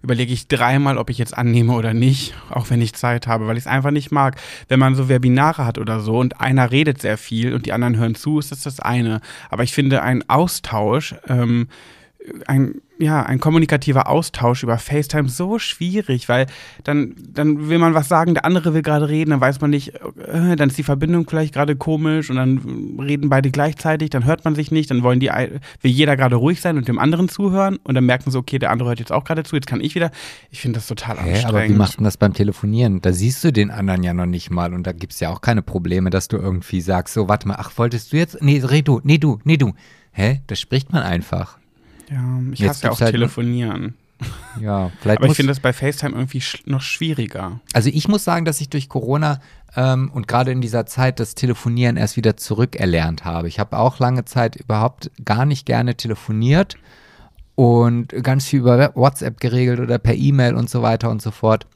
überlege 0.01 0.33
ich 0.33 0.47
dreimal, 0.47 0.97
ob 0.97 1.09
ich 1.09 1.19
jetzt 1.19 1.37
annehme 1.37 1.73
oder 1.73 1.93
nicht, 1.93 2.33
auch 2.49 2.69
wenn 2.71 2.81
ich 2.81 2.93
Zeit 2.93 3.27
habe, 3.27 3.45
weil 3.47 3.57
ich 3.57 3.63
es 3.63 3.67
einfach 3.67 3.91
nicht 3.91 4.11
mag. 4.11 4.37
Wenn 4.67 4.79
man 4.79 4.95
so 4.95 5.07
Webinare 5.07 5.65
hat 5.65 5.77
oder 5.77 5.99
so 5.99 6.17
und 6.17 6.41
einer 6.41 6.71
redet 6.71 6.99
sehr 6.99 7.17
viel 7.17 7.53
und 7.53 7.67
die 7.67 7.73
anderen 7.73 7.97
hören 7.97 8.15
zu, 8.15 8.39
ist 8.39 8.51
das 8.51 8.61
das 8.61 8.79
eine. 8.79 9.21
Aber 9.49 9.63
ich 9.63 9.73
finde, 9.73 10.01
ein 10.01 10.27
Austausch 10.27 11.13
ähm, 11.27 11.67
ein, 12.47 12.81
ja, 12.97 13.23
ein 13.23 13.39
kommunikativer 13.39 14.07
Austausch 14.07 14.63
über 14.63 14.77
FaceTime 14.77 15.29
so 15.29 15.59
schwierig, 15.59 16.29
weil 16.29 16.45
dann, 16.83 17.15
dann 17.17 17.69
will 17.69 17.77
man 17.77 17.93
was 17.93 18.07
sagen, 18.07 18.33
der 18.33 18.45
andere 18.45 18.73
will 18.73 18.81
gerade 18.81 19.09
reden, 19.09 19.31
dann 19.31 19.41
weiß 19.41 19.59
man 19.61 19.69
nicht, 19.69 19.95
äh, 19.95 20.55
dann 20.55 20.69
ist 20.69 20.77
die 20.77 20.83
Verbindung 20.83 21.27
vielleicht 21.27 21.53
gerade 21.53 21.75
komisch 21.75 22.29
und 22.29 22.37
dann 22.37 22.97
reden 22.99 23.29
beide 23.29 23.51
gleichzeitig, 23.51 24.09
dann 24.11 24.25
hört 24.25 24.45
man 24.45 24.55
sich 24.55 24.71
nicht, 24.71 24.91
dann 24.91 25.03
wollen 25.03 25.19
die, 25.19 25.27
will 25.27 25.91
jeder 25.91 26.15
gerade 26.15 26.35
ruhig 26.35 26.61
sein 26.61 26.77
und 26.77 26.87
dem 26.87 26.99
anderen 26.99 27.27
zuhören 27.27 27.77
und 27.83 27.95
dann 27.95 28.05
merken 28.05 28.31
sie, 28.31 28.37
okay, 28.37 28.59
der 28.59 28.71
andere 28.71 28.89
hört 28.89 28.99
jetzt 28.99 29.11
auch 29.11 29.23
gerade 29.23 29.43
zu, 29.43 29.55
jetzt 29.55 29.67
kann 29.67 29.81
ich 29.81 29.95
wieder. 29.95 30.11
Ich 30.49 30.61
finde 30.61 30.77
das 30.77 30.87
total 30.87 31.17
Hä, 31.17 31.31
anstrengend. 31.31 31.45
Aber 31.47 31.67
wie 31.67 31.77
macht 31.77 31.97
man 31.97 32.05
das 32.05 32.17
beim 32.17 32.33
Telefonieren? 32.33 33.01
Da 33.01 33.11
siehst 33.11 33.43
du 33.43 33.51
den 33.51 33.71
anderen 33.71 34.03
ja 34.03 34.13
noch 34.13 34.25
nicht 34.25 34.51
mal 34.51 34.73
und 34.73 34.87
da 34.87 34.93
gibt 34.93 35.13
es 35.13 35.19
ja 35.19 35.29
auch 35.29 35.41
keine 35.41 35.61
Probleme, 35.61 36.09
dass 36.09 36.27
du 36.27 36.37
irgendwie 36.37 36.81
sagst, 36.81 37.13
so, 37.13 37.27
warte 37.27 37.47
mal, 37.47 37.57
ach, 37.57 37.71
wolltest 37.75 38.13
du 38.13 38.17
jetzt? 38.17 38.41
Nee, 38.41 38.61
red 38.63 38.87
du, 38.87 39.01
nee, 39.03 39.17
du, 39.17 39.39
nee, 39.43 39.57
du. 39.57 39.73
Hä? 40.11 40.41
Das 40.47 40.61
spricht 40.61 40.93
man 40.93 41.03
einfach. 41.03 41.57
Ja, 42.10 42.39
ich 42.51 42.60
Jetzt 42.60 42.70
hasse 42.70 42.86
ja 42.86 42.91
auch 42.91 42.99
halt 42.99 43.12
telefonieren. 43.12 43.95
Ja, 44.62 44.91
vielleicht. 45.01 45.20
Aber 45.20 45.28
ich 45.28 45.36
finde 45.36 45.51
das 45.51 45.60
bei 45.60 45.74
FaceTime 45.74 46.14
irgendwie 46.14 46.39
sch 46.41 46.64
noch 46.66 46.82
schwieriger. 46.82 47.60
Also 47.74 47.89
ich 47.89 48.08
muss 48.08 48.24
sagen, 48.24 48.45
dass 48.45 48.62
ich 48.62 48.70
durch 48.70 48.88
Corona 48.88 49.39
ähm, 49.76 50.10
und 50.14 50.28
gerade 50.28 50.51
in 50.51 50.62
dieser 50.62 50.86
Zeit 50.86 51.20
das 51.20 51.36
Telefonieren 51.36 51.97
erst 51.97 52.16
wieder 52.16 52.38
zurückerlernt 52.38 53.26
habe. 53.26 53.47
Ich 53.47 53.60
habe 53.60 53.78
auch 53.78 53.99
lange 53.99 54.26
Zeit 54.26 54.56
überhaupt 54.56 55.12
gar 55.24 55.45
nicht 55.45 55.66
gerne 55.66 55.95
telefoniert 55.95 56.78
und 57.56 58.10
ganz 58.24 58.45
viel 58.45 58.60
über 58.60 58.95
WhatsApp 58.95 59.39
geregelt 59.39 59.80
oder 59.80 59.97
per 59.97 60.16
E-Mail 60.16 60.56
und 60.56 60.70
so 60.70 60.82
weiter 60.82 61.10
und 61.10 61.22
so 61.22 61.32
fort. 61.32 61.68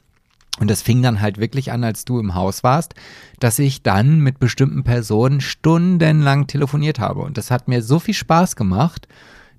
Und 0.58 0.70
das 0.70 0.82
fing 0.82 1.02
dann 1.02 1.20
halt 1.20 1.38
wirklich 1.38 1.72
an, 1.72 1.84
als 1.84 2.04
du 2.04 2.18
im 2.18 2.34
Haus 2.34 2.62
warst, 2.62 2.94
dass 3.38 3.58
ich 3.58 3.82
dann 3.82 4.20
mit 4.20 4.38
bestimmten 4.38 4.84
Personen 4.84 5.40
stundenlang 5.40 6.46
telefoniert 6.48 6.98
habe. 6.98 7.20
Und 7.20 7.38
das 7.38 7.50
hat 7.50 7.68
mir 7.68 7.82
so 7.82 7.98
viel 7.98 8.14
Spaß 8.14 8.56
gemacht 8.56 9.08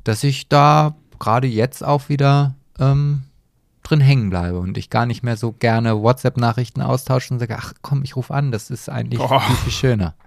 dass 0.04 0.24
ich 0.24 0.48
da 0.50 0.96
gerade 1.20 1.48
jetzt 1.48 1.84
auch 1.84 2.10
wieder 2.10 2.56
ähm, 2.80 3.24
drin 3.84 4.02
hängen 4.02 4.30
bleibe 4.30 4.60
und 4.60 4.78
ich 4.78 4.90
gar 4.90 5.06
nicht 5.06 5.24
mehr 5.24 5.38
so 5.38 5.52
gerne 5.52 6.02
WhatsApp-Nachrichten 6.02 6.82
austausche 6.82 7.34
und 7.34 7.40
sage, 7.40 7.58
ach 7.58 7.74
komm, 7.82 8.04
ich 8.04 8.16
rufe 8.16 8.34
an, 8.34 8.52
das 8.52 8.70
ist 8.70 8.90
eigentlich 8.90 9.20
oh. 9.20 9.40
viel, 9.40 9.56
viel 9.58 9.72
schöner. 9.72 10.16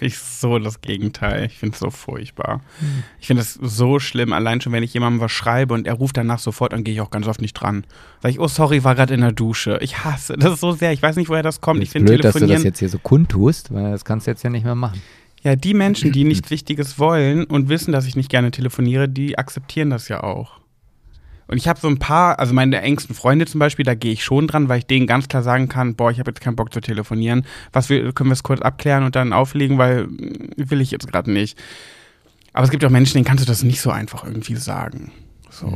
Ich 0.00 0.18
so 0.18 0.58
das 0.58 0.80
Gegenteil. 0.80 1.46
Ich 1.46 1.58
finde 1.58 1.74
es 1.74 1.80
so 1.80 1.90
furchtbar. 1.90 2.60
Hm. 2.80 3.02
Ich 3.20 3.26
finde 3.26 3.42
es 3.42 3.54
so 3.54 3.98
schlimm, 3.98 4.32
allein 4.32 4.60
schon, 4.60 4.72
wenn 4.72 4.82
ich 4.82 4.92
jemandem 4.94 5.20
was 5.20 5.32
schreibe 5.32 5.74
und 5.74 5.86
er 5.86 5.94
ruft 5.94 6.16
danach 6.16 6.38
sofort, 6.38 6.72
dann 6.72 6.84
gehe 6.84 6.94
ich 6.94 7.00
auch 7.00 7.10
ganz 7.10 7.26
oft 7.26 7.40
nicht 7.40 7.54
dran. 7.54 7.84
Sag 8.22 8.30
ich, 8.30 8.40
oh 8.40 8.48
sorry, 8.48 8.84
war 8.84 8.94
gerade 8.94 9.14
in 9.14 9.20
der 9.20 9.32
Dusche. 9.32 9.78
Ich 9.80 10.04
hasse 10.04 10.36
das 10.36 10.60
so 10.60 10.72
sehr. 10.72 10.92
Ich 10.92 11.02
weiß 11.02 11.16
nicht, 11.16 11.28
woher 11.28 11.42
das 11.42 11.60
kommt. 11.60 11.80
Das 11.80 11.84
ich 11.84 11.90
finde 11.90 12.12
blöd, 12.12 12.24
dass 12.24 12.34
du 12.34 12.46
das 12.46 12.62
jetzt 12.62 12.78
hier 12.78 12.88
so 12.88 12.98
kundtust, 12.98 13.72
weil 13.72 13.90
das 13.92 14.04
kannst 14.04 14.26
du 14.26 14.30
jetzt 14.30 14.42
ja 14.42 14.50
nicht 14.50 14.64
mehr 14.64 14.74
machen. 14.74 15.00
Ja, 15.42 15.56
die 15.56 15.74
Menschen, 15.74 16.12
die 16.12 16.24
nichts 16.24 16.50
Wichtiges 16.50 16.98
wollen 16.98 17.44
und 17.44 17.68
wissen, 17.68 17.92
dass 17.92 18.06
ich 18.06 18.16
nicht 18.16 18.30
gerne 18.30 18.50
telefoniere, 18.50 19.08
die 19.08 19.38
akzeptieren 19.38 19.90
das 19.90 20.08
ja 20.08 20.22
auch. 20.22 20.60
Und 21.48 21.58
ich 21.58 21.68
habe 21.68 21.78
so 21.78 21.86
ein 21.86 21.98
paar, 21.98 22.40
also 22.40 22.52
meine 22.52 22.80
engsten 22.82 23.14
Freunde 23.14 23.46
zum 23.46 23.60
Beispiel, 23.60 23.84
da 23.84 23.94
gehe 23.94 24.12
ich 24.12 24.24
schon 24.24 24.48
dran, 24.48 24.68
weil 24.68 24.78
ich 24.78 24.86
denen 24.86 25.06
ganz 25.06 25.28
klar 25.28 25.42
sagen 25.42 25.68
kann, 25.68 25.94
boah, 25.94 26.10
ich 26.10 26.18
habe 26.18 26.30
jetzt 26.30 26.40
keinen 26.40 26.56
Bock 26.56 26.72
zu 26.72 26.80
telefonieren. 26.80 27.46
Was 27.72 27.88
wir, 27.88 28.12
können 28.12 28.30
wir 28.30 28.34
es 28.34 28.42
kurz 28.42 28.60
abklären 28.60 29.04
und 29.04 29.14
dann 29.14 29.32
auflegen, 29.32 29.78
weil 29.78 30.08
mm, 30.08 30.54
will 30.56 30.80
ich 30.80 30.90
jetzt 30.90 31.06
gerade 31.06 31.30
nicht. 31.30 31.56
Aber 32.52 32.64
es 32.64 32.70
gibt 32.70 32.84
auch 32.84 32.90
Menschen, 32.90 33.14
denen 33.14 33.24
kannst 33.24 33.44
du 33.44 33.48
das 33.48 33.62
nicht 33.62 33.80
so 33.80 33.90
einfach 33.90 34.24
irgendwie 34.24 34.56
sagen. 34.56 35.12
So. 35.50 35.72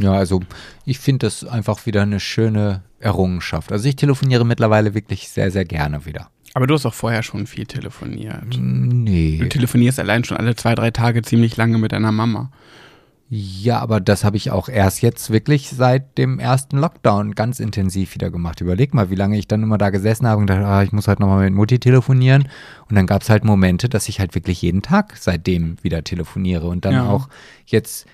Ja, 0.00 0.12
also 0.12 0.40
ich 0.84 0.98
finde 0.98 1.26
das 1.26 1.42
einfach 1.42 1.86
wieder 1.86 2.02
eine 2.02 2.20
schöne 2.20 2.82
Errungenschaft. 3.00 3.72
Also 3.72 3.88
ich 3.88 3.96
telefoniere 3.96 4.44
mittlerweile 4.44 4.94
wirklich 4.94 5.28
sehr, 5.30 5.50
sehr 5.50 5.64
gerne 5.64 6.04
wieder. 6.04 6.30
Aber 6.56 6.66
du 6.66 6.72
hast 6.72 6.86
auch 6.86 6.94
vorher 6.94 7.22
schon 7.22 7.46
viel 7.46 7.66
telefoniert. 7.66 8.56
Nee. 8.58 9.36
Du 9.38 9.46
telefonierst 9.46 10.00
allein 10.00 10.24
schon 10.24 10.38
alle 10.38 10.56
zwei, 10.56 10.74
drei 10.74 10.90
Tage 10.90 11.20
ziemlich 11.20 11.54
lange 11.58 11.76
mit 11.76 11.92
deiner 11.92 12.12
Mama. 12.12 12.50
Ja, 13.28 13.80
aber 13.80 14.00
das 14.00 14.24
habe 14.24 14.38
ich 14.38 14.50
auch 14.50 14.70
erst 14.70 15.02
jetzt 15.02 15.28
wirklich 15.30 15.68
seit 15.68 16.16
dem 16.16 16.38
ersten 16.38 16.78
Lockdown 16.78 17.34
ganz 17.34 17.60
intensiv 17.60 18.14
wieder 18.14 18.30
gemacht. 18.30 18.62
Überleg 18.62 18.94
mal, 18.94 19.10
wie 19.10 19.16
lange 19.16 19.36
ich 19.36 19.46
dann 19.46 19.62
immer 19.64 19.76
da 19.76 19.90
gesessen 19.90 20.26
habe 20.26 20.40
und 20.40 20.46
dachte, 20.48 20.64
ah, 20.64 20.82
ich 20.82 20.92
muss 20.92 21.08
heute 21.08 21.20
nochmal 21.20 21.44
mit 21.44 21.52
Mutti 21.52 21.78
telefonieren. 21.78 22.48
Und 22.88 22.96
dann 22.96 23.06
gab 23.06 23.20
es 23.20 23.28
halt 23.28 23.44
Momente, 23.44 23.90
dass 23.90 24.08
ich 24.08 24.18
halt 24.18 24.34
wirklich 24.34 24.62
jeden 24.62 24.80
Tag 24.80 25.14
seitdem 25.18 25.76
wieder 25.82 26.04
telefoniere 26.04 26.68
und 26.68 26.86
dann 26.86 26.94
Ja. 26.94 27.06
auch 27.10 27.28
jetzt 27.66 28.06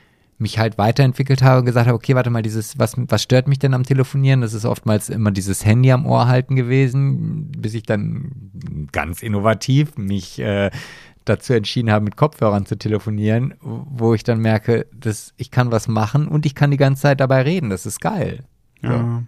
mich 0.42 0.58
halt 0.58 0.76
weiterentwickelt 0.76 1.42
habe 1.42 1.60
und 1.60 1.66
gesagt 1.66 1.86
habe, 1.86 1.96
okay, 1.96 2.14
warte 2.14 2.30
mal, 2.30 2.42
dieses, 2.42 2.78
was, 2.78 2.94
was 2.96 3.22
stört 3.22 3.48
mich 3.48 3.58
denn 3.58 3.72
am 3.72 3.84
Telefonieren? 3.84 4.42
Das 4.42 4.52
ist 4.52 4.64
oftmals 4.64 5.08
immer 5.08 5.30
dieses 5.30 5.64
Handy 5.64 5.90
am 5.92 6.04
Ohr 6.04 6.26
halten 6.26 6.56
gewesen, 6.56 7.50
bis 7.56 7.74
ich 7.74 7.84
dann 7.84 8.50
ganz 8.92 9.22
innovativ 9.22 9.96
mich 9.96 10.38
äh, 10.38 10.70
dazu 11.24 11.54
entschieden 11.54 11.90
habe, 11.90 12.04
mit 12.04 12.16
Kopfhörern 12.16 12.66
zu 12.66 12.76
telefonieren, 12.76 13.54
wo 13.60 14.12
ich 14.12 14.24
dann 14.24 14.40
merke, 14.40 14.86
dass 14.92 15.32
ich 15.36 15.50
kann 15.50 15.70
was 15.70 15.88
machen 15.88 16.28
und 16.28 16.44
ich 16.44 16.54
kann 16.54 16.70
die 16.70 16.76
ganze 16.76 17.02
Zeit 17.02 17.20
dabei 17.20 17.42
reden. 17.42 17.70
Das 17.70 17.86
ist 17.86 18.00
geil. 18.00 18.44
Ja. 18.82 19.22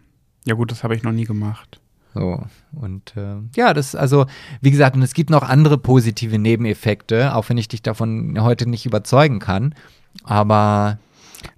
Ja, 0.46 0.54
gut, 0.54 0.70
das 0.70 0.84
habe 0.84 0.94
ich 0.94 1.02
noch 1.02 1.12
nie 1.12 1.24
gemacht. 1.24 1.80
So, 2.12 2.44
und 2.72 3.16
äh, 3.16 3.36
ja, 3.56 3.74
das, 3.74 3.96
also, 3.96 4.26
wie 4.60 4.70
gesagt, 4.70 4.94
und 4.94 5.02
es 5.02 5.14
gibt 5.14 5.30
noch 5.30 5.42
andere 5.42 5.78
positive 5.78 6.38
Nebeneffekte, 6.38 7.34
auch 7.34 7.48
wenn 7.48 7.58
ich 7.58 7.66
dich 7.66 7.82
davon 7.82 8.40
heute 8.40 8.68
nicht 8.68 8.86
überzeugen 8.86 9.40
kann. 9.40 9.74
Aber 10.22 10.98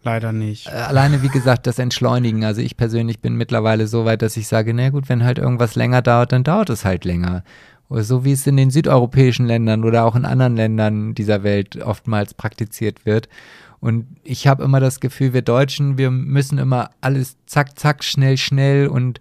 Leider 0.02 0.32
nicht. 0.32 0.66
äh, 0.68 0.70
alleine, 0.70 1.22
wie 1.22 1.28
gesagt, 1.28 1.66
das 1.66 1.78
Entschleunigen. 1.78 2.44
Also 2.44 2.60
ich 2.60 2.76
persönlich 2.76 3.20
bin 3.20 3.36
mittlerweile 3.36 3.86
so 3.86 4.04
weit, 4.04 4.22
dass 4.22 4.36
ich 4.36 4.48
sage, 4.48 4.72
na 4.72 4.90
gut, 4.90 5.08
wenn 5.08 5.24
halt 5.24 5.38
irgendwas 5.38 5.74
länger 5.74 6.02
dauert, 6.02 6.32
dann 6.32 6.44
dauert 6.44 6.70
es 6.70 6.84
halt 6.84 7.04
länger. 7.04 7.44
Oder 7.88 8.02
so 8.02 8.24
wie 8.24 8.32
es 8.32 8.46
in 8.46 8.56
den 8.56 8.70
südeuropäischen 8.70 9.46
Ländern 9.46 9.84
oder 9.84 10.04
auch 10.04 10.16
in 10.16 10.24
anderen 10.24 10.56
Ländern 10.56 11.14
dieser 11.14 11.42
Welt 11.42 11.76
oftmals 11.82 12.34
praktiziert 12.34 13.06
wird. 13.06 13.28
Und 13.78 14.06
ich 14.24 14.46
habe 14.46 14.64
immer 14.64 14.80
das 14.80 15.00
Gefühl, 15.00 15.32
wir 15.32 15.42
Deutschen, 15.42 15.98
wir 15.98 16.10
müssen 16.10 16.58
immer 16.58 16.90
alles 17.00 17.36
zack, 17.46 17.78
zack, 17.78 18.02
schnell, 18.02 18.36
schnell 18.36 18.88
und 18.88 19.20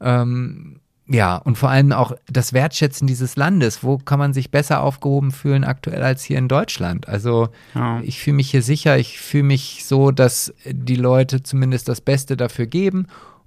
ähm, 0.00 0.80
ja, 1.10 1.36
und 1.36 1.56
vor 1.56 1.70
allem 1.70 1.92
auch 1.92 2.12
das 2.26 2.52
Wertschätzen 2.52 3.06
dieses 3.06 3.36
Landes. 3.36 3.82
Wo 3.82 3.96
kann 3.98 4.18
man 4.18 4.34
sich 4.34 4.50
besser 4.50 4.82
aufgehoben 4.82 5.30
fühlen 5.32 5.64
aktuell 5.64 6.02
als 6.02 6.22
hier 6.22 6.36
in 6.38 6.48
Deutschland? 6.48 7.08
Also 7.08 7.48
Ja. 7.74 8.00
ich 8.02 8.20
fühle 8.20 8.36
mich 8.36 8.50
hier 8.50 8.62
sicher, 8.62 8.98
ich 8.98 9.18
fühle 9.18 9.44
mich 9.44 9.84
so, 9.86 10.10
dass 10.10 10.52
die 10.66 10.96
Leute 10.96 11.42
zumindest 11.42 11.88
das 11.88 12.00
Beste 12.02 12.36
dafür 12.36 12.66
geben. 12.66 13.06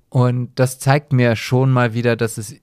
Und 0.09 0.49
das 0.55 0.79
zeigt 0.79 1.13
mir 1.13 1.35
schon 1.35 1.71
mal 1.71 1.93
wieder, 1.93 2.15
dass 2.15 2.37
es 2.37 2.55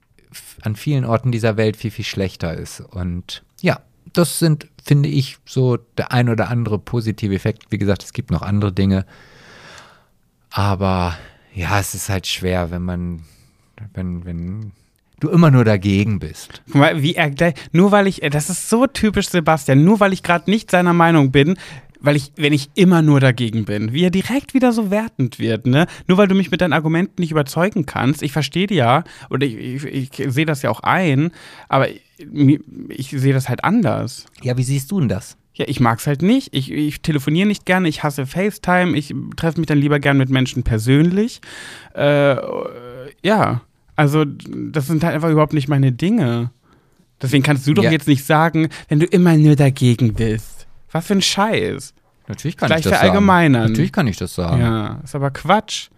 an 0.61 0.75
vielen 0.75 1.05
Orten 1.05 1.31
dieser 1.31 1.55
Welt 1.57 1.77
viel, 1.77 1.91
viel 1.91 2.05
schlechter 2.05 2.53
ist. 2.53 2.81
Und 2.81 3.43
ja, 3.61 3.79
das 4.13 4.37
sind, 4.39 4.67
finde 4.83 5.07
ich, 5.09 5.37
so 5.45 5.77
der 5.97 6.11
ein 6.11 6.29
oder 6.29 6.49
andere 6.49 6.77
positive 6.77 7.33
Effekt. 7.33 7.67
Wie 7.69 7.77
gesagt, 7.77 8.03
es 8.03 8.13
gibt 8.13 8.31
noch 8.31 8.41
andere 8.41 8.73
Dinge. 8.73 9.05
Aber 10.51 11.17
ja, 11.53 11.79
es 11.79 11.95
ist 11.95 12.09
halt 12.09 12.27
schwer, 12.27 12.71
wenn 12.71 12.83
man, 12.83 13.23
wenn, 13.93 14.25
wenn 14.25 14.71
du 15.19 15.29
immer 15.29 15.51
nur 15.51 15.65
dagegen 15.65 16.19
bist. 16.19 16.61
Wie 16.67 17.15
er 17.15 17.31
nur 17.71 17.91
weil 17.91 18.07
ich, 18.07 18.21
das 18.31 18.49
ist 18.49 18.69
so 18.69 18.87
typisch 18.87 19.29
Sebastian, 19.29 19.83
nur 19.83 19.99
weil 19.99 20.13
ich 20.13 20.23
gerade 20.23 20.49
nicht 20.49 20.71
seiner 20.71 20.93
Meinung 20.93 21.31
bin, 21.31 21.57
weil 21.99 22.15
ich, 22.15 22.31
wenn 22.37 22.53
ich 22.53 22.69
immer 22.75 23.01
nur 23.01 23.19
dagegen 23.19 23.65
bin, 23.65 23.93
wie 23.93 24.03
er 24.03 24.09
direkt 24.09 24.53
wieder 24.53 24.71
so 24.71 24.89
wertend 24.89 25.39
wird, 25.39 25.67
ne? 25.67 25.85
Nur 26.07 26.17
weil 26.17 26.27
du 26.27 26.35
mich 26.35 26.51
mit 26.51 26.61
deinen 26.61 26.73
Argumenten 26.73 27.21
nicht 27.21 27.31
überzeugen 27.31 27.85
kannst. 27.85 28.23
Ich 28.23 28.31
verstehe 28.31 28.67
die 28.67 28.75
ja, 28.75 29.03
oder 29.29 29.45
ich, 29.45 29.83
ich, 29.83 30.19
ich 30.19 30.33
sehe 30.33 30.45
das 30.45 30.61
ja 30.61 30.69
auch 30.69 30.79
ein, 30.81 31.31
aber 31.67 31.89
ich, 31.89 31.99
ich 32.89 33.09
sehe 33.09 33.33
das 33.33 33.49
halt 33.49 33.63
anders. 33.63 34.25
Ja, 34.41 34.57
wie 34.57 34.63
siehst 34.63 34.91
du 34.91 34.99
denn 34.99 35.09
das? 35.09 35.37
Ja, 35.53 35.65
ich 35.67 35.81
mag's 35.81 36.07
halt 36.07 36.21
nicht. 36.21 36.55
Ich, 36.55 36.71
ich 36.71 37.01
telefoniere 37.01 37.47
nicht 37.47 37.65
gerne. 37.65 37.89
Ich 37.89 38.01
hasse 38.01 38.25
FaceTime. 38.25 38.95
Ich 38.97 39.13
treffe 39.35 39.59
mich 39.59 39.67
dann 39.67 39.77
lieber 39.77 39.99
gern 39.99 40.17
mit 40.17 40.29
Menschen 40.29 40.63
persönlich. 40.63 41.41
Äh, 41.93 42.37
ja, 43.21 43.61
also 43.99 44.23
das 44.25 44.87
sind 44.87 45.03
halt 45.03 45.13
einfach 45.13 45.29
überhaupt 45.29 45.53
nicht 45.53 45.67
meine 45.67 45.91
Dinge. 45.91 46.51
Deswegen 47.21 47.43
kannst 47.43 47.67
du 47.67 47.73
doch 47.73 47.83
Ja. 47.83 47.91
jetzt 47.91 48.07
nicht 48.07 48.23
sagen, 48.25 48.69
wenn 48.87 48.99
du 49.01 49.05
immer 49.05 49.35
nur 49.35 49.57
dagegen 49.57 50.13
bist. 50.13 50.67
Was 50.91 51.05
für 51.07 51.13
ein 51.15 51.21
Scheiß. 51.21 51.93
Natürlich 52.29 52.55
kann 52.57 52.67
Gleich 52.67 52.79
ich 52.79 52.83
das 52.91 53.01
sagen. 53.01 53.25
Natürlich 53.25 53.91
kann 53.91 54.07
ich 54.07 54.15
das 54.17 54.35
sagen. 54.35 54.61
Ja, 54.61 54.99
ist 55.03 55.15
aber 55.15 55.31
Quatsch. 55.31 55.89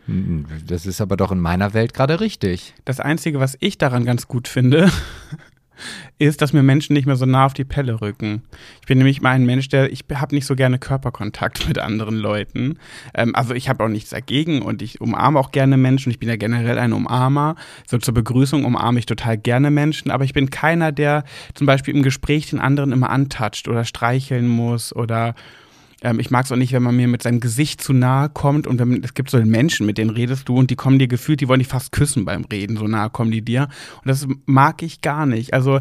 Das 0.65 0.85
ist 0.85 0.99
aber 1.01 1.15
doch 1.17 1.31
in 1.31 1.39
meiner 1.39 1.73
Welt 1.73 1.93
gerade 1.93 2.19
richtig. 2.21 2.73
Das 2.85 2.99
Einzige, 2.99 3.39
was 3.39 3.55
ich 3.59 3.77
daran 3.77 4.03
ganz 4.05 4.27
gut 4.27 4.47
finde, 4.47 4.89
ist, 6.19 6.41
dass 6.41 6.53
mir 6.53 6.63
Menschen 6.63 6.93
nicht 6.93 7.05
mehr 7.05 7.15
so 7.15 7.25
nah 7.25 7.45
auf 7.45 7.53
die 7.53 7.63
Pelle 7.63 8.01
rücken. 8.01 8.43
Ich 8.81 8.87
bin 8.87 8.97
nämlich 8.97 9.21
mal 9.21 9.31
ein 9.31 9.45
Mensch, 9.45 9.69
der, 9.69 9.91
ich 9.91 10.05
habe 10.13 10.35
nicht 10.35 10.45
so 10.45 10.55
gerne 10.55 10.79
Körperkontakt 10.79 11.67
mit 11.67 11.79
anderen 11.79 12.15
Leuten. 12.15 12.77
Ähm, 13.13 13.35
also 13.35 13.53
ich 13.53 13.69
habe 13.69 13.83
auch 13.83 13.89
nichts 13.89 14.11
dagegen 14.11 14.61
und 14.61 14.81
ich 14.81 15.01
umarme 15.01 15.39
auch 15.39 15.51
gerne 15.51 15.77
Menschen. 15.77 16.11
Ich 16.11 16.19
bin 16.19 16.29
ja 16.29 16.35
generell 16.35 16.77
ein 16.77 16.93
Umarmer. 16.93 17.55
So 17.87 17.97
zur 17.97 18.13
Begrüßung 18.13 18.65
umarme 18.65 18.99
ich 18.99 19.05
total 19.05 19.37
gerne 19.37 19.71
Menschen, 19.71 20.11
aber 20.11 20.23
ich 20.23 20.33
bin 20.33 20.49
keiner, 20.49 20.91
der 20.91 21.23
zum 21.53 21.67
Beispiel 21.67 21.95
im 21.95 22.03
Gespräch 22.03 22.49
den 22.49 22.59
anderen 22.59 22.91
immer 22.91 23.09
antatscht 23.09 23.67
oder 23.67 23.85
streicheln 23.85 24.47
muss 24.47 24.95
oder 24.95 25.35
ähm, 26.01 26.19
ich 26.19 26.31
mag 26.31 26.45
es 26.45 26.51
auch 26.51 26.57
nicht, 26.57 26.73
wenn 26.73 26.83
man 26.83 26.95
mir 26.95 27.07
mit 27.07 27.23
seinem 27.23 27.39
Gesicht 27.39 27.81
zu 27.81 27.93
nahe 27.93 28.29
kommt 28.29 28.67
und 28.67 28.79
wenn, 28.79 29.03
es 29.03 29.13
gibt 29.13 29.29
so 29.29 29.37
Menschen, 29.39 29.85
mit 29.85 29.97
denen 29.97 30.09
redest 30.09 30.49
du 30.49 30.57
und 30.57 30.71
die 30.71 30.75
kommen 30.75 30.99
dir 30.99 31.07
gefühlt, 31.07 31.41
die 31.41 31.47
wollen 31.47 31.59
dich 31.59 31.67
fast 31.67 31.91
küssen 31.91 32.25
beim 32.25 32.43
Reden, 32.45 32.77
so 32.77 32.87
nahe 32.87 33.09
kommen 33.09 33.31
die 33.31 33.43
dir. 33.43 33.69
Und 33.97 34.07
das 34.07 34.27
mag 34.45 34.81
ich 34.81 35.01
gar 35.01 35.25
nicht. 35.25 35.53
Also 35.53 35.79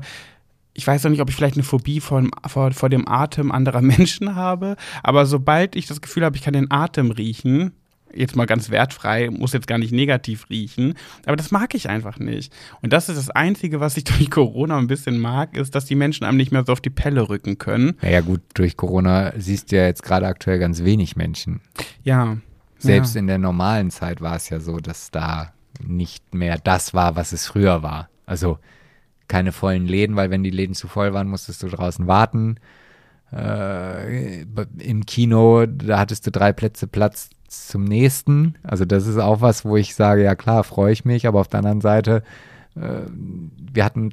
ich 0.74 0.86
weiß 0.86 1.04
auch 1.04 1.10
nicht, 1.10 1.20
ob 1.20 1.30
ich 1.30 1.36
vielleicht 1.36 1.56
eine 1.56 1.64
Phobie 1.64 2.00
vor, 2.00 2.22
vor, 2.46 2.70
vor 2.72 2.88
dem 2.88 3.08
Atem 3.08 3.50
anderer 3.50 3.82
Menschen 3.82 4.34
habe, 4.34 4.76
aber 5.02 5.26
sobald 5.26 5.74
ich 5.74 5.86
das 5.86 6.00
Gefühl 6.00 6.24
habe, 6.24 6.36
ich 6.36 6.42
kann 6.42 6.54
den 6.54 6.70
Atem 6.70 7.10
riechen, 7.10 7.72
jetzt 8.14 8.36
mal 8.36 8.46
ganz 8.46 8.70
wertfrei, 8.70 9.30
muss 9.30 9.52
jetzt 9.52 9.66
gar 9.66 9.78
nicht 9.78 9.92
negativ 9.92 10.48
riechen, 10.50 10.94
aber 11.26 11.36
das 11.36 11.50
mag 11.50 11.74
ich 11.74 11.88
einfach 11.88 12.18
nicht. 12.18 12.52
Und 12.82 12.92
das 12.92 13.08
ist 13.08 13.18
das 13.18 13.30
Einzige, 13.30 13.80
was 13.80 13.96
ich 13.96 14.04
durch 14.04 14.30
Corona 14.30 14.78
ein 14.78 14.86
bisschen 14.86 15.18
mag, 15.18 15.56
ist, 15.56 15.74
dass 15.74 15.84
die 15.84 15.94
Menschen 15.94 16.24
einem 16.24 16.36
nicht 16.36 16.52
mehr 16.52 16.64
so 16.64 16.72
auf 16.72 16.80
die 16.80 16.90
Pelle 16.90 17.28
rücken 17.28 17.58
können. 17.58 17.96
Naja 18.02 18.20
gut, 18.20 18.40
durch 18.54 18.76
Corona 18.76 19.32
siehst 19.36 19.72
du 19.72 19.76
ja 19.76 19.86
jetzt 19.86 20.02
gerade 20.02 20.26
aktuell 20.26 20.58
ganz 20.58 20.84
wenig 20.84 21.16
Menschen. 21.16 21.60
Ja. 22.02 22.38
Selbst 22.78 23.14
ja. 23.14 23.20
in 23.20 23.26
der 23.26 23.38
normalen 23.38 23.90
Zeit 23.90 24.20
war 24.20 24.36
es 24.36 24.48
ja 24.48 24.60
so, 24.60 24.78
dass 24.78 25.10
da 25.10 25.52
nicht 25.82 26.34
mehr 26.34 26.58
das 26.58 26.94
war, 26.94 27.16
was 27.16 27.32
es 27.32 27.46
früher 27.46 27.82
war. 27.82 28.08
Also 28.26 28.58
keine 29.28 29.52
vollen 29.52 29.86
Läden, 29.86 30.16
weil 30.16 30.30
wenn 30.30 30.42
die 30.42 30.50
Läden 30.50 30.74
zu 30.74 30.88
voll 30.88 31.14
waren, 31.14 31.28
musstest 31.28 31.62
du 31.62 31.68
draußen 31.68 32.06
warten. 32.06 32.56
Äh, 33.32 34.42
Im 34.42 35.06
Kino, 35.06 35.66
da 35.66 35.98
hattest 35.98 36.26
du 36.26 36.30
drei 36.32 36.52
Plätze 36.52 36.88
Platz 36.88 37.30
zum 37.50 37.84
nächsten. 37.84 38.54
Also 38.62 38.84
das 38.84 39.06
ist 39.06 39.18
auch 39.18 39.40
was, 39.40 39.64
wo 39.64 39.76
ich 39.76 39.94
sage, 39.94 40.22
ja 40.22 40.34
klar, 40.34 40.64
freue 40.64 40.92
ich 40.92 41.04
mich, 41.04 41.26
aber 41.26 41.40
auf 41.40 41.48
der 41.48 41.58
anderen 41.58 41.80
Seite, 41.80 42.22
äh, 42.76 42.80
wir 43.72 43.84
hatten 43.84 44.12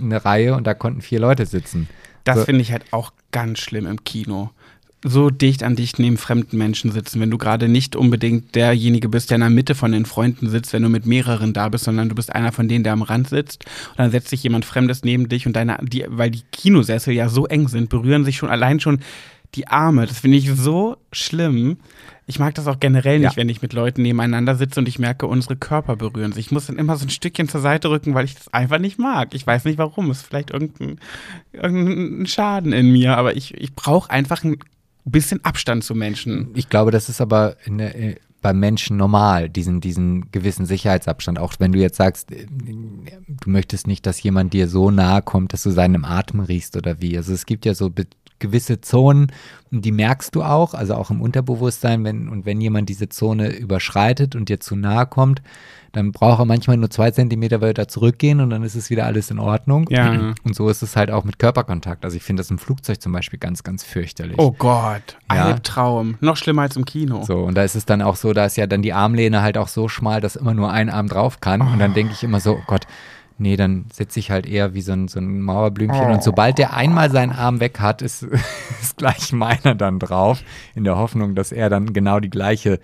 eine 0.00 0.24
Reihe 0.24 0.54
und 0.54 0.66
da 0.66 0.74
konnten 0.74 1.02
vier 1.02 1.20
Leute 1.20 1.46
sitzen. 1.46 1.88
Das 2.24 2.38
So. 2.38 2.44
finde 2.44 2.62
ich 2.62 2.72
halt 2.72 2.84
auch 2.90 3.12
ganz 3.32 3.60
schlimm 3.60 3.86
im 3.86 4.04
Kino. 4.04 4.50
So 5.02 5.30
dicht 5.30 5.62
an 5.62 5.76
dicht 5.76 5.98
neben 5.98 6.18
fremden 6.18 6.58
Menschen 6.58 6.92
sitzen, 6.92 7.20
wenn 7.20 7.30
du 7.30 7.38
gerade 7.38 7.68
nicht 7.68 7.96
unbedingt 7.96 8.54
derjenige 8.54 9.08
bist, 9.08 9.30
der 9.30 9.36
in 9.36 9.40
der 9.40 9.48
Mitte 9.48 9.74
von 9.74 9.92
den 9.92 10.04
Freunden 10.04 10.50
sitzt, 10.50 10.74
wenn 10.74 10.82
du 10.82 10.90
mit 10.90 11.06
mehreren 11.06 11.54
da 11.54 11.70
bist, 11.70 11.84
sondern 11.84 12.10
du 12.10 12.14
bist 12.14 12.34
einer 12.34 12.52
von 12.52 12.68
denen, 12.68 12.84
der 12.84 12.92
am 12.92 13.00
Rand 13.00 13.28
sitzt 13.30 13.64
und 13.92 13.98
dann 13.98 14.10
setzt 14.10 14.28
sich 14.28 14.42
jemand 14.42 14.66
Fremdes 14.66 15.02
neben 15.02 15.30
dich 15.30 15.46
und 15.46 15.54
deine, 15.54 15.78
die, 15.82 16.04
weil 16.08 16.30
die 16.30 16.42
Kinosessel 16.52 17.14
ja 17.14 17.30
so 17.30 17.46
eng 17.46 17.68
sind, 17.68 17.88
berühren 17.88 18.26
sich 18.26 18.36
schon 18.36 18.50
allein 18.50 18.78
schon 18.78 19.00
die 19.54 19.68
Arme. 19.68 20.06
Das 20.06 20.20
finde 20.20 20.36
ich 20.38 20.50
so 20.50 20.96
schlimm. 21.12 21.78
Ich 22.26 22.38
mag 22.38 22.54
das 22.54 22.68
auch 22.68 22.78
generell 22.78 23.18
nicht, 23.18 23.32
Ja. 23.32 23.36
wenn 23.36 23.48
ich 23.48 23.60
mit 23.62 23.72
Leuten 23.72 24.02
nebeneinander 24.02 24.54
sitze 24.54 24.78
und 24.80 24.86
ich 24.88 24.98
merke, 25.00 25.26
unsere 25.26 25.56
Körper 25.56 25.96
berühren 25.96 26.32
sich. 26.32 26.46
Ich 26.46 26.52
muss 26.52 26.66
dann 26.66 26.78
immer 26.78 26.96
so 26.96 27.04
ein 27.04 27.10
Stückchen 27.10 27.48
zur 27.48 27.60
Seite 27.60 27.90
rücken, 27.90 28.14
weil 28.14 28.24
ich 28.24 28.36
das 28.36 28.52
einfach 28.54 28.78
nicht 28.78 28.98
mag. 28.98 29.34
Ich 29.34 29.44
weiß 29.46 29.64
nicht 29.64 29.78
warum. 29.78 30.10
Es 30.10 30.18
ist 30.18 30.26
vielleicht 30.28 30.50
irgendein, 30.50 30.98
irgendein 31.52 32.26
Schaden 32.26 32.72
in 32.72 32.92
mir, 32.92 33.16
aber 33.16 33.36
ich, 33.36 33.54
ich 33.54 33.74
brauche 33.74 34.10
einfach 34.10 34.44
ein 34.44 34.58
bisschen 35.04 35.44
Abstand 35.44 35.82
zu 35.84 35.94
Menschen. 35.94 36.50
Ich 36.54 36.68
glaube, 36.68 36.90
das 36.92 37.08
ist 37.08 37.20
aber 37.20 37.56
in 37.64 37.78
der, 37.78 38.14
beim 38.42 38.58
Menschen 38.58 38.96
normal, 38.96 39.48
diesen, 39.50 39.80
diesen 39.80 40.30
gewissen 40.30 40.64
Sicherheitsabstand. 40.66 41.38
Auch 41.38 41.54
wenn 41.58 41.72
du 41.72 41.78
jetzt 41.78 41.96
sagst, 41.96 42.30
äh, 42.32 42.46
du 42.48 43.50
möchtest 43.50 43.86
nicht, 43.86 44.06
dass 44.06 44.22
jemand 44.22 44.52
dir 44.52 44.68
so 44.68 44.90
nahe 44.90 45.20
kommt, 45.22 45.52
dass 45.52 45.62
du 45.62 45.70
seinem 45.70 46.04
Atem 46.04 46.40
riechst 46.40 46.76
oder 46.76 47.00
wie. 47.02 47.16
Also 47.16 47.32
es 47.34 47.44
gibt 47.44 47.66
ja 47.66 47.74
so 47.74 47.90
gewisse 48.40 48.80
Zonen, 48.80 49.30
die 49.70 49.92
merkst 49.92 50.34
du 50.34 50.42
auch, 50.42 50.74
also 50.74 50.94
auch 50.94 51.10
im 51.10 51.20
Unterbewusstsein, 51.20 52.02
wenn, 52.04 52.28
und 52.28 52.44
wenn 52.44 52.60
jemand 52.60 52.88
diese 52.88 53.08
Zone 53.08 53.56
überschreitet 53.56 54.34
und 54.34 54.48
dir 54.48 54.58
zu 54.58 54.74
nahe 54.74 55.06
kommt, 55.06 55.42
dann 55.92 56.12
braucht 56.12 56.40
er 56.40 56.44
manchmal 56.44 56.76
nur 56.76 56.90
zwei 56.90 57.10
Zentimeter 57.10 57.60
weiter 57.60 57.88
zurückgehen 57.88 58.40
und 58.40 58.50
dann 58.50 58.62
ist 58.62 58.74
es 58.76 58.90
wieder 58.90 59.06
alles 59.06 59.30
in 59.30 59.38
Ordnung. 59.38 59.86
Ja. 59.90 60.34
Und 60.44 60.54
so 60.54 60.68
ist 60.68 60.82
es 60.82 60.94
halt 60.96 61.10
auch 61.10 61.24
mit 61.24 61.40
Körperkontakt. 61.40 62.04
Also 62.04 62.16
ich 62.16 62.22
finde 62.22 62.40
das 62.40 62.50
im 62.50 62.58
Flugzeug 62.58 63.00
zum 63.02 63.10
Beispiel 63.12 63.38
ganz, 63.40 63.64
ganz 63.64 63.82
fürchterlich. 63.82 64.38
Oh 64.38 64.52
Gott, 64.52 65.18
Ja. 65.32 65.46
Albtraum. 65.46 66.16
Noch 66.20 66.36
schlimmer 66.36 66.62
als 66.62 66.76
im 66.76 66.84
Kino. 66.84 67.24
So, 67.24 67.38
und 67.38 67.56
da 67.56 67.64
ist 67.64 67.74
es 67.74 67.86
dann 67.86 68.02
auch 68.02 68.14
so, 68.14 68.32
da 68.32 68.46
ist 68.46 68.56
ja 68.56 68.68
dann 68.68 68.82
die 68.82 68.92
Armlehne 68.92 69.42
halt 69.42 69.58
auch 69.58 69.68
so 69.68 69.88
schmal, 69.88 70.20
dass 70.20 70.36
immer 70.36 70.54
nur 70.54 70.70
ein 70.70 70.90
Arm 70.90 71.08
drauf 71.08 71.40
kann. 71.40 71.60
Und 71.60 71.80
dann 71.80 71.92
denke 71.92 72.12
ich 72.12 72.22
immer 72.22 72.38
so, 72.38 72.52
oh 72.54 72.62
Gott, 72.68 72.86
nee, 73.40 73.56
dann 73.56 73.86
sitze 73.92 74.20
ich 74.20 74.30
halt 74.30 74.46
eher 74.46 74.74
wie 74.74 74.82
so 74.82 74.92
ein, 74.92 75.08
so 75.08 75.18
ein 75.18 75.40
Mauerblümchen. 75.40 76.10
Und 76.10 76.22
sobald 76.22 76.58
der 76.58 76.74
einmal 76.74 77.10
seinen 77.10 77.32
Arm 77.32 77.60
weg 77.60 77.80
hat, 77.80 78.02
ist, 78.02 78.22
ist 78.80 78.96
gleich 78.98 79.32
meiner 79.32 79.74
dann 79.74 79.98
drauf, 79.98 80.42
in 80.74 80.84
der 80.84 80.96
Hoffnung, 80.96 81.34
dass 81.34 81.50
er 81.50 81.68
dann 81.70 81.92
genau 81.92 82.20
die 82.20 82.30
gleiche 82.30 82.78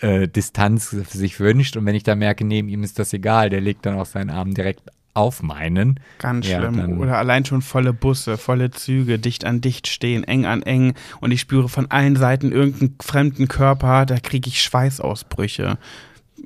äh, 0.00 0.28
Distanz 0.28 0.90
sich 0.90 1.40
wünscht. 1.40 1.76
Und 1.76 1.86
wenn 1.86 1.94
ich 1.94 2.02
dann 2.02 2.18
merke, 2.18 2.44
neben 2.44 2.68
ihm 2.68 2.82
ist 2.82 2.98
das 2.98 3.12
egal, 3.12 3.50
der 3.50 3.60
legt 3.60 3.86
dann 3.86 3.98
auch 3.98 4.06
seinen 4.06 4.30
Arm 4.30 4.54
direkt 4.54 4.82
auf 5.14 5.42
meinen. 5.42 5.98
Ganz 6.18 6.46
Ja, 6.46 6.58
schlimm. 6.58 6.98
Oder 7.00 7.16
allein 7.16 7.46
schon 7.46 7.62
volle 7.62 7.94
Busse, 7.94 8.36
volle 8.36 8.70
Züge, 8.70 9.18
dicht 9.18 9.46
an 9.46 9.62
dicht 9.62 9.86
stehen, 9.86 10.24
eng 10.24 10.44
an 10.44 10.62
eng. 10.62 10.92
Und 11.20 11.30
ich 11.30 11.40
spüre 11.40 11.70
von 11.70 11.90
allen 11.90 12.16
Seiten 12.16 12.52
irgendeinen 12.52 12.96
fremden 13.00 13.48
Körper, 13.48 14.04
da 14.04 14.18
kriege 14.18 14.48
ich 14.48 14.62
Schweißausbrüche. 14.62 15.78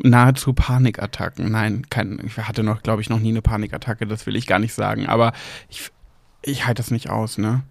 Nahezu 0.03 0.53
Panikattacken. 0.53 1.51
Nein, 1.51 1.87
kein, 1.91 2.21
ich 2.25 2.37
hatte 2.39 2.63
noch, 2.63 2.83
glaube 2.83 3.03
ich, 3.03 3.11
noch 3.11 3.21
nie 3.21 3.31
eine 3.31 3.43
Panikattacke, 3.43 4.07
das 4.07 4.27
will 4.27 4.37
ich 4.37 4.47
gar 4.47 4.59
nicht 4.59 4.75
sagen. 4.75 5.07
Aber 5.07 5.33
ich, 5.69 5.91
ich 6.43 6.67
halte 6.67 6.83
das 6.83 6.91
nicht 6.91 7.11
aus, 7.11 7.39
ne? 7.39 7.63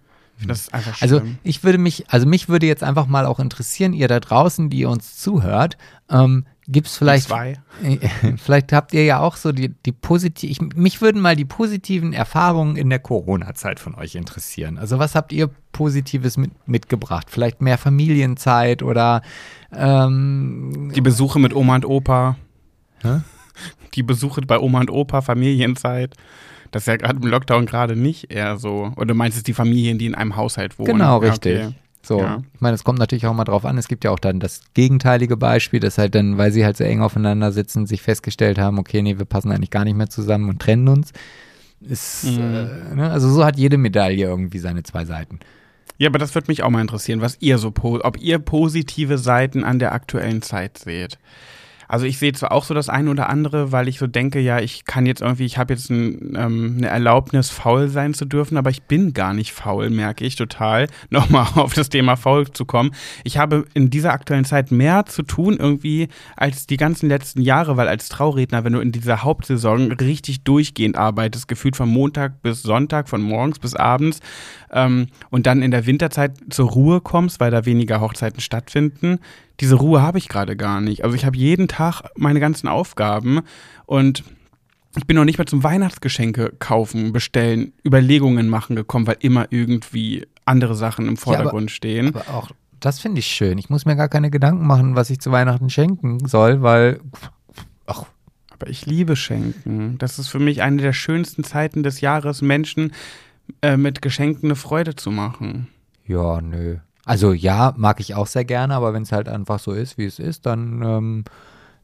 Das 0.46 0.62
ist 0.62 0.74
einfach 0.74 0.94
schlimm. 0.94 1.12
Also 1.12 1.28
ich 1.42 1.64
würde 1.64 1.78
mich, 1.78 2.08
also 2.08 2.26
mich 2.26 2.48
würde 2.48 2.66
jetzt 2.66 2.82
einfach 2.82 3.06
mal 3.06 3.26
auch 3.26 3.40
interessieren, 3.40 3.92
ihr 3.92 4.08
da 4.08 4.20
draußen, 4.20 4.70
die 4.70 4.80
ihr 4.80 4.90
uns 4.90 5.18
zuhört, 5.18 5.76
ähm, 6.08 6.46
gibt 6.66 6.86
es 6.86 6.96
vielleicht, 6.96 7.28
Zwei. 7.28 7.54
vielleicht 8.36 8.72
habt 8.72 8.94
ihr 8.94 9.04
ja 9.04 9.20
auch 9.20 9.36
so 9.36 9.52
die, 9.52 9.68
die 9.68 9.92
positiv, 9.92 10.50
ich, 10.50 10.60
mich 10.60 11.02
würden 11.02 11.20
mal 11.20 11.36
die 11.36 11.44
positiven 11.44 12.12
Erfahrungen 12.12 12.76
in 12.76 12.88
der 12.90 13.00
Corona-Zeit 13.00 13.80
von 13.80 13.94
euch 13.94 14.14
interessieren. 14.14 14.78
Also 14.78 14.98
was 14.98 15.14
habt 15.14 15.32
ihr 15.32 15.50
Positives 15.72 16.36
mit, 16.36 16.52
mitgebracht? 16.68 17.26
Vielleicht 17.28 17.60
mehr 17.60 17.78
Familienzeit 17.78 18.82
oder 18.82 19.22
ähm, 19.74 20.90
Die 20.94 21.00
Besuche 21.00 21.38
mit 21.38 21.54
Oma 21.54 21.76
und 21.76 21.84
Opa. 21.86 22.36
Hä? 23.02 23.20
Die 23.94 24.02
Besuche 24.02 24.40
bei 24.42 24.58
Oma 24.58 24.80
und 24.80 24.90
Opa, 24.90 25.20
Familienzeit. 25.20 26.14
Das 26.70 26.82
ist 26.84 26.86
ja 26.86 26.96
gerade 26.96 27.18
im 27.20 27.26
Lockdown 27.28 27.66
gerade 27.66 27.96
nicht 27.96 28.30
eher 28.32 28.56
so. 28.56 28.92
Oder 28.96 29.06
du 29.06 29.14
meinst 29.14 29.36
es 29.36 29.42
die 29.42 29.54
Familien, 29.54 29.98
die 29.98 30.06
in 30.06 30.14
einem 30.14 30.36
Haushalt 30.36 30.78
wohnen? 30.78 30.92
Genau, 30.92 31.22
Ja, 31.22 31.30
richtig. 31.30 31.58
okay. 31.64 31.74
So, 32.02 32.20
Ja. 32.20 32.42
ich 32.54 32.60
meine, 32.60 32.74
es 32.74 32.84
kommt 32.84 32.98
natürlich 32.98 33.26
auch 33.26 33.34
mal 33.34 33.44
drauf 33.44 33.64
an. 33.66 33.76
Es 33.76 33.86
gibt 33.88 34.04
ja 34.04 34.10
auch 34.10 34.18
dann 34.18 34.40
das 34.40 34.62
gegenteilige 34.72 35.36
Beispiel, 35.36 35.80
dass 35.80 35.98
halt 35.98 36.14
dann, 36.14 36.38
weil 36.38 36.50
sie 36.52 36.64
halt 36.64 36.76
so 36.76 36.84
eng 36.84 37.02
aufeinander 37.02 37.52
sitzen, 37.52 37.86
sich 37.86 38.00
festgestellt 38.00 38.58
haben, 38.58 38.78
okay, 38.78 39.02
nee, 39.02 39.18
wir 39.18 39.26
passen 39.26 39.50
eigentlich 39.52 39.70
gar 39.70 39.84
nicht 39.84 39.96
mehr 39.96 40.08
zusammen 40.08 40.48
und 40.48 40.62
trennen 40.62 40.88
uns. 40.88 41.12
Ist, 41.82 42.24
Mhm. 42.24 42.38
äh, 42.92 42.94
ne? 42.94 43.10
Also 43.10 43.28
so 43.30 43.44
hat 43.44 43.58
jede 43.58 43.76
Medaille 43.76 44.24
irgendwie 44.26 44.58
seine 44.58 44.82
zwei 44.82 45.04
Seiten. 45.04 45.40
Ja, 46.00 46.08
aber 46.08 46.18
das 46.18 46.34
würde 46.34 46.50
mich 46.50 46.62
auch 46.62 46.70
mal 46.70 46.80
interessieren, 46.80 47.20
was 47.20 47.36
ihr 47.40 47.58
so, 47.58 47.74
ob 47.82 48.18
ihr 48.18 48.38
positive 48.38 49.18
Seiten 49.18 49.64
an 49.64 49.78
der 49.78 49.92
aktuellen 49.92 50.40
Zeit 50.40 50.78
seht. 50.78 51.18
Also 51.90 52.06
ich 52.06 52.18
sehe 52.18 52.32
zwar 52.32 52.52
auch 52.52 52.62
so 52.62 52.72
das 52.72 52.88
eine 52.88 53.10
oder 53.10 53.28
andere, 53.28 53.72
weil 53.72 53.88
ich 53.88 53.98
so 53.98 54.06
denke, 54.06 54.38
ja, 54.38 54.60
ich 54.60 54.84
kann 54.84 55.06
jetzt 55.06 55.22
irgendwie, 55.22 55.44
ich 55.44 55.58
habe 55.58 55.74
jetzt 55.74 55.90
ein, 55.90 56.36
ähm, 56.36 56.74
eine 56.78 56.86
Erlaubnis, 56.86 57.50
faul 57.50 57.88
sein 57.88 58.14
zu 58.14 58.26
dürfen, 58.26 58.56
aber 58.56 58.70
ich 58.70 58.82
bin 58.82 59.12
gar 59.12 59.34
nicht 59.34 59.52
faul, 59.52 59.90
merke 59.90 60.24
ich 60.24 60.36
total. 60.36 60.86
Nochmal 61.10 61.48
auf 61.56 61.74
das 61.74 61.88
Thema 61.88 62.14
faul 62.14 62.48
zu 62.48 62.64
kommen. 62.64 62.92
Ich 63.24 63.38
habe 63.38 63.64
in 63.74 63.90
dieser 63.90 64.12
aktuellen 64.12 64.44
Zeit 64.44 64.70
mehr 64.70 65.04
zu 65.06 65.24
tun 65.24 65.56
irgendwie 65.58 66.06
als 66.36 66.68
die 66.68 66.76
ganzen 66.76 67.08
letzten 67.08 67.40
Jahre, 67.40 67.76
weil 67.76 67.88
als 67.88 68.08
Trauredner, 68.08 68.62
wenn 68.62 68.74
du 68.74 68.80
in 68.80 68.92
dieser 68.92 69.24
Hauptsaison 69.24 69.90
richtig 69.90 70.44
durchgehend 70.44 70.96
arbeitest, 70.96 71.48
gefühlt 71.48 71.74
von 71.74 71.88
Montag 71.88 72.40
bis 72.40 72.62
Sonntag, 72.62 73.08
von 73.08 73.20
morgens 73.20 73.58
bis 73.58 73.74
abends, 73.74 74.20
ähm, 74.72 75.08
und 75.30 75.46
dann 75.46 75.60
in 75.60 75.72
der 75.72 75.86
Winterzeit 75.86 76.36
zur 76.50 76.70
Ruhe 76.70 77.00
kommst, 77.00 77.40
weil 77.40 77.50
da 77.50 77.66
weniger 77.66 78.00
Hochzeiten 78.00 78.40
stattfinden, 78.40 79.18
diese 79.60 79.74
Ruhe 79.74 80.02
habe 80.02 80.18
ich 80.18 80.28
gerade 80.28 80.56
gar 80.56 80.80
nicht. 80.80 81.04
Also 81.04 81.14
ich 81.14 81.24
habe 81.24 81.36
jeden 81.36 81.68
Tag 81.68 82.02
meine 82.16 82.40
ganzen 82.40 82.68
Aufgaben 82.68 83.40
und 83.86 84.24
ich 84.96 85.06
bin 85.06 85.16
noch 85.16 85.24
nicht 85.24 85.38
mal 85.38 85.46
zum 85.46 85.62
Weihnachtsgeschenke 85.62 86.54
kaufen, 86.58 87.12
bestellen, 87.12 87.72
Überlegungen 87.86 88.48
machen 88.48 88.74
gekommen, 88.74 89.06
weil 89.06 89.18
immer 89.20 89.46
irgendwie 89.50 90.26
andere 90.44 90.74
Sachen 90.74 91.06
im 91.06 91.16
Vordergrund 91.16 91.70
stehen. 91.70 92.08
Aber 92.08 92.28
auch 92.34 92.50
das 92.80 92.98
finde 92.98 93.18
ich 93.18 93.26
schön. 93.26 93.58
Ich 93.58 93.68
muss 93.68 93.84
mir 93.84 93.94
gar 93.94 94.08
keine 94.08 94.30
Gedanken 94.30 94.66
machen, 94.66 94.96
was 94.96 95.10
ich 95.10 95.20
zu 95.20 95.30
Weihnachten 95.30 95.70
schenken 95.70 96.26
soll, 96.26 96.62
weil, 96.62 97.00
ach, 97.86 98.04
Aber 98.50 98.68
ich 98.68 98.86
liebe 98.86 99.16
Schenken. 99.16 99.98
Das 99.98 100.18
ist 100.18 100.28
für 100.28 100.38
mich 100.38 100.62
eine 100.62 100.80
der 100.80 100.94
schönsten 100.94 101.44
Zeiten 101.44 101.82
des 101.82 102.00
Jahres, 102.00 102.40
Menschen 102.40 102.92
äh, 103.62 103.76
mit 103.76 104.00
Geschenken 104.02 104.46
eine 104.46 104.56
Freude 104.56 104.96
zu 104.96 105.10
machen. 105.10 105.68
ja, 106.06 106.40
nö. 106.40 106.78
Also 107.04 107.32
ja, 107.32 107.74
mag 107.76 108.00
ich 108.00 108.14
auch 108.14 108.26
sehr 108.26 108.44
gerne, 108.44 108.74
aber 108.74 108.92
wenn 108.92 109.02
es 109.02 109.12
halt 109.12 109.28
einfach 109.28 109.58
so 109.58 109.72
ist, 109.72 109.98
wie 109.98 110.04
es 110.04 110.18
ist, 110.18 110.46
dann 110.46 110.82
ähm, 110.82 111.24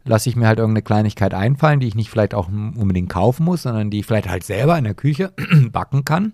lasse 0.04 0.28
ich 0.28 0.36
mir 0.36 0.46
halt 0.46 0.58
irgendeine 0.58 0.82
Kleinigkeit 0.82 1.34
einfallen, 1.34 1.80
die 1.80 1.88
ich 1.88 1.94
nicht 1.94 2.10
vielleicht 2.10 2.34
auch 2.34 2.48
unbedingt 2.48 3.08
kaufen 3.08 3.44
muss, 3.44 3.62
sondern 3.62 3.90
die 3.90 4.00
ich 4.00 4.06
vielleicht 4.06 4.28
halt 4.28 4.44
selber 4.44 4.76
in 4.78 4.84
der 4.84 4.94
Küche 4.94 5.32
backen 5.72 6.04
kann. 6.04 6.32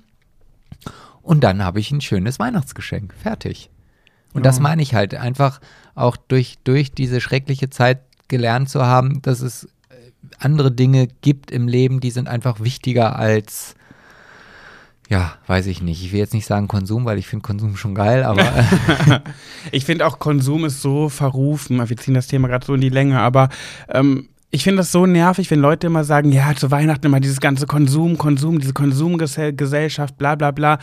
Und 1.22 1.44
dann 1.44 1.64
habe 1.64 1.80
ich 1.80 1.90
ein 1.92 2.00
schönes 2.00 2.38
Weihnachtsgeschenk. 2.38 3.14
Fertig. 3.14 3.70
Und 4.34 4.46
das 4.46 4.60
meine 4.60 4.82
ich 4.82 4.94
halt 4.94 5.14
einfach 5.14 5.60
auch 5.94 6.16
durch, 6.16 6.58
durch 6.64 6.92
diese 6.92 7.20
schreckliche 7.20 7.70
Zeit 7.70 8.00
gelernt 8.28 8.70
zu 8.70 8.84
haben, 8.84 9.20
dass 9.22 9.40
es 9.40 9.64
äh, 9.64 9.68
andere 10.38 10.72
Dinge 10.72 11.06
gibt 11.20 11.50
im 11.50 11.68
Leben, 11.68 12.00
die 12.00 12.10
sind 12.10 12.28
einfach 12.28 12.60
wichtiger 12.60 13.16
als, 13.16 13.74
ja, 15.08 15.34
weiß 15.46 15.66
ich 15.66 15.82
nicht. 15.82 16.02
Ich 16.04 16.12
will 16.12 16.20
jetzt 16.20 16.34
nicht 16.34 16.46
sagen 16.46 16.68
Konsum, 16.68 17.04
weil 17.04 17.18
ich 17.18 17.26
finde 17.26 17.42
Konsum 17.42 17.76
schon 17.76 17.94
geil, 17.94 18.22
aber 18.24 18.42
Ich 19.72 19.84
finde 19.84 20.06
auch 20.06 20.18
Konsum 20.18 20.64
ist 20.64 20.80
so 20.80 21.08
verrufen. 21.08 21.86
Wir 21.86 21.96
ziehen 21.96 22.14
das 22.14 22.28
Thema 22.28 22.48
gerade 22.48 22.64
so 22.64 22.74
in 22.74 22.80
die 22.80 22.88
Länge, 22.88 23.20
aber 23.20 23.48
ähm, 23.88 24.28
ich 24.54 24.64
finde 24.64 24.78
das 24.78 24.92
so 24.92 25.06
nervig, 25.06 25.50
wenn 25.50 25.60
Leute 25.60 25.86
immer 25.86 26.04
sagen, 26.04 26.30
ja, 26.30 26.54
zu 26.54 26.70
Weihnachten 26.70 27.06
immer 27.06 27.20
dieses 27.20 27.40
ganze 27.40 27.66
Konsum, 27.66 28.18
Konsum, 28.18 28.58
diese 28.58 28.74
Konsumgesellschaft, 28.74 30.18
bla 30.18 30.34
bla 30.34 30.50
bla. 30.50 30.78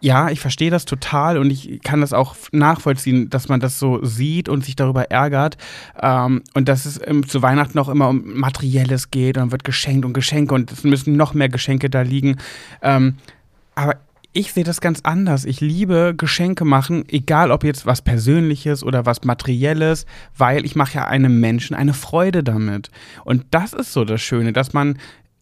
Ja, 0.00 0.30
ich 0.30 0.40
verstehe 0.40 0.70
das 0.70 0.86
total 0.86 1.36
und 1.36 1.50
ich 1.50 1.82
kann 1.82 2.00
das 2.00 2.14
auch 2.14 2.34
nachvollziehen, 2.50 3.28
dass 3.28 3.50
man 3.50 3.60
das 3.60 3.78
so 3.78 4.02
sieht 4.02 4.48
und 4.48 4.64
sich 4.64 4.74
darüber 4.74 5.10
ärgert. 5.10 5.58
Ähm, 6.00 6.42
und 6.54 6.68
dass 6.70 6.86
es 6.86 6.98
ähm, 7.06 7.28
zu 7.28 7.42
Weihnachten 7.42 7.78
auch 7.78 7.90
immer 7.90 8.08
um 8.08 8.22
Materielles 8.38 9.10
geht 9.10 9.36
und 9.36 9.52
wird 9.52 9.64
geschenkt 9.64 10.06
und 10.06 10.14
Geschenke 10.14 10.54
und 10.54 10.72
es 10.72 10.82
müssen 10.82 11.18
noch 11.18 11.34
mehr 11.34 11.50
Geschenke 11.50 11.90
da 11.90 12.00
liegen. 12.00 12.38
Ähm, 12.80 13.16
aber 13.80 13.96
ich 14.32 14.52
sehe 14.52 14.62
das 14.62 14.80
ganz 14.80 15.00
anders. 15.02 15.44
Ich 15.44 15.60
liebe 15.60 16.14
Geschenke 16.16 16.64
machen, 16.64 17.04
egal 17.08 17.50
ob 17.50 17.64
jetzt 17.64 17.84
was 17.86 18.02
Persönliches 18.02 18.84
oder 18.84 19.04
was 19.04 19.24
Materielles, 19.24 20.06
weil 20.36 20.64
ich 20.64 20.76
mache 20.76 20.94
ja 20.98 21.08
einem 21.08 21.40
Menschen 21.40 21.74
eine 21.74 21.94
Freude 21.94 22.44
damit. 22.44 22.90
Und 23.24 23.46
das 23.50 23.72
ist 23.72 23.92
so 23.92 24.04
das 24.04 24.20
Schöne, 24.20 24.52
dass 24.52 24.72
man 24.72 24.98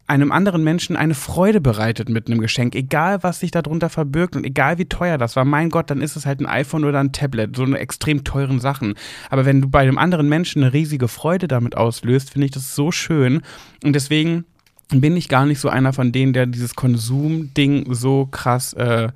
einem 0.07 0.33
anderen 0.33 0.65
Menschen 0.65 0.97
eine 0.97 1.13
Freude 1.15 1.61
bereitet 1.61 2.09
mit 2.09 2.29
einem 2.29 2.41
Geschenk, 2.41 2.75
egal 2.75 3.23
was 3.23 3.41
sich 3.41 3.51
darunter 3.51 3.91
verbirgt 3.91 4.37
und 4.37 4.45
egal 4.45 4.79
wie 4.79 4.87
teuer 4.87 5.19
das 5.19 5.37
war. 5.37 5.45
Mein 5.45 5.69
Gott, 5.69 5.91
dann 5.91 6.01
ist 6.01 6.17
es 6.17 6.25
halt 6.25 6.41
ein 6.41 6.47
iPhone 6.47 6.87
oder 6.87 7.01
ein 7.01 7.13
Tablet, 7.13 7.55
so 7.57 7.65
eine 7.65 7.79
extrem 7.79 8.25
teuren 8.25 8.59
Sachen. 8.59 8.95
Aber 9.29 9.45
wenn 9.45 9.61
du 9.61 9.69
bei 9.69 9.81
einem 9.81 9.99
anderen 9.99 10.31
Menschen 10.31 10.63
eine 10.63 10.73
riesige 10.73 11.09
Freude 11.09 11.47
damit 11.47 11.77
auslöst, 11.77 12.31
finde 12.31 12.47
ich 12.47 12.53
das 12.53 12.75
so 12.75 12.91
schön. 12.91 13.43
Und 13.85 13.93
deswegen 13.93 14.47
bin 14.89 15.17
ich 15.17 15.29
gar 15.29 15.47
nicht 15.47 15.61
so 15.61 15.69
einer 15.69 15.93
von 15.93 16.13
denen, 16.13 16.33
der 16.33 16.47
dieses 16.47 16.75
Konsumding 16.75 17.93
so 17.93 18.27
krass 18.27 18.73
äh, 18.73 19.09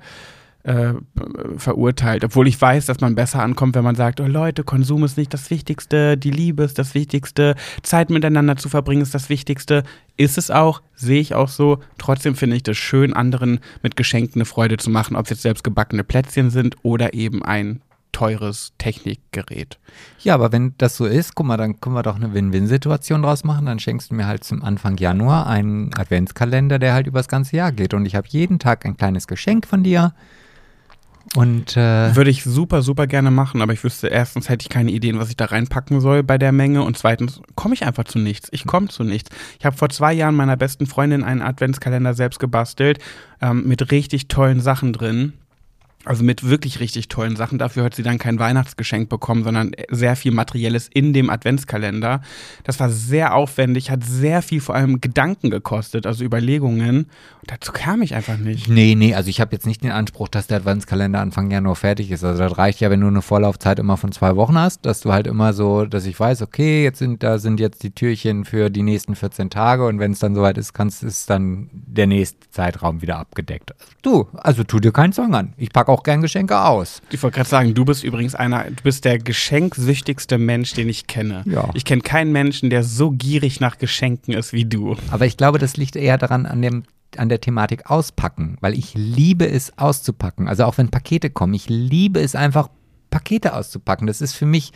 äh, 0.63 0.93
verurteilt. 1.57 2.23
Obwohl 2.23 2.47
ich 2.47 2.59
weiß, 2.59 2.85
dass 2.85 3.01
man 3.01 3.15
besser 3.15 3.41
ankommt, 3.41 3.75
wenn 3.75 3.83
man 3.83 3.95
sagt, 3.95 4.21
oh 4.21 4.27
Leute, 4.27 4.63
Konsum 4.63 5.03
ist 5.03 5.17
nicht 5.17 5.33
das 5.33 5.49
Wichtigste, 5.49 6.17
die 6.17 6.31
Liebe 6.31 6.63
ist 6.63 6.79
das 6.79 6.93
Wichtigste, 6.93 7.55
Zeit 7.81 8.09
miteinander 8.09 8.55
zu 8.55 8.69
verbringen 8.69 9.01
ist 9.01 9.13
das 9.13 9.29
Wichtigste. 9.29 9.83
Ist 10.15 10.37
es 10.37 10.51
auch, 10.51 10.81
sehe 10.95 11.19
ich 11.19 11.35
auch 11.35 11.49
so. 11.49 11.79
Trotzdem 11.97 12.35
finde 12.35 12.55
ich 12.55 12.63
das 12.63 12.77
schön, 12.77 13.13
anderen 13.13 13.59
mit 13.81 13.95
Geschenken 13.97 14.35
eine 14.35 14.45
Freude 14.45 14.77
zu 14.77 14.89
machen, 14.89 15.17
ob 15.17 15.25
es 15.25 15.31
jetzt 15.31 15.41
selbst 15.41 15.63
gebackene 15.63 16.03
Plätzchen 16.03 16.49
sind 16.49 16.77
oder 16.83 17.13
eben 17.13 17.43
ein 17.43 17.81
teures 18.13 18.71
Technikgerät. 18.77 19.77
ja, 20.21 20.33
aber 20.33 20.53
wenn 20.53 20.73
das 20.77 20.95
so 20.95 21.05
ist, 21.05 21.35
guck 21.35 21.47
mal, 21.47 21.57
dann 21.57 21.81
können 21.81 21.95
wir 21.95 22.03
doch 22.03 22.15
eine 22.15 22.33
Win-Win-Situation 22.33 23.23
draus 23.23 23.43
machen. 23.43 23.65
Dann 23.65 23.79
schenkst 23.79 24.11
du 24.11 24.15
mir 24.15 24.27
halt 24.27 24.45
zum 24.45 24.63
Anfang 24.63 24.95
Januar 24.97 25.47
einen 25.47 25.93
Adventskalender, 25.93 26.79
der 26.79 26.93
halt 26.93 27.07
übers 27.07 27.27
ganze 27.27 27.57
Jahr 27.57 27.73
geht. 27.73 27.93
Und 27.93 28.05
ich 28.05 28.15
habe 28.15 28.27
jeden 28.29 28.59
Tag 28.59 28.85
ein 28.85 28.95
kleines 28.95 29.27
Geschenk 29.27 29.67
von 29.67 29.83
dir. 29.83 30.13
Und 31.35 31.75
äh, 31.75 32.15
Würde 32.15 32.29
ich 32.29 32.43
super, 32.43 32.83
super 32.83 33.07
gerne 33.07 33.31
machen, 33.31 33.61
aber 33.61 33.73
ich 33.73 33.83
wüsste, 33.83 34.07
erstens 34.07 34.49
hätte 34.49 34.63
ich 34.63 34.69
keine 34.69 34.91
Ideen, 34.91 35.17
was 35.17 35.29
ich 35.29 35.37
da 35.37 35.45
reinpacken 35.45 35.99
soll 35.99 36.21
bei 36.21 36.37
der 36.37 36.51
Menge 36.51 36.83
und 36.83 36.97
zweitens 36.97 37.41
komme 37.55 37.73
ich 37.73 37.85
einfach 37.85 38.03
zu 38.03 38.19
nichts. 38.19 38.49
Ich 38.51 38.67
komme 38.67 38.89
zu 38.89 39.03
nichts. 39.03 39.31
Ich 39.57 39.65
habe 39.65 39.75
vor 39.75 39.89
zwei 39.89 40.13
Jahren 40.13 40.35
meiner 40.35 40.57
besten 40.57 40.85
Freundin 40.85 41.23
einen 41.23 41.41
Adventskalender 41.41 42.13
selbst 42.13 42.39
gebastelt 42.39 42.99
ähm, 43.41 43.67
mit 43.67 43.89
richtig 43.89 44.27
tollen 44.27 44.59
Sachen 44.59 44.93
drin. 44.93 45.33
Also 46.05 46.23
mit 46.23 46.43
wirklich 46.43 46.79
richtig 46.79 47.07
tollen 47.07 47.35
Sachen. 47.35 47.57
Dafür 47.57 47.85
hat 47.85 47.95
sie 47.95 48.03
dann 48.03 48.17
kein 48.17 48.37
Weihnachtsgeschenk 48.37 49.07
bekommen, 49.07 49.43
sondern 49.43 49.71
sehr 49.89 50.15
viel 50.15 50.31
Materielles 50.31 50.89
in 50.93 51.13
dem 51.13 51.29
Adventskalender. 51.29 52.21
Das 52.63 52.79
war 52.79 52.89
sehr 52.89 53.33
aufwendig, 53.35 53.89
hat 53.89 54.03
sehr 54.03 54.41
viel 54.41 54.59
vor 54.59 54.75
allem 54.75 54.99
Gedanken 54.99 55.49
gekostet, 55.49 56.05
also 56.05 56.25
Überlegungen. 56.25 56.97
Und 57.41 57.51
dazu 57.51 57.71
kam 57.71 58.01
ich 58.01 58.15
einfach 58.15 58.37
nicht. 58.37 58.67
nee, 58.67 58.95
nee, 58.95 59.15
also 59.15 59.29
ich 59.29 59.39
habe 59.39 59.53
jetzt 59.53 59.65
nicht 59.65 59.83
den 59.83 59.91
Anspruch, 59.91 60.27
dass 60.27 60.47
der 60.47 60.57
Adventskalender 60.57 61.21
Anfang 61.21 61.49
Januar 61.49 61.75
fertig 61.75 62.11
ist. 62.11 62.23
Also 62.23 62.39
das 62.43 62.57
reicht 62.57 62.81
ja, 62.81 62.89
wenn 62.89 63.01
du 63.01 63.07
eine 63.07 63.21
Vorlaufzeit 63.21 63.79
immer 63.79 63.95
von 63.95 64.11
zwei 64.11 64.35
Wochen 64.35 64.57
hast, 64.57 64.85
dass 64.85 65.01
du 65.01 65.13
halt 65.13 65.27
immer 65.27 65.53
so, 65.53 65.85
dass 65.85 66.05
ich 66.05 66.19
weiß, 66.19 66.41
okay, 66.41 66.83
jetzt 66.83 66.99
sind 66.99 67.23
da 67.23 67.37
sind 67.37 67.59
jetzt 67.59 67.83
die 67.83 67.91
Türchen 67.91 68.43
für 68.43 68.69
die 68.69 68.83
nächsten 68.83 69.15
14 69.15 69.49
Tage 69.49 69.85
und 69.85 69.99
wenn 69.99 70.11
es 70.11 70.19
dann 70.19 70.35
soweit 70.35 70.57
ist, 70.57 70.73
kannst 70.73 71.03
ist 71.03 71.29
dann 71.29 71.69
der 71.71 72.07
nächste 72.07 72.49
Zeitraum 72.49 73.01
wieder 73.01 73.17
abgedeckt. 73.17 73.73
Du, 74.01 74.27
also 74.33 74.63
tu 74.63 74.79
dir 74.79 74.91
keinen 74.91 75.13
Zwang 75.13 75.33
an. 75.33 75.53
Ich 75.57 75.71
packe 75.71 75.92
auch 75.93 76.03
gern 76.03 76.21
Geschenke 76.21 76.59
aus. 76.59 77.01
Ich 77.11 77.21
wollte 77.23 77.35
gerade 77.35 77.49
sagen, 77.49 77.73
du 77.73 77.85
bist 77.85 78.03
übrigens 78.03 78.35
einer, 78.35 78.65
du 78.65 78.83
bist 78.83 79.05
der 79.05 79.19
geschenksüchtigste 79.19 80.37
Mensch, 80.37 80.73
den 80.73 80.89
ich 80.89 81.07
kenne. 81.07 81.43
Ja. 81.45 81.69
Ich 81.73 81.85
kenne 81.85 82.01
keinen 82.01 82.31
Menschen, 82.31 82.69
der 82.69 82.83
so 82.83 83.11
gierig 83.11 83.59
nach 83.59 83.77
Geschenken 83.77 84.33
ist 84.33 84.53
wie 84.53 84.65
du. 84.65 84.97
Aber 85.11 85.25
ich 85.25 85.37
glaube, 85.37 85.59
das 85.59 85.77
liegt 85.77 85.95
eher 85.95 86.17
daran 86.17 86.45
an 86.45 86.61
dem 86.61 86.83
an 87.17 87.29
der 87.29 87.39
Thematik 87.39 87.91
auspacken, 87.91 88.57
weil 88.59 88.73
ich 88.73 88.93
liebe 88.95 89.47
es 89.47 89.77
auszupacken. 89.77 90.47
Also 90.47 90.65
auch 90.65 90.79
wenn 90.79 90.89
Pakete 90.89 91.29
kommen, 91.29 91.53
ich 91.53 91.69
liebe 91.69 92.19
es 92.19 92.35
einfach 92.35 92.69
Pakete 93.11 93.53
auszupacken. 93.53 94.07
Das 94.07 94.19
ist 94.19 94.33
für 94.33 94.47
mich 94.47 94.71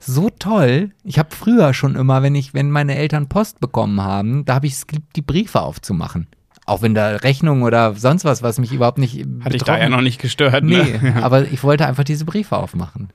so 0.00 0.30
toll. 0.30 0.90
Ich 1.02 1.18
habe 1.18 1.34
früher 1.34 1.74
schon 1.74 1.94
immer, 1.94 2.22
wenn 2.22 2.34
ich 2.34 2.54
wenn 2.54 2.70
meine 2.70 2.96
Eltern 2.96 3.28
Post 3.28 3.60
bekommen 3.60 4.00
haben, 4.00 4.44
da 4.44 4.54
habe 4.54 4.66
ich 4.66 4.74
es 4.74 4.86
geliebt, 4.86 5.16
die 5.16 5.22
Briefe 5.22 5.60
aufzumachen. 5.60 6.26
Auch 6.66 6.80
wenn 6.82 6.94
da 6.94 7.08
Rechnungen 7.16 7.62
oder 7.62 7.94
sonst 7.94 8.24
was, 8.24 8.42
was 8.42 8.58
mich 8.58 8.72
überhaupt 8.72 8.98
nicht 8.98 9.24
Hatte 9.42 9.56
ich 9.56 9.62
da 9.64 9.78
ja 9.78 9.88
noch 9.88 10.00
nicht 10.00 10.20
gestört. 10.20 10.64
Nee, 10.64 10.98
Ne? 11.02 11.22
aber 11.22 11.42
ich 11.46 11.62
wollte 11.62 11.86
einfach 11.86 12.04
diese 12.04 12.24
Briefe 12.24 12.56
aufmachen. 12.56 13.10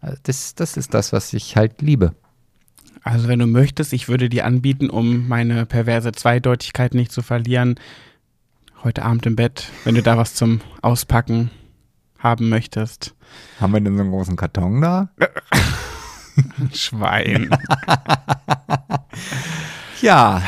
Also 0.00 0.16
Das, 0.24 0.54
das 0.54 0.76
ist 0.76 0.92
das, 0.94 1.12
was 1.12 1.32
ich 1.32 1.56
halt 1.56 1.80
liebe. 1.80 2.14
Also 3.04 3.28
wenn 3.28 3.38
du 3.38 3.46
möchtest, 3.46 3.92
ich 3.92 4.08
würde 4.08 4.28
dir 4.28 4.44
anbieten, 4.46 4.90
um 4.90 5.28
meine 5.28 5.66
perverse 5.66 6.12
Zweideutigkeit 6.12 6.94
nicht 6.94 7.12
zu 7.12 7.22
verlieren, 7.22 7.76
heute 8.84 9.04
Abend 9.04 9.26
im 9.26 9.36
Bett, 9.36 9.68
wenn 9.84 9.94
du 9.94 10.02
da 10.02 10.16
was 10.18 10.34
zum 10.34 10.60
Auspacken 10.82 11.50
haben 12.18 12.48
möchtest. 12.48 13.14
Haben 13.60 13.72
wir 13.74 13.80
denn 13.80 13.96
so 13.96 14.02
einen 14.02 14.10
großen 14.12 14.36
Karton 14.36 14.80
da? 14.80 15.08
Schwein. 16.72 17.50
Ja. 20.02 20.42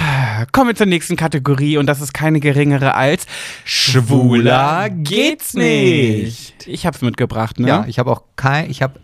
Kommen 0.53 0.71
wir 0.71 0.75
zur 0.75 0.87
nächsten 0.87 1.17
Kategorie 1.17 1.79
und 1.79 1.87
das 1.87 2.01
ist 2.01 2.13
keine 2.13 2.41
geringere 2.41 2.95
als 2.95 3.27
Schwuler 3.65 4.91
geht's 4.91 5.55
nicht. 5.55 6.67
Ich 6.67 6.87
hab's 6.87 7.03
mitgebracht, 7.03 7.59
ne? 7.59 7.69
Ja, 7.69 7.85
ich 7.87 7.99
habe 7.99 8.11
auch 8.11 8.23
kein, 8.37 8.69
ich 8.69 8.83
habe, 8.83 8.99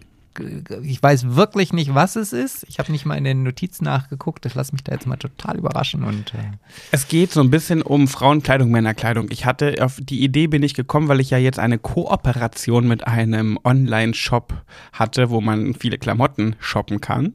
ich 0.83 1.03
weiß 1.03 1.37
wirklich 1.37 1.73
nicht, 1.73 1.95
was 1.95 2.17
es 2.17 2.33
ist. 2.33 2.65
Ich 2.69 2.79
habe 2.79 2.91
nicht 2.91 3.07
mal 3.07 3.17
in 3.17 3.25
den 3.25 3.43
Notizen 3.45 3.85
nachgeguckt. 3.85 4.45
Ich 4.47 4.55
lasse 4.55 4.73
mich 4.73 4.83
da 4.83 4.93
jetzt 4.93 5.07
mal 5.07 5.17
total 5.17 5.57
überraschen 5.57 6.03
und 6.03 6.35
äh, 6.35 6.39
Es 6.91 7.07
geht 7.09 7.31
so 7.31 7.41
ein 7.41 7.51
bisschen 7.51 7.83
um 7.83 8.09
Frauenkleidung, 8.09 8.71
Männerkleidung. 8.71 9.29
Ich 9.31 9.47
hatte 9.47 9.77
auf 9.81 9.99
die 10.01 10.23
Idee 10.23 10.49
bin 10.49 10.63
ich 10.63 10.75
gekommen, 10.75 11.09
weil 11.09 11.21
ich 11.21 11.31
ja 11.31 11.39
jetzt 11.39 11.59
eine 11.59 11.79
Kooperation 11.79 12.89
mit 12.89 13.07
einem 13.07 13.59
Online-Shop 13.63 14.55
hatte, 14.93 15.31
wo 15.31 15.41
man 15.41 15.75
viele 15.75 15.99
Klamotten 15.99 16.57
shoppen 16.59 17.01
kann. 17.01 17.35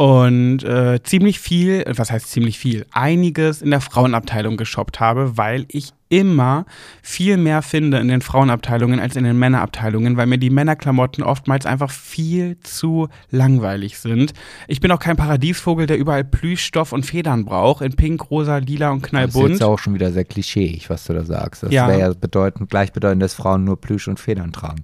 Und 0.00 0.64
äh, 0.64 1.02
ziemlich 1.02 1.40
viel, 1.40 1.84
was 1.94 2.10
heißt 2.10 2.30
ziemlich 2.30 2.58
viel, 2.58 2.86
einiges 2.90 3.60
in 3.60 3.70
der 3.70 3.82
Frauenabteilung 3.82 4.56
geshoppt 4.56 4.98
habe, 4.98 5.36
weil 5.36 5.66
ich 5.68 5.90
immer 6.08 6.64
viel 7.02 7.36
mehr 7.36 7.60
finde 7.60 7.98
in 7.98 8.08
den 8.08 8.22
Frauenabteilungen 8.22 8.98
als 8.98 9.14
in 9.16 9.24
den 9.24 9.38
Männerabteilungen, 9.38 10.16
weil 10.16 10.26
mir 10.26 10.38
die 10.38 10.48
Männerklamotten 10.48 11.22
oftmals 11.22 11.66
einfach 11.66 11.90
viel 11.90 12.58
zu 12.60 13.08
langweilig 13.30 13.98
sind. 13.98 14.32
Ich 14.68 14.80
bin 14.80 14.90
auch 14.90 15.00
kein 15.00 15.18
Paradiesvogel, 15.18 15.86
der 15.86 15.98
überall 15.98 16.24
Plüschstoff 16.24 16.92
und 16.94 17.04
Federn 17.04 17.44
braucht, 17.44 17.82
in 17.82 17.92
pink, 17.92 18.30
rosa, 18.30 18.56
lila 18.56 18.92
und 18.92 19.02
das 19.02 19.08
ist 19.08 19.10
knallbunt. 19.10 19.50
jetzt 19.50 19.62
auch 19.62 19.78
schon 19.78 19.92
wieder 19.92 20.12
sehr 20.12 20.24
klischeeig, 20.24 20.88
was 20.88 21.04
du 21.04 21.12
da 21.12 21.26
sagst. 21.26 21.62
Das 21.62 21.72
Ja. 21.72 21.86
wäre 21.88 22.00
ja 22.00 22.12
bedeutend, 22.14 22.70
gleichbedeutend, 22.70 23.22
dass 23.22 23.34
Frauen 23.34 23.64
nur 23.64 23.78
Plüsch 23.78 24.08
und 24.08 24.18
Federn 24.18 24.52
tragen. 24.52 24.82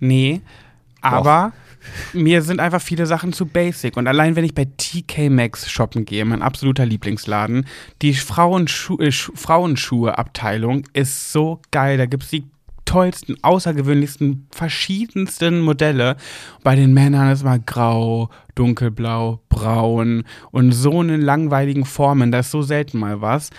Nee, 0.00 0.40
aber 1.02 1.52
mir 2.12 2.42
sind 2.42 2.60
einfach 2.60 2.80
viele 2.80 3.06
Sachen 3.06 3.32
zu 3.32 3.46
basic. 3.46 3.96
Und 3.96 4.06
allein 4.06 4.36
wenn 4.36 4.44
ich 4.44 4.54
bei 4.54 4.66
TK 4.76 5.30
Maxx 5.30 5.70
shoppen 5.70 6.04
gehe, 6.04 6.24
mein 6.24 6.42
absoluter 6.42 6.86
Lieblingsladen, 6.86 7.66
die 8.02 8.14
Frauenschu 8.14 8.98
äh, 8.98 9.12
Schu 9.12 9.32
Frauenschuhe-Abteilung 9.34 10.86
ist 10.92 11.32
so 11.32 11.60
geil. 11.70 11.98
Da 11.98 12.06
gibt 12.06 12.24
es 12.24 12.30
die 12.30 12.44
tollsten, 12.84 13.36
außergewöhnlichsten, 13.42 14.46
verschiedensten 14.50 15.60
Modelle. 15.60 16.16
Bei 16.62 16.76
den 16.76 16.92
Männern 16.92 17.30
ist 17.30 17.44
mal 17.44 17.60
grau, 17.60 18.30
dunkelblau, 18.54 19.40
braun 19.48 20.24
und 20.50 20.72
so 20.72 21.02
in 21.02 21.20
langweiligen 21.20 21.84
Formen. 21.84 22.30
Da 22.30 22.40
ist 22.40 22.50
so 22.50 22.62
selten 22.62 22.98
mal 22.98 23.20
was. 23.20 23.50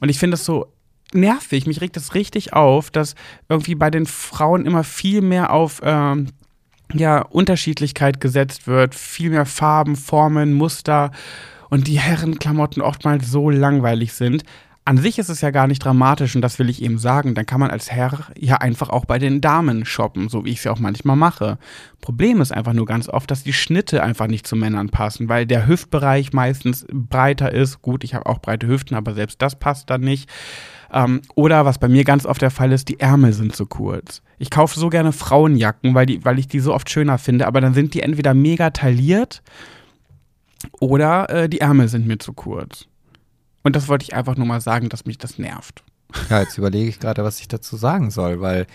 Und 0.00 0.08
ich 0.08 0.18
finde 0.18 0.34
das 0.34 0.44
so 0.44 0.72
nervig. 1.14 1.66
Mich 1.66 1.80
regt 1.80 1.96
das 1.96 2.14
richtig 2.14 2.52
auf, 2.52 2.90
dass 2.90 3.14
irgendwie 3.48 3.74
bei 3.74 3.90
den 3.90 4.06
Frauen 4.06 4.66
immer 4.66 4.84
viel 4.84 5.20
mehr 5.20 5.52
auf 5.52 5.80
ähm, 5.84 6.28
ja, 6.94 7.22
Unterschiedlichkeit 7.22 8.20
gesetzt 8.20 8.66
wird, 8.66 8.94
viel 8.94 9.30
mehr 9.30 9.46
Farben, 9.46 9.96
Formen, 9.96 10.52
Muster 10.52 11.10
und 11.70 11.86
die 11.86 11.98
Herrenklamotten 11.98 12.82
oftmals 12.82 13.30
so 13.30 13.50
langweilig 13.50 14.12
sind. 14.12 14.44
An 14.84 14.98
sich 14.98 15.20
ist 15.20 15.28
es 15.28 15.40
ja 15.40 15.52
gar 15.52 15.68
nicht 15.68 15.84
dramatisch 15.84 16.34
und 16.34 16.42
das 16.42 16.58
will 16.58 16.68
ich 16.68 16.82
eben 16.82 16.98
sagen. 16.98 17.36
Dann 17.36 17.46
kann 17.46 17.60
man 17.60 17.70
als 17.70 17.92
Herr 17.92 18.26
ja 18.36 18.56
einfach 18.56 18.90
auch 18.90 19.04
bei 19.04 19.20
den 19.20 19.40
Damen 19.40 19.84
shoppen, 19.84 20.28
so 20.28 20.44
wie 20.44 20.50
ich 20.50 20.58
es 20.58 20.64
ja 20.64 20.72
auch 20.72 20.80
manchmal 20.80 21.14
mache. 21.14 21.56
Problem 22.00 22.40
ist 22.40 22.50
einfach 22.50 22.72
nur 22.72 22.86
ganz 22.86 23.08
oft, 23.08 23.30
dass 23.30 23.44
die 23.44 23.52
Schnitte 23.52 24.02
einfach 24.02 24.26
nicht 24.26 24.44
zu 24.44 24.56
Männern 24.56 24.88
passen, 24.88 25.28
weil 25.28 25.46
der 25.46 25.68
Hüftbereich 25.68 26.32
meistens 26.32 26.84
breiter 26.92 27.52
ist. 27.52 27.80
Gut, 27.80 28.02
ich 28.02 28.14
habe 28.14 28.26
auch 28.26 28.40
breite 28.40 28.66
Hüften, 28.66 28.96
aber 28.96 29.14
selbst 29.14 29.40
das 29.40 29.56
passt 29.56 29.88
dann 29.88 30.00
nicht. 30.00 30.28
Ähm, 30.92 31.22
oder 31.34 31.64
was 31.64 31.78
bei 31.78 31.88
mir 31.88 32.04
ganz 32.04 32.26
oft 32.26 32.42
der 32.42 32.50
Fall 32.50 32.70
ist, 32.70 32.88
die 32.88 33.00
Ärmel 33.00 33.32
sind 33.32 33.56
zu 33.56 33.66
kurz. 33.66 34.20
Ich 34.38 34.50
kaufe 34.50 34.78
so 34.78 34.90
gerne 34.90 35.12
Frauenjacken, 35.12 35.94
weil, 35.94 36.06
die, 36.06 36.24
weil 36.24 36.38
ich 36.38 36.48
die 36.48 36.60
so 36.60 36.74
oft 36.74 36.90
schöner 36.90 37.18
finde, 37.18 37.46
aber 37.46 37.60
dann 37.60 37.72
sind 37.72 37.94
die 37.94 38.02
entweder 38.02 38.34
mega 38.34 38.70
tailliert 38.70 39.42
oder 40.80 41.30
äh, 41.30 41.48
die 41.48 41.60
Ärmel 41.60 41.88
sind 41.88 42.06
mir 42.06 42.18
zu 42.18 42.34
kurz. 42.34 42.86
Und 43.62 43.74
das 43.74 43.88
wollte 43.88 44.04
ich 44.04 44.14
einfach 44.14 44.36
nur 44.36 44.46
mal 44.46 44.60
sagen, 44.60 44.88
dass 44.90 45.06
mich 45.06 45.18
das 45.18 45.38
nervt. 45.38 45.82
Ja, 46.28 46.40
jetzt 46.40 46.58
überlege 46.58 46.88
ich 46.88 47.00
gerade, 47.00 47.24
was 47.24 47.40
ich 47.40 47.48
dazu 47.48 47.76
sagen 47.76 48.10
soll, 48.10 48.40
weil 48.42 48.66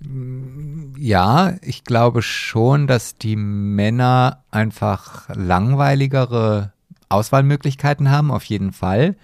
mm, 0.00 0.94
ja, 0.98 1.54
ich 1.62 1.84
glaube 1.84 2.22
schon, 2.22 2.88
dass 2.88 3.16
die 3.16 3.36
Männer 3.36 4.42
einfach 4.50 5.28
langweiligere 5.34 6.72
Auswahlmöglichkeiten 7.08 8.10
haben, 8.10 8.32
auf 8.32 8.44
jeden 8.44 8.72
Fall. 8.72 9.16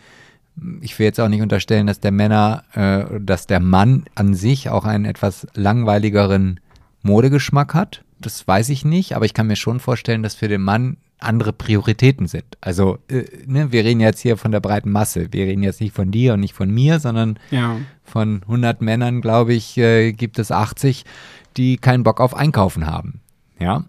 Ich 0.80 0.98
will 0.98 1.06
jetzt 1.06 1.20
auch 1.20 1.28
nicht 1.28 1.42
unterstellen, 1.42 1.86
dass 1.86 2.00
der 2.00 2.12
Männer, 2.12 2.64
äh, 2.74 3.20
dass 3.20 3.46
der 3.46 3.60
Mann 3.60 4.04
an 4.14 4.34
sich 4.34 4.68
auch 4.70 4.84
einen 4.84 5.04
etwas 5.04 5.46
langweiligeren 5.54 6.60
Modegeschmack 7.02 7.74
hat. 7.74 8.04
Das 8.20 8.46
weiß 8.46 8.68
ich 8.70 8.84
nicht, 8.84 9.14
aber 9.14 9.24
ich 9.24 9.34
kann 9.34 9.46
mir 9.46 9.56
schon 9.56 9.80
vorstellen, 9.80 10.22
dass 10.22 10.34
für 10.34 10.48
den 10.48 10.62
Mann 10.62 10.96
andere 11.20 11.52
Prioritäten 11.52 12.26
sind. 12.26 12.44
Also, 12.60 12.98
äh, 13.08 13.24
ne, 13.46 13.72
wir 13.72 13.84
reden 13.84 14.00
jetzt 14.00 14.20
hier 14.20 14.36
von 14.36 14.52
der 14.52 14.60
breiten 14.60 14.90
Masse. 14.90 15.28
Wir 15.32 15.46
reden 15.46 15.62
jetzt 15.62 15.80
nicht 15.80 15.94
von 15.94 16.10
dir 16.10 16.34
und 16.34 16.40
nicht 16.40 16.54
von 16.54 16.70
mir, 16.70 17.00
sondern 17.00 17.38
Ja. 17.50 17.76
von 18.04 18.42
100 18.46 18.82
Männern, 18.82 19.20
glaube 19.20 19.52
ich, 19.54 19.76
äh, 19.78 20.12
gibt 20.12 20.38
es 20.38 20.52
80, 20.52 21.04
die 21.56 21.76
keinen 21.76 22.04
Bock 22.04 22.20
auf 22.20 22.36
Einkaufen 22.36 22.86
haben. 22.86 23.20
Ja. 23.58 23.84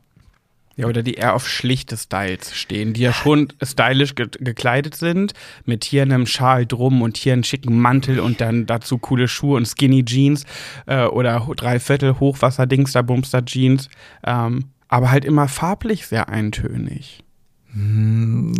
Ja, 0.79 0.87
oder 0.87 1.03
die 1.03 1.15
eher 1.15 1.35
auf 1.35 1.45
schlichte 1.45 1.97
Styles 1.97 2.55
stehen, 2.55 2.93
die 2.93 3.01
ja 3.01 3.11
schon 3.11 3.51
stylisch 3.61 4.15
ge 4.15 4.29
gekleidet 4.39 4.95
sind, 4.95 5.33
mit 5.65 5.83
hier 5.83 6.03
einem 6.03 6.25
Schal 6.25 6.65
drum 6.65 7.01
und 7.01 7.17
hier 7.17 7.33
einen 7.33 7.43
schicken 7.43 7.77
Mantel 7.77 8.21
und 8.21 8.39
dann 8.39 8.65
dazu 8.65 8.97
coole 8.97 9.27
Schuhe 9.27 9.57
und 9.57 9.65
Skinny 9.65 10.05
Jeans 10.05 10.45
äh, 10.85 11.03
oder 11.03 11.45
Dreiviertel 11.53 12.17
Hochwasser-Dings, 12.21 12.93
Bumster 13.05 13.43
Jeans, 13.43 13.89
ähm, 14.23 14.67
aber 14.87 15.11
halt 15.11 15.25
immer 15.25 15.49
farblich 15.49 16.07
sehr 16.07 16.29
eintönig. 16.29 17.25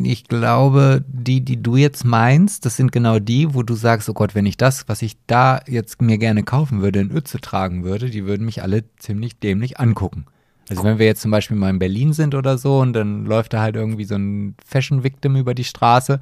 Ich 0.04 0.28
glaube, 0.28 1.06
die, 1.08 1.40
die 1.40 1.64
du 1.64 1.78
jetzt 1.78 2.04
meinst, 2.04 2.66
das 2.66 2.76
sind 2.76 2.92
genau 2.92 3.20
die, 3.20 3.54
wo 3.54 3.64
du 3.64 3.76
sagst, 3.76 4.10
oh 4.10 4.14
Gott, 4.14 4.36
wenn 4.36 4.46
ich 4.46 4.58
das, 4.58 4.90
was 4.90 5.02
ich 5.02 5.16
da 5.26 5.62
jetzt 5.68 6.02
mir 6.02 6.18
gerne 6.18 6.44
kaufen 6.44 6.82
würde, 6.82 7.00
in 7.00 7.12
Ötze 7.12 7.40
tragen 7.40 7.86
würde, 7.86 8.10
die 8.10 8.26
würden 8.26 8.46
mich 8.46 8.62
alle 8.62 8.84
ziemlich 8.98 9.40
dämlich 9.40 9.80
angucken. 9.80 10.26
Also 10.70 10.84
wenn 10.84 11.00
wir 11.00 11.06
jetzt 11.06 11.22
zum 11.22 11.32
Beispiel 11.32 11.58
mal 11.58 11.70
in 11.70 11.80
Berlin 11.80 12.14
sind 12.14 12.36
oder 12.36 12.58
so 12.58 12.80
und 12.80 12.94
dann 12.94 13.26
läuft 13.26 13.54
da 13.54 13.62
halt 13.62 13.76
irgendwie 13.76 14.06
so 14.06 14.16
ein 14.16 14.56
Fashion-Victim 14.66 15.36
über 15.36 15.54
die 15.54 15.64
Straße, 15.64 16.20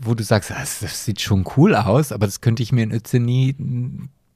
wo 0.00 0.14
du 0.14 0.24
sagst, 0.24 0.50
das, 0.50 0.80
das 0.80 1.04
sieht 1.04 1.20
schon 1.20 1.44
cool 1.56 1.74
aus, 1.74 2.12
aber 2.12 2.26
das 2.26 2.40
könnte 2.40 2.62
ich 2.62 2.72
mir 2.72 2.82
in 2.82 2.92
Ötze 2.92 3.18
nie 3.18 3.56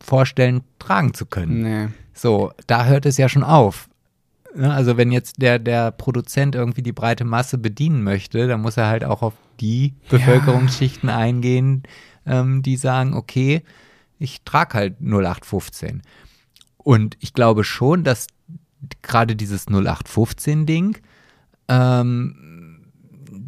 vorstellen, 0.01 0.63
tragen 0.79 1.15
zu 1.15 1.27
können. 1.27 1.63
Nee. 1.63 1.89
So, 2.15 2.53
da 2.67 2.87
hört 2.87 3.07
es 3.07 3.17
ja 3.17 3.29
schon 3.29 3.45
auf. 3.45 3.89
Ne, 4.55 4.73
Also 4.73 4.97
wenn 4.97 5.13
jetzt 5.13 5.41
der, 5.41 5.59
der 5.59 5.91
Produzent 5.93 6.55
irgendwie 6.55 6.83
die 6.83 6.93
breite 6.93 7.25
Masse 7.25 7.59
bedienen 7.59 8.03
möchte, 8.03 8.49
dann 8.49 8.61
muss 8.61 8.77
er 8.77 8.89
halt 8.89 9.05
auch 9.05 9.23
auf 9.23 9.35
die 9.61 9.95
Bevölkerungsschichten 10.09 11.09
eingehen, 11.09 11.85
ähm, 12.27 12.63
die 12.63 12.77
sagen, 12.77 13.15
okay, 13.15 13.63
ich 14.19 14.43
trage 14.43 14.75
halt 14.75 15.01
0815. 15.01 16.03
Und 16.77 17.17
ich 17.21 17.33
glaube 17.33 17.65
schon, 17.65 18.05
dass 18.05 18.27
gerade 19.03 19.37
dieses 19.37 19.69
0815-Ding, 19.69 20.99
ähm, 21.69 22.39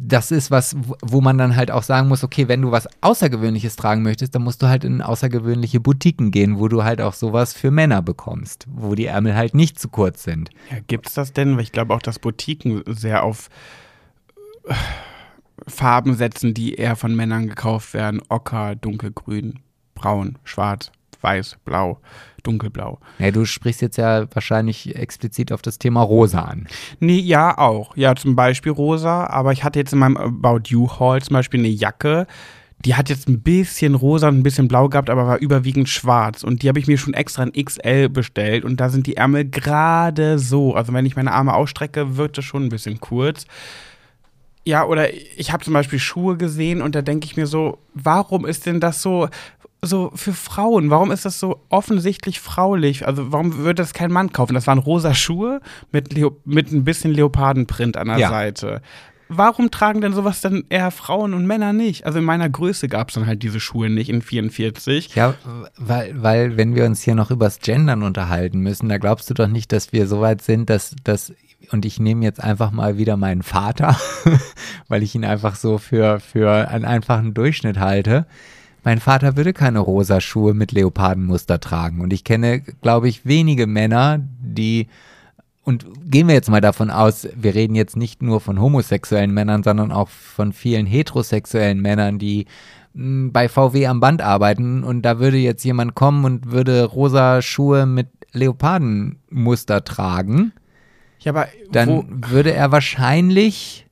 das 0.07 0.29
ist 0.31 0.51
was, 0.51 0.75
wo- 1.01 1.21
man 1.21 1.37
dann 1.37 1.55
halt 1.55 1.71
auch 1.71 1.81
sagen 1.83 2.07
muss, 2.07 2.23
okay, 2.23 2.47
wenn 2.47 2.61
du 2.61 2.69
was 2.71 2.87
Außergewöhnliches 3.01 3.75
tragen 3.75 4.03
möchtest, 4.03 4.35
dann 4.35 4.43
musst 4.43 4.61
du 4.61 4.67
halt 4.67 4.83
in 4.83 5.01
außergewöhnliche 5.01 5.79
Boutiquen 5.79 6.29
gehen, 6.31 6.59
wo 6.59 6.67
du 6.67 6.83
halt 6.83 7.01
auch 7.01 7.13
sowas 7.13 7.53
für 7.53 7.71
Männer 7.71 8.01
bekommst, 8.03 8.65
wo 8.69 8.93
die 8.93 9.05
Ärmel 9.07 9.35
halt 9.35 9.55
nicht 9.55 9.79
zu 9.79 9.89
kurz 9.89 10.23
sind. 10.23 10.49
Ja, 10.71 10.77
gibt's 10.87 11.13
das 11.15 11.33
denn? 11.33 11.55
Weil 11.55 11.63
ich 11.63 11.71
glaube 11.71 11.93
auch, 11.93 12.01
dass 12.01 12.19
Boutiquen 12.19 12.83
sehr 12.87 13.23
auf 13.23 13.49
äh, 14.65 14.73
Farben 15.67 16.13
setzen, 16.15 16.53
die 16.53 16.75
eher 16.75 16.95
von 16.95 17.15
Männern 17.15 17.47
gekauft 17.47 17.93
werden. 17.93 18.21
Ocker, 18.29 18.75
dunkelgrün, 18.75 19.59
braun, 19.95 20.37
schwarz, 20.43 20.91
weiß, 21.21 21.57
blau, 21.65 21.99
dunkelblau. 22.45 22.99
Ja, 23.19 23.31
du 23.31 23.45
sprichst 23.45 23.81
jetzt 23.81 23.97
ja 23.97 24.25
wahrscheinlich 24.33 24.95
explizit 24.95 25.51
auf 25.51 25.61
das 25.61 25.79
Thema 25.79 26.01
Rosa 26.01 26.41
an. 26.41 26.67
Nee, 26.99 27.19
ja, 27.19 27.57
auch. 27.57 27.95
Ja, 27.97 28.15
zum 28.15 28.35
Beispiel 28.35 28.71
rosa, 28.71 29.27
aber 29.27 29.51
ich 29.51 29.63
hatte 29.63 29.79
jetzt 29.79 29.93
in 29.93 29.99
meinem 29.99 30.17
About 30.17 30.63
You 30.67 30.89
Haul 30.99 31.21
zum 31.21 31.33
Beispiel 31.33 31.59
eine 31.59 31.69
Jacke, 31.69 32.27
die 32.85 32.95
hat 32.95 33.09
jetzt 33.09 33.27
ein 33.27 33.41
bisschen 33.41 33.95
rosa 33.95 34.27
und 34.27 34.37
ein 34.37 34.43
bisschen 34.43 34.67
blau 34.67 34.89
gehabt, 34.89 35.09
aber 35.09 35.25
war 35.25 35.39
überwiegend 35.39 35.89
schwarz. 35.89 36.43
Und 36.43 36.61
die 36.61 36.69
habe 36.69 36.79
ich 36.79 36.87
mir 36.87 36.97
schon 36.97 37.13
extra 37.13 37.43
in 37.43 37.65
XL 37.65 38.09
bestellt 38.09 38.63
und 38.63 38.79
da 38.79 38.89
sind 38.89 39.07
die 39.07 39.17
Ärmel 39.17 39.45
gerade 39.45 40.37
so. 40.37 40.75
Also 40.75 40.93
wenn 40.93 41.05
ich 41.05 41.15
meine 41.15 41.31
Arme 41.31 41.53
ausstrecke, 41.53 42.17
wird 42.17 42.37
das 42.37 42.45
schon 42.45 42.63
ein 42.63 42.69
bisschen 42.69 42.99
kurz. 42.99 43.45
Ja, 44.67 44.85
oder 44.85 45.13
ich 45.13 45.51
habe 45.51 45.63
zum 45.63 45.73
Beispiel 45.73 45.99
Schuhe 45.99 46.37
gesehen 46.37 46.81
und 46.81 46.95
da 46.95 47.01
denke 47.01 47.25
ich 47.25 47.37
mir 47.37 47.47
so, 47.47 47.79
warum 47.93 48.45
ist 48.45 48.65
denn 48.65 48.79
das 48.79 49.01
so, 49.01 49.29
so 49.85 50.11
für 50.15 50.33
Frauen? 50.33 50.89
Warum 50.89 51.11
ist 51.11 51.25
das 51.25 51.39
so 51.39 51.61
offensichtlich 51.69 52.39
fraulich? 52.39 53.07
Also 53.07 53.31
warum 53.31 53.57
würde 53.57 53.75
das 53.75 53.93
kein 53.93 54.11
Mann 54.11 54.31
kaufen? 54.31 54.53
Das 54.53 54.67
waren 54.67 54.79
rosa 54.79 55.13
Schuhe 55.13 55.61
mit, 55.91 56.13
Leo 56.13 56.37
mit 56.45 56.71
ein 56.71 56.83
bisschen 56.83 57.11
Leopardenprint 57.13 57.97
an 57.97 58.07
der 58.07 58.17
Ja. 58.17 58.29
Seite. 58.29 58.81
Warum 59.27 59.71
tragen 59.71 60.01
denn 60.01 60.13
sowas 60.13 60.41
dann 60.41 60.65
eher 60.69 60.91
Frauen 60.91 61.33
und 61.33 61.47
Männer 61.47 61.73
nicht? 61.73 62.05
Also 62.05 62.19
in 62.19 62.25
meiner 62.25 62.47
Größe 62.47 62.87
gab 62.87 63.09
es 63.09 63.15
dann 63.15 63.25
halt 63.25 63.41
diese 63.41 63.59
Schuhe 63.59 63.89
nicht 63.89 64.09
in 64.09 64.21
44. 64.21 65.15
Ja, 65.15 65.33
weil, 65.77 66.21
weil 66.21 66.57
wenn 66.57 66.75
wir 66.75 66.85
uns 66.85 67.01
hier 67.01 67.15
noch 67.15 67.31
übers 67.31 67.59
Gendern 67.59 68.03
unterhalten 68.03 68.59
müssen, 68.59 68.87
da 68.87 68.99
glaubst 68.99 69.29
du 69.29 69.33
doch 69.33 69.47
nicht, 69.47 69.71
dass 69.71 69.91
wir 69.93 70.05
so 70.07 70.21
weit 70.21 70.43
sind, 70.43 70.69
dass, 70.69 70.95
dass 71.03 71.33
und 71.71 71.85
ich 71.85 71.99
nehme 71.99 72.23
jetzt 72.23 72.43
einfach 72.43 72.69
mal 72.69 72.99
wieder 72.99 73.17
meinen 73.17 73.41
Vater, 73.41 73.99
weil 74.87 75.01
ich 75.01 75.15
ihn 75.15 75.25
einfach 75.25 75.55
so 75.55 75.79
für, 75.79 76.19
für 76.19 76.67
einen 76.69 76.85
einfachen 76.85 77.33
Durchschnitt 77.33 77.79
halte. 77.79 78.27
Mein 78.85 78.99
Vater 78.99 79.35
würde 79.35 79.51
keine 79.51 79.79
rosa 79.79 80.21
Schuhe 80.21 80.53
mit 80.53 80.71
Leopardenmuster 80.71 81.59
tragen. 81.59 82.01
Und 82.01 82.13
ich 82.13 82.23
kenne, 82.23 82.61
glaube 82.61 83.09
ich, 83.09 83.25
wenige 83.25 83.65
Männer, 83.65 84.19
die 84.39 84.87
und 85.63 85.87
gehen 86.05 86.27
wir 86.27 86.35
jetzt 86.35 86.51
mal 86.51 86.61
davon 86.61 86.91
aus, 86.91 87.27
wir 87.35 87.55
reden 87.55 87.73
jetzt 87.73 87.97
nicht 87.97 88.21
nur 88.21 88.39
von 88.39 88.61
homosexuellen 88.61 89.33
Männern, 89.33 89.63
sondern 89.63 89.91
auch 89.91 90.09
von 90.09 90.53
vielen 90.53 90.85
heterosexuellen 90.85 91.81
Männern, 91.81 92.19
die 92.19 92.45
mh, 92.93 93.31
bei 93.33 93.49
VW 93.49 93.87
am 93.87 93.99
Band 93.99 94.21
arbeiten 94.21 94.83
und 94.83 95.01
da 95.01 95.17
würde 95.17 95.37
jetzt 95.37 95.63
jemand 95.63 95.95
kommen 95.95 96.23
und 96.23 96.51
würde 96.51 96.83
rosa 96.83 97.41
Schuhe 97.41 97.87
mit 97.87 98.09
Leopardenmuster 98.33 99.83
tragen, 99.83 100.53
Ja, 101.21 101.31
aber 101.31 101.47
dann 101.71 102.23
würde 102.29 102.53
er 102.53 102.71
wahrscheinlich 102.71 103.84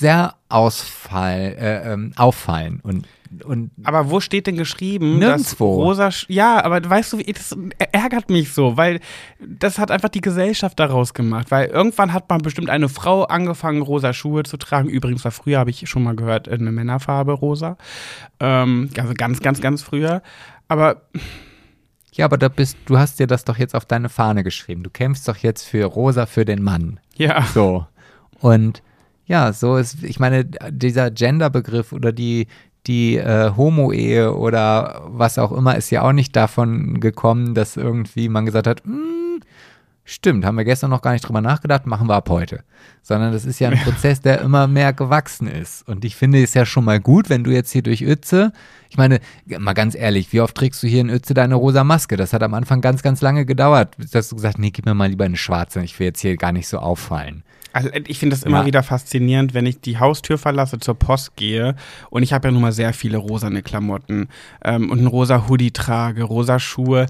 sehr 0.00 0.34
ausfall, 0.48 1.54
äh, 1.58 1.92
ähm, 1.92 2.12
auffallen 2.16 2.80
und 2.82 3.06
und 3.44 3.70
Aber 3.84 4.10
wo 4.10 4.18
steht 4.18 4.48
denn 4.48 4.56
geschrieben, 4.56 5.20
Nirgendwo. 5.20 5.76
dass 5.76 5.86
rosa, 5.86 6.08
Sch- 6.08 6.26
ja, 6.28 6.64
aber 6.64 6.82
weißt 6.90 7.12
du, 7.12 7.18
das 7.18 7.56
ärgert 7.92 8.28
mich 8.28 8.52
so, 8.52 8.76
weil 8.76 8.98
das 9.38 9.78
hat 9.78 9.92
einfach 9.92 10.08
die 10.08 10.20
Gesellschaft 10.20 10.80
daraus 10.80 11.14
gemacht, 11.14 11.52
weil 11.52 11.68
irgendwann 11.68 12.12
hat 12.12 12.28
man 12.28 12.40
bestimmt 12.42 12.68
eine 12.70 12.88
Frau 12.88 13.22
angefangen, 13.22 13.82
rosa 13.82 14.12
Schuhe 14.14 14.42
zu 14.42 14.56
tragen. 14.56 14.88
Übrigens 14.88 15.22
war 15.24 15.30
früher, 15.30 15.60
habe 15.60 15.70
ich 15.70 15.88
schon 15.88 16.02
mal 16.02 16.16
gehört, 16.16 16.48
eine 16.48 16.72
Männerfarbe 16.72 17.30
rosa. 17.34 17.76
Ähm, 18.40 18.90
also 18.98 19.14
ganz, 19.14 19.38
ganz, 19.38 19.60
ganz 19.60 19.80
früher. 19.82 20.22
Aber 20.66 21.02
ja, 22.12 22.24
aber 22.24 22.36
da 22.36 22.48
bist 22.48 22.78
du 22.86 22.98
hast 22.98 23.20
dir 23.20 23.28
das 23.28 23.44
doch 23.44 23.58
jetzt 23.58 23.76
auf 23.76 23.84
deine 23.84 24.08
Fahne 24.08 24.42
geschrieben. 24.42 24.82
Du 24.82 24.90
kämpfst 24.90 25.28
doch 25.28 25.36
jetzt 25.36 25.62
für 25.68 25.84
rosa 25.84 26.26
für 26.26 26.44
den 26.44 26.64
Mann. 26.64 26.98
ja, 27.14 27.42
So. 27.54 27.86
Und 28.40 28.82
ja, 29.30 29.52
so 29.52 29.76
ist, 29.76 30.02
ich 30.02 30.18
meine, 30.18 30.44
dieser 30.44 31.12
Gender-Begriff 31.12 31.92
oder 31.92 32.10
die, 32.10 32.48
die 32.88 33.16
äh, 33.16 33.52
Homo-Ehe 33.56 34.34
oder 34.34 35.02
was 35.06 35.38
auch 35.38 35.52
immer 35.52 35.76
ist 35.76 35.90
ja 35.90 36.02
auch 36.02 36.10
nicht 36.12 36.34
davon 36.34 36.98
gekommen, 36.98 37.54
dass 37.54 37.76
irgendwie 37.76 38.28
man 38.28 38.44
gesagt 38.44 38.66
hat, 38.66 38.82
"Hm, 38.82 39.38
stimmt, 40.02 40.44
haben 40.44 40.56
wir 40.56 40.64
gestern 40.64 40.90
noch 40.90 41.00
gar 41.00 41.12
nicht 41.12 41.20
drüber 41.22 41.40
nachgedacht, 41.42 41.86
machen 41.86 42.08
wir 42.08 42.16
ab 42.16 42.28
heute. 42.28 42.64
Sondern 43.02 43.32
das 43.32 43.44
ist 43.44 43.60
ja 43.60 43.68
ein 43.68 43.78
Prozess, 43.84 44.20
der 44.20 44.40
immer 44.40 44.66
mehr 44.66 44.92
gewachsen 44.92 45.46
ist. 45.46 45.86
Und 45.86 46.04
ich 46.04 46.16
finde 46.16 46.42
es 46.42 46.54
ja 46.54 46.66
schon 46.66 46.84
mal 46.84 46.98
gut, 46.98 47.30
wenn 47.30 47.44
du 47.44 47.52
jetzt 47.52 47.70
hier 47.70 47.82
durch 47.82 48.02
Ötze, 48.02 48.52
ich 48.88 48.96
meine, 48.96 49.20
mal 49.60 49.74
ganz 49.74 49.94
ehrlich, 49.94 50.32
wie 50.32 50.40
oft 50.40 50.56
trägst 50.56 50.82
du 50.82 50.88
hier 50.88 51.02
in 51.02 51.08
Ötze 51.08 51.34
deine 51.34 51.54
rosa 51.54 51.84
Maske? 51.84 52.16
Das 52.16 52.32
hat 52.32 52.42
am 52.42 52.54
Anfang 52.54 52.80
ganz, 52.80 53.04
ganz 53.04 53.20
lange 53.20 53.46
gedauert, 53.46 53.94
dass 54.10 54.28
du 54.28 54.34
gesagt 54.34 54.54
hast, 54.54 54.60
nee, 54.60 54.72
gib 54.72 54.86
mir 54.86 54.94
mal 54.94 55.08
lieber 55.08 55.24
eine 55.24 55.36
schwarze, 55.36 55.80
ich 55.84 55.96
will 56.00 56.08
jetzt 56.08 56.20
hier 56.20 56.36
gar 56.36 56.50
nicht 56.50 56.66
so 56.66 56.78
auffallen. 56.80 57.44
Also 57.72 57.88
ich 58.06 58.18
finde 58.18 58.34
das 58.36 58.42
immer 58.42 58.60
Ja. 58.60 58.66
wieder 58.66 58.82
faszinierend, 58.82 59.54
wenn 59.54 59.66
ich 59.66 59.80
die 59.80 59.98
Haustür 59.98 60.38
verlasse, 60.38 60.78
zur 60.78 60.94
Post 60.94 61.36
gehe 61.36 61.76
und 62.10 62.22
ich 62.22 62.32
habe 62.32 62.48
ja 62.48 62.52
nun 62.52 62.62
mal 62.62 62.72
sehr 62.72 62.92
viele 62.92 63.18
rosane 63.18 63.62
Klamotten 63.62 64.28
ähm, 64.64 64.90
und 64.90 64.98
einen 64.98 65.06
rosa 65.06 65.48
Hoodie 65.48 65.70
trage, 65.70 66.22
rosa 66.24 66.58
Schuhe. 66.58 67.06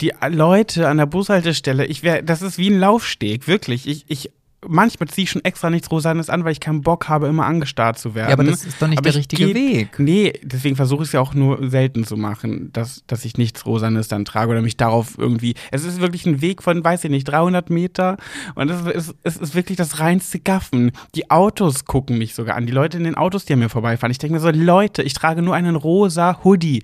Die 0.00 0.12
Leute 0.28 0.88
an 0.88 0.96
der 0.98 1.06
Bushaltestelle, 1.06 1.86
ich 1.86 2.02
wär, 2.02 2.22
das 2.22 2.42
ist 2.42 2.58
wie 2.58 2.68
ein 2.70 2.78
Laufsteg, 2.78 3.46
wirklich. 3.46 3.86
Ich, 3.86 4.04
ich 4.08 4.30
manchmal 4.68 5.08
ziehe 5.08 5.24
ich 5.24 5.30
schon 5.30 5.44
extra 5.44 5.70
nichts 5.70 5.90
Rosanes 5.90 6.30
an, 6.30 6.44
weil 6.44 6.52
ich 6.52 6.60
keinen 6.60 6.82
Bock 6.82 7.08
habe, 7.08 7.26
immer 7.26 7.46
angestarrt 7.46 7.98
zu 7.98 8.14
werden. 8.14 8.28
Ja, 8.28 8.34
aber 8.34 8.44
das 8.44 8.64
ist 8.64 8.80
doch 8.80 8.88
nicht 8.88 9.04
der 9.04 9.10
ich 9.10 9.18
richtige 9.18 9.54
Weg. 9.54 9.98
Nee, 9.98 10.32
deswegen 10.42 10.76
versuche 10.76 11.02
ich 11.02 11.08
es 11.08 11.12
ja 11.12 11.20
auch 11.20 11.34
nur 11.34 11.68
selten 11.68 12.04
zu 12.04 12.16
machen, 12.16 12.70
dass, 12.72 13.04
dass 13.06 13.24
ich 13.24 13.36
nichts 13.36 13.66
Rosanes 13.66 14.08
dann 14.08 14.24
trage 14.24 14.50
oder 14.50 14.62
mich 14.62 14.76
darauf 14.76 15.18
irgendwie. 15.18 15.54
Es 15.70 15.84
ist 15.84 16.00
wirklich 16.00 16.26
ein 16.26 16.40
Weg 16.40 16.62
von, 16.62 16.82
weiß 16.82 17.04
ich 17.04 17.10
nicht, 17.10 17.24
300 17.24 17.70
Meter 17.70 18.16
und 18.54 18.70
es 18.70 18.86
ist, 18.86 19.14
es 19.22 19.36
ist 19.36 19.54
wirklich 19.54 19.76
das 19.76 20.00
reinste 20.00 20.40
Gaffen. 20.40 20.92
Die 21.14 21.30
Autos 21.30 21.84
gucken 21.84 22.18
mich 22.18 22.34
sogar 22.34 22.56
an. 22.56 22.66
Die 22.66 22.72
Leute 22.72 22.96
in 22.96 23.04
den 23.04 23.14
Autos, 23.14 23.44
die 23.44 23.52
an 23.52 23.58
mir 23.58 23.68
vorbeifahren. 23.68 24.10
Ich 24.10 24.18
denke 24.18 24.34
mir 24.34 24.40
so, 24.40 24.50
Leute, 24.50 25.02
ich 25.02 25.14
trage 25.14 25.42
nur 25.42 25.54
einen 25.54 25.76
rosa 25.76 26.40
Hoodie. 26.44 26.82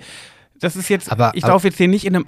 Das 0.60 0.76
ist 0.76 0.88
jetzt, 0.90 1.10
Aber- 1.10 1.32
ich 1.34 1.44
laufe 1.46 1.66
jetzt 1.68 1.78
hier 1.78 1.88
nicht 1.88 2.04
in 2.04 2.14
einem 2.16 2.26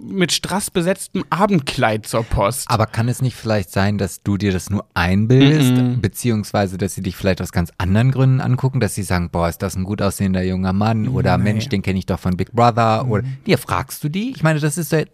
mit 0.00 0.32
Strass 0.32 0.70
besetztem 0.70 1.24
Abendkleid 1.30 2.06
zur 2.06 2.24
Post. 2.24 2.68
Aber 2.68 2.86
kann 2.86 3.08
es 3.08 3.22
nicht 3.22 3.36
vielleicht 3.36 3.70
sein, 3.70 3.96
dass 3.96 4.22
du 4.22 4.36
dir 4.36 4.52
das 4.52 4.70
nur 4.70 4.84
einbildest, 4.94 5.70
Mhm. 5.72 6.00
beziehungsweise 6.00 6.78
dass 6.78 6.94
sie 6.94 7.02
dich 7.02 7.14
vielleicht 7.16 7.40
aus 7.40 7.52
ganz 7.52 7.70
anderen 7.78 8.10
Gründen 8.10 8.40
angucken, 8.40 8.80
dass 8.80 8.94
sie 8.94 9.02
sagen, 9.04 9.30
boah, 9.30 9.48
ist 9.48 9.62
das 9.62 9.76
ein 9.76 9.84
gut 9.84 10.02
aussehender 10.02 10.42
junger 10.42 10.72
Mann 10.72 11.08
oder 11.08 11.36
Nee. 11.38 11.44
Mensch, 11.44 11.68
den 11.68 11.82
kenne 11.82 11.98
ich 11.98 12.06
doch 12.06 12.18
von 12.18 12.36
Big 12.36 12.52
Brother 12.52 13.06
oder 13.08 13.22
ja, 13.46 13.56
fragst 13.56 14.02
du 14.02 14.08
die? 14.08 14.32
Ich 14.34 14.42
meine, 14.42 14.58
das 14.58 14.76
ist 14.76 14.90
d- 14.92 15.06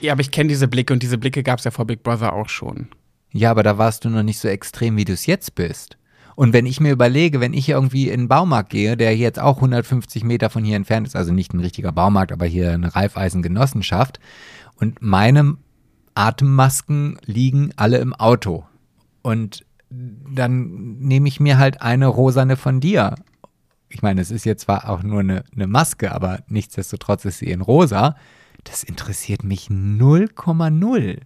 ja, 0.00 0.12
aber 0.12 0.20
ich 0.20 0.30
kenne 0.30 0.48
diese 0.48 0.68
Blicke 0.68 0.92
und 0.92 1.02
diese 1.02 1.18
Blicke 1.18 1.42
gab 1.42 1.58
es 1.58 1.64
ja 1.64 1.70
vor 1.70 1.86
Big 1.86 2.02
Brother 2.02 2.32
auch 2.32 2.48
schon. 2.48 2.88
ja, 3.32 3.50
aber 3.50 3.62
da 3.62 3.78
warst 3.78 4.04
du 4.04 4.10
noch 4.10 4.22
nicht 4.22 4.38
so 4.38 4.48
extrem, 4.48 4.96
wie 4.96 5.04
du 5.04 5.12
es 5.12 5.26
jetzt 5.26 5.54
bist. 5.54 5.96
Und 6.36 6.52
wenn 6.52 6.66
ich 6.66 6.80
mir 6.80 6.92
überlege, 6.92 7.40
wenn 7.40 7.52
ich 7.52 7.68
irgendwie 7.68 8.08
in 8.08 8.22
den 8.22 8.28
Baumarkt 8.28 8.70
gehe, 8.70 8.96
der 8.96 9.16
jetzt 9.16 9.38
auch 9.38 9.56
150 9.56 10.24
Meter 10.24 10.50
von 10.50 10.64
hier 10.64 10.76
entfernt 10.76 11.06
ist, 11.06 11.16
also 11.16 11.32
nicht 11.32 11.52
ein 11.52 11.60
richtiger 11.60 11.92
Baumarkt, 11.92 12.32
aber 12.32 12.46
hier 12.46 12.72
eine 12.72 12.94
Reifeisengenossenschaft, 12.94 14.20
und 14.76 15.02
meine 15.02 15.56
Atemmasken 16.14 17.18
liegen 17.24 17.72
alle 17.76 17.98
im 17.98 18.14
Auto. 18.14 18.64
Und 19.22 19.64
dann 19.90 20.98
nehme 20.98 21.28
ich 21.28 21.40
mir 21.40 21.58
halt 21.58 21.82
eine 21.82 22.06
rosane 22.06 22.56
von 22.56 22.80
dir. 22.80 23.14
Ich 23.88 24.02
meine, 24.02 24.20
es 24.20 24.30
ist 24.30 24.44
jetzt 24.44 24.62
zwar 24.62 24.88
auch 24.88 25.02
nur 25.02 25.20
eine, 25.20 25.44
eine 25.54 25.66
Maske, 25.66 26.12
aber 26.12 26.40
nichtsdestotrotz 26.48 27.24
ist 27.24 27.38
sie 27.38 27.50
in 27.50 27.60
rosa. 27.60 28.16
Das 28.64 28.84
interessiert 28.84 29.42
mich 29.42 29.66
0,0. 29.66 31.18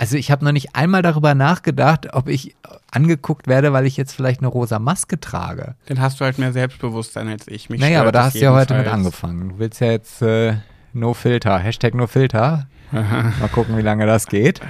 Also 0.00 0.16
ich 0.16 0.30
habe 0.30 0.46
noch 0.46 0.52
nicht 0.52 0.74
einmal 0.74 1.02
darüber 1.02 1.34
nachgedacht, 1.34 2.14
ob 2.14 2.26
ich 2.26 2.56
angeguckt 2.90 3.48
werde, 3.48 3.74
weil 3.74 3.84
ich 3.84 3.98
jetzt 3.98 4.14
vielleicht 4.14 4.40
eine 4.40 4.48
rosa 4.48 4.78
Maske 4.78 5.20
trage. 5.20 5.74
Dann 5.84 6.00
hast 6.00 6.18
du 6.18 6.24
halt 6.24 6.38
mehr 6.38 6.54
Selbstbewusstsein 6.54 7.28
als 7.28 7.46
ich. 7.48 7.68
Mich 7.68 7.82
naja, 7.82 8.00
aber 8.00 8.10
da 8.10 8.24
hast 8.24 8.36
du 8.36 8.40
ja 8.40 8.54
heute 8.54 8.78
mit 8.78 8.86
angefangen. 8.86 9.50
Du 9.50 9.58
willst 9.58 9.78
ja 9.82 9.88
jetzt 9.88 10.22
äh, 10.22 10.54
No 10.94 11.12
Filter, 11.12 11.58
Hashtag 11.58 11.94
No 11.94 12.06
Filter. 12.06 12.66
Mal 12.92 13.50
gucken, 13.52 13.76
wie 13.76 13.82
lange 13.82 14.06
das 14.06 14.26
geht. 14.26 14.62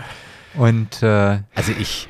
Und 0.55 1.01
äh, 1.05 1.39
also 1.55 1.71
ich, 1.79 2.09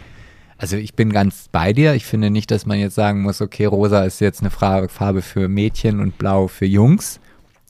also 0.57 0.79
ich 0.79 0.95
bin 0.95 1.13
ganz 1.13 1.51
bei 1.53 1.75
dir. 1.75 1.93
Ich 1.93 2.07
finde 2.07 2.31
nicht, 2.31 2.51
dass 2.51 2.65
man 2.65 2.79
jetzt 2.79 2.95
sagen 2.95 3.21
muss, 3.21 3.43
okay, 3.43 3.67
rosa 3.67 4.03
ist 4.05 4.23
jetzt 4.23 4.41
eine 4.41 4.49
Farbe 4.49 5.21
für 5.21 5.47
Mädchen 5.47 6.01
und 6.01 6.17
blau 6.17 6.49
für 6.49 6.65
Jungs. 6.65 7.21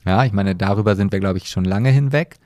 Ja, 0.05 0.23
ich 0.23 0.31
meine, 0.31 0.55
darüber 0.55 0.95
sind 0.95 1.11
wir, 1.11 1.19
glaube 1.19 1.39
ich, 1.39 1.49
schon 1.49 1.65
lange 1.65 1.89
hinweg. 1.89 2.37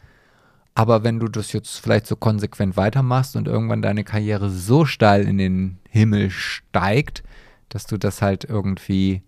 Aber 0.75 1.05
wenn 1.05 1.19
du 1.19 1.27
das 1.29 1.53
jetzt 1.53 1.79
vielleicht 1.79 2.05
so 2.05 2.17
konsequent 2.17 2.75
weitermachst 2.75 3.37
und 3.37 3.47
irgendwann 3.47 3.81
deine 3.81 4.03
Karriere 4.03 4.49
so 4.49 4.85
steil 4.85 5.25
in 5.25 5.37
den 5.37 5.79
Himmel 5.89 6.29
steigt, 6.29 7.23
dass 7.69 7.87
du 7.87 7.97
das 7.97 8.21
halt 8.21 8.43
irgendwie 8.43 9.23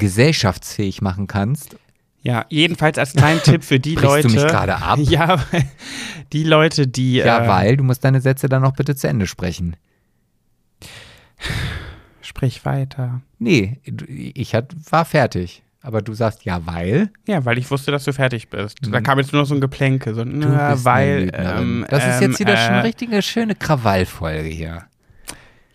gesellschaftsfähig 0.00 1.02
machen 1.02 1.28
kannst. 1.28 1.76
Ja, 2.22 2.46
jedenfalls 2.48 2.98
als 2.98 3.12
kleinen 3.12 3.42
Tipp 3.42 3.62
für 3.62 3.78
die 3.78 3.94
Leute. 3.94 4.28
du 4.28 4.34
mich 4.34 4.46
gerade 4.46 4.76
ab? 4.76 4.98
Ja, 5.02 5.44
die 6.32 6.42
Leute, 6.42 6.88
die. 6.88 7.16
Ja, 7.16 7.44
äh, 7.44 7.48
weil 7.48 7.76
du 7.76 7.84
musst 7.84 8.02
deine 8.02 8.20
Sätze 8.20 8.48
dann 8.48 8.62
noch 8.62 8.74
bitte 8.74 8.96
zu 8.96 9.06
Ende 9.06 9.26
sprechen. 9.26 9.76
Sprich 12.22 12.64
weiter. 12.64 13.20
Nee, 13.38 13.78
ich 14.34 14.54
hat, 14.54 14.74
war 14.90 15.04
fertig. 15.04 15.62
Aber 15.84 16.00
du 16.00 16.14
sagst 16.14 16.46
ja, 16.46 16.60
weil. 16.64 17.10
Ja, 17.28 17.44
weil 17.44 17.58
ich 17.58 17.70
wusste, 17.70 17.90
dass 17.90 18.04
du 18.04 18.12
fertig 18.14 18.48
bist. 18.48 18.78
Da 18.90 19.02
kam 19.02 19.18
jetzt 19.18 19.34
nur 19.34 19.42
noch 19.42 19.46
so 19.48 19.54
ein 19.54 19.60
Geplänke. 19.60 20.14
So, 20.14 20.24
Mhm. 20.24 20.38
Na, 20.38 20.82
weil. 20.82 21.30
Ähm, 21.34 21.84
das 21.90 22.06
ist 22.06 22.22
jetzt 22.22 22.40
ähm, 22.40 22.46
wieder 22.46 22.56
schon 22.56 22.72
äh, 22.72 22.76
eine 22.78 22.84
richtige 22.84 23.20
schöne 23.20 23.54
Krawallfolge 23.54 24.48
hier. 24.48 24.84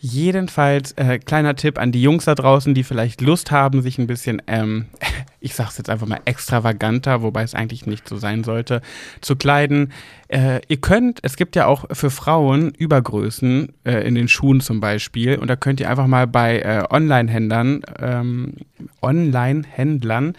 Jedenfalls, 0.01 0.93
äh, 0.93 1.19
kleiner 1.19 1.57
Tipp 1.57 1.77
an 1.77 1.91
die 1.91 2.01
Jungs 2.01 2.23
da 2.23 2.33
draußen, 2.33 2.73
die 2.73 2.83
vielleicht 2.83 3.19
Lust 3.19 3.51
haben, 3.51 3.81
sich 3.81 3.97
ein 3.97 4.07
bisschen, 4.07 4.41
ähm, 4.47 4.85
ich 5.41 5.55
sag's 5.55 5.77
jetzt 5.77 5.89
einfach 5.89 6.07
mal 6.07 6.21
extravaganter, 6.23 7.21
wobei 7.21 7.43
es 7.43 7.53
eigentlich 7.53 7.85
nicht 7.85 8.07
so 8.07 8.15
sein 8.15 8.45
sollte, 8.45 8.81
zu 9.19 9.35
kleiden. 9.35 9.91
Äh, 10.29 10.61
ihr 10.69 10.77
könnt, 10.77 11.19
es 11.23 11.35
gibt 11.35 11.57
ja 11.57 11.65
auch 11.65 11.85
für 11.91 12.09
Frauen 12.09 12.69
Übergrößen 12.69 13.73
äh, 13.83 14.07
in 14.07 14.15
den 14.15 14.29
Schuhen 14.29 14.61
zum 14.61 14.79
Beispiel 14.79 15.37
und 15.37 15.49
da 15.49 15.57
könnt 15.57 15.81
ihr 15.81 15.89
einfach 15.89 16.07
mal 16.07 16.27
bei 16.27 16.59
äh, 16.59 16.83
Online-Händlern, 16.89 17.81
ähm, 17.99 18.53
Online-Händlern 19.01 20.33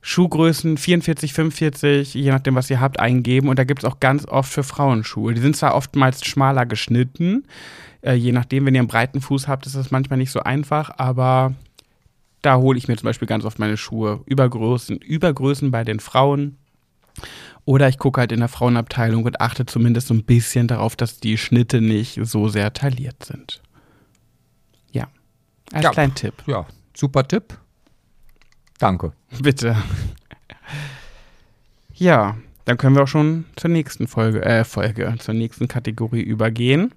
Schuhgrößen 0.00 0.76
44, 0.76 1.32
45, 1.32 2.14
je 2.14 2.30
nachdem, 2.30 2.54
was 2.54 2.70
ihr 2.70 2.80
habt, 2.80 3.00
eingeben. 3.00 3.48
Und 3.48 3.58
da 3.58 3.64
gibt 3.64 3.82
es 3.82 3.84
auch 3.84 3.98
ganz 3.98 4.24
oft 4.24 4.52
für 4.52 4.62
Frauenschuhe. 4.62 5.34
Die 5.34 5.40
sind 5.40 5.56
zwar 5.56 5.74
oftmals 5.74 6.24
schmaler 6.24 6.64
geschnitten, 6.64 7.42
äh, 8.06 8.14
je 8.14 8.32
nachdem, 8.32 8.64
wenn 8.66 8.74
ihr 8.74 8.80
einen 8.80 8.88
breiten 8.88 9.20
Fuß 9.20 9.48
habt, 9.48 9.66
ist 9.66 9.76
das 9.76 9.90
manchmal 9.90 10.18
nicht 10.18 10.30
so 10.30 10.40
einfach, 10.40 10.90
aber 10.96 11.54
da 12.42 12.56
hole 12.56 12.78
ich 12.78 12.88
mir 12.88 12.96
zum 12.96 13.06
Beispiel 13.06 13.28
ganz 13.28 13.44
oft 13.44 13.58
meine 13.58 13.76
Schuhe. 13.76 14.20
Übergrößen, 14.26 14.98
Übergrößen 14.98 15.70
bei 15.70 15.84
den 15.84 16.00
Frauen. 16.00 16.56
Oder 17.64 17.88
ich 17.88 17.98
gucke 17.98 18.20
halt 18.20 18.30
in 18.30 18.38
der 18.40 18.48
Frauenabteilung 18.48 19.24
und 19.24 19.40
achte 19.40 19.66
zumindest 19.66 20.06
so 20.08 20.14
ein 20.14 20.22
bisschen 20.24 20.68
darauf, 20.68 20.94
dass 20.94 21.18
die 21.18 21.36
Schnitte 21.38 21.80
nicht 21.80 22.20
so 22.22 22.46
sehr 22.48 22.72
tailliert 22.72 23.24
sind. 23.24 23.62
Ja, 24.92 25.08
als 25.72 25.84
Ja. 25.84 25.90
kleinen 25.90 26.14
Tipp. 26.14 26.34
Ja, 26.46 26.66
super 26.94 27.26
Tipp. 27.26 27.58
Danke. 28.78 29.12
Bitte. 29.42 29.74
Ja, 31.94 32.36
dann 32.66 32.76
können 32.76 32.94
wir 32.94 33.02
auch 33.02 33.08
schon 33.08 33.46
zur 33.56 33.70
nächsten 33.70 34.06
Folge, 34.06 34.44
äh, 34.44 34.64
Folge, 34.64 35.14
zur 35.18 35.34
nächsten 35.34 35.66
Kategorie 35.66 36.20
übergehen. 36.22 36.92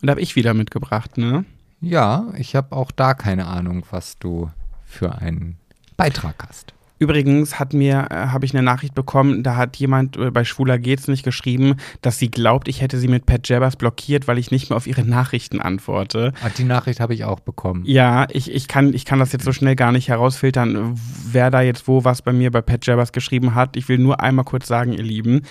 Und 0.00 0.06
da 0.06 0.12
habe 0.12 0.20
ich 0.20 0.36
wieder 0.36 0.54
mitgebracht, 0.54 1.18
ne? 1.18 1.44
Ja, 1.80 2.26
ich 2.36 2.54
habe 2.54 2.76
auch 2.76 2.90
da 2.90 3.14
keine 3.14 3.46
Ahnung, 3.46 3.84
was 3.90 4.18
du 4.18 4.50
für 4.84 5.16
einen 5.16 5.56
Beitrag 5.96 6.46
hast. 6.48 6.74
Übrigens 7.02 7.58
hat 7.58 7.72
mir, 7.72 8.06
äh, 8.10 8.14
habe 8.28 8.44
ich 8.44 8.54
eine 8.54 8.62
Nachricht 8.62 8.94
bekommen, 8.94 9.42
da 9.42 9.56
hat 9.56 9.74
jemand 9.74 10.16
äh, 10.16 10.30
bei 10.30 10.44
Schwuler 10.44 10.78
geht's 10.78 11.08
nicht 11.08 11.24
geschrieben, 11.24 11.74
dass 12.00 12.20
sie 12.20 12.30
glaubt, 12.30 12.68
ich 12.68 12.80
hätte 12.80 12.96
sie 12.96 13.08
mit 13.08 13.26
Pat 13.26 13.48
Jabbers 13.48 13.74
blockiert, 13.74 14.28
weil 14.28 14.38
ich 14.38 14.52
nicht 14.52 14.70
mehr 14.70 14.76
auf 14.76 14.86
ihre 14.86 15.02
Nachrichten 15.02 15.60
antworte. 15.60 16.32
Ah, 16.44 16.50
die 16.56 16.62
Nachricht 16.62 17.00
habe 17.00 17.12
ich 17.12 17.24
auch 17.24 17.40
bekommen. 17.40 17.82
Ja, 17.86 18.28
ich, 18.30 18.52
ich, 18.52 18.68
kann, 18.68 18.94
ich 18.94 19.04
kann 19.04 19.18
das 19.18 19.32
jetzt 19.32 19.44
so 19.44 19.52
schnell 19.52 19.74
gar 19.74 19.90
nicht 19.90 20.06
herausfiltern, 20.06 20.94
wer 21.28 21.50
da 21.50 21.60
jetzt 21.60 21.88
wo 21.88 22.04
was 22.04 22.22
bei 22.22 22.32
mir 22.32 22.52
bei 22.52 22.60
Pat 22.60 22.86
Jabbers 22.86 23.10
geschrieben 23.10 23.56
hat. 23.56 23.76
Ich 23.76 23.88
will 23.88 23.98
nur 23.98 24.20
einmal 24.20 24.44
kurz 24.44 24.68
sagen, 24.68 24.92
ihr 24.92 25.02
Lieben, 25.02 25.42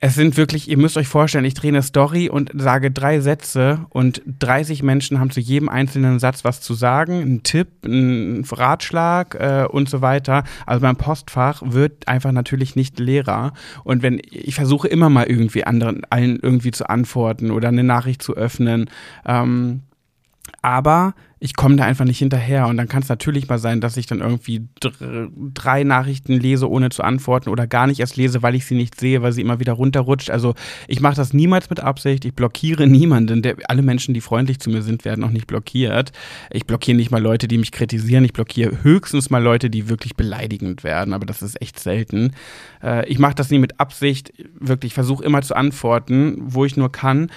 es 0.00 0.14
sind 0.14 0.36
wirklich, 0.36 0.70
ihr 0.70 0.78
müsst 0.78 0.96
euch 0.96 1.08
vorstellen, 1.08 1.44
ich 1.44 1.54
drehe 1.54 1.70
eine 1.70 1.82
Story 1.82 2.28
und 2.28 2.52
sage 2.54 2.92
drei 2.92 3.18
Sätze 3.20 3.86
und 3.90 4.22
30 4.26 4.84
Menschen 4.84 5.18
haben 5.18 5.30
zu 5.30 5.40
jedem 5.40 5.68
einzelnen 5.68 6.20
Satz 6.20 6.44
was 6.44 6.60
zu 6.60 6.74
sagen, 6.74 7.20
ein 7.20 7.42
Tipp, 7.42 7.68
ein 7.84 8.44
Ratschlag 8.48 9.34
äh, 9.34 9.66
und 9.68 9.88
so 9.88 10.00
weiter. 10.00 10.44
Also 10.66 10.86
mein 10.86 10.94
Postfach 10.94 11.62
wird 11.64 12.06
einfach 12.06 12.30
natürlich 12.30 12.76
nicht 12.76 13.00
leerer. 13.00 13.54
Und 13.82 14.02
wenn 14.02 14.20
ich 14.30 14.54
versuche 14.54 14.86
immer 14.86 15.10
mal 15.10 15.24
irgendwie 15.24 15.64
anderen 15.64 16.02
allen 16.10 16.38
irgendwie 16.40 16.70
zu 16.70 16.88
antworten 16.88 17.50
oder 17.50 17.68
eine 17.68 17.82
Nachricht 17.82 18.22
zu 18.22 18.36
öffnen, 18.36 18.88
ähm, 19.26 19.82
aber 20.62 21.14
ich 21.40 21.54
komme 21.54 21.76
da 21.76 21.84
einfach 21.84 22.04
nicht 22.04 22.18
hinterher 22.18 22.66
und 22.66 22.76
dann 22.76 22.88
kann 22.88 23.02
es 23.02 23.08
natürlich 23.08 23.48
mal 23.48 23.58
sein, 23.58 23.80
dass 23.80 23.96
ich 23.96 24.06
dann 24.06 24.20
irgendwie 24.20 24.68
dr 24.80 25.28
drei 25.54 25.84
Nachrichten 25.84 26.34
lese, 26.34 26.68
ohne 26.68 26.88
zu 26.90 27.02
antworten 27.02 27.50
oder 27.50 27.66
gar 27.66 27.86
nicht 27.86 28.00
erst 28.00 28.16
lese, 28.16 28.42
weil 28.42 28.54
ich 28.54 28.66
sie 28.66 28.74
nicht 28.74 28.98
sehe, 28.98 29.22
weil 29.22 29.32
sie 29.32 29.42
immer 29.42 29.60
wieder 29.60 29.74
runterrutscht. 29.74 30.30
Also 30.30 30.54
ich 30.88 31.00
mache 31.00 31.14
das 31.14 31.32
niemals 31.32 31.70
mit 31.70 31.80
Absicht. 31.80 32.24
Ich 32.24 32.34
blockiere 32.34 32.86
niemanden. 32.88 33.42
Der, 33.42 33.56
alle 33.68 33.82
Menschen, 33.82 34.14
die 34.14 34.20
freundlich 34.20 34.58
zu 34.58 34.70
mir 34.70 34.82
sind, 34.82 35.04
werden 35.04 35.22
auch 35.22 35.30
nicht 35.30 35.46
blockiert. 35.46 36.12
Ich 36.50 36.66
blockiere 36.66 36.96
nicht 36.96 37.10
mal 37.10 37.22
Leute, 37.22 37.46
die 37.46 37.58
mich 37.58 37.70
kritisieren. 37.72 38.24
Ich 38.24 38.32
blockiere 38.32 38.82
höchstens 38.82 39.30
mal 39.30 39.42
Leute, 39.42 39.70
die 39.70 39.88
wirklich 39.88 40.16
beleidigend 40.16 40.82
werden, 40.82 41.14
aber 41.14 41.26
das 41.26 41.42
ist 41.42 41.60
echt 41.62 41.78
selten. 41.78 42.32
Äh, 42.82 43.08
ich 43.08 43.18
mache 43.18 43.34
das 43.34 43.50
nie 43.50 43.58
mit 43.58 43.78
Absicht. 43.78 44.32
Wirklich, 44.58 44.90
ich 44.90 44.94
versuche 44.94 45.24
immer 45.24 45.42
zu 45.42 45.54
antworten, 45.54 46.36
wo 46.40 46.64
ich 46.64 46.76
nur 46.76 46.90
kann. 46.90 47.30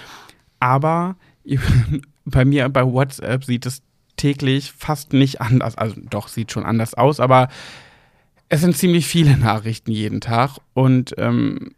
Aber 0.58 1.16
bei 2.24 2.44
mir 2.44 2.68
bei 2.68 2.84
WhatsApp 2.84 3.44
sieht 3.44 3.66
es 3.66 3.82
täglich 4.16 4.72
fast 4.72 5.12
nicht 5.12 5.40
anders, 5.40 5.76
also 5.76 5.96
doch 6.10 6.28
sieht 6.28 6.52
schon 6.52 6.64
anders 6.64 6.94
aus, 6.94 7.20
aber 7.20 7.48
es 8.48 8.60
sind 8.60 8.76
ziemlich 8.76 9.06
viele 9.06 9.36
Nachrichten 9.38 9.90
jeden 9.92 10.20
Tag 10.20 10.58
und 10.74 11.14
ähm, 11.18 11.74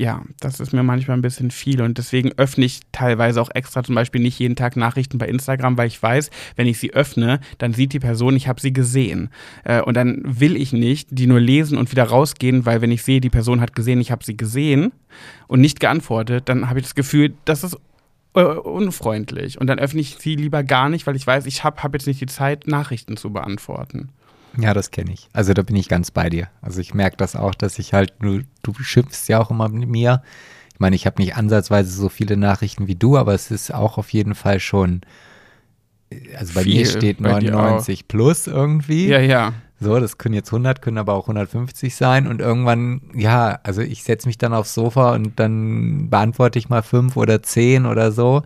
ja, 0.00 0.22
das 0.38 0.60
ist 0.60 0.72
mir 0.72 0.84
manchmal 0.84 1.16
ein 1.16 1.22
bisschen 1.22 1.50
viel 1.50 1.82
und 1.82 1.98
deswegen 1.98 2.30
öffne 2.36 2.64
ich 2.64 2.80
teilweise 2.92 3.42
auch 3.42 3.50
extra 3.52 3.82
zum 3.82 3.96
Beispiel 3.96 4.20
nicht 4.20 4.38
jeden 4.38 4.54
Tag 4.54 4.76
Nachrichten 4.76 5.18
bei 5.18 5.26
Instagram, 5.26 5.76
weil 5.76 5.88
ich 5.88 6.00
weiß, 6.00 6.30
wenn 6.54 6.68
ich 6.68 6.78
sie 6.78 6.94
öffne, 6.94 7.40
dann 7.58 7.72
sieht 7.72 7.92
die 7.92 7.98
Person, 7.98 8.36
ich 8.36 8.46
habe 8.46 8.60
sie 8.60 8.72
gesehen. 8.72 9.30
Äh, 9.64 9.82
und 9.82 9.96
dann 9.96 10.22
will 10.24 10.56
ich 10.56 10.72
nicht 10.72 11.08
die 11.10 11.26
nur 11.26 11.40
lesen 11.40 11.76
und 11.76 11.90
wieder 11.90 12.04
rausgehen, 12.04 12.64
weil 12.64 12.80
wenn 12.80 12.92
ich 12.92 13.02
sehe, 13.02 13.20
die 13.20 13.28
Person 13.28 13.60
hat 13.60 13.74
gesehen, 13.74 14.00
ich 14.00 14.12
habe 14.12 14.24
sie 14.24 14.36
gesehen 14.36 14.92
und 15.48 15.60
nicht 15.60 15.80
geantwortet, 15.80 16.48
dann 16.48 16.70
habe 16.70 16.78
ich 16.78 16.84
das 16.84 16.94
Gefühl, 16.94 17.34
das 17.44 17.64
ist 17.64 17.76
unfreundlich. 18.32 19.60
Und 19.60 19.66
dann 19.66 19.78
öffne 19.78 20.00
ich 20.00 20.16
sie 20.18 20.36
lieber 20.36 20.62
gar 20.62 20.88
nicht, 20.88 21.06
weil 21.06 21.16
ich 21.16 21.26
weiß, 21.26 21.46
ich 21.46 21.64
habe 21.64 21.82
hab 21.82 21.94
jetzt 21.94 22.06
nicht 22.06 22.20
die 22.20 22.26
Zeit, 22.26 22.66
Nachrichten 22.66 23.16
zu 23.16 23.32
beantworten. 23.32 24.10
Ja, 24.56 24.74
das 24.74 24.90
kenne 24.90 25.12
ich. 25.12 25.28
Also 25.32 25.54
da 25.54 25.62
bin 25.62 25.76
ich 25.76 25.88
ganz 25.88 26.10
bei 26.10 26.30
dir. 26.30 26.48
Also 26.60 26.80
ich 26.80 26.94
merke 26.94 27.16
das 27.16 27.36
auch, 27.36 27.54
dass 27.54 27.78
ich 27.78 27.92
halt, 27.92 28.14
du, 28.20 28.40
du 28.62 28.74
schimpfst 28.74 29.28
ja 29.28 29.40
auch 29.40 29.50
immer 29.50 29.68
mit 29.68 29.88
mir. 29.88 30.22
Ich 30.72 30.80
meine, 30.80 30.96
ich 30.96 31.06
habe 31.06 31.20
nicht 31.20 31.36
ansatzweise 31.36 31.90
so 31.90 32.08
viele 32.08 32.36
Nachrichten 32.36 32.86
wie 32.86 32.94
du, 32.94 33.16
aber 33.16 33.34
es 33.34 33.50
ist 33.50 33.72
auch 33.72 33.98
auf 33.98 34.12
jeden 34.12 34.34
Fall 34.34 34.60
schon, 34.60 35.02
also 36.36 36.54
bei 36.54 36.62
Viel, 36.62 36.78
mir 36.80 36.86
steht 36.86 37.22
bei 37.22 37.38
dir 37.40 37.52
99 37.52 38.08
plus 38.08 38.46
irgendwie. 38.46 39.08
Ja, 39.08 39.20
ja. 39.20 39.52
So, 39.80 40.00
das 40.00 40.18
können 40.18 40.34
jetzt 40.34 40.52
100, 40.52 40.82
können 40.82 40.98
aber 40.98 41.14
auch 41.14 41.24
150 41.24 41.94
sein. 41.94 42.26
Und 42.26 42.40
irgendwann, 42.40 43.02
ja, 43.14 43.60
also 43.62 43.80
ich 43.80 44.02
setze 44.02 44.26
mich 44.26 44.38
dann 44.38 44.52
aufs 44.52 44.74
Sofa 44.74 45.14
und 45.14 45.38
dann 45.38 46.10
beantworte 46.10 46.58
ich 46.58 46.68
mal 46.68 46.82
fünf 46.82 47.16
oder 47.16 47.42
zehn 47.42 47.86
oder 47.86 48.10
so. 48.10 48.42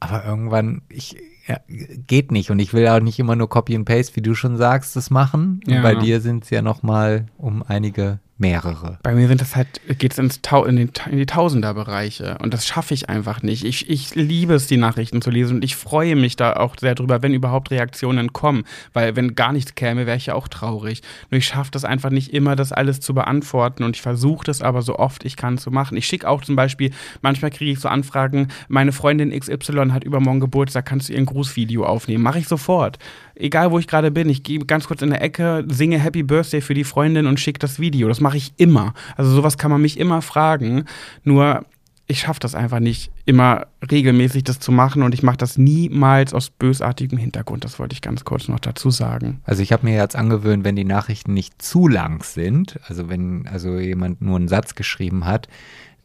Aber 0.00 0.24
irgendwann, 0.24 0.82
ich, 0.90 1.16
ja, 1.46 1.58
geht 2.06 2.32
nicht. 2.32 2.50
Und 2.50 2.58
ich 2.58 2.74
will 2.74 2.86
auch 2.88 3.00
nicht 3.00 3.18
immer 3.18 3.36
nur 3.36 3.48
Copy 3.48 3.74
and 3.74 3.86
Paste, 3.86 4.16
wie 4.16 4.22
du 4.22 4.34
schon 4.34 4.56
sagst, 4.56 4.96
das 4.96 5.10
machen. 5.10 5.60
Ja. 5.66 5.76
Und 5.76 5.82
bei 5.82 5.94
dir 5.94 6.20
sind 6.20 6.44
es 6.44 6.50
ja 6.50 6.60
noch 6.60 6.82
mal 6.82 7.26
um 7.38 7.62
einige 7.62 8.18
mehrere. 8.36 8.98
Bei 9.02 9.14
mir 9.14 9.28
sind 9.28 9.40
das 9.40 9.54
halt, 9.54 9.80
ins 10.18 10.42
Tau 10.42 10.64
in, 10.64 10.76
in 10.76 11.16
die 11.16 11.26
Tausenderbereiche 11.26 12.38
und 12.42 12.52
das 12.52 12.66
schaffe 12.66 12.92
ich 12.92 13.08
einfach 13.08 13.42
nicht. 13.42 13.64
Ich, 13.64 13.88
ich 13.88 14.14
liebe 14.14 14.54
es, 14.54 14.66
die 14.66 14.76
Nachrichten 14.76 15.22
zu 15.22 15.30
lesen 15.30 15.56
und 15.56 15.64
ich 15.64 15.76
freue 15.76 16.16
mich 16.16 16.34
da 16.34 16.54
auch 16.54 16.76
sehr 16.78 16.94
drüber, 16.94 17.22
wenn 17.22 17.32
überhaupt 17.32 17.70
Reaktionen 17.70 18.32
kommen, 18.32 18.64
weil 18.92 19.14
wenn 19.14 19.36
gar 19.36 19.52
nichts 19.52 19.74
käme, 19.76 20.06
wäre 20.06 20.16
ich 20.16 20.26
ja 20.26 20.34
auch 20.34 20.48
traurig. 20.48 21.02
Nur 21.30 21.38
ich 21.38 21.46
schaffe 21.46 21.70
das 21.70 21.84
einfach 21.84 22.10
nicht 22.10 22.32
immer, 22.32 22.56
das 22.56 22.72
alles 22.72 23.00
zu 23.00 23.14
beantworten 23.14 23.84
und 23.84 23.96
ich 23.96 24.02
versuche 24.02 24.44
das 24.44 24.62
aber 24.62 24.82
so 24.82 24.96
oft 24.96 25.24
ich 25.24 25.36
kann 25.36 25.56
zu 25.56 25.70
machen. 25.70 25.96
Ich 25.96 26.06
schicke 26.06 26.28
auch 26.28 26.42
zum 26.42 26.56
Beispiel, 26.56 26.90
manchmal 27.22 27.52
kriege 27.52 27.70
ich 27.70 27.78
so 27.78 27.88
Anfragen, 27.88 28.48
meine 28.68 28.92
Freundin 28.92 29.30
XY 29.38 29.90
hat 29.90 30.02
übermorgen 30.02 30.40
Geburtstag, 30.40 30.86
kannst 30.86 31.08
du 31.08 31.12
ihr 31.12 31.18
ein 31.18 31.26
Grußvideo 31.26 31.84
aufnehmen? 31.84 32.24
Mache 32.24 32.40
ich 32.40 32.48
sofort. 32.48 32.98
Egal, 33.36 33.70
wo 33.70 33.78
ich 33.78 33.86
gerade 33.86 34.10
bin, 34.10 34.28
ich 34.28 34.42
gehe 34.42 34.60
ganz 34.60 34.86
kurz 34.86 35.02
in 35.02 35.10
der 35.10 35.22
Ecke, 35.22 35.64
singe 35.68 35.98
Happy 35.98 36.22
Birthday 36.22 36.60
für 36.60 36.74
die 36.74 36.84
Freundin 36.84 37.26
und 37.26 37.40
schicke 37.40 37.58
das 37.58 37.80
Video. 37.80 38.08
Das 38.08 38.20
mache 38.20 38.36
ich 38.36 38.52
immer. 38.56 38.94
Also 39.16 39.30
sowas 39.32 39.58
kann 39.58 39.70
man 39.70 39.82
mich 39.82 39.98
immer 39.98 40.22
fragen. 40.22 40.84
Nur 41.24 41.64
ich 42.06 42.20
schaffe 42.20 42.40
das 42.40 42.54
einfach 42.54 42.80
nicht, 42.80 43.10
immer 43.24 43.66
regelmäßig 43.90 44.44
das 44.44 44.60
zu 44.60 44.72
machen 44.72 45.02
und 45.02 45.14
ich 45.14 45.22
mache 45.22 45.38
das 45.38 45.56
niemals 45.56 46.34
aus 46.34 46.50
bösartigem 46.50 47.18
Hintergrund. 47.18 47.64
Das 47.64 47.78
wollte 47.78 47.94
ich 47.94 48.02
ganz 48.02 48.24
kurz 48.24 48.48
noch 48.48 48.60
dazu 48.60 48.90
sagen. 48.90 49.40
Also 49.44 49.62
ich 49.62 49.72
habe 49.72 49.86
mir 49.86 49.96
jetzt 49.96 50.14
angewöhnt, 50.14 50.64
wenn 50.64 50.76
die 50.76 50.84
Nachrichten 50.84 51.32
nicht 51.32 51.62
zu 51.62 51.88
lang 51.88 52.22
sind, 52.22 52.78
also 52.86 53.08
wenn 53.08 53.48
also 53.50 53.78
jemand 53.78 54.20
nur 54.20 54.36
einen 54.36 54.48
Satz 54.48 54.74
geschrieben 54.74 55.24
hat, 55.24 55.48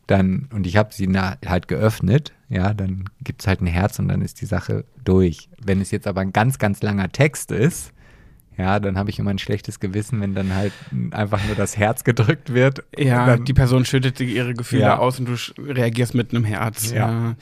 dann, 0.09 0.47
und 0.53 0.65
ich 0.65 0.75
habe 0.77 0.93
sie 0.93 1.07
na, 1.07 1.37
halt 1.45 1.67
geöffnet, 1.67 2.33
ja, 2.49 2.73
dann 2.73 3.05
gibt 3.23 3.41
es 3.41 3.47
halt 3.47 3.61
ein 3.61 3.67
Herz 3.67 3.99
und 3.99 4.07
dann 4.07 4.21
ist 4.21 4.41
die 4.41 4.45
Sache 4.45 4.85
durch. 5.03 5.49
Wenn 5.63 5.81
es 5.81 5.91
jetzt 5.91 6.07
aber 6.07 6.21
ein 6.21 6.33
ganz, 6.33 6.57
ganz 6.57 6.81
langer 6.81 7.11
Text 7.11 7.51
ist, 7.51 7.93
Ja, 8.59 8.81
dann 8.81 8.97
habe 8.97 9.09
ich 9.09 9.17
immer 9.19 9.29
ein 9.29 9.39
schlechtes 9.39 9.79
Gewissen, 9.79 10.19
wenn 10.19 10.35
dann 10.35 10.53
halt 10.53 10.73
einfach 11.11 11.41
nur 11.45 11.55
das 11.55 11.77
Herz 11.77 12.03
gedrückt 12.03 12.53
wird. 12.53 12.83
Ja, 12.97 13.25
dann, 13.25 13.45
die 13.45 13.53
Person 13.53 13.85
schüttet 13.85 14.19
ihre 14.19 14.53
Gefühle 14.53 14.81
Ja. 14.81 14.97
aus 14.97 15.17
und 15.17 15.29
du 15.29 15.61
reagierst 15.61 16.13
mit 16.13 16.35
einem 16.35 16.43
Herz. 16.43 16.91
Ja. 16.91 17.09
Ja. 17.09 17.35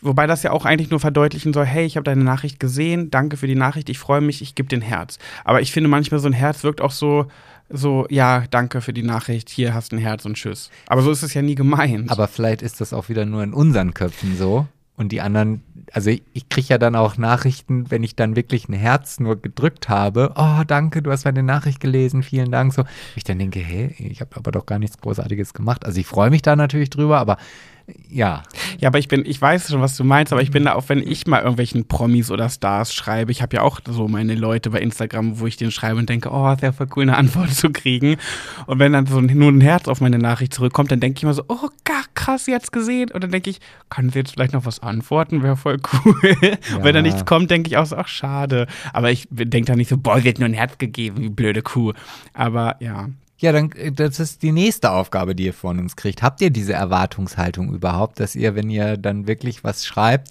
Wobei 0.00 0.26
das 0.26 0.42
ja 0.42 0.52
auch 0.52 0.64
eigentlich 0.64 0.90
nur 0.90 1.00
verdeutlichen 1.00 1.52
soll, 1.52 1.66
hey, 1.66 1.84
ich 1.84 1.96
habe 1.96 2.04
deine 2.04 2.24
Nachricht 2.24 2.60
gesehen, 2.60 3.10
danke 3.10 3.36
für 3.36 3.46
die 3.46 3.54
Nachricht, 3.56 3.90
ich 3.90 3.98
freue 3.98 4.22
mich, 4.22 4.40
ich 4.40 4.54
gebe 4.54 4.68
dir 4.70 4.78
ein 4.78 4.82
Herz. 4.82 5.18
Aber 5.44 5.60
ich 5.60 5.70
finde 5.70 5.88
manchmal 5.90 6.18
so 6.20 6.28
ein 6.28 6.32
Herz 6.34 6.64
wirkt 6.64 6.80
auch 6.80 6.92
so, 6.92 7.26
so, 7.70 8.06
ja, 8.10 8.44
danke 8.50 8.80
für 8.80 8.92
die 8.92 9.02
Nachricht, 9.02 9.48
hier 9.48 9.74
hast 9.74 9.92
ein 9.92 9.98
Herz 9.98 10.24
und 10.24 10.34
tschüss. 10.34 10.70
Aber 10.86 11.02
so 11.02 11.10
ist 11.10 11.22
es 11.22 11.34
ja 11.34 11.42
nie 11.42 11.54
gemeint. 11.54 12.10
Aber 12.10 12.28
vielleicht 12.28 12.62
ist 12.62 12.80
das 12.80 12.92
auch 12.92 13.08
wieder 13.08 13.24
nur 13.24 13.42
in 13.42 13.54
unseren 13.54 13.94
Köpfen 13.94 14.36
so. 14.36 14.66
Und 14.96 15.10
die 15.10 15.20
anderen, 15.20 15.62
also 15.92 16.10
ich, 16.10 16.22
ich 16.34 16.48
kriege 16.48 16.68
ja 16.68 16.78
dann 16.78 16.94
auch 16.94 17.16
Nachrichten, 17.16 17.90
wenn 17.90 18.04
ich 18.04 18.14
dann 18.14 18.36
wirklich 18.36 18.68
ein 18.68 18.74
Herz 18.74 19.18
nur 19.18 19.40
gedrückt 19.40 19.88
habe. 19.88 20.32
Oh, 20.36 20.62
danke, 20.64 21.02
du 21.02 21.10
hast 21.10 21.24
meine 21.24 21.42
Nachricht 21.42 21.80
gelesen, 21.80 22.22
vielen 22.22 22.52
Dank. 22.52 22.72
So, 22.72 22.84
ich 23.16 23.24
dann 23.24 23.40
denke, 23.40 23.58
hey, 23.58 23.92
ich 23.98 24.20
habe 24.20 24.36
aber 24.36 24.52
doch 24.52 24.66
gar 24.66 24.78
nichts 24.78 24.98
Großartiges 24.98 25.52
gemacht. 25.52 25.84
Also 25.84 25.98
ich 25.98 26.06
freue 26.06 26.30
mich 26.30 26.42
da 26.42 26.54
natürlich 26.54 26.90
drüber, 26.90 27.18
aber 27.18 27.38
ja, 28.08 28.42
Ja, 28.80 28.88
aber 28.88 28.98
ich 28.98 29.08
bin, 29.08 29.24
ich 29.26 29.40
weiß 29.40 29.70
schon, 29.70 29.80
was 29.80 29.96
du 29.96 30.04
meinst, 30.04 30.32
aber 30.32 30.42
ich 30.42 30.50
bin 30.50 30.64
da 30.64 30.74
auch, 30.74 30.88
wenn 30.88 31.00
ich 31.00 31.26
mal 31.26 31.40
irgendwelchen 31.40 31.86
Promis 31.86 32.30
oder 32.30 32.48
Stars 32.48 32.94
schreibe, 32.94 33.32
ich 33.32 33.42
habe 33.42 33.56
ja 33.56 33.62
auch 33.62 33.80
so 33.86 34.08
meine 34.08 34.34
Leute 34.34 34.70
bei 34.70 34.80
Instagram, 34.80 35.38
wo 35.40 35.46
ich 35.46 35.56
denen 35.56 35.70
schreibe 35.70 35.98
und 35.98 36.08
denke, 36.08 36.30
oh, 36.30 36.44
wäre 36.60 36.72
voll 36.72 36.86
cool, 36.96 37.02
eine 37.02 37.16
Antwort 37.16 37.52
zu 37.54 37.70
kriegen. 37.70 38.16
Und 38.66 38.78
wenn 38.78 38.92
dann 38.92 39.06
so 39.06 39.20
nur 39.20 39.50
ein 39.50 39.60
Herz 39.60 39.88
auf 39.88 40.00
meine 40.00 40.18
Nachricht 40.18 40.54
zurückkommt, 40.54 40.90
dann 40.92 41.00
denke 41.00 41.18
ich 41.18 41.22
immer 41.22 41.34
so, 41.34 41.44
oh, 41.48 41.68
gar 41.84 42.04
krass, 42.14 42.46
jetzt 42.46 42.72
gesehen. 42.72 43.10
Und 43.10 43.22
dann 43.22 43.30
denke 43.30 43.50
ich, 43.50 43.60
kann 43.90 44.10
sie 44.10 44.20
jetzt 44.20 44.32
vielleicht 44.32 44.52
noch 44.52 44.66
was 44.66 44.80
antworten? 44.80 45.42
Wäre 45.42 45.56
voll 45.56 45.78
cool. 45.92 46.14
Und 46.76 46.84
wenn 46.84 46.94
da 46.94 47.02
nichts 47.02 47.24
kommt, 47.24 47.50
denke 47.50 47.68
ich 47.68 47.76
auch 47.76 47.86
so, 47.86 47.96
ach, 47.96 48.08
schade. 48.08 48.66
Aber 48.92 49.10
ich 49.10 49.28
denke 49.30 49.66
da 49.70 49.76
nicht 49.76 49.88
so, 49.88 49.98
boah, 49.98 50.20
sie 50.20 50.28
hat 50.28 50.38
nur 50.38 50.48
ein 50.48 50.54
Herz 50.54 50.78
gegeben, 50.78 51.22
wie 51.22 51.28
blöde 51.28 51.62
Kuh. 51.62 51.92
Aber 52.32 52.76
ja. 52.80 53.08
Ja, 53.44 53.52
dann, 53.52 53.72
äh, 53.72 53.92
das 53.92 54.20
ist 54.20 54.42
die 54.42 54.52
nächste 54.52 54.90
Aufgabe, 54.90 55.34
die 55.34 55.44
ihr 55.44 55.52
von 55.52 55.78
uns 55.78 55.96
kriegt. 55.96 56.22
Habt 56.22 56.40
ihr 56.40 56.48
diese 56.48 56.72
Erwartungshaltung 56.72 57.74
überhaupt, 57.74 58.18
dass 58.18 58.34
ihr, 58.34 58.54
wenn 58.54 58.70
ihr 58.70 58.96
dann 58.96 59.26
wirklich 59.26 59.62
was 59.62 59.84
schreibt, 59.84 60.30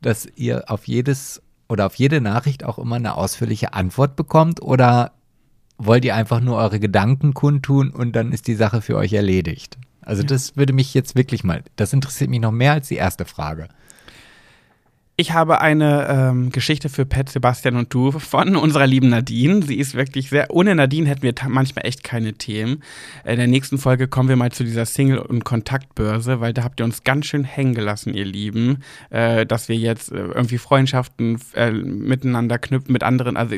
dass 0.00 0.28
ihr 0.36 0.70
auf 0.70 0.86
jedes 0.86 1.42
oder 1.68 1.86
auf 1.86 1.96
jede 1.96 2.20
Nachricht 2.20 2.62
auch 2.62 2.78
immer 2.78 2.94
eine 2.94 3.16
ausführliche 3.16 3.72
Antwort 3.74 4.14
bekommt? 4.14 4.62
Oder 4.62 5.10
wollt 5.78 6.04
ihr 6.04 6.14
einfach 6.14 6.38
nur 6.38 6.58
eure 6.58 6.78
Gedanken 6.78 7.34
kundtun 7.34 7.90
und 7.90 8.14
dann 8.14 8.30
ist 8.30 8.46
die 8.46 8.54
Sache 8.54 8.82
für 8.82 8.98
euch 8.98 9.14
erledigt? 9.14 9.76
Also 10.02 10.22
das 10.22 10.56
würde 10.56 10.72
mich 10.72 10.94
jetzt 10.94 11.16
wirklich 11.16 11.42
mal, 11.42 11.64
das 11.74 11.92
interessiert 11.92 12.30
mich 12.30 12.40
noch 12.40 12.52
mehr 12.52 12.74
als 12.74 12.86
die 12.86 12.94
erste 12.94 13.24
Frage. 13.24 13.66
Ich 15.16 15.32
habe 15.32 15.60
eine 15.60 16.08
ähm, 16.08 16.50
Geschichte 16.50 16.88
für 16.88 17.06
Pat, 17.06 17.28
Sebastian 17.28 17.76
und 17.76 17.94
du 17.94 18.10
von 18.10 18.56
unserer 18.56 18.88
lieben 18.88 19.10
Nadine. 19.10 19.62
Sie 19.62 19.78
ist 19.78 19.94
wirklich 19.94 20.28
sehr. 20.28 20.50
Ohne 20.50 20.74
Nadine 20.74 21.08
hätten 21.08 21.22
wir 21.22 21.34
manchmal 21.46 21.86
echt 21.86 22.02
keine 22.02 22.32
Themen. 22.32 22.82
In 23.24 23.36
der 23.36 23.46
nächsten 23.46 23.78
Folge 23.78 24.08
kommen 24.08 24.28
wir 24.28 24.34
mal 24.34 24.50
zu 24.50 24.64
dieser 24.64 24.86
Single- 24.86 25.20
und 25.20 25.44
Kontaktbörse, 25.44 26.40
weil 26.40 26.52
da 26.52 26.64
habt 26.64 26.80
ihr 26.80 26.84
uns 26.84 27.04
ganz 27.04 27.26
schön 27.26 27.44
hängen 27.44 27.74
gelassen, 27.74 28.12
ihr 28.12 28.24
Lieben, 28.24 28.78
äh, 29.10 29.46
dass 29.46 29.68
wir 29.68 29.76
jetzt 29.76 30.10
äh, 30.10 30.16
irgendwie 30.16 30.58
Freundschaften 30.58 31.40
äh, 31.54 31.70
miteinander 31.70 32.58
knüpfen 32.58 32.92
mit 32.92 33.04
anderen, 33.04 33.36
also 33.36 33.54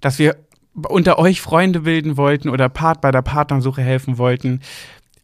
dass 0.00 0.18
wir 0.18 0.36
unter 0.72 1.18
euch 1.18 1.42
Freunde 1.42 1.80
bilden 1.80 2.16
wollten 2.16 2.48
oder 2.48 2.70
Part 2.70 3.02
bei 3.02 3.10
der 3.10 3.20
Partnersuche 3.20 3.82
helfen 3.82 4.16
wollten. 4.16 4.60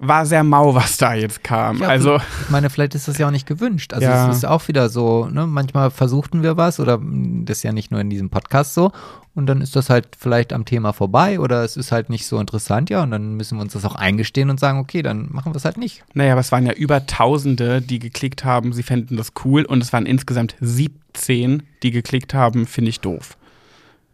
War 0.00 0.26
sehr 0.26 0.44
mau, 0.44 0.74
was 0.76 0.96
da 0.96 1.14
jetzt 1.14 1.42
kam. 1.42 1.78
Ja, 1.78 1.88
also 1.88 2.16
ich 2.16 2.50
meine, 2.50 2.70
vielleicht 2.70 2.94
ist 2.94 3.08
das 3.08 3.18
ja 3.18 3.26
auch 3.26 3.32
nicht 3.32 3.46
gewünscht. 3.46 3.92
Also 3.92 4.06
Ja. 4.06 4.30
es 4.30 4.38
ist 4.38 4.44
auch 4.44 4.68
wieder 4.68 4.88
so, 4.88 5.26
ne, 5.26 5.46
manchmal 5.46 5.90
versuchten 5.90 6.42
wir 6.44 6.56
was 6.56 6.78
oder 6.78 7.00
das 7.02 7.58
ist 7.58 7.62
ja 7.64 7.72
nicht 7.72 7.90
nur 7.90 8.00
in 8.00 8.08
diesem 8.08 8.30
Podcast 8.30 8.74
so 8.74 8.92
und 9.34 9.46
dann 9.46 9.60
ist 9.60 9.74
das 9.74 9.90
halt 9.90 10.08
vielleicht 10.18 10.52
am 10.52 10.64
Thema 10.64 10.92
vorbei 10.92 11.40
oder 11.40 11.64
es 11.64 11.76
ist 11.76 11.90
halt 11.92 12.10
nicht 12.10 12.26
so 12.26 12.38
interessant, 12.38 12.90
ja, 12.90 13.02
und 13.02 13.10
dann 13.10 13.34
müssen 13.34 13.56
wir 13.58 13.62
uns 13.62 13.72
das 13.72 13.84
auch 13.84 13.94
eingestehen 13.94 14.50
und 14.50 14.60
sagen, 14.60 14.78
okay, 14.78 15.02
dann 15.02 15.28
machen 15.30 15.52
wir 15.52 15.56
es 15.56 15.64
halt 15.64 15.78
nicht. 15.78 16.04
Naja, 16.14 16.32
aber 16.32 16.40
es 16.40 16.52
waren 16.52 16.66
ja 16.66 16.72
über 16.72 17.06
Tausende, 17.06 17.80
die 17.80 17.98
geklickt 17.98 18.44
haben, 18.44 18.72
sie 18.72 18.82
fänden 18.82 19.16
das 19.16 19.32
cool 19.44 19.64
und 19.64 19.82
es 19.82 19.92
waren 19.92 20.06
insgesamt 20.06 20.56
17, 20.60 21.62
die 21.82 21.90
geklickt 21.90 22.34
haben, 22.34 22.66
finde 22.66 22.90
ich 22.90 23.00
doof. 23.00 23.37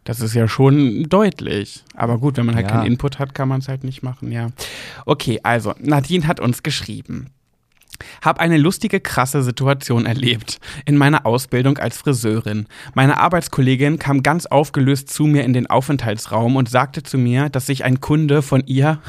Das 0.05 0.21
ist 0.21 0.33
ja 0.35 0.47
schon 0.47 1.03
deutlich. 1.09 1.83
Aber 1.95 2.19
gut, 2.19 2.37
wenn 2.37 2.45
man 2.45 2.55
halt 2.55 2.67
Ja. 2.67 2.71
keinen 2.77 2.85
Input 2.85 3.19
hat, 3.19 3.33
kann 3.35 3.49
man 3.49 3.59
es 3.59 3.67
halt 3.67 3.83
nicht 3.83 4.03
machen, 4.03 4.31
ja. 4.31 4.47
Okay, 5.05 5.39
also, 5.43 5.73
Nadine 5.79 6.27
hat 6.27 6.39
uns 6.39 6.63
geschrieben. 6.63 7.31
Hab 8.21 8.39
eine 8.39 8.57
lustige, 8.57 8.99
krasse 8.99 9.41
Situation 9.41 10.05
erlebt. 10.05 10.59
In 10.85 10.97
meiner 10.97 11.25
Ausbildung 11.25 11.77
als 11.77 11.97
Friseurin. 11.97 12.67
Meine 12.93 13.17
Arbeitskollegin 13.17 13.97
kam 13.99 14.21
ganz 14.21 14.45
aufgelöst 14.45 15.09
zu 15.09 15.23
mir 15.25 15.43
in 15.43 15.53
den 15.53 15.67
Aufenthaltsraum 15.67 16.55
und 16.55 16.69
sagte 16.69 17.03
zu 17.03 17.17
mir, 17.17 17.49
dass 17.49 17.65
sich 17.67 17.83
ein 17.83 17.99
Kunde 18.01 18.41
von 18.41 18.63
ihr 18.67 18.99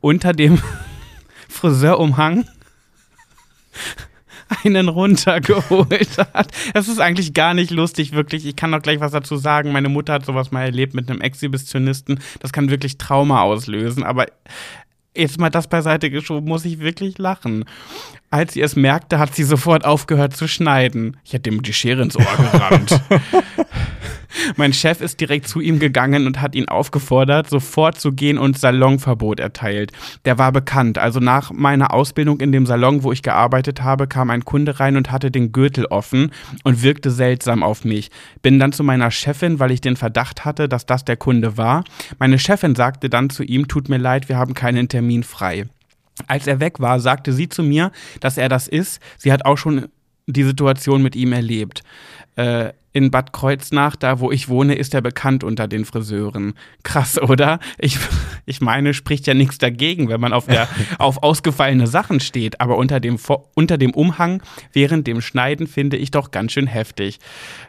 unter 0.00 0.32
dem 0.32 0.60
Friseurumhang 1.48 2.46
einen 4.64 4.88
runtergeholt 4.88 6.18
hat. 6.34 6.52
Das 6.74 6.88
ist 6.88 7.00
eigentlich 7.00 7.34
gar 7.34 7.54
nicht 7.54 7.70
lustig, 7.70 8.12
wirklich. 8.12 8.46
Ich 8.46 8.56
kann 8.56 8.70
noch 8.70 8.82
gleich 8.82 9.00
was 9.00 9.12
dazu 9.12 9.36
sagen. 9.36 9.72
Meine 9.72 9.88
Mutter 9.88 10.14
hat 10.14 10.24
sowas 10.24 10.50
mal 10.50 10.64
erlebt 10.64 10.94
mit 10.94 11.10
einem 11.10 11.20
Exhibitionisten. 11.20 12.20
Das 12.40 12.52
kann 12.52 12.70
wirklich 12.70 12.98
Trauma 12.98 13.42
auslösen. 13.42 14.02
Aber 14.02 14.26
jetzt 15.14 15.38
mal 15.38 15.50
das 15.50 15.68
beiseite 15.68 16.10
geschoben, 16.10 16.48
muss 16.48 16.64
ich 16.64 16.80
wirklich 16.80 17.18
lachen. 17.18 17.64
Als 18.32 18.52
sie 18.52 18.60
es 18.60 18.76
merkte, 18.76 19.18
hat 19.18 19.34
sie 19.34 19.42
sofort 19.42 19.84
aufgehört 19.84 20.36
zu 20.36 20.46
schneiden. 20.46 21.16
Ich 21.24 21.32
hätte 21.32 21.50
ihm 21.50 21.62
die 21.62 21.72
Schere 21.72 22.02
ins 22.02 22.16
Ohr 22.16 22.24
gerammt. 22.52 23.00
mein 24.56 24.72
Chef 24.72 25.00
ist 25.00 25.20
direkt 25.20 25.48
zu 25.48 25.60
ihm 25.60 25.80
gegangen 25.80 26.28
und 26.28 26.40
hat 26.40 26.54
ihn 26.54 26.68
aufgefordert, 26.68 27.50
sofort 27.50 28.00
zu 28.00 28.12
gehen 28.12 28.38
und 28.38 28.56
Salonverbot 28.56 29.40
erteilt. 29.40 29.90
Der 30.24 30.38
war 30.38 30.52
bekannt. 30.52 30.96
Also 30.96 31.18
nach 31.18 31.50
meiner 31.50 31.92
Ausbildung 31.92 32.38
in 32.38 32.52
dem 32.52 32.66
Salon, 32.66 33.02
wo 33.02 33.10
ich 33.10 33.22
gearbeitet 33.22 33.82
habe, 33.82 34.06
kam 34.06 34.30
ein 34.30 34.44
Kunde 34.44 34.78
rein 34.78 34.96
und 34.96 35.10
hatte 35.10 35.32
den 35.32 35.50
Gürtel 35.50 35.86
offen 35.86 36.30
und 36.62 36.84
wirkte 36.84 37.10
seltsam 37.10 37.64
auf 37.64 37.84
mich. 37.84 38.10
Bin 38.42 38.60
dann 38.60 38.70
zu 38.70 38.84
meiner 38.84 39.10
Chefin, 39.10 39.58
weil 39.58 39.72
ich 39.72 39.80
den 39.80 39.96
Verdacht 39.96 40.44
hatte, 40.44 40.68
dass 40.68 40.86
das 40.86 41.04
der 41.04 41.16
Kunde 41.16 41.56
war. 41.56 41.82
Meine 42.20 42.38
Chefin 42.38 42.76
sagte 42.76 43.10
dann 43.10 43.28
zu 43.28 43.42
ihm, 43.42 43.66
tut 43.66 43.88
mir 43.88 43.98
leid, 43.98 44.28
wir 44.28 44.36
haben 44.36 44.54
keinen 44.54 44.88
Termin 44.88 45.24
frei. 45.24 45.66
Als 46.26 46.46
er 46.46 46.60
weg 46.60 46.80
war, 46.80 47.00
sagte 47.00 47.32
sie 47.32 47.48
zu 47.48 47.62
mir, 47.62 47.90
dass 48.20 48.38
er 48.38 48.48
das 48.48 48.68
ist. 48.68 49.00
Sie 49.18 49.32
hat 49.32 49.44
auch 49.44 49.58
schon 49.58 49.88
die 50.26 50.44
Situation 50.44 51.02
mit 51.02 51.16
ihm 51.16 51.32
erlebt. 51.32 51.82
Äh, 52.36 52.72
in 52.92 53.10
Bad 53.10 53.32
Kreuznach, 53.32 53.94
da 53.96 54.18
wo 54.18 54.32
ich 54.32 54.48
wohne, 54.48 54.74
ist 54.74 54.94
er 54.94 55.00
bekannt 55.00 55.44
unter 55.44 55.68
den 55.68 55.84
Friseuren. 55.84 56.54
Krass, 56.82 57.20
oder? 57.20 57.60
Ich, 57.78 57.98
ich 58.46 58.60
meine, 58.60 58.94
spricht 58.94 59.26
ja 59.26 59.34
nichts 59.34 59.58
dagegen, 59.58 60.08
wenn 60.08 60.20
man 60.20 60.32
auf, 60.32 60.46
der, 60.46 60.68
auf 60.98 61.22
ausgefallene 61.22 61.86
Sachen 61.86 62.20
steht. 62.20 62.60
Aber 62.60 62.76
unter 62.76 62.98
dem, 62.98 63.16
unter 63.54 63.78
dem 63.78 63.92
Umhang 63.92 64.42
während 64.72 65.06
dem 65.06 65.20
Schneiden 65.20 65.68
finde 65.68 65.96
ich 65.96 66.10
doch 66.10 66.32
ganz 66.32 66.52
schön 66.52 66.66
heftig. 66.66 67.20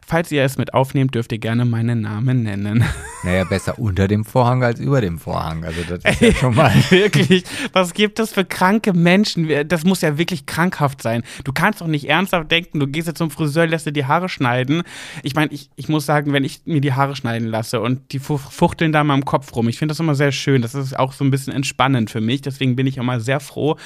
Falls 0.05 0.31
ihr 0.31 0.43
es 0.43 0.57
mit 0.57 0.73
aufnehmt, 0.73 1.13
dürft 1.13 1.31
ihr 1.31 1.37
gerne 1.37 1.65
meinen 1.65 2.01
Namen 2.01 2.43
nennen. 2.43 2.83
Naja, 3.23 3.43
besser 3.43 3.77
unter 3.77 4.07
dem 4.07 4.25
Vorhang 4.25 4.63
als 4.63 4.79
über 4.79 4.99
dem 4.99 5.19
Vorhang. 5.19 5.63
Also 5.63 5.81
das 5.87 6.03
ist 6.03 6.21
ja 6.21 6.33
schon 6.33 6.55
mal. 6.55 6.73
wirklich, 6.89 7.43
was 7.71 7.93
gibt 7.93 8.17
es 8.17 8.33
für 8.33 8.43
kranke 8.43 8.93
Menschen? 8.93 9.47
Das 9.67 9.83
muss 9.83 10.01
ja 10.01 10.17
wirklich 10.17 10.47
krankhaft 10.47 11.03
sein. 11.03 11.21
Du 11.43 11.53
kannst 11.53 11.81
doch 11.81 11.87
nicht 11.87 12.09
ernsthaft 12.09 12.49
denken, 12.49 12.79
du 12.79 12.87
gehst 12.87 13.07
jetzt 13.07 13.19
zum 13.19 13.29
Friseur, 13.29 13.67
lässt 13.67 13.85
dir 13.85 13.91
die 13.91 14.05
Haare 14.05 14.27
schneiden. 14.27 14.81
Ich 15.23 15.35
meine, 15.35 15.51
ich, 15.51 15.69
ich 15.75 15.89
muss 15.89 16.05
sagen, 16.05 16.33
wenn 16.33 16.43
ich 16.43 16.61
mir 16.65 16.81
die 16.81 16.93
Haare 16.93 17.15
schneiden 17.15 17.47
lasse 17.47 17.81
und 17.81 18.11
die 18.13 18.19
fu- 18.19 18.37
fuchteln 18.37 18.91
da 18.91 19.01
in 19.01 19.07
meinem 19.07 19.25
Kopf 19.25 19.55
rum, 19.55 19.67
ich 19.69 19.77
finde 19.77 19.91
das 19.93 19.99
immer 19.99 20.15
sehr 20.15 20.31
schön. 20.31 20.61
Das 20.61 20.75
ist 20.75 20.97
auch 20.97 21.13
so 21.13 21.23
ein 21.23 21.31
bisschen 21.31 21.53
entspannend 21.53 22.09
für 22.09 22.21
mich. 22.21 22.41
Deswegen 22.41 22.75
bin 22.75 22.87
ich 22.87 22.97
immer 22.97 23.19
sehr 23.19 23.39
froh, 23.39 23.77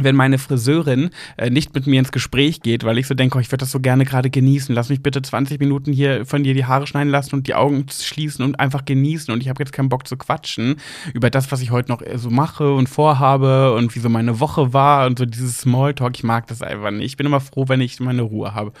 wenn 0.00 0.16
meine 0.16 0.38
Friseurin 0.38 1.10
äh, 1.36 1.50
nicht 1.50 1.72
mit 1.72 1.86
mir 1.86 2.00
ins 2.00 2.10
Gespräch 2.10 2.62
geht, 2.62 2.82
weil 2.82 2.98
ich 2.98 3.06
so 3.06 3.14
denke, 3.14 3.38
oh, 3.38 3.40
ich 3.40 3.46
würde 3.52 3.58
das 3.58 3.70
so 3.70 3.78
gerne 3.78 4.04
gerade 4.04 4.28
genießen. 4.28 4.74
Lass 4.74 4.88
mich 4.88 5.00
bitte 5.04 5.22
20 5.22 5.60
Minuten 5.60 5.92
hier 5.92 6.26
von 6.26 6.42
dir 6.42 6.52
die 6.52 6.64
Haare 6.64 6.88
schneiden 6.88 7.10
lassen 7.10 7.36
und 7.36 7.46
die 7.46 7.54
Augen 7.54 7.86
schließen 7.88 8.44
und 8.44 8.58
einfach 8.58 8.84
genießen. 8.84 9.32
Und 9.32 9.40
ich 9.40 9.48
habe 9.48 9.62
jetzt 9.62 9.72
keinen 9.72 9.88
Bock 9.88 10.08
zu 10.08 10.16
quatschen 10.16 10.76
über 11.12 11.30
das, 11.30 11.52
was 11.52 11.60
ich 11.60 11.70
heute 11.70 11.92
noch 11.92 12.02
äh, 12.02 12.18
so 12.18 12.28
mache 12.30 12.74
und 12.74 12.88
vorhabe 12.88 13.72
und 13.74 13.94
wie 13.94 14.00
so 14.00 14.08
meine 14.08 14.40
Woche 14.40 14.72
war 14.72 15.06
und 15.06 15.16
so 15.16 15.26
dieses 15.26 15.58
Smalltalk. 15.58 16.16
Ich 16.16 16.24
mag 16.24 16.48
das 16.48 16.60
einfach 16.60 16.90
nicht. 16.90 17.04
Ich 17.06 17.16
bin 17.16 17.26
immer 17.26 17.40
froh, 17.40 17.66
wenn 17.68 17.80
ich 17.80 18.00
meine 18.00 18.22
Ruhe 18.22 18.52
habe. 18.52 18.72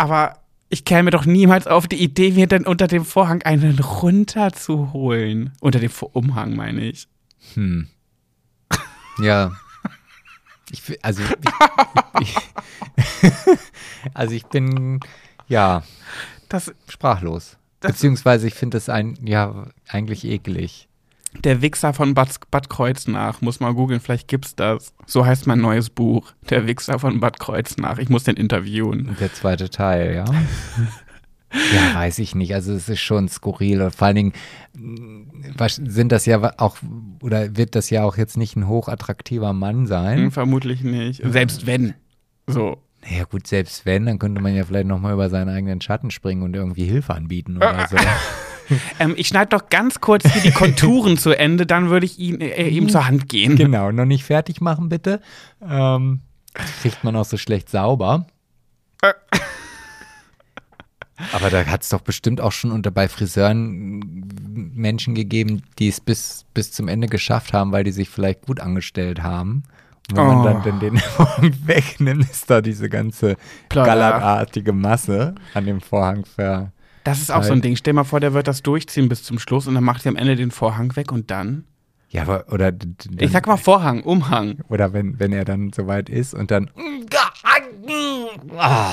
Aber 0.00 0.38
ich 0.70 0.86
käme 0.86 1.10
doch 1.10 1.26
niemals 1.26 1.66
auf 1.66 1.86
die 1.86 2.02
Idee, 2.02 2.30
mir 2.30 2.46
dann 2.46 2.64
unter 2.64 2.86
dem 2.86 3.04
Vorhang 3.04 3.42
einen 3.42 3.78
runterzuholen. 3.80 5.52
Unter 5.60 5.78
dem 5.78 5.90
Umhang, 6.12 6.56
meine 6.56 6.80
ich. 6.86 7.06
Hm. 7.52 7.86
Ja. 9.22 9.52
Ich, 10.70 10.82
also, 11.04 11.22
ich, 12.20 12.34
ich, 13.04 13.34
also 14.14 14.34
ich 14.34 14.46
bin, 14.46 15.00
ja, 15.48 15.82
Das, 16.48 16.72
sprachlos. 16.88 17.58
Das- 17.80 17.92
Beziehungsweise 17.92 18.46
ich 18.46 18.54
finde 18.54 18.76
das 18.78 18.88
ein, 18.88 19.18
ja, 19.26 19.66
eigentlich 19.86 20.24
eklig. 20.24 20.88
Der 21.44 21.62
Wichser 21.62 21.92
von 21.92 22.14
Bad, 22.14 22.40
Bad 22.50 22.68
Kreuznach. 22.68 23.40
Muss 23.40 23.60
mal 23.60 23.72
googeln, 23.72 24.00
vielleicht 24.00 24.28
gibt's 24.28 24.54
das. 24.56 24.92
So 25.06 25.24
heißt 25.24 25.46
mein 25.46 25.60
neues 25.60 25.90
Buch. 25.90 26.32
Der 26.48 26.66
Wichser 26.66 26.98
von 26.98 27.20
Bad 27.20 27.38
Kreuznach. 27.38 27.98
Ich 27.98 28.08
muss 28.08 28.24
den 28.24 28.36
interviewen. 28.36 29.16
Der 29.20 29.32
zweite 29.32 29.70
Teil, 29.70 30.14
ja. 30.14 30.24
Ja, 31.74 31.96
weiß 31.96 32.20
ich 32.20 32.34
nicht. 32.34 32.54
Also 32.54 32.72
es 32.72 32.88
ist 32.88 33.00
schon 33.00 33.28
skurril 33.28 33.82
und 33.82 33.94
vor 33.94 34.06
allen 34.06 34.16
Dingen 34.16 34.32
was, 35.56 35.76
sind 35.76 36.12
das 36.12 36.26
ja 36.26 36.52
auch 36.58 36.76
oder 37.22 37.56
wird 37.56 37.74
das 37.74 37.90
ja 37.90 38.04
auch 38.04 38.16
jetzt 38.16 38.36
nicht 38.36 38.56
ein 38.56 38.68
hochattraktiver 38.68 39.52
Mann 39.52 39.86
sein. 39.86 40.18
Hm, 40.18 40.30
vermutlich 40.30 40.84
nicht. 40.84 41.22
Selbst 41.24 41.66
wenn. 41.66 41.94
So. 42.46 42.78
Naja 43.02 43.24
gut, 43.24 43.46
selbst 43.46 43.86
wenn, 43.86 44.06
dann 44.06 44.18
könnte 44.18 44.42
man 44.42 44.54
ja 44.54 44.64
vielleicht 44.64 44.86
nochmal 44.86 45.14
über 45.14 45.30
seinen 45.30 45.48
eigenen 45.48 45.80
Schatten 45.80 46.10
springen 46.10 46.42
und 46.42 46.54
irgendwie 46.54 46.84
Hilfe 46.84 47.14
anbieten 47.14 47.56
oder 47.56 47.86
so. 47.90 47.96
Ähm, 48.98 49.14
ich 49.16 49.28
schneide 49.28 49.48
doch 49.56 49.68
ganz 49.70 50.00
kurz 50.00 50.24
hier 50.30 50.42
die 50.42 50.50
Konturen 50.52 51.16
zu 51.18 51.36
Ende, 51.38 51.66
dann 51.66 51.90
würde 51.90 52.06
ich 52.06 52.18
ihn, 52.18 52.40
äh, 52.40 52.68
ihm 52.68 52.88
zur 52.88 53.06
Hand 53.06 53.28
gehen. 53.28 53.56
Genau, 53.56 53.90
noch 53.92 54.04
nicht 54.04 54.24
fertig 54.24 54.60
machen 54.60 54.88
bitte. 54.88 55.20
Ähm, 55.66 56.20
kriegt 56.82 57.02
man 57.04 57.16
auch 57.16 57.24
so 57.24 57.36
schlecht 57.36 57.68
sauber. 57.70 58.26
Aber 61.32 61.50
da 61.50 61.64
hat 61.66 61.82
es 61.82 61.90
doch 61.90 62.00
bestimmt 62.00 62.40
auch 62.40 62.52
schon 62.52 62.70
unter 62.72 62.90
bei 62.90 63.06
Friseuren 63.08 64.00
Menschen 64.74 65.14
gegeben, 65.14 65.62
die 65.78 65.88
es 65.88 66.00
bis, 66.00 66.46
bis 66.54 66.72
zum 66.72 66.88
Ende 66.88 67.08
geschafft 67.08 67.52
haben, 67.52 67.72
weil 67.72 67.84
die 67.84 67.92
sich 67.92 68.08
vielleicht 68.08 68.42
gut 68.46 68.58
angestellt 68.60 69.22
haben. 69.22 69.64
Und 70.10 70.16
wenn 70.16 70.24
Oh. 70.24 70.32
man 70.32 70.44
dann 70.44 70.62
den, 70.62 70.80
den 70.80 70.96
Vorhang 70.98 71.54
wegnimmt, 71.66 72.28
ist 72.30 72.48
da 72.50 72.60
diese 72.62 72.88
ganze 72.88 73.36
Plodder. 73.68 73.86
gallertartige 73.86 74.72
Masse 74.72 75.34
an 75.54 75.66
dem 75.66 75.80
Vorhang 75.80 76.24
ver. 76.24 76.72
Das 77.04 77.20
ist 77.20 77.30
auch 77.30 77.42
so 77.42 77.52
ein. 77.52 77.60
Ding. 77.62 77.76
Stell 77.76 77.92
mal 77.94 78.04
vor, 78.04 78.20
der 78.20 78.34
wird 78.34 78.46
das 78.48 78.62
durchziehen 78.62 79.08
bis 79.08 79.22
zum 79.22 79.38
Schluss 79.38 79.66
und 79.66 79.74
dann 79.74 79.84
macht 79.84 80.04
er 80.04 80.10
am 80.10 80.16
Ende 80.16 80.36
den 80.36 80.50
Vorhang 80.50 80.94
weg 80.96 81.12
und 81.12 81.30
dann. 81.30 81.64
Ja, 82.10 82.22
aber, 82.22 82.44
oder, 82.52 82.72
d- 82.72 82.88
d- 83.08 83.24
Ich 83.24 83.30
sag 83.30 83.46
mal 83.46 83.56
Vorhang, 83.56 84.02
Umhang. 84.02 84.58
oder 84.68 84.92
wenn, 84.92 85.18
wenn 85.20 85.32
er 85.32 85.44
dann 85.44 85.72
soweit 85.72 86.08
ist 86.08 86.34
und 86.34 86.50
dann. 86.50 86.68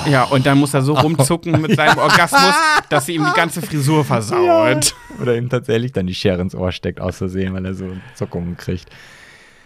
Ja, 0.10 0.24
und 0.26 0.46
dann 0.46 0.58
muss 0.60 0.74
er 0.74 0.82
so 0.82 0.94
rumzucken 0.94 1.62
mit 1.62 1.76
seinem 1.76 1.98
Orgasmus, 1.98 2.54
dass 2.90 3.06
sie 3.06 3.16
ihm 3.16 3.26
die 3.26 3.34
ganze 3.36 3.62
Frisur 3.62 4.04
versaut. 4.06 4.96
Oder 5.22 5.36
ihm 5.36 5.50
tatsächlich 5.50 5.92
dann 5.92 6.08
die 6.08 6.14
Schere 6.16 6.42
ins 6.42 6.56
Ohr 6.56 6.72
steckt, 6.72 7.00
aus 7.02 7.18
Versehen, 7.18 7.54
weil 7.54 7.66
er 7.66 7.74
so 7.74 7.86
Zuckungen 8.16 8.56
kriegt. 8.58 8.90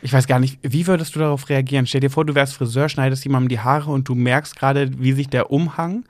Ich 0.02 0.14
weiß 0.14 0.26
gar 0.28 0.40
nicht, 0.40 0.58
wie 0.64 0.88
würdest 0.88 1.16
du 1.16 1.20
darauf 1.20 1.48
reagieren? 1.50 1.86
Stell 1.86 2.02
dir 2.02 2.10
vor, 2.10 2.26
du 2.26 2.34
wärst 2.34 2.56
Friseur, 2.56 2.90
schneidest 2.90 3.24
jemandem 3.24 3.50
die 3.50 3.60
Haare 3.60 3.92
und 3.92 4.08
du 4.08 4.16
merkst 4.16 4.56
gerade, 4.56 4.90
wie 5.00 5.12
sich 5.14 5.30
der 5.30 5.52
Umhang, 5.52 6.06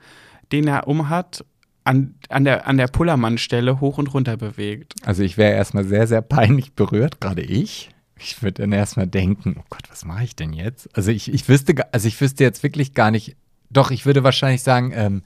den 0.50 0.66
er 0.66 0.88
umhat, 0.88 1.44
an, 1.84 2.14
an 2.28 2.44
der, 2.44 2.66
an 2.66 2.76
der 2.76 2.86
Pullermannstelle 2.86 3.80
hoch 3.80 3.98
und 3.98 4.12
runter 4.14 4.36
bewegt. 4.36 4.94
Also 5.04 5.22
ich 5.22 5.36
wäre 5.36 5.54
erstmal 5.54 5.84
sehr, 5.84 6.06
sehr 6.06 6.22
peinlich 6.22 6.72
berührt, 6.72 7.20
gerade 7.20 7.42
ich. 7.42 7.90
Ich 8.18 8.42
würde 8.42 8.62
dann 8.62 8.72
erstmal 8.72 9.08
denken, 9.08 9.56
oh 9.58 9.64
Gott, 9.68 9.82
was 9.90 10.04
mache 10.04 10.24
ich 10.24 10.36
denn 10.36 10.52
jetzt? 10.52 10.88
Also 10.96 11.10
ich, 11.10 11.32
ich 11.32 11.48
wüsste, 11.48 11.74
also 11.92 12.06
ich 12.06 12.20
wüsste 12.20 12.44
jetzt 12.44 12.62
wirklich 12.62 12.94
gar 12.94 13.10
nicht, 13.10 13.36
doch, 13.70 13.90
ich 13.90 14.06
würde 14.06 14.22
wahrscheinlich 14.22 14.62
sagen, 14.62 14.92
ähm, 14.94 15.22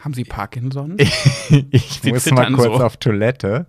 Haben 0.00 0.14
sie 0.14 0.24
Parkinson? 0.24 0.96
ich 1.70 2.00
Sie 2.02 2.12
muss 2.12 2.30
mal 2.30 2.52
kurz 2.52 2.78
so. 2.78 2.84
auf 2.84 2.96
Toilette, 2.98 3.66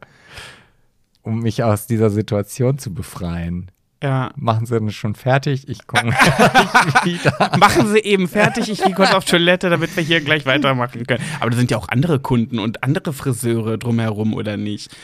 um 1.23 1.39
mich 1.39 1.63
aus 1.63 1.87
dieser 1.87 2.11
Situation 2.11 2.77
zu 2.77 2.93
befreien. 2.93 3.71
Ja. 4.01 4.31
Machen 4.35 4.65
Sie 4.65 4.79
denn 4.79 4.91
schon 4.91 5.15
fertig? 5.15 5.67
Ich 5.69 5.87
komme 5.87 6.11
wieder. 7.03 7.57
Machen 7.57 7.87
Sie 7.87 7.99
eben 7.99 8.27
fertig, 8.27 8.69
ich 8.69 8.83
gehe 8.83 8.93
kurz 8.93 9.13
auf 9.13 9.25
Toilette, 9.25 9.69
damit 9.69 9.95
wir 9.95 10.03
hier 10.03 10.21
gleich 10.21 10.45
weitermachen 10.45 11.05
können. 11.05 11.23
Aber 11.39 11.49
da 11.49 11.57
sind 11.57 11.71
ja 11.71 11.77
auch 11.77 11.89
andere 11.89 12.19
Kunden 12.19 12.59
und 12.59 12.83
andere 12.83 13.13
Friseure 13.13 13.77
drumherum, 13.77 14.33
oder 14.33 14.57
nicht? 14.57 14.95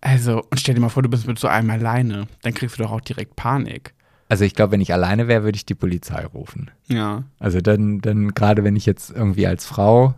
Also, 0.00 0.42
und 0.50 0.58
stell 0.58 0.74
dir 0.74 0.80
mal 0.80 0.88
vor, 0.88 1.02
du 1.02 1.08
bist 1.08 1.26
mit 1.26 1.38
so 1.38 1.48
einem 1.48 1.70
alleine. 1.70 2.26
Dann 2.42 2.54
kriegst 2.54 2.78
du 2.78 2.82
doch 2.82 2.92
auch 2.92 3.00
direkt 3.00 3.36
Panik. 3.36 3.94
Also 4.28 4.44
ich 4.44 4.54
glaube, 4.54 4.72
wenn 4.72 4.80
ich 4.80 4.92
alleine 4.92 5.28
wäre, 5.28 5.44
würde 5.44 5.56
ich 5.56 5.66
die 5.66 5.74
Polizei 5.74 6.24
rufen. 6.24 6.70
Ja. 6.88 7.24
Also 7.38 7.60
dann, 7.60 8.00
dann 8.00 8.32
gerade 8.34 8.64
wenn 8.64 8.76
ich 8.76 8.86
jetzt 8.86 9.10
irgendwie 9.10 9.46
als 9.46 9.66
Frau 9.66 10.14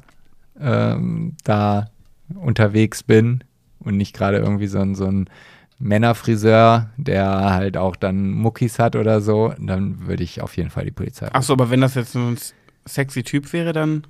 ähm, 0.61 1.36
da 1.43 1.90
unterwegs 2.32 3.02
bin 3.02 3.43
und 3.81 3.97
nicht 3.97 4.15
gerade 4.15 4.39
irgendwie 4.39 4.69
so 4.69 4.78
ein, 4.78 4.94
so 4.94 5.06
ein 5.06 5.28
Männerfriseur, 5.85 6.89
der 6.97 7.28
halt 7.28 7.77
auch 7.77 7.94
dann 7.94 8.31
Muckis 8.31 8.78
hat 8.78 8.97
oder 8.97 9.20
so, 9.20 9.52
dann 9.59 10.06
würde 10.06 10.24
ich 10.24 10.40
auf 10.40 10.56
jeden 10.56 10.70
Fall 10.70 10.86
die 10.86 10.90
Polizei. 10.90 11.28
Achso, 11.32 11.52
aber 11.52 11.69
wenn 11.69 11.82
das 11.82 11.94
jetzt 11.94 12.12
so 12.12 12.20
ein 12.20 12.39
sexy 12.86 13.23
Typ 13.23 13.52
wäre, 13.52 13.74
dann. 13.74 14.06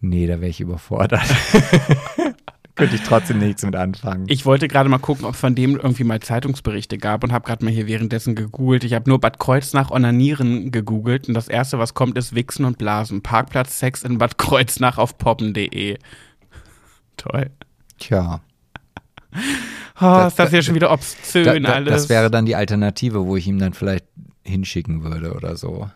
Nee, 0.00 0.28
da 0.28 0.34
wäre 0.34 0.48
ich 0.48 0.60
überfordert. 0.60 1.20
Könnte 2.76 2.94
ich 2.94 3.02
trotzdem 3.02 3.38
nichts 3.38 3.64
mit 3.64 3.74
anfangen. 3.74 4.26
Ich 4.28 4.46
wollte 4.46 4.68
gerade 4.68 4.88
mal 4.88 4.98
gucken, 4.98 5.24
ob 5.24 5.34
es 5.34 5.40
von 5.40 5.56
dem 5.56 5.76
irgendwie 5.76 6.04
mal 6.04 6.20
Zeitungsberichte 6.20 6.96
gab 6.98 7.24
und 7.24 7.32
habe 7.32 7.44
gerade 7.44 7.64
mal 7.64 7.72
hier 7.72 7.88
währenddessen 7.88 8.36
gegoogelt. 8.36 8.84
Ich 8.84 8.92
habe 8.92 9.10
nur 9.10 9.18
Bad 9.18 9.40
Kreuznach 9.40 9.90
Onanieren 9.90 10.70
gegoogelt 10.70 11.26
und 11.26 11.34
das 11.34 11.48
erste, 11.48 11.80
was 11.80 11.94
kommt, 11.94 12.16
ist 12.18 12.36
Wichsen 12.36 12.66
und 12.66 12.78
Blasen. 12.78 13.20
Parkplatz 13.20 13.80
Sex 13.80 14.04
in 14.04 14.18
Bad 14.18 14.38
Kreuznach 14.38 14.98
auf 14.98 15.18
poppen.de. 15.18 15.98
Toll. 17.16 17.50
Tja, 17.98 18.42
Das- 19.98 20.32
ist 20.32 20.38
das 20.38 20.50
hier 20.50 20.62
schon 20.62 20.74
wieder 20.74 20.90
obszön 20.92 21.44
da, 21.44 21.58
da, 21.58 21.72
alles. 21.74 21.92
das 21.92 22.08
wäre 22.08 22.30
dann 22.30 22.46
die 22.46 22.56
Alternative, 22.56 23.24
wo 23.26 23.36
ich 23.36 23.46
ihm 23.46 23.58
dann 23.58 23.72
vielleicht 23.72 24.04
hinschicken 24.44 25.02
würde 25.04 25.32
oder 25.34 25.56
so. 25.56 25.88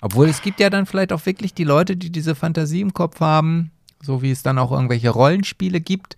Obwohl 0.00 0.28
es 0.28 0.42
gibt 0.42 0.60
ja 0.60 0.70
dann 0.70 0.86
vielleicht 0.86 1.12
auch 1.12 1.24
wirklich 1.26 1.54
die 1.54 1.64
Leute, 1.64 1.96
die 1.96 2.10
diese 2.10 2.34
Fantasie 2.34 2.80
im 2.80 2.94
Kopf 2.94 3.20
haben, 3.20 3.70
so 4.02 4.22
wie 4.22 4.30
es 4.30 4.42
dann 4.42 4.58
auch 4.58 4.70
irgendwelche 4.72 5.10
Rollenspiele 5.10 5.80
gibt. 5.80 6.16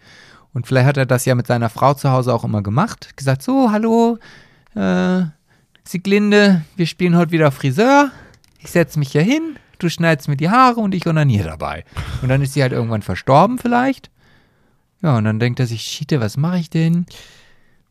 Und 0.53 0.67
vielleicht 0.67 0.87
hat 0.87 0.97
er 0.97 1.07
das 1.07 1.25
ja 1.25 1.35
mit 1.35 1.47
seiner 1.47 1.71
Frau 1.71 1.95
zu 1.95 2.11
Hause 2.11 2.35
auch 2.35 2.45
immer 2.45 2.63
gemacht. 2.63 3.17
Gesagt, 3.17 3.43
so, 3.43 3.71
hallo, 3.71 4.19
äh, 4.75 5.23
Sieglinde, 5.85 6.63
wir 6.77 6.87
spielen 6.87 7.17
heute 7.17 7.33
wieder 7.33 7.51
Friseur. 7.53 8.11
Ich 8.59 8.71
setze 8.71 8.99
mich 8.99 9.13
hier 9.13 9.23
hin, 9.23 9.57
du 9.79 9.89
schneidest 9.89 10.29
mir 10.29 10.37
die 10.37 10.51
Haare 10.51 10.81
und 10.81 10.95
ich 10.95 11.07
onaniere 11.07 11.49
dabei. 11.49 11.85
Und 12.23 12.29
dann 12.29 12.43
ist 12.43 12.53
sie 12.55 12.63
halt 12.63 12.73
irgendwann 12.73 13.03
verstorben 13.03 13.59
vielleicht. 13.59 14.11
Ja, 15.03 15.17
und 15.17 15.25
dann 15.25 15.39
denkt 15.41 15.61
er 15.61 15.67
sich, 15.67 15.83
Schiete, 15.83 16.21
was 16.21 16.37
mache 16.37 16.59
ich 16.59 16.71
denn? 16.71 17.07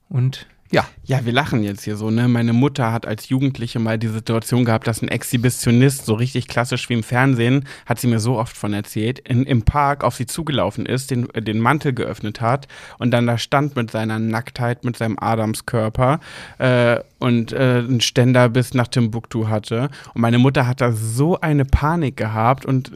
Und 0.09 0.47
ja, 0.71 0.85
Ja, 1.03 1.25
wir 1.25 1.33
lachen 1.33 1.63
jetzt 1.63 1.83
hier 1.85 1.95
so, 1.95 2.11
ne? 2.11 2.27
Meine 2.27 2.53
Mutter 2.53 2.91
hat 2.91 3.07
als 3.07 3.29
Jugendliche 3.29 3.79
mal 3.79 3.97
die 3.97 4.09
Situation 4.09 4.65
gehabt, 4.65 4.85
dass 4.85 5.01
ein 5.01 5.07
Exhibitionist, 5.07 6.05
so 6.05 6.13
richtig 6.13 6.47
klassisch 6.47 6.87
wie 6.89 6.93
im 6.93 7.01
Fernsehen, 7.01 7.65
hat 7.87 7.99
sie 7.99 8.05
mir 8.05 8.19
so 8.19 8.37
oft 8.37 8.55
von 8.55 8.73
erzählt, 8.73 9.17
in, 9.17 9.45
im 9.45 9.63
Park 9.63 10.03
auf 10.03 10.13
sie 10.13 10.27
zugelaufen 10.27 10.85
ist, 10.85 11.09
den, 11.09 11.27
äh, 11.33 11.41
den 11.41 11.59
Mantel 11.59 11.93
geöffnet 11.93 12.41
hat 12.41 12.67
und 12.99 13.09
dann 13.09 13.25
da 13.25 13.39
stand 13.39 13.75
mit 13.75 13.89
seiner 13.89 14.19
Nacktheit, 14.19 14.85
mit 14.85 14.97
seinem 14.97 15.17
Adamskörper 15.19 16.19
äh, 16.59 16.99
und 17.17 17.51
äh, 17.51 17.79
einen 17.79 18.01
Ständer 18.01 18.49
bis 18.49 18.75
nach 18.75 18.87
Timbuktu 18.89 19.47
hatte. 19.47 19.89
Und 20.13 20.21
meine 20.21 20.37
Mutter 20.37 20.67
hat 20.67 20.81
da 20.81 20.91
so 20.91 21.41
eine 21.41 21.65
Panik 21.65 22.15
gehabt 22.17 22.67
und 22.67 22.95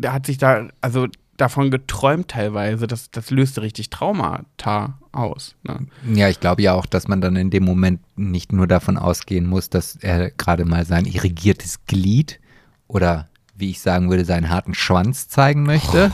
äh, 0.00 0.08
hat 0.08 0.26
sich 0.26 0.38
da, 0.38 0.68
also 0.80 1.08
davon 1.42 1.70
geträumt 1.70 2.28
teilweise. 2.28 2.86
Das, 2.86 3.10
das 3.10 3.30
löste 3.30 3.62
richtig 3.62 3.90
Traumata 3.90 4.98
aus. 5.10 5.56
Ne? 5.64 5.86
Ja, 6.14 6.28
ich 6.28 6.40
glaube 6.40 6.62
ja 6.62 6.72
auch, 6.72 6.86
dass 6.86 7.08
man 7.08 7.20
dann 7.20 7.36
in 7.36 7.50
dem 7.50 7.64
Moment 7.64 8.00
nicht 8.16 8.52
nur 8.52 8.66
davon 8.66 8.96
ausgehen 8.96 9.46
muss, 9.46 9.68
dass 9.68 9.96
er 9.96 10.30
gerade 10.30 10.64
mal 10.64 10.86
sein 10.86 11.04
irrigiertes 11.04 11.84
Glied 11.86 12.40
oder 12.86 13.28
wie 13.56 13.70
ich 13.70 13.80
sagen 13.80 14.08
würde, 14.08 14.24
seinen 14.24 14.48
harten 14.48 14.74
Schwanz 14.74 15.28
zeigen 15.28 15.64
möchte, 15.64 16.12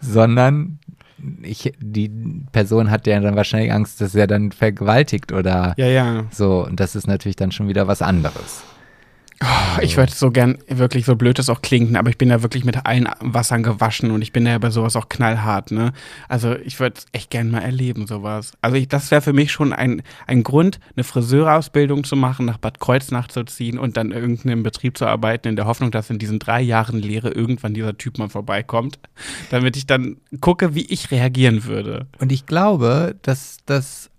sondern 0.00 0.78
ich, 1.42 1.72
die 1.80 2.10
Person 2.52 2.90
hat 2.90 3.06
ja 3.06 3.18
dann 3.20 3.36
wahrscheinlich 3.36 3.72
Angst, 3.72 4.00
dass 4.00 4.14
er 4.14 4.26
dann 4.26 4.52
vergewaltigt 4.52 5.32
oder 5.32 5.74
Ja, 5.76 5.86
ja. 5.86 6.24
so. 6.30 6.64
Und 6.64 6.78
das 6.78 6.94
ist 6.94 7.06
natürlich 7.06 7.36
dann 7.36 7.52
schon 7.52 7.68
wieder 7.68 7.88
was 7.88 8.02
anderes. 8.02 8.62
Ich 9.82 9.96
würde 9.98 10.12
so 10.12 10.30
gern, 10.30 10.58
wirklich 10.68 11.04
so 11.04 11.14
blöd 11.14 11.38
das 11.38 11.50
auch 11.50 11.60
klingt, 11.60 11.94
aber 11.96 12.08
ich 12.08 12.16
bin 12.16 12.30
ja 12.30 12.42
wirklich 12.42 12.64
mit 12.64 12.86
allen 12.86 13.08
Wassern 13.20 13.62
gewaschen 13.62 14.10
und 14.10 14.22
ich 14.22 14.32
bin 14.32 14.46
ja 14.46 14.56
bei 14.58 14.70
sowas 14.70 14.96
auch 14.96 15.10
knallhart, 15.10 15.70
ne? 15.70 15.92
Also 16.28 16.56
ich 16.56 16.80
würde 16.80 17.00
echt 17.12 17.30
gern 17.30 17.50
mal 17.50 17.60
erleben, 17.60 18.06
sowas. 18.06 18.52
Also 18.62 18.76
ich, 18.76 18.88
das 18.88 19.10
wäre 19.10 19.20
für 19.20 19.34
mich 19.34 19.52
schon 19.52 19.74
ein, 19.74 20.02
ein 20.26 20.42
Grund, 20.42 20.80
eine 20.96 21.04
Friseurausbildung 21.04 22.04
zu 22.04 22.16
machen, 22.16 22.46
nach 22.46 22.56
Bad 22.56 22.80
Kreuznach 22.80 23.28
zu 23.28 23.44
ziehen 23.44 23.78
und 23.78 23.98
dann 23.98 24.12
irgendeinem 24.12 24.62
Betrieb 24.62 24.96
zu 24.96 25.06
arbeiten, 25.06 25.48
in 25.48 25.56
der 25.56 25.66
Hoffnung, 25.66 25.90
dass 25.90 26.08
in 26.08 26.18
diesen 26.18 26.38
drei 26.38 26.62
Jahren 26.62 26.98
Lehre 27.00 27.30
irgendwann 27.30 27.74
dieser 27.74 27.98
Typ 27.98 28.18
mal 28.18 28.30
vorbeikommt, 28.30 28.98
damit 29.50 29.76
ich 29.76 29.86
dann 29.86 30.16
gucke, 30.40 30.74
wie 30.74 30.86
ich 30.86 31.10
reagieren 31.10 31.64
würde. 31.64 32.06
Und 32.18 32.32
ich 32.32 32.46
glaube, 32.46 33.16
dass 33.22 33.58
das 33.66 34.10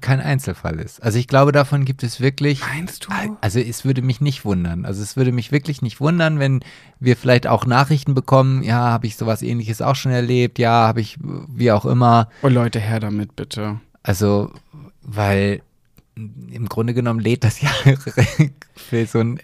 kein 0.00 0.20
Einzelfall 0.20 0.78
ist. 0.78 1.02
Also 1.02 1.18
ich 1.18 1.26
glaube, 1.26 1.52
davon 1.52 1.84
gibt 1.84 2.02
es 2.02 2.20
wirklich 2.20 2.60
Meinst 2.60 3.06
du? 3.06 3.36
Also 3.40 3.58
es 3.58 3.84
würde 3.84 4.02
mich 4.02 4.20
nicht 4.20 4.44
wundern. 4.44 4.84
Also 4.84 5.02
es 5.02 5.16
würde 5.16 5.32
mich 5.32 5.52
wirklich 5.52 5.82
nicht 5.82 6.00
wundern, 6.00 6.38
wenn 6.38 6.60
wir 7.00 7.16
vielleicht 7.16 7.46
auch 7.46 7.66
Nachrichten 7.66 8.14
bekommen, 8.14 8.62
ja, 8.62 8.78
habe 8.78 9.06
ich 9.06 9.16
sowas 9.16 9.42
ähnliches 9.42 9.82
auch 9.82 9.96
schon 9.96 10.12
erlebt, 10.12 10.58
ja, 10.58 10.86
habe 10.86 11.00
ich 11.00 11.18
wie 11.20 11.72
auch 11.72 11.84
immer. 11.84 12.28
Oh 12.42 12.48
Leute, 12.48 12.78
her 12.78 13.00
damit 13.00 13.36
bitte. 13.36 13.80
Also, 14.02 14.52
weil 15.02 15.62
im 16.14 16.68
Grunde 16.68 16.94
genommen 16.94 17.20
lädt 17.20 17.44
das 17.44 17.60
ja 17.62 17.70
für 18.74 19.06
so 19.06 19.18
ein 19.18 19.40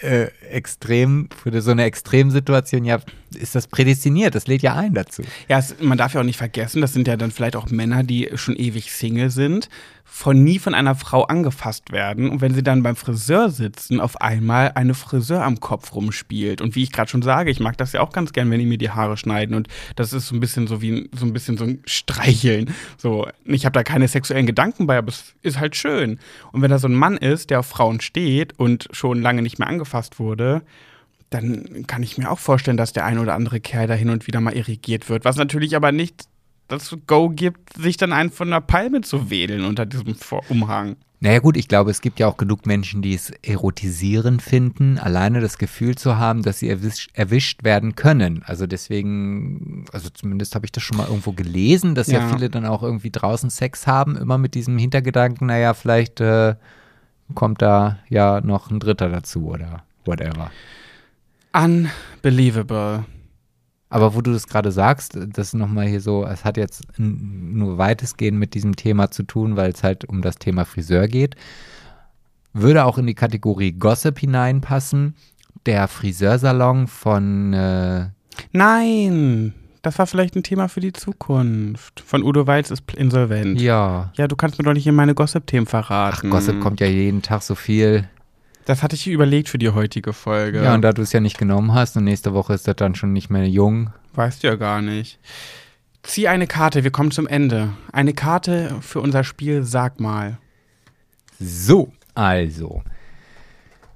äh, 0.00 0.28
extrem, 0.50 1.28
für 1.42 1.60
so 1.62 1.70
eine 1.70 1.84
Extremsituation 1.84 2.84
ja 2.84 2.98
ist 3.36 3.54
das 3.54 3.66
prädestiniert. 3.66 4.34
Das 4.34 4.46
lädt 4.46 4.62
ja 4.62 4.74
ein 4.74 4.94
dazu. 4.94 5.22
Ja, 5.48 5.58
es, 5.58 5.76
man 5.80 5.98
darf 5.98 6.14
ja 6.14 6.20
auch 6.20 6.24
nicht 6.24 6.36
vergessen, 6.36 6.80
das 6.80 6.92
sind 6.92 7.08
ja 7.08 7.16
dann 7.16 7.30
vielleicht 7.30 7.56
auch 7.56 7.70
Männer, 7.70 8.02
die 8.02 8.30
schon 8.34 8.56
ewig 8.56 8.92
Single 8.92 9.30
sind, 9.30 9.68
von 10.04 10.44
nie 10.44 10.58
von 10.58 10.74
einer 10.74 10.94
Frau 10.94 11.24
angefasst 11.24 11.90
werden 11.90 12.28
und 12.28 12.42
wenn 12.42 12.52
sie 12.52 12.62
dann 12.62 12.82
beim 12.82 12.96
Friseur 12.96 13.48
sitzen, 13.48 13.98
auf 13.98 14.20
einmal 14.20 14.72
eine 14.74 14.92
Friseur 14.92 15.42
am 15.42 15.58
Kopf 15.58 15.94
rumspielt. 15.94 16.60
Und 16.60 16.76
wie 16.76 16.82
ich 16.82 16.92
gerade 16.92 17.10
schon 17.10 17.22
sage, 17.22 17.50
ich 17.50 17.60
mag 17.60 17.78
das 17.78 17.92
ja 17.92 18.02
auch 18.02 18.12
ganz 18.12 18.34
gern, 18.34 18.50
wenn 18.50 18.60
die 18.60 18.66
mir 18.66 18.76
die 18.76 18.90
Haare 18.90 19.16
schneiden 19.16 19.56
und 19.56 19.68
das 19.96 20.12
ist 20.12 20.28
so 20.28 20.36
ein 20.36 20.40
bisschen 20.40 20.66
so 20.66 20.82
wie 20.82 21.08
so 21.14 21.24
ein 21.24 21.32
bisschen 21.32 21.56
so 21.56 21.64
ein 21.64 21.82
Streicheln. 21.86 22.74
So, 22.98 23.26
ich 23.44 23.64
habe 23.64 23.72
da 23.72 23.82
keine 23.82 24.06
sexuellen 24.06 24.46
Gedanken 24.46 24.86
bei, 24.86 24.98
aber 24.98 25.08
es 25.08 25.34
ist 25.40 25.58
halt 25.58 25.76
schön. 25.76 26.18
Und 26.52 26.60
wenn 26.60 26.70
da 26.70 26.78
so 26.78 26.88
ein 26.88 26.94
Mann 26.94 27.16
ist, 27.16 27.48
der 27.48 27.60
auf 27.60 27.66
Frauen 27.66 28.02
steht 28.02 28.58
und 28.58 28.88
schon 28.92 29.22
lange 29.22 29.40
nicht 29.40 29.58
mehr 29.58 29.68
angefasst 29.68 30.18
wurde, 30.18 30.62
dann 31.34 31.86
kann 31.86 32.02
ich 32.02 32.18
mir 32.18 32.30
auch 32.30 32.38
vorstellen, 32.38 32.76
dass 32.76 32.92
der 32.92 33.04
ein 33.04 33.18
oder 33.18 33.34
andere 33.34 33.60
Kerl 33.60 33.86
da 33.86 33.94
hin 33.94 34.10
und 34.10 34.26
wieder 34.26 34.40
mal 34.40 34.54
irrigiert 34.54 35.08
wird. 35.08 35.24
Was 35.24 35.36
natürlich 35.36 35.76
aber 35.76 35.92
nicht 35.92 36.24
das 36.68 36.96
Go 37.06 37.28
gibt, 37.28 37.74
sich 37.74 37.96
dann 37.96 38.12
einen 38.12 38.30
von 38.30 38.50
der 38.50 38.60
Palme 38.60 39.02
zu 39.02 39.30
wedeln 39.30 39.64
unter 39.64 39.84
diesem 39.86 40.16
Umhang. 40.48 40.96
Naja 41.20 41.38
gut, 41.38 41.56
ich 41.56 41.68
glaube, 41.68 41.92
es 41.92 42.00
gibt 42.00 42.18
ja 42.18 42.26
auch 42.26 42.36
genug 42.36 42.66
Menschen, 42.66 43.00
die 43.00 43.14
es 43.14 43.30
erotisierend 43.42 44.42
finden, 44.42 44.98
alleine 44.98 45.40
das 45.40 45.56
Gefühl 45.56 45.94
zu 45.94 46.16
haben, 46.16 46.42
dass 46.42 46.58
sie 46.58 46.68
erwisch, 46.68 47.10
erwischt 47.12 47.62
werden 47.62 47.94
können. 47.94 48.42
Also 48.44 48.66
deswegen, 48.66 49.84
also 49.92 50.08
zumindest 50.10 50.56
habe 50.56 50.66
ich 50.66 50.72
das 50.72 50.82
schon 50.82 50.96
mal 50.96 51.06
irgendwo 51.06 51.30
gelesen, 51.30 51.94
dass 51.94 52.08
ja. 52.08 52.20
ja. 52.20 52.28
viele 52.28 52.50
dann 52.50 52.66
auch 52.66 52.82
irgendwie 52.82 53.12
draußen 53.12 53.50
Sex 53.50 53.86
haben, 53.86 54.16
immer 54.16 54.36
mit 54.36 54.54
diesem 54.54 54.78
Hintergedanken, 54.78 55.46
naja, 55.46 55.74
vielleicht 55.74 56.20
äh, 56.20 56.56
kommt 57.36 57.62
da 57.62 58.00
ja 58.08 58.40
noch 58.40 58.72
ein 58.72 58.80
Dritter 58.80 59.08
dazu 59.08 59.46
oder 59.46 59.84
whatever. 60.04 60.50
Unbelievable. 61.52 63.04
Aber 63.88 64.14
wo 64.14 64.22
du 64.22 64.32
das 64.32 64.46
gerade 64.46 64.72
sagst, 64.72 65.18
das 65.34 65.52
nochmal 65.52 65.86
hier 65.86 66.00
so, 66.00 66.24
es 66.24 66.46
hat 66.46 66.56
jetzt 66.56 66.84
nur 66.96 67.76
weitestgehend 67.76 68.38
mit 68.38 68.54
diesem 68.54 68.74
Thema 68.74 69.10
zu 69.10 69.22
tun, 69.22 69.56
weil 69.56 69.70
es 69.72 69.82
halt 69.82 70.06
um 70.06 70.22
das 70.22 70.36
Thema 70.36 70.64
Friseur 70.64 71.08
geht. 71.08 71.36
Würde 72.54 72.84
auch 72.84 72.96
in 72.96 73.06
die 73.06 73.14
Kategorie 73.14 73.72
Gossip 73.72 74.18
hineinpassen. 74.18 75.14
Der 75.66 75.88
Friseursalon 75.88 76.86
von. 76.86 77.52
Äh 77.52 78.06
Nein! 78.52 79.52
Das 79.82 79.98
war 79.98 80.06
vielleicht 80.06 80.36
ein 80.36 80.42
Thema 80.42 80.68
für 80.68 80.80
die 80.80 80.92
Zukunft. 80.92 82.00
Von 82.00 82.22
Udo 82.22 82.46
Walz 82.46 82.70
ist 82.70 82.84
insolvent. 82.94 83.60
Ja. 83.60 84.12
Ja, 84.16 84.28
du 84.28 84.36
kannst 84.36 84.58
mir 84.58 84.64
doch 84.64 84.72
nicht 84.72 84.86
in 84.86 84.94
meine 84.94 85.14
Gossip-Themen 85.14 85.66
verraten. 85.66 86.28
Ach, 86.28 86.30
Gossip 86.30 86.60
kommt 86.60 86.80
ja 86.80 86.86
jeden 86.86 87.20
Tag 87.20 87.42
so 87.42 87.54
viel. 87.54 88.08
Das 88.64 88.82
hatte 88.82 88.94
ich 88.94 89.08
überlegt 89.08 89.48
für 89.48 89.58
die 89.58 89.70
heutige 89.70 90.12
Folge. 90.12 90.62
Ja, 90.62 90.74
und 90.74 90.82
da 90.82 90.92
du 90.92 91.02
es 91.02 91.12
ja 91.12 91.20
nicht 91.20 91.38
genommen 91.38 91.74
hast 91.74 91.96
und 91.96 92.04
nächste 92.04 92.32
Woche 92.32 92.54
ist 92.54 92.68
das 92.68 92.76
dann 92.76 92.94
schon 92.94 93.12
nicht 93.12 93.30
mehr 93.30 93.48
jung. 93.48 93.92
Weißt 94.14 94.42
du 94.42 94.48
ja 94.48 94.56
gar 94.56 94.82
nicht. 94.82 95.18
Zieh 96.02 96.28
eine 96.28 96.46
Karte, 96.46 96.84
wir 96.84 96.90
kommen 96.90 97.10
zum 97.10 97.26
Ende. 97.26 97.70
Eine 97.92 98.12
Karte 98.12 98.76
für 98.80 99.00
unser 99.00 99.24
Spiel, 99.24 99.64
sag 99.64 100.00
mal. 100.00 100.38
So, 101.38 101.92
also. 102.14 102.82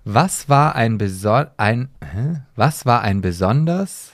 Was 0.05 0.49
war 0.49 0.77
ein 0.77 0.99
besonders 0.99 1.51
ein 1.57 1.89
hä? 2.01 2.43
was 2.55 2.87
war 2.87 3.03
ein 3.03 3.21
besonders 3.21 4.13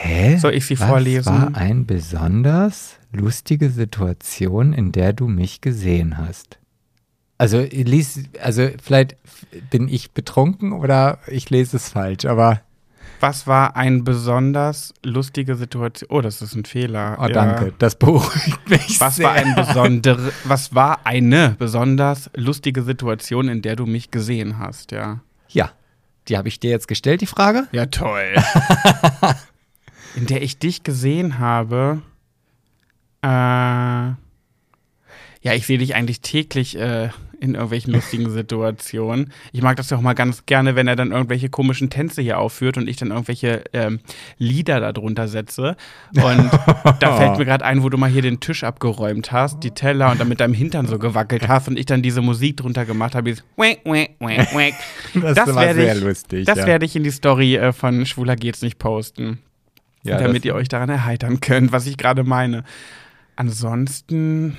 Hä? 0.00 0.38
Soll 0.38 0.54
ich 0.54 0.64
sie 0.66 0.78
was 0.78 0.88
vorlesen? 0.88 1.26
Was 1.26 1.42
war 1.42 1.54
ein 1.56 1.84
besonders 1.84 2.96
lustige 3.12 3.68
Situation, 3.68 4.72
in 4.72 4.92
der 4.92 5.12
du 5.12 5.26
mich 5.28 5.60
gesehen 5.60 6.16
hast? 6.16 6.57
Also, 7.38 7.60
lies, 7.60 8.24
also 8.42 8.68
vielleicht 8.82 9.16
bin 9.70 9.88
ich 9.88 10.10
betrunken 10.10 10.72
oder 10.72 11.20
ich 11.28 11.48
lese 11.50 11.76
es 11.76 11.88
falsch, 11.88 12.24
aber. 12.24 12.60
Was 13.20 13.46
war 13.46 13.76
eine 13.76 14.02
besonders 14.02 14.92
lustige 15.04 15.56
Situation? 15.56 16.08
Oh, 16.10 16.20
das 16.20 16.42
ist 16.42 16.54
ein 16.54 16.64
Fehler. 16.64 17.16
Oh, 17.20 17.22
ja. 17.22 17.28
danke. 17.28 17.72
Das 17.78 17.96
beruhigt 17.96 18.68
mich. 18.68 19.00
Was 19.00 19.16
sehr. 19.16 19.26
war 19.26 19.32
ein 19.34 19.54
besondere, 19.54 20.32
was 20.44 20.74
war 20.74 21.00
eine 21.04 21.56
besonders 21.58 22.30
lustige 22.34 22.82
Situation, 22.82 23.48
in 23.48 23.62
der 23.62 23.76
du 23.76 23.86
mich 23.86 24.10
gesehen 24.10 24.58
hast, 24.58 24.92
ja? 24.92 25.20
Ja. 25.48 25.70
Die 26.28 26.36
habe 26.36 26.48
ich 26.48 26.60
dir 26.60 26.70
jetzt 26.70 26.88
gestellt, 26.88 27.20
die 27.20 27.26
Frage? 27.26 27.66
Ja, 27.72 27.86
toll. 27.86 28.34
in 30.16 30.26
der 30.26 30.42
ich 30.42 30.58
dich 30.58 30.82
gesehen 30.82 31.38
habe. 31.38 32.02
Äh, 33.22 33.26
ja, 33.26 34.14
ich 35.54 35.66
sehe 35.66 35.78
dich 35.78 35.94
eigentlich 35.94 36.20
täglich 36.20 36.76
äh, 36.76 37.10
in 37.40 37.54
irgendwelchen 37.54 37.92
lustigen 37.92 38.30
Situationen. 38.30 39.32
Ich 39.52 39.62
mag 39.62 39.76
das 39.76 39.90
ja 39.90 39.96
auch 39.96 40.00
mal 40.00 40.14
ganz 40.14 40.46
gerne, 40.46 40.74
wenn 40.74 40.88
er 40.88 40.96
dann 40.96 41.12
irgendwelche 41.12 41.48
komischen 41.48 41.90
Tänze 41.90 42.22
hier 42.22 42.38
aufführt 42.38 42.76
und 42.76 42.88
ich 42.88 42.96
dann 42.96 43.10
irgendwelche 43.10 43.64
ähm, 43.72 44.00
Lieder 44.38 44.80
darunter 44.80 45.28
setze. 45.28 45.76
Und 46.14 46.50
da 47.00 47.16
fällt 47.16 47.38
mir 47.38 47.44
gerade 47.44 47.64
ein, 47.64 47.82
wo 47.82 47.88
du 47.88 47.96
mal 47.96 48.10
hier 48.10 48.22
den 48.22 48.40
Tisch 48.40 48.64
abgeräumt 48.64 49.30
hast, 49.30 49.62
die 49.62 49.70
Teller 49.70 50.10
und 50.10 50.20
dann 50.20 50.28
mit 50.28 50.40
deinem 50.40 50.54
Hintern 50.54 50.86
so 50.86 50.98
gewackelt 50.98 51.48
hast 51.48 51.68
und 51.68 51.78
ich 51.78 51.86
dann 51.86 52.02
diese 52.02 52.22
Musik 52.22 52.56
drunter 52.56 52.84
gemacht 52.84 53.14
habe. 53.14 53.30
Dieses 53.30 53.44
wack, 53.56 53.78
wack, 53.84 54.10
wack, 54.18 54.54
wack. 54.54 54.74
Das, 55.14 55.34
das 55.34 55.54
war 55.54 55.74
sehr 55.74 55.96
ich, 55.96 56.02
lustig. 56.02 56.46
Das 56.46 56.58
ja. 56.58 56.66
werde 56.66 56.84
ich 56.84 56.94
in 56.94 57.02
die 57.02 57.10
Story 57.10 57.56
äh, 57.56 57.72
von 57.72 58.06
Schwuler 58.06 58.36
geht's 58.36 58.62
nicht 58.62 58.78
posten. 58.78 59.38
Ja, 60.04 60.18
damit 60.18 60.44
ihr 60.44 60.54
euch 60.54 60.68
daran 60.68 60.88
erheitern 60.88 61.40
könnt, 61.40 61.72
was 61.72 61.86
ich 61.86 61.96
gerade 61.96 62.24
meine. 62.24 62.64
Ansonsten 63.36 64.56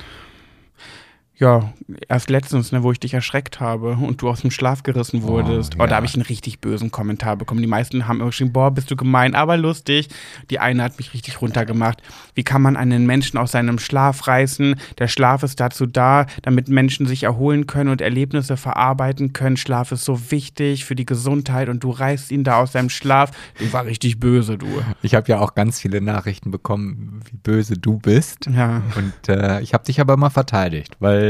ja, 1.40 1.74
erst 2.10 2.30
letztens, 2.30 2.74
ne, 2.74 2.84
wo 2.84 2.92
ich 2.92 3.00
dich 3.00 3.14
erschreckt 3.14 3.62
habe 3.62 3.92
und 3.92 4.22
du 4.22 4.30
aus 4.30 4.42
dem 4.42 4.52
Schlaf 4.52 4.84
gerissen 4.84 5.24
wurdest. 5.24 5.76
Oh, 5.76 5.80
ja. 5.80 5.86
oh 5.86 5.88
da 5.88 5.96
habe 5.96 6.06
ich 6.06 6.14
einen 6.14 6.24
richtig 6.24 6.60
bösen 6.60 6.92
Kommentar 6.92 7.38
bekommen. 7.38 7.62
Die 7.62 7.68
meisten 7.68 8.08
haben 8.10 8.18
immer 8.18 8.26
geschrieben, 8.26 8.52
boah, 8.52 8.72
bist 8.72 8.92
du 8.92 8.98
gemein, 8.98 9.36
aber 9.36 9.56
lustig. 9.56 10.10
Die 10.50 10.60
eine 10.60 10.84
hat 10.84 10.98
mich 10.98 11.14
richtig 11.14 11.42
runtergemacht. 11.42 12.04
Wie 12.36 12.44
kann 12.44 12.62
man 12.62 12.76
einen 12.76 13.06
Menschen 13.06 13.38
aus 13.38 13.54
seinem 13.54 13.80
Schlaf 13.80 14.28
reißen? 14.28 14.76
Der 14.98 15.08
Schlaf 15.08 15.44
ist 15.44 15.62
dazu 15.62 15.86
da, 15.86 16.26
damit 16.42 16.68
Menschen 16.68 17.08
sich 17.08 17.24
erholen 17.24 17.68
können 17.68 17.90
und 17.90 18.02
Erlebnisse 18.02 18.58
verarbeiten 18.58 19.32
können. 19.32 19.56
Schlaf 19.56 19.94
ist 19.94 20.04
so 20.04 20.32
wichtig 20.32 20.84
für 20.84 20.96
die 20.96 21.06
Gesundheit 21.06 21.70
und 21.70 21.86
du 21.86 21.92
reißt 21.92 22.32
ihn 22.32 22.44
da 22.44 22.58
aus 22.58 22.74
seinem 22.74 22.90
Schlaf. 22.90 23.32
Du 23.60 23.72
war 23.72 23.86
richtig 23.86 24.20
böse, 24.20 24.58
du. 24.58 24.68
Ich 25.02 25.16
habe 25.16 25.30
ja 25.30 25.40
auch 25.40 25.56
ganz 25.56 25.80
viele 25.80 26.02
Nachrichten 26.02 26.52
bekommen, 26.52 27.22
wie 27.32 27.38
böse 27.38 27.76
du 27.76 27.98
bist. 27.98 28.48
Ja. 28.54 28.82
Und 28.98 29.30
äh, 29.30 29.62
ich 29.62 29.74
habe 29.74 29.86
dich 29.86 30.02
aber 30.02 30.16
immer 30.16 30.32
verteidigt, 30.32 30.98
weil 31.00 31.29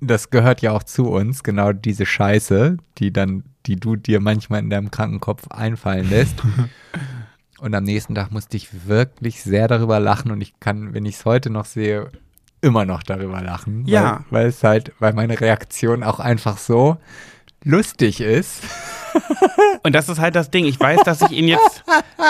das 0.00 0.30
gehört 0.30 0.62
ja 0.62 0.72
auch 0.72 0.82
zu 0.82 1.08
uns, 1.10 1.42
genau 1.42 1.72
diese 1.72 2.06
Scheiße, 2.06 2.76
die 2.98 3.12
dann, 3.12 3.44
die 3.66 3.76
du 3.76 3.96
dir 3.96 4.20
manchmal 4.20 4.60
in 4.60 4.70
deinem 4.70 4.90
kranken 4.90 5.20
Kopf 5.20 5.48
einfallen 5.48 6.08
lässt. 6.10 6.42
und 7.58 7.74
am 7.74 7.84
nächsten 7.84 8.14
Tag 8.14 8.30
musste 8.30 8.56
ich 8.56 8.86
wirklich 8.86 9.42
sehr 9.42 9.68
darüber 9.68 10.00
lachen 10.00 10.30
und 10.30 10.40
ich 10.40 10.58
kann, 10.60 10.94
wenn 10.94 11.06
ich 11.06 11.16
es 11.16 11.24
heute 11.24 11.50
noch 11.50 11.64
sehe, 11.64 12.10
immer 12.60 12.84
noch 12.84 13.02
darüber 13.02 13.40
lachen. 13.42 13.84
Ja. 13.86 14.24
Weil, 14.30 14.42
weil 14.42 14.46
es 14.48 14.62
halt, 14.64 14.92
weil 14.98 15.12
meine 15.12 15.40
Reaktion 15.40 16.02
auch 16.02 16.20
einfach 16.20 16.58
so 16.58 16.98
lustig 17.66 18.20
ist. 18.20 18.62
Und 19.82 19.94
das 19.94 20.08
ist 20.08 20.20
halt 20.20 20.34
das 20.34 20.50
Ding. 20.50 20.66
Ich 20.66 20.78
weiß, 20.78 21.00
dass 21.04 21.22
ich 21.22 21.30
ihn 21.30 21.48
jetzt, 21.48 21.84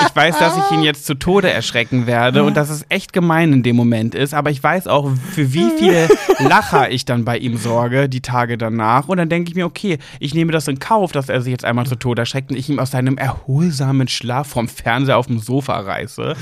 ich 0.07 0.17
weiß, 0.17 0.39
dass 0.39 0.57
ich 0.57 0.71
ihn 0.77 0.83
jetzt 0.83 1.05
zu 1.05 1.15
Tode 1.15 1.51
erschrecken 1.51 2.07
werde 2.07 2.45
und 2.45 2.57
dass 2.57 2.71
es 2.71 2.85
echt 2.91 3.13
gemein 3.13 3.53
in 3.53 3.63
dem 3.63 3.75
Moment 3.75 4.15
ist. 4.15 4.35
Aber 4.35 4.51
ich 4.51 4.63
weiß 4.63 4.87
auch, 4.87 5.11
für 5.33 5.53
wie 5.53 5.71
viele 5.77 6.09
Lacher 6.39 6.91
ich 6.91 7.05
dann 7.05 7.25
bei 7.25 7.39
ihm 7.39 7.57
sorge, 7.57 8.09
die 8.09 8.21
Tage 8.21 8.57
danach. 8.57 9.09
Und 9.09 9.17
dann 9.17 9.29
denke 9.29 9.51
ich 9.51 9.57
mir, 9.57 9.67
okay, 9.67 9.99
ich 10.21 10.35
nehme 10.35 10.53
das 10.53 10.69
in 10.69 10.79
Kauf, 10.79 11.13
dass 11.13 11.29
er 11.29 11.41
sich 11.41 11.51
jetzt 11.51 11.65
einmal 11.65 11.87
zu 11.87 11.97
Tode 11.97 12.23
erschreckt 12.23 12.51
und 12.51 12.57
ich 12.57 12.69
ihm 12.69 12.79
aus 12.79 12.93
seinem 12.93 13.19
erholsamen 13.19 14.07
Schlaf 14.07 14.49
vom 14.49 14.69
Fernseher 14.69 15.19
auf 15.19 15.27
dem 15.27 15.39
Sofa 15.39 15.81
reiße. 15.81 16.37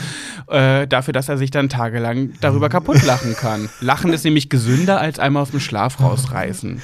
Äh, 0.49 0.87
dafür, 0.89 1.13
dass 1.13 1.29
er 1.29 1.39
sich 1.39 1.51
dann 1.51 1.71
tagelang 1.71 2.33
darüber 2.41 2.69
kaputt 2.69 3.03
lachen 3.05 3.35
kann. 3.35 3.71
Lachen 3.81 4.13
ist 4.13 4.25
nämlich 4.25 4.51
gesünder 4.51 5.01
als 5.01 5.19
einmal 5.19 5.43
aus 5.43 5.53
dem 5.53 5.61
Schlaf 5.61 6.01
rausreißen. 6.01 6.83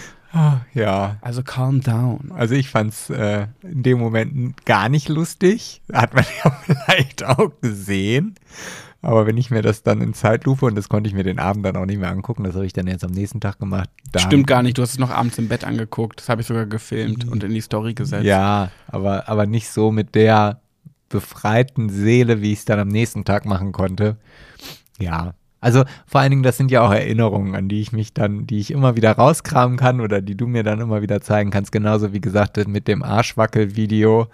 Ja. 0.75 1.17
Also 1.21 1.43
calm 1.43 1.81
down. 1.81 2.33
Also 2.35 2.55
ich 2.55 2.69
fand's 2.69 3.11
äh, 3.11 3.47
in 3.63 3.83
dem 3.83 3.99
Moment 3.99 4.65
gar 4.65 4.89
nicht 4.89 5.09
lustig. 5.09 5.83
Hat 5.93 6.15
man 6.15 6.25
ja 6.45 6.51
vielleicht 6.51 7.25
auch 7.25 7.51
gesehen. 7.61 8.37
Aber 9.03 9.27
wenn 9.27 9.39
ich 9.39 9.51
mir 9.51 9.63
das 9.63 9.83
dann 9.83 10.03
in 10.03 10.13
Zeitlupe, 10.13 10.67
und 10.67 10.75
das 10.75 10.91
konnte 10.91 11.09
ich 11.09 11.15
mir 11.15 11.23
den 11.23 11.39
Abend 11.39 11.65
dann 11.65 11.77
auch 11.77 11.87
nicht 11.87 11.99
mehr 11.99 12.11
angucken, 12.11 12.45
das 12.45 12.55
habe 12.55 12.67
ich 12.67 12.75
dann 12.75 12.87
jetzt 12.87 13.03
am 13.03 13.13
nächsten 13.13 13.41
Tag 13.41 13.59
gemacht. 13.59 13.89
Stimmt 14.15 14.47
gar 14.47 14.63
nicht, 14.63 14.77
du 14.77 14.83
hast 14.83 14.93
es 14.93 14.99
noch 14.99 15.11
abends 15.11 15.39
im 15.39 15.49
Bett 15.49 15.65
angeguckt. 15.65 16.21
Das 16.21 16.29
habe 16.29 16.43
ich 16.43 16.47
sogar 16.47 16.67
gefilmt 16.67 17.27
und 17.27 17.43
in 17.43 17.53
die 17.53 17.63
Story 17.63 17.95
gesetzt. 17.95 18.25
Ja, 18.25 18.71
aber, 18.89 19.29
aber 19.29 19.47
nicht 19.47 19.71
so 19.71 19.91
mit 19.91 20.15
der 20.15 20.61
befreiten 21.09 21.89
Seele, 21.89 22.43
wie 22.43 22.53
ich 22.53 22.61
es 22.61 22.65
dann 22.67 22.79
am 22.79 22.89
nächsten 22.89 23.25
Tag 23.25 23.47
machen 23.47 23.73
konnte. 23.73 24.17
Ja, 24.99 25.33
also 25.61 25.85
vor 26.07 26.21
allen 26.21 26.31
Dingen, 26.31 26.43
das 26.43 26.57
sind 26.57 26.71
ja 26.71 26.83
auch 26.83 26.93
Erinnerungen, 26.93 27.55
an 27.55 27.69
die 27.69 27.81
ich 27.81 27.93
mich 27.93 28.15
dann, 28.15 28.47
die 28.47 28.59
ich 28.59 28.71
immer 28.71 28.97
wieder 28.97 29.13
rauskramen 29.13 29.77
kann 29.77 30.01
oder 30.01 30.23
die 30.23 30.37
du 30.37 30.47
mir 30.47 30.63
dann 30.63 30.81
immer 30.81 31.03
wieder 31.03 31.21
zeigen 31.21 31.51
kannst. 31.51 31.73
Genauso 31.73 32.13
wie 32.13 32.21
gesagt 32.21 32.57
mit 32.67 32.89
dem 32.89 33.03
Arschwackel-Video. 33.03 34.29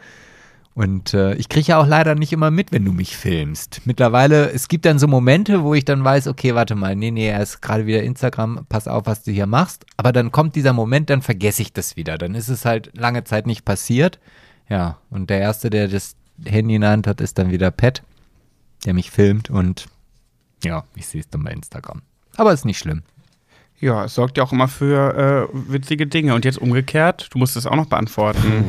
Und 0.74 1.14
äh, 1.14 1.34
ich 1.36 1.48
kriege 1.48 1.68
ja 1.68 1.78
auch 1.78 1.86
leider 1.86 2.14
nicht 2.14 2.34
immer 2.34 2.50
mit, 2.50 2.70
wenn 2.70 2.84
du 2.84 2.92
mich 2.92 3.16
filmst. 3.16 3.80
Mittlerweile, 3.86 4.50
es 4.50 4.68
gibt 4.68 4.84
dann 4.84 4.98
so 4.98 5.08
Momente, 5.08 5.62
wo 5.62 5.72
ich 5.72 5.86
dann 5.86 6.04
weiß, 6.04 6.26
okay, 6.26 6.54
warte 6.54 6.74
mal, 6.74 6.94
nee, 6.94 7.10
nee, 7.10 7.28
er 7.28 7.40
ist 7.40 7.62
gerade 7.62 7.86
wieder 7.86 8.02
Instagram, 8.02 8.66
pass 8.68 8.86
auf, 8.86 9.06
was 9.06 9.22
du 9.22 9.32
hier 9.32 9.46
machst. 9.46 9.86
Aber 9.96 10.12
dann 10.12 10.32
kommt 10.32 10.54
dieser 10.54 10.74
Moment, 10.74 11.08
dann 11.08 11.22
vergesse 11.22 11.62
ich 11.62 11.72
das 11.72 11.96
wieder. 11.96 12.18
Dann 12.18 12.34
ist 12.34 12.48
es 12.48 12.66
halt 12.66 12.90
lange 12.94 13.24
Zeit 13.24 13.46
nicht 13.46 13.64
passiert. 13.64 14.20
Ja, 14.68 14.98
und 15.08 15.30
der 15.30 15.40
Erste, 15.40 15.70
der 15.70 15.88
das 15.88 16.14
Handy 16.44 16.74
in 16.74 16.82
der 16.82 16.90
Hand 16.90 17.06
hat, 17.06 17.22
ist 17.22 17.38
dann 17.38 17.50
wieder 17.50 17.70
Pat, 17.70 18.02
der 18.84 18.92
mich 18.92 19.10
filmt 19.10 19.48
und 19.48 19.86
ja, 20.64 20.84
ich 20.94 21.06
sehe 21.06 21.20
es 21.20 21.28
dann 21.28 21.44
bei 21.44 21.50
Instagram. 21.52 22.02
Aber 22.36 22.52
ist 22.52 22.64
nicht 22.64 22.78
schlimm. 22.78 23.02
Ja, 23.78 24.04
es 24.04 24.14
sorgt 24.14 24.38
ja 24.38 24.44
auch 24.44 24.52
immer 24.52 24.68
für 24.68 25.48
äh, 25.52 25.72
witzige 25.72 26.06
Dinge. 26.06 26.34
Und 26.34 26.44
jetzt 26.44 26.58
umgekehrt, 26.58 27.28
du 27.30 27.38
musst 27.38 27.56
es 27.56 27.66
auch 27.66 27.76
noch 27.76 27.86
beantworten. 27.86 28.64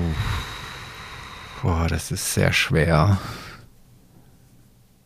Boah, 1.62 1.88
das 1.88 2.12
ist 2.12 2.34
sehr 2.34 2.52
schwer. 2.54 3.18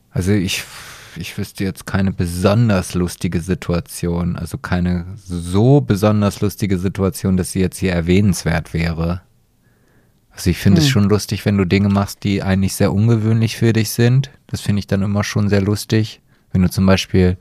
Also 0.09 0.31
ich, 0.31 0.63
ich 1.15 1.37
wüsste 1.37 1.63
jetzt 1.63 1.85
keine 1.85 2.11
besonders 2.11 2.93
lustige 2.95 3.41
Situation. 3.41 4.35
Also 4.35 4.57
keine 4.57 5.05
so 5.15 5.81
besonders 5.81 6.41
lustige 6.41 6.77
Situation, 6.77 7.37
dass 7.37 7.51
sie 7.51 7.59
jetzt 7.59 7.77
hier 7.77 7.93
erwähnenswert 7.93 8.73
wäre. 8.73 9.21
Also 10.31 10.49
ich 10.49 10.57
finde 10.57 10.79
Hm. 10.81 10.85
es 10.85 10.89
schon 10.89 11.09
lustig, 11.09 11.45
wenn 11.45 11.57
du 11.57 11.65
Dinge 11.65 11.89
machst, 11.89 12.23
die 12.23 12.41
eigentlich 12.41 12.75
sehr 12.75 12.91
ungewöhnlich 12.93 13.55
für 13.57 13.71
dich 13.73 13.91
sind. 13.91 14.31
Das 14.47 14.61
finde 14.61 14.79
ich 14.79 14.87
dann 14.87 15.01
immer 15.03 15.23
schon 15.23 15.47
sehr 15.49 15.61
lustig. 15.61 16.21
Wenn 16.51 16.61
du 16.61 16.69
zum 16.69 16.85
Beispiel, 16.85 17.37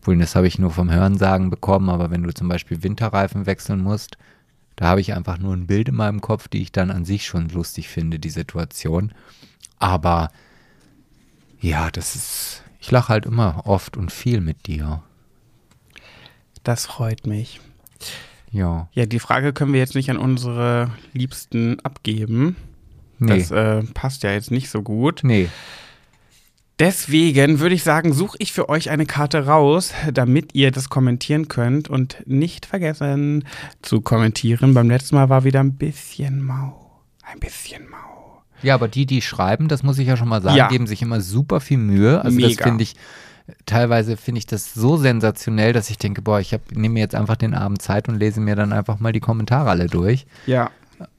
obwohl 0.00 0.16
das 0.18 0.34
habe 0.34 0.46
ich 0.46 0.58
nur 0.58 0.70
vom 0.70 0.90
Hörensagen 0.90 1.50
bekommen, 1.50 1.90
aber 1.90 2.10
wenn 2.10 2.22
du 2.22 2.32
zum 2.32 2.48
Beispiel 2.48 2.82
Winterreifen 2.82 3.46
wechseln 3.46 3.82
musst, 3.82 4.16
da 4.76 4.86
habe 4.86 5.00
ich 5.00 5.14
einfach 5.14 5.38
nur 5.38 5.54
ein 5.54 5.66
Bild 5.66 5.88
in 5.88 5.94
meinem 5.96 6.20
Kopf, 6.20 6.48
die 6.48 6.62
ich 6.62 6.70
dann 6.70 6.90
an 6.90 7.04
sich 7.04 7.26
schon 7.26 7.48
lustig 7.48 7.88
finde, 7.88 8.18
die 8.18 8.30
Situation. 8.30 9.12
Aber 9.78 10.30
ja, 11.60 11.90
das 11.90 12.14
ist, 12.14 12.62
ich 12.80 12.90
lache 12.90 13.08
halt 13.08 13.26
immer 13.26 13.62
oft 13.66 13.96
und 13.96 14.12
viel 14.12 14.40
mit 14.40 14.66
dir. 14.66 15.02
Das 16.62 16.86
freut 16.86 17.26
mich. 17.26 17.60
Ja, 18.50 18.88
Ja, 18.92 19.06
die 19.06 19.18
Frage 19.18 19.52
können 19.52 19.72
wir 19.72 19.80
jetzt 19.80 19.94
nicht 19.94 20.10
an 20.10 20.18
unsere 20.18 20.90
Liebsten 21.12 21.80
abgeben. 21.80 22.56
nee, 23.18 23.38
Das 23.38 23.50
äh, 23.50 23.82
passt 23.94 24.22
ja 24.22 24.32
jetzt 24.32 24.50
nicht 24.50 24.70
so 24.70 24.82
gut. 24.82 25.20
nee. 25.22 25.48
Deswegen 26.78 27.58
würde 27.60 27.74
ich 27.74 27.82
sagen, 27.82 28.12
suche 28.12 28.36
ich 28.38 28.52
für 28.52 28.68
euch 28.68 28.90
eine 28.90 29.06
Karte 29.06 29.46
raus, 29.46 29.92
damit 30.12 30.54
ihr 30.54 30.70
das 30.70 30.90
kommentieren 30.90 31.48
könnt 31.48 31.88
und 31.88 32.22
nicht 32.26 32.66
vergessen 32.66 33.44
zu 33.80 34.02
kommentieren. 34.02 34.74
Beim 34.74 34.90
letzten 34.90 35.14
Mal 35.16 35.30
war 35.30 35.44
wieder 35.44 35.60
ein 35.60 35.74
bisschen 35.76 36.42
mau. 36.42 37.00
Ein 37.22 37.40
bisschen 37.40 37.88
mau. 37.88 38.42
Ja, 38.62 38.74
aber 38.74 38.88
die, 38.88 39.06
die 39.06 39.22
schreiben, 39.22 39.68
das 39.68 39.82
muss 39.82 39.98
ich 39.98 40.06
ja 40.06 40.18
schon 40.18 40.28
mal 40.28 40.42
sagen, 40.42 40.56
Ja. 40.56 40.68
geben 40.68 40.86
sich 40.86 41.00
immer 41.00 41.22
super 41.22 41.60
viel 41.60 41.78
Mühe. 41.78 42.20
Also 42.22 42.38
das 42.38 42.48
Mega. 42.50 42.64
finde 42.64 42.82
ich, 42.82 42.94
teilweise 43.64 44.18
finde 44.18 44.40
ich 44.40 44.46
das 44.46 44.74
so 44.74 44.98
sensationell, 44.98 45.72
dass 45.72 45.88
ich 45.88 45.96
denke, 45.96 46.20
boah, 46.20 46.40
ich 46.40 46.52
hab- 46.52 46.72
nehme 46.72 46.94
mir 46.94 47.00
jetzt 47.00 47.14
einfach 47.14 47.36
den 47.36 47.54
Abend 47.54 47.80
Zeit 47.80 48.06
und 48.08 48.16
lese 48.18 48.40
mir 48.40 48.54
dann 48.54 48.74
einfach 48.74 49.00
mal 49.00 49.12
die 49.12 49.20
Kommentare 49.20 49.70
alle 49.70 49.86
durch. 49.86 50.26
Ja. 50.46 50.70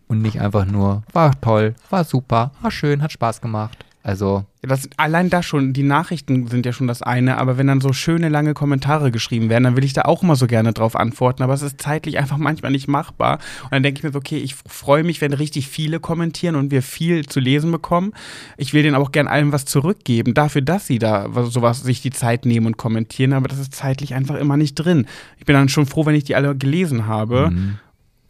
Und 0.08 0.22
nicht 0.22 0.40
einfach 0.40 0.66
nur, 0.66 1.04
war 1.14 1.40
toll, 1.42 1.74
war 1.90 2.04
super, 2.04 2.52
war 2.62 2.72
schön, 2.72 3.02
hat 3.02 3.12
Spaß 3.12 3.42
gemacht. 3.42 3.86
Also, 4.08 4.46
Das, 4.62 4.88
allein 4.96 5.30
da 5.30 5.44
schon, 5.44 5.74
die 5.74 5.84
Nachrichten 5.84 6.48
sind 6.48 6.66
ja 6.66 6.72
schon 6.72 6.88
das 6.88 7.02
eine, 7.02 7.38
aber 7.38 7.58
wenn 7.58 7.68
dann 7.68 7.82
so 7.82 7.92
schöne 7.92 8.30
lange 8.30 8.54
Kommentare 8.54 9.12
geschrieben 9.12 9.50
werden, 9.50 9.66
dann 9.66 9.76
will 9.76 9.84
ich 9.84 9.92
da 9.92 10.04
auch 10.04 10.24
immer 10.24 10.38
so 10.38 10.48
gerne 10.48 10.72
drauf 10.72 10.96
antworten, 10.96 11.44
aber 11.44 11.54
es 11.54 11.62
ist 11.62 11.82
zeitlich 11.82 12.18
einfach 12.18 12.38
manchmal 12.38 12.72
nicht 12.72 12.88
machbar. 12.88 13.40
Und 13.66 13.74
dann 13.74 13.84
denke 13.84 14.00
ich 14.00 14.04
mir 14.06 14.14
so, 14.14 14.20
okay, 14.20 14.38
ich 14.38 14.56
freue 14.56 15.04
mich, 15.04 15.20
wenn 15.20 15.34
richtig 15.34 15.68
viele 15.68 16.00
kommentieren 16.00 16.56
und 16.56 16.72
wir 16.72 16.84
viel 16.84 17.26
zu 17.26 17.42
lesen 17.42 17.70
bekommen. 17.70 18.14
Ich 18.56 18.74
will 18.74 18.82
denen 18.82 18.96
aber 18.96 19.04
auch 19.04 19.12
gern 19.12 19.28
allen 19.28 19.52
was 19.52 19.66
zurückgeben, 19.66 20.34
dafür, 20.34 20.62
dass 20.62 20.88
sie 20.88 21.00
da 21.00 21.26
was- 21.28 21.52
sowas 21.52 21.84
sich 21.84 22.02
die 22.02 22.12
Zeit 22.12 22.46
nehmen 22.46 22.66
und 22.66 22.78
kommentieren, 22.78 23.34
aber 23.34 23.50
das 23.50 23.60
ist 23.60 23.76
zeitlich 23.76 24.14
einfach 24.14 24.36
immer 24.36 24.56
nicht 24.56 24.76
drin. 24.76 25.06
Ich 25.38 25.46
bin 25.46 25.54
dann 25.54 25.68
schon 25.68 25.86
froh, 25.86 26.06
wenn 26.06 26.16
ich 26.16 26.24
die 26.24 26.36
alle 26.36 26.56
gelesen 26.56 27.08
habe. 27.08 27.52
mhm. 27.52 27.80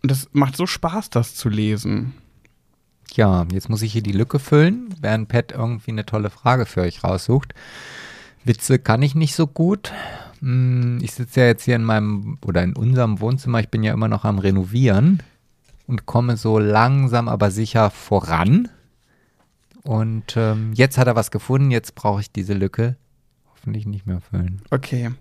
Und 0.01 0.11
das 0.11 0.27
macht 0.33 0.55
so 0.57 0.65
Spaß, 0.65 1.11
das 1.11 1.35
zu 1.35 1.49
lesen. 1.49 2.13
Ja, 3.13 3.45
jetzt 3.51 3.69
muss 3.69 3.81
ich 3.81 3.93
hier 3.93 4.03
die 4.03 4.11
Lücke 4.11 4.39
füllen, 4.39 4.93
während 5.01 5.27
Pat 5.27 5.51
irgendwie 5.51 5.91
eine 5.91 6.05
tolle 6.05 6.29
Frage 6.29 6.65
für 6.65 6.81
euch 6.81 7.03
raussucht. 7.03 7.53
Witze 8.43 8.79
kann 8.79 9.01
ich 9.01 9.15
nicht 9.15 9.35
so 9.35 9.47
gut. 9.47 9.91
Hm, 10.39 10.99
Ich 11.01 11.13
sitze 11.13 11.41
ja 11.41 11.45
jetzt 11.47 11.63
hier 11.63 11.75
in 11.75 11.83
meinem 11.83 12.37
oder 12.45 12.63
in 12.63 12.75
unserem 12.75 13.19
Wohnzimmer. 13.19 13.59
Ich 13.59 13.69
bin 13.69 13.83
ja 13.83 13.93
immer 13.93 14.07
noch 14.07 14.23
am 14.23 14.39
Renovieren 14.39 15.23
und 15.87 16.05
komme 16.05 16.37
so 16.37 16.59
langsam 16.59 17.27
aber 17.27 17.51
sicher 17.51 17.89
voran. 17.89 18.69
Und 19.83 20.35
ähm, 20.35 20.73
jetzt 20.73 20.97
hat 20.97 21.07
er 21.07 21.15
was 21.15 21.31
gefunden. 21.31 21.71
Jetzt 21.71 21.95
brauche 21.95 22.21
ich 22.21 22.31
diese 22.31 22.53
Lücke 22.53 22.97
hoffentlich 23.67 23.85
nicht 23.85 24.07
mehr 24.07 24.21
füllen. 24.21 24.61
Okay. 24.71 25.11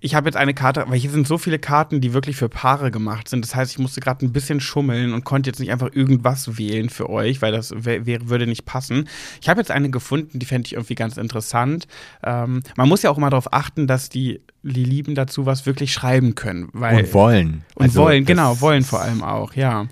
Ich 0.00 0.14
habe 0.14 0.28
jetzt 0.28 0.36
eine 0.36 0.54
Karte, 0.54 0.84
weil 0.86 0.98
hier 0.98 1.10
sind 1.10 1.26
so 1.26 1.36
viele 1.36 1.58
Karten, 1.58 2.00
die 2.00 2.12
wirklich 2.12 2.36
für 2.36 2.48
Paare 2.48 2.92
gemacht 2.92 3.28
sind. 3.28 3.44
Das 3.44 3.56
heißt, 3.56 3.72
ich 3.72 3.78
musste 3.78 4.00
gerade 4.00 4.24
ein 4.24 4.32
bisschen 4.32 4.60
schummeln 4.60 5.12
und 5.12 5.24
konnte 5.24 5.50
jetzt 5.50 5.58
nicht 5.58 5.72
einfach 5.72 5.90
irgendwas 5.92 6.56
wählen 6.58 6.90
für 6.90 7.10
euch, 7.10 7.42
weil 7.42 7.50
das 7.50 7.72
wär, 7.76 8.06
würde 8.06 8.46
nicht 8.46 8.64
passen. 8.64 9.08
Ich 9.40 9.48
habe 9.48 9.60
jetzt 9.60 9.72
eine 9.72 9.90
gefunden, 9.90 10.38
die 10.38 10.46
fände 10.46 10.66
ich 10.66 10.74
irgendwie 10.74 10.94
ganz 10.94 11.16
interessant. 11.16 11.88
Ähm, 12.22 12.62
man 12.76 12.88
muss 12.88 13.02
ja 13.02 13.10
auch 13.10 13.18
immer 13.18 13.30
darauf 13.30 13.52
achten, 13.52 13.88
dass 13.88 14.08
die, 14.08 14.40
die 14.62 14.84
Lieben 14.84 15.16
dazu 15.16 15.44
was 15.44 15.66
wirklich 15.66 15.92
schreiben 15.92 16.36
können. 16.36 16.68
Weil, 16.72 17.04
und 17.04 17.14
wollen. 17.14 17.64
Und 17.74 17.86
Also, 17.86 18.02
wollen, 18.02 18.24
genau, 18.24 18.60
wollen 18.60 18.84
vor 18.84 19.00
allem 19.00 19.24
auch, 19.24 19.54
ja. 19.54 19.88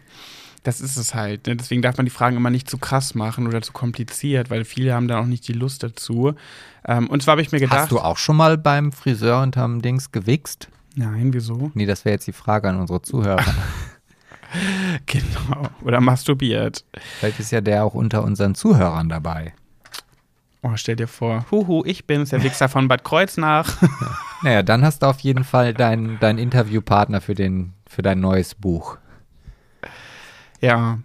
Das 0.62 0.80
ist 0.80 0.96
es 0.96 1.14
halt. 1.14 1.46
Ne? 1.46 1.54
Deswegen 1.54 1.80
darf 1.80 1.96
man 1.96 2.06
die 2.06 2.10
Fragen 2.10 2.36
immer 2.36 2.50
nicht 2.50 2.68
zu 2.68 2.76
krass 2.76 3.14
machen 3.14 3.46
oder 3.46 3.62
zu 3.62 3.72
kompliziert, 3.72 4.50
weil 4.50 4.64
viele 4.64 4.94
haben 4.94 5.06
dann 5.06 5.22
auch 5.22 5.28
nicht 5.28 5.46
die 5.46 5.52
Lust 5.52 5.84
dazu. 5.84 6.34
Ähm, 6.86 7.08
und 7.08 7.22
zwar 7.22 7.32
habe 7.32 7.42
ich 7.42 7.52
mir 7.52 7.60
gedacht. 7.60 7.80
Hast 7.80 7.90
du 7.90 7.98
auch 7.98 8.16
schon 8.16 8.36
mal 8.36 8.56
beim 8.56 8.92
Friseur 8.92 9.42
unterm 9.42 9.82
Dings 9.82 10.12
gewichst? 10.12 10.68
Nein, 10.94 11.32
wieso? 11.32 11.70
Nee, 11.74 11.86
das 11.86 12.04
wäre 12.04 12.14
jetzt 12.14 12.26
die 12.26 12.32
Frage 12.32 12.68
an 12.68 12.80
unsere 12.80 13.02
Zuhörer. 13.02 13.44
Genau. 15.06 15.68
Oder 15.82 16.00
masturbiert. 16.00 16.84
Vielleicht 17.18 17.40
ist 17.40 17.50
ja 17.50 17.60
der 17.60 17.84
auch 17.84 17.94
unter 17.94 18.22
unseren 18.22 18.54
Zuhörern 18.54 19.08
dabei. 19.08 19.52
Oh, 20.62 20.72
stell 20.76 20.96
dir 20.96 21.08
vor. 21.08 21.44
Huhu, 21.50 21.84
ich 21.84 22.06
bin's, 22.06 22.30
der 22.30 22.42
Wichser 22.42 22.68
von 22.68 22.88
Bad 22.88 23.04
Kreuznach. 23.04 23.76
Naja, 24.42 24.62
dann 24.62 24.84
hast 24.84 25.02
du 25.02 25.06
auf 25.06 25.20
jeden 25.20 25.44
Fall 25.44 25.72
deinen 25.72 26.18
dein 26.20 26.36
Interviewpartner 26.36 27.22
für, 27.22 27.34
den, 27.34 27.72
für 27.88 28.02
dein 28.02 28.20
neues 28.20 28.54
Buch. 28.54 28.98
ja. 30.60 30.98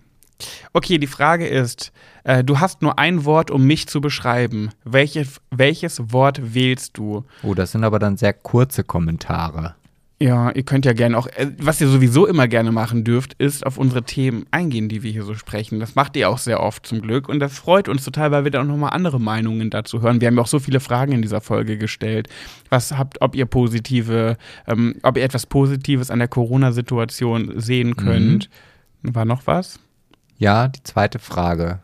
Okay, 0.73 0.97
die 0.97 1.07
Frage 1.07 1.47
ist, 1.47 1.93
äh, 2.23 2.43
du 2.43 2.59
hast 2.59 2.81
nur 2.81 2.99
ein 2.99 3.25
Wort, 3.25 3.51
um 3.51 3.65
mich 3.65 3.87
zu 3.87 4.01
beschreiben. 4.01 4.69
Welche, 4.83 5.25
welches 5.49 6.11
Wort 6.11 6.53
wählst 6.53 6.97
du? 6.97 7.25
Oh, 7.43 7.53
das 7.53 7.71
sind 7.71 7.83
aber 7.83 7.99
dann 7.99 8.17
sehr 8.17 8.33
kurze 8.33 8.83
Kommentare. 8.83 9.75
Ja, 10.21 10.51
ihr 10.51 10.61
könnt 10.61 10.85
ja 10.85 10.93
gerne 10.93 11.17
auch, 11.17 11.25
äh, 11.25 11.47
was 11.57 11.81
ihr 11.81 11.87
sowieso 11.87 12.27
immer 12.27 12.47
gerne 12.47 12.71
machen 12.71 13.03
dürft, 13.03 13.33
ist 13.33 13.65
auf 13.65 13.79
unsere 13.79 14.03
Themen 14.03 14.45
eingehen, 14.51 14.87
die 14.87 15.01
wir 15.01 15.11
hier 15.11 15.23
so 15.23 15.33
sprechen. 15.33 15.79
Das 15.79 15.95
macht 15.95 16.15
ihr 16.15 16.29
auch 16.29 16.37
sehr 16.37 16.61
oft 16.61 16.85
zum 16.85 17.01
Glück 17.01 17.27
und 17.27 17.39
das 17.39 17.57
freut 17.57 17.89
uns 17.89 18.05
total, 18.05 18.29
weil 18.29 18.43
wir 18.43 18.51
dann 18.51 18.67
auch 18.67 18.71
nochmal 18.71 18.91
andere 18.91 19.19
Meinungen 19.19 19.71
dazu 19.71 20.03
hören. 20.03 20.21
Wir 20.21 20.27
haben 20.27 20.35
ja 20.35 20.43
auch 20.43 20.47
so 20.47 20.59
viele 20.59 20.79
Fragen 20.79 21.13
in 21.13 21.23
dieser 21.23 21.41
Folge 21.41 21.79
gestellt. 21.79 22.29
Was 22.69 22.95
habt, 22.95 23.19
ob 23.19 23.35
ihr 23.35 23.47
positive, 23.47 24.37
ähm, 24.67 24.93
ob 25.01 25.17
ihr 25.17 25.23
etwas 25.23 25.47
Positives 25.47 26.11
an 26.11 26.19
der 26.19 26.27
Corona-Situation 26.27 27.53
sehen 27.55 27.95
könnt. 27.95 28.47
War 29.01 29.25
noch 29.25 29.47
was? 29.47 29.79
Ja, 30.37 30.67
die 30.67 30.83
zweite 30.83 31.17
Frage. 31.17 31.79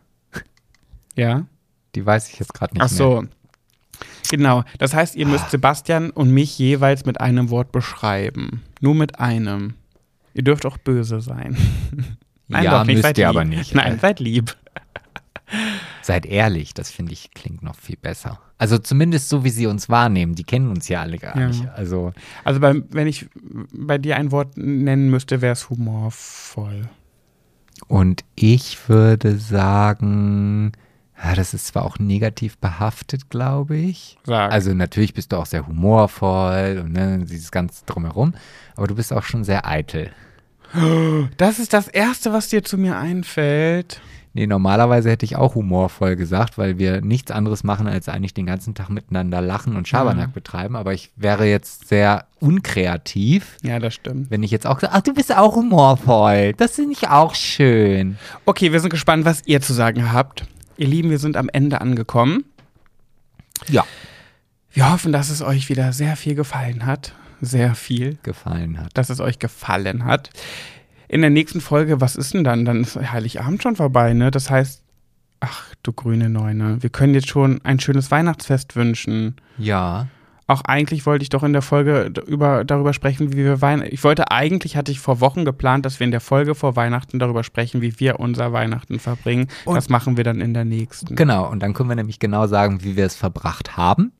Ja? 1.17 1.45
Die 1.95 2.05
weiß 2.05 2.29
ich 2.29 2.39
jetzt 2.39 2.53
gerade 2.53 2.73
nicht 2.75 2.83
Ach 2.83 2.89
mehr. 2.89 2.97
so. 2.97 3.23
Genau. 4.29 4.63
Das 4.77 4.93
heißt, 4.93 5.15
ihr 5.15 5.25
müsst 5.25 5.49
Sebastian 5.51 6.11
und 6.11 6.31
mich 6.31 6.57
jeweils 6.59 7.05
mit 7.05 7.19
einem 7.19 7.49
Wort 7.49 7.71
beschreiben. 7.71 8.61
Nur 8.79 8.93
mit 8.95 9.19
einem. 9.19 9.73
Ihr 10.33 10.43
dürft 10.43 10.65
auch 10.65 10.77
böse 10.77 11.19
sein. 11.19 11.57
Ja, 12.49 12.85
müsst 12.85 13.01
seid 13.01 13.17
ihr 13.17 13.25
lieb. 13.27 13.29
aber 13.35 13.43
nicht. 13.43 13.75
Nein, 13.75 13.99
seid 13.99 14.21
lieb. 14.21 14.55
Seid 16.01 16.25
ehrlich, 16.25 16.73
das 16.73 16.89
finde 16.91 17.11
ich 17.11 17.31
klingt 17.33 17.61
noch 17.61 17.75
viel 17.75 17.97
besser. 17.97 18.39
Also 18.57 18.77
zumindest 18.77 19.27
so, 19.27 19.43
wie 19.43 19.49
sie 19.49 19.67
uns 19.67 19.89
wahrnehmen. 19.89 20.33
Die 20.33 20.45
kennen 20.45 20.69
uns 20.69 20.87
ja 20.87 21.01
alle 21.01 21.17
gar 21.17 21.37
Ja. 21.37 21.47
nicht. 21.49 21.67
Also 21.75 22.13
Also 22.45 22.61
bei, 22.61 22.81
wenn 22.91 23.05
ich 23.07 23.27
bei 23.73 23.97
dir 23.97 24.15
ein 24.15 24.31
Wort 24.31 24.55
nennen 24.55 25.09
müsste, 25.09 25.41
wäre 25.41 25.51
es 25.51 25.69
humorvoll. 25.69 26.87
Und 27.89 28.23
ich 28.35 28.87
würde 28.87 29.37
sagen, 29.37 30.71
ja, 31.27 31.35
das 31.35 31.53
ist 31.53 31.67
zwar 31.67 31.85
auch 31.85 31.99
negativ 31.99 32.57
behaftet, 32.57 33.29
glaube 33.29 33.75
ich. 33.75 34.17
Sag. 34.25 34.51
Also 34.51 34.73
natürlich 34.73 35.13
bist 35.13 35.31
du 35.31 35.37
auch 35.37 35.45
sehr 35.45 35.67
humorvoll 35.67 36.81
und 36.83 36.93
ne, 36.93 37.19
dieses 37.19 37.51
ganze 37.51 37.85
drumherum, 37.85 38.33
aber 38.75 38.87
du 38.87 38.95
bist 38.95 39.11
auch 39.13 39.23
schon 39.23 39.43
sehr 39.43 39.67
eitel. 39.67 40.11
Das 41.37 41.59
ist 41.59 41.73
das 41.73 41.87
Erste, 41.87 42.33
was 42.33 42.49
dir 42.49 42.63
zu 42.63 42.77
mir 42.77 42.97
einfällt. 42.97 44.01
Nee, 44.33 44.45
normalerweise 44.45 45.09
hätte 45.09 45.25
ich 45.25 45.35
auch 45.35 45.55
humorvoll 45.55 46.15
gesagt, 46.15 46.57
weil 46.59 46.77
wir 46.77 47.01
nichts 47.01 47.31
anderes 47.31 47.63
machen, 47.63 47.87
als 47.87 48.07
eigentlich 48.07 48.35
den 48.35 48.45
ganzen 48.45 48.75
Tag 48.75 48.89
miteinander 48.89 49.41
lachen 49.41 49.75
und 49.75 49.87
Schabernack 49.87 50.27
Ja. 50.27 50.31
betreiben. 50.33 50.75
Aber 50.75 50.93
ich 50.93 51.09
wäre 51.15 51.45
jetzt 51.47 51.87
sehr 51.87 52.25
unkreativ, 52.39 53.57
Ja, 53.63 53.79
das 53.79 53.95
stimmt. 53.95 54.29
wenn 54.29 54.43
ich 54.43 54.51
jetzt 54.51 54.67
auch 54.67 54.79
sage, 54.79 54.93
ach, 54.93 55.01
du 55.01 55.13
bist 55.13 55.35
auch 55.35 55.55
humorvoll. 55.55 56.53
Das 56.53 56.75
finde 56.75 56.91
ich 56.93 57.07
auch 57.07 57.33
schön. 57.33 58.17
Okay, 58.45 58.71
wir 58.71 58.79
sind 58.79 58.89
gespannt, 58.91 59.25
was 59.25 59.41
ihr 59.45 59.61
zu 59.61 59.73
sagen 59.73 60.11
habt. 60.13 60.43
Ihr 60.77 60.87
Lieben, 60.87 61.09
wir 61.09 61.19
sind 61.19 61.37
am 61.37 61.49
Ende 61.49 61.81
angekommen. 61.81 62.45
Ja. 63.67 63.85
Wir 64.71 64.91
hoffen, 64.91 65.11
dass 65.11 65.29
es 65.29 65.41
euch 65.41 65.69
wieder 65.69 65.91
sehr 65.91 66.15
viel 66.15 66.35
gefallen 66.35 66.85
hat. 66.85 67.13
Sehr 67.41 67.75
viel. 67.75 68.17
Gefallen 68.23 68.79
hat. 68.79 68.95
dass 68.95 69.09
es 69.09 69.19
euch 69.19 69.39
gefallen 69.39 70.05
hat. 70.05 70.29
In 71.07 71.21
der 71.21 71.29
nächsten 71.29 71.61
Folge, 71.61 72.01
was 72.01 72.15
ist 72.15 72.33
denn 72.33 72.43
dann? 72.43 72.65
Dann 72.65 72.81
ist 72.81 72.95
Heiligabend 72.95 73.63
schon 73.63 73.75
vorbei, 73.75 74.13
ne? 74.13 74.29
Das 74.29 74.49
heißt, 74.49 74.83
ach 75.39 75.73
du 75.81 75.93
grüne 75.93 76.29
Neune. 76.29 76.81
Wir 76.83 76.89
können 76.89 77.13
jetzt 77.13 77.29
schon 77.29 77.59
ein 77.63 77.79
schönes 77.79 78.11
Weihnachtsfest 78.11 78.75
wünschen. 78.75 79.35
Ja. 79.57 80.07
Auch 80.49 80.61
eigentlich 80.61 81.05
wollte 81.05 81.23
ich 81.23 81.29
doch 81.29 81.43
in 81.43 81.51
der 81.51 81.61
Folge 81.61 82.11
über, 82.25 82.63
darüber 82.63 82.93
sprechen, 82.93 83.33
wie 83.33 83.37
wir 83.37 83.61
Weihnachten. 83.61 83.93
Ich 83.93 84.01
wollte 84.05 84.31
eigentlich, 84.31 84.77
hatte 84.77 84.93
ich 84.93 84.99
vor 85.01 85.19
Wochen 85.19 85.43
geplant, 85.43 85.85
dass 85.85 85.99
wir 85.99 86.05
in 86.05 86.11
der 86.11 86.21
Folge 86.21 86.55
vor 86.55 86.77
Weihnachten 86.77 87.19
darüber 87.19 87.43
sprechen, 87.43 87.81
wie 87.81 87.99
wir 87.99 88.21
unser 88.21 88.53
Weihnachten 88.53 88.97
verbringen. 88.99 89.47
Und- 89.65 89.75
das 89.75 89.89
machen 89.89 90.15
wir 90.15 90.23
dann 90.23 90.39
in 90.39 90.53
der 90.53 90.63
nächsten. 90.63 91.15
Genau, 91.17 91.49
und 91.51 91.59
dann 91.61 91.73
können 91.73 91.89
wir 91.89 91.95
nämlich 91.97 92.19
genau 92.19 92.47
sagen, 92.47 92.81
wie 92.83 92.95
wir 92.95 93.05
es 93.05 93.15
verbracht 93.15 93.75
haben, 93.75 94.13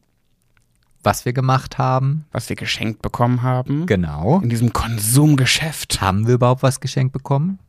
was 1.02 1.24
wir 1.24 1.32
gemacht 1.32 1.78
haben. 1.78 2.26
Was 2.34 2.50
wir 2.50 2.58
geschenkt 2.58 3.02
bekommen 3.02 3.42
haben. 3.42 3.86
Genau. 3.86 4.42
In 4.42 4.50
diesem 4.50 4.74
Konsumgeschäft. 4.74 6.02
Haben 6.02 6.28
wir 6.28 6.34
überhaupt 6.36 6.62
was 6.62 6.82
geschenkt 6.82 7.14
bekommen? 7.14 7.60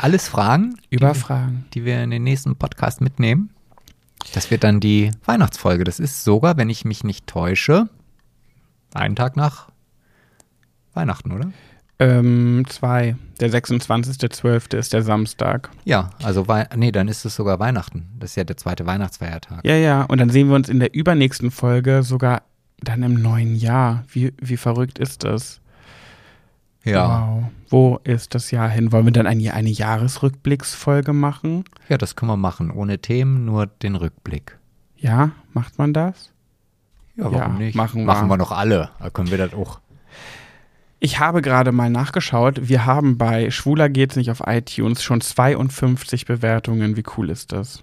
Alles 0.00 0.28
Fragen, 0.28 0.76
Über 0.88 1.14
Fragen. 1.14 1.66
die 1.74 1.84
wir 1.84 2.02
in 2.02 2.10
den 2.10 2.22
nächsten 2.24 2.56
Podcast 2.56 3.02
mitnehmen. 3.02 3.50
Das 4.34 4.50
wird 4.50 4.64
dann 4.64 4.80
die 4.80 5.10
Weihnachtsfolge. 5.24 5.84
Das 5.84 5.98
ist 5.98 6.24
sogar, 6.24 6.56
wenn 6.56 6.70
ich 6.70 6.84
mich 6.84 7.04
nicht 7.04 7.26
täusche, 7.26 7.88
einen 8.94 9.16
Tag 9.16 9.36
nach 9.36 9.70
Weihnachten, 10.92 11.32
oder? 11.32 11.52
Ähm, 12.00 12.64
zwei. 12.68 13.16
Der 13.40 13.50
26.12. 13.50 14.76
ist 14.76 14.92
der 14.94 15.02
Samstag. 15.02 15.70
Ja, 15.84 16.10
also 16.22 16.48
Wei 16.48 16.66
nee, 16.74 16.92
dann 16.92 17.08
ist 17.08 17.24
es 17.26 17.36
sogar 17.36 17.58
Weihnachten. 17.58 18.08
Das 18.18 18.30
ist 18.30 18.36
ja 18.36 18.44
der 18.44 18.56
zweite 18.56 18.86
Weihnachtsfeiertag. 18.86 19.64
Ja, 19.64 19.74
ja. 19.74 20.02
Und 20.04 20.18
dann 20.18 20.30
sehen 20.30 20.48
wir 20.48 20.56
uns 20.56 20.70
in 20.70 20.80
der 20.80 20.94
übernächsten 20.94 21.50
Folge 21.50 22.02
sogar 22.02 22.42
dann 22.80 23.02
im 23.02 23.14
neuen 23.20 23.54
Jahr. 23.54 24.04
Wie, 24.08 24.32
wie 24.40 24.56
verrückt 24.56 24.98
ist 24.98 25.24
das? 25.24 25.59
Ja. 26.84 27.28
Wow. 27.28 27.44
Wo 27.68 28.00
ist 28.04 28.34
das 28.34 28.50
Jahr 28.50 28.68
hin? 28.68 28.90
Wollen 28.92 29.04
wir 29.04 29.12
dann 29.12 29.26
eine, 29.26 29.52
eine 29.54 29.68
Jahresrückblicksfolge 29.70 31.12
machen? 31.12 31.64
Ja, 31.88 31.98
das 31.98 32.16
können 32.16 32.30
wir 32.30 32.36
machen. 32.36 32.70
Ohne 32.70 32.98
Themen, 32.98 33.44
nur 33.44 33.66
den 33.66 33.94
Rückblick. 33.96 34.58
Ja, 34.96 35.30
macht 35.52 35.78
man 35.78 35.92
das? 35.92 36.32
Ja, 37.16 37.24
warum 37.24 37.36
Ja, 37.38 37.48
nicht? 37.48 37.74
machen 37.76 38.00
wir. 38.00 38.06
machen 38.06 38.28
wir 38.28 38.36
noch 38.36 38.52
alle. 38.52 38.90
Da 38.98 39.10
können 39.10 39.30
wir 39.30 39.38
das 39.38 39.52
auch. 39.54 39.80
Ich 40.98 41.18
habe 41.18 41.40
gerade 41.42 41.72
mal 41.72 41.90
nachgeschaut. 41.90 42.68
Wir 42.68 42.84
haben 42.84 43.16
bei 43.16 43.50
Schwuler 43.50 43.88
geht's 43.88 44.16
nicht 44.16 44.30
auf 44.30 44.42
iTunes 44.46 45.02
schon 45.02 45.20
52 45.20 46.26
Bewertungen. 46.26 46.96
Wie 46.96 47.04
cool 47.16 47.30
ist 47.30 47.52
das? 47.52 47.82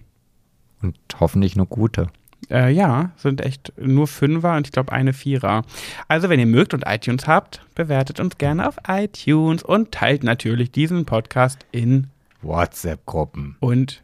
Und 0.82 0.98
hoffentlich 1.20 1.56
nur 1.56 1.66
gute. 1.66 2.08
Äh, 2.50 2.72
ja, 2.72 3.12
sind 3.18 3.42
echt 3.42 3.74
nur 3.78 4.08
Fünfer 4.08 4.56
und 4.56 4.68
ich 4.68 4.72
glaube 4.72 4.92
eine 4.92 5.14
Vierer. 5.14 5.64
Also, 6.08 6.30
wenn 6.30 6.40
ihr 6.40 6.46
mögt 6.46 6.74
und 6.74 6.84
iTunes 6.86 7.28
habt, 7.28 7.62
bewertet 7.76 8.20
uns 8.20 8.38
gerne 8.38 8.68
auf 8.68 8.78
iTunes 8.88 9.64
und 9.64 9.92
teilt 9.92 10.24
natürlich 10.24 10.72
diesen 10.72 11.06
Podcast 11.06 11.66
in 11.72 12.08
WhatsApp-Gruppen, 12.42 13.58
und 13.60 14.04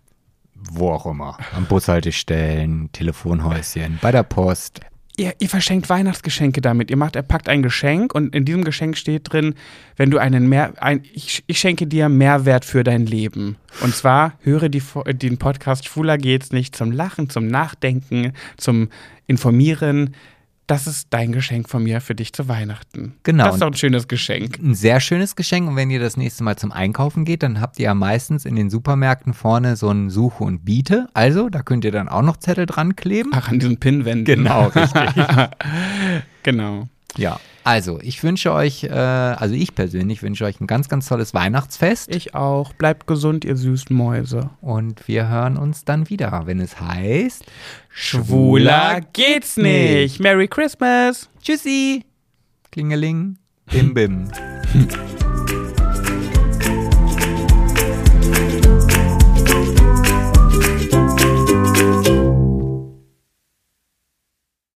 wo 0.55 0.91
auch 0.91 1.05
immer. 1.05 1.37
An 1.55 1.65
Bushaltestellen, 1.65 2.91
Telefonhäuschen, 2.91 3.99
bei 4.01 4.11
der 4.11 4.23
Post. 4.23 4.81
Ihr, 5.17 5.33
ihr 5.39 5.49
verschenkt 5.49 5.89
Weihnachtsgeschenke 5.89 6.61
damit. 6.61 6.89
Ihr 6.89 6.97
macht, 6.97 7.15
er 7.15 7.23
packt 7.23 7.49
ein 7.49 7.63
Geschenk 7.63 8.13
und 8.13 8.35
in 8.35 8.45
diesem 8.45 8.63
Geschenk 8.63 8.97
steht 8.97 9.31
drin, 9.31 9.55
wenn 9.95 10.11
du 10.11 10.17
einen 10.17 10.47
mehr, 10.47 10.73
ein, 10.81 11.03
ich, 11.13 11.43
ich 11.47 11.59
schenke 11.59 11.87
dir 11.87 12.09
Mehrwert 12.09 12.65
für 12.65 12.83
dein 12.83 13.05
Leben. 13.05 13.57
Und 13.81 13.95
zwar 13.95 14.33
höre 14.41 14.69
die, 14.69 14.81
den 15.13 15.37
Podcast 15.37 15.85
Schwuler 15.85 16.17
geht's 16.17 16.51
nicht 16.51 16.75
zum 16.75 16.91
Lachen, 16.91 17.29
zum 17.29 17.47
Nachdenken, 17.47 18.33
zum 18.57 18.89
Informieren. 19.27 20.15
Das 20.65 20.87
ist 20.87 21.07
dein 21.09 21.33
Geschenk 21.33 21.69
von 21.69 21.83
mir 21.83 21.99
für 21.99 22.15
dich 22.15 22.31
zu 22.31 22.47
Weihnachten. 22.47 23.15
Genau. 23.23 23.45
Das 23.45 23.55
ist 23.55 23.61
doch 23.61 23.67
ein 23.67 23.73
schönes 23.73 24.07
Geschenk. 24.07 24.59
Ein 24.59 24.75
sehr 24.75 25.01
schönes 25.01 25.35
Geschenk. 25.35 25.67
Und 25.67 25.75
wenn 25.75 25.89
ihr 25.89 25.99
das 25.99 26.15
nächste 26.15 26.43
Mal 26.43 26.55
zum 26.55 26.71
Einkaufen 26.71 27.25
geht, 27.25 27.43
dann 27.43 27.59
habt 27.59 27.79
ihr 27.79 27.85
ja 27.85 27.93
meistens 27.93 28.45
in 28.45 28.55
den 28.55 28.69
Supermärkten 28.69 29.33
vorne 29.33 29.75
so 29.75 29.89
ein 29.89 30.09
Suche 30.09 30.43
und 30.43 30.63
Biete. 30.63 31.07
Also, 31.13 31.49
da 31.49 31.61
könnt 31.63 31.83
ihr 31.83 31.91
dann 31.91 32.07
auch 32.07 32.21
noch 32.21 32.37
Zettel 32.37 32.65
dran 32.65 32.95
kleben. 32.95 33.31
Ach, 33.33 33.49
an 33.49 33.59
diesen 33.59 33.77
Pinwänden. 33.77 34.23
Genau, 34.23 34.67
richtig. 34.75 35.09
Genau. 36.43 36.87
Ja. 37.17 37.39
Also, 37.65 37.99
ich 38.01 38.21
wünsche 38.23 38.51
euch, 38.51 38.83
äh, 38.83 38.89
also 38.89 39.55
ich 39.55 39.73
persönlich 39.73 40.21
wünsche 40.21 40.43
euch 40.43 40.59
ein 40.59 40.67
ganz, 40.67 40.89
ganz 40.89 41.07
tolles 41.07 41.33
Weihnachtsfest. 41.33 42.13
Ich 42.13 42.35
auch. 42.35 42.73
Bleibt 42.73 43.07
gesund, 43.07 43.45
ihr 43.45 43.55
süßen 43.55 43.95
Mäuse. 43.95 44.49
Und 44.59 45.07
wir 45.07 45.29
hören 45.29 45.57
uns 45.57 45.85
dann 45.85 46.09
wieder, 46.09 46.43
wenn 46.45 46.59
es 46.59 46.79
heißt 46.81 47.45
Schwuler 47.89 49.01
geht's 49.13 49.55
nicht. 49.55 50.19
Merry 50.19 50.47
Christmas. 50.47 51.29
Tschüssi. 51.41 52.03
Klingeling. 52.71 53.37
Bim, 53.71 53.93
bim. 53.93 54.29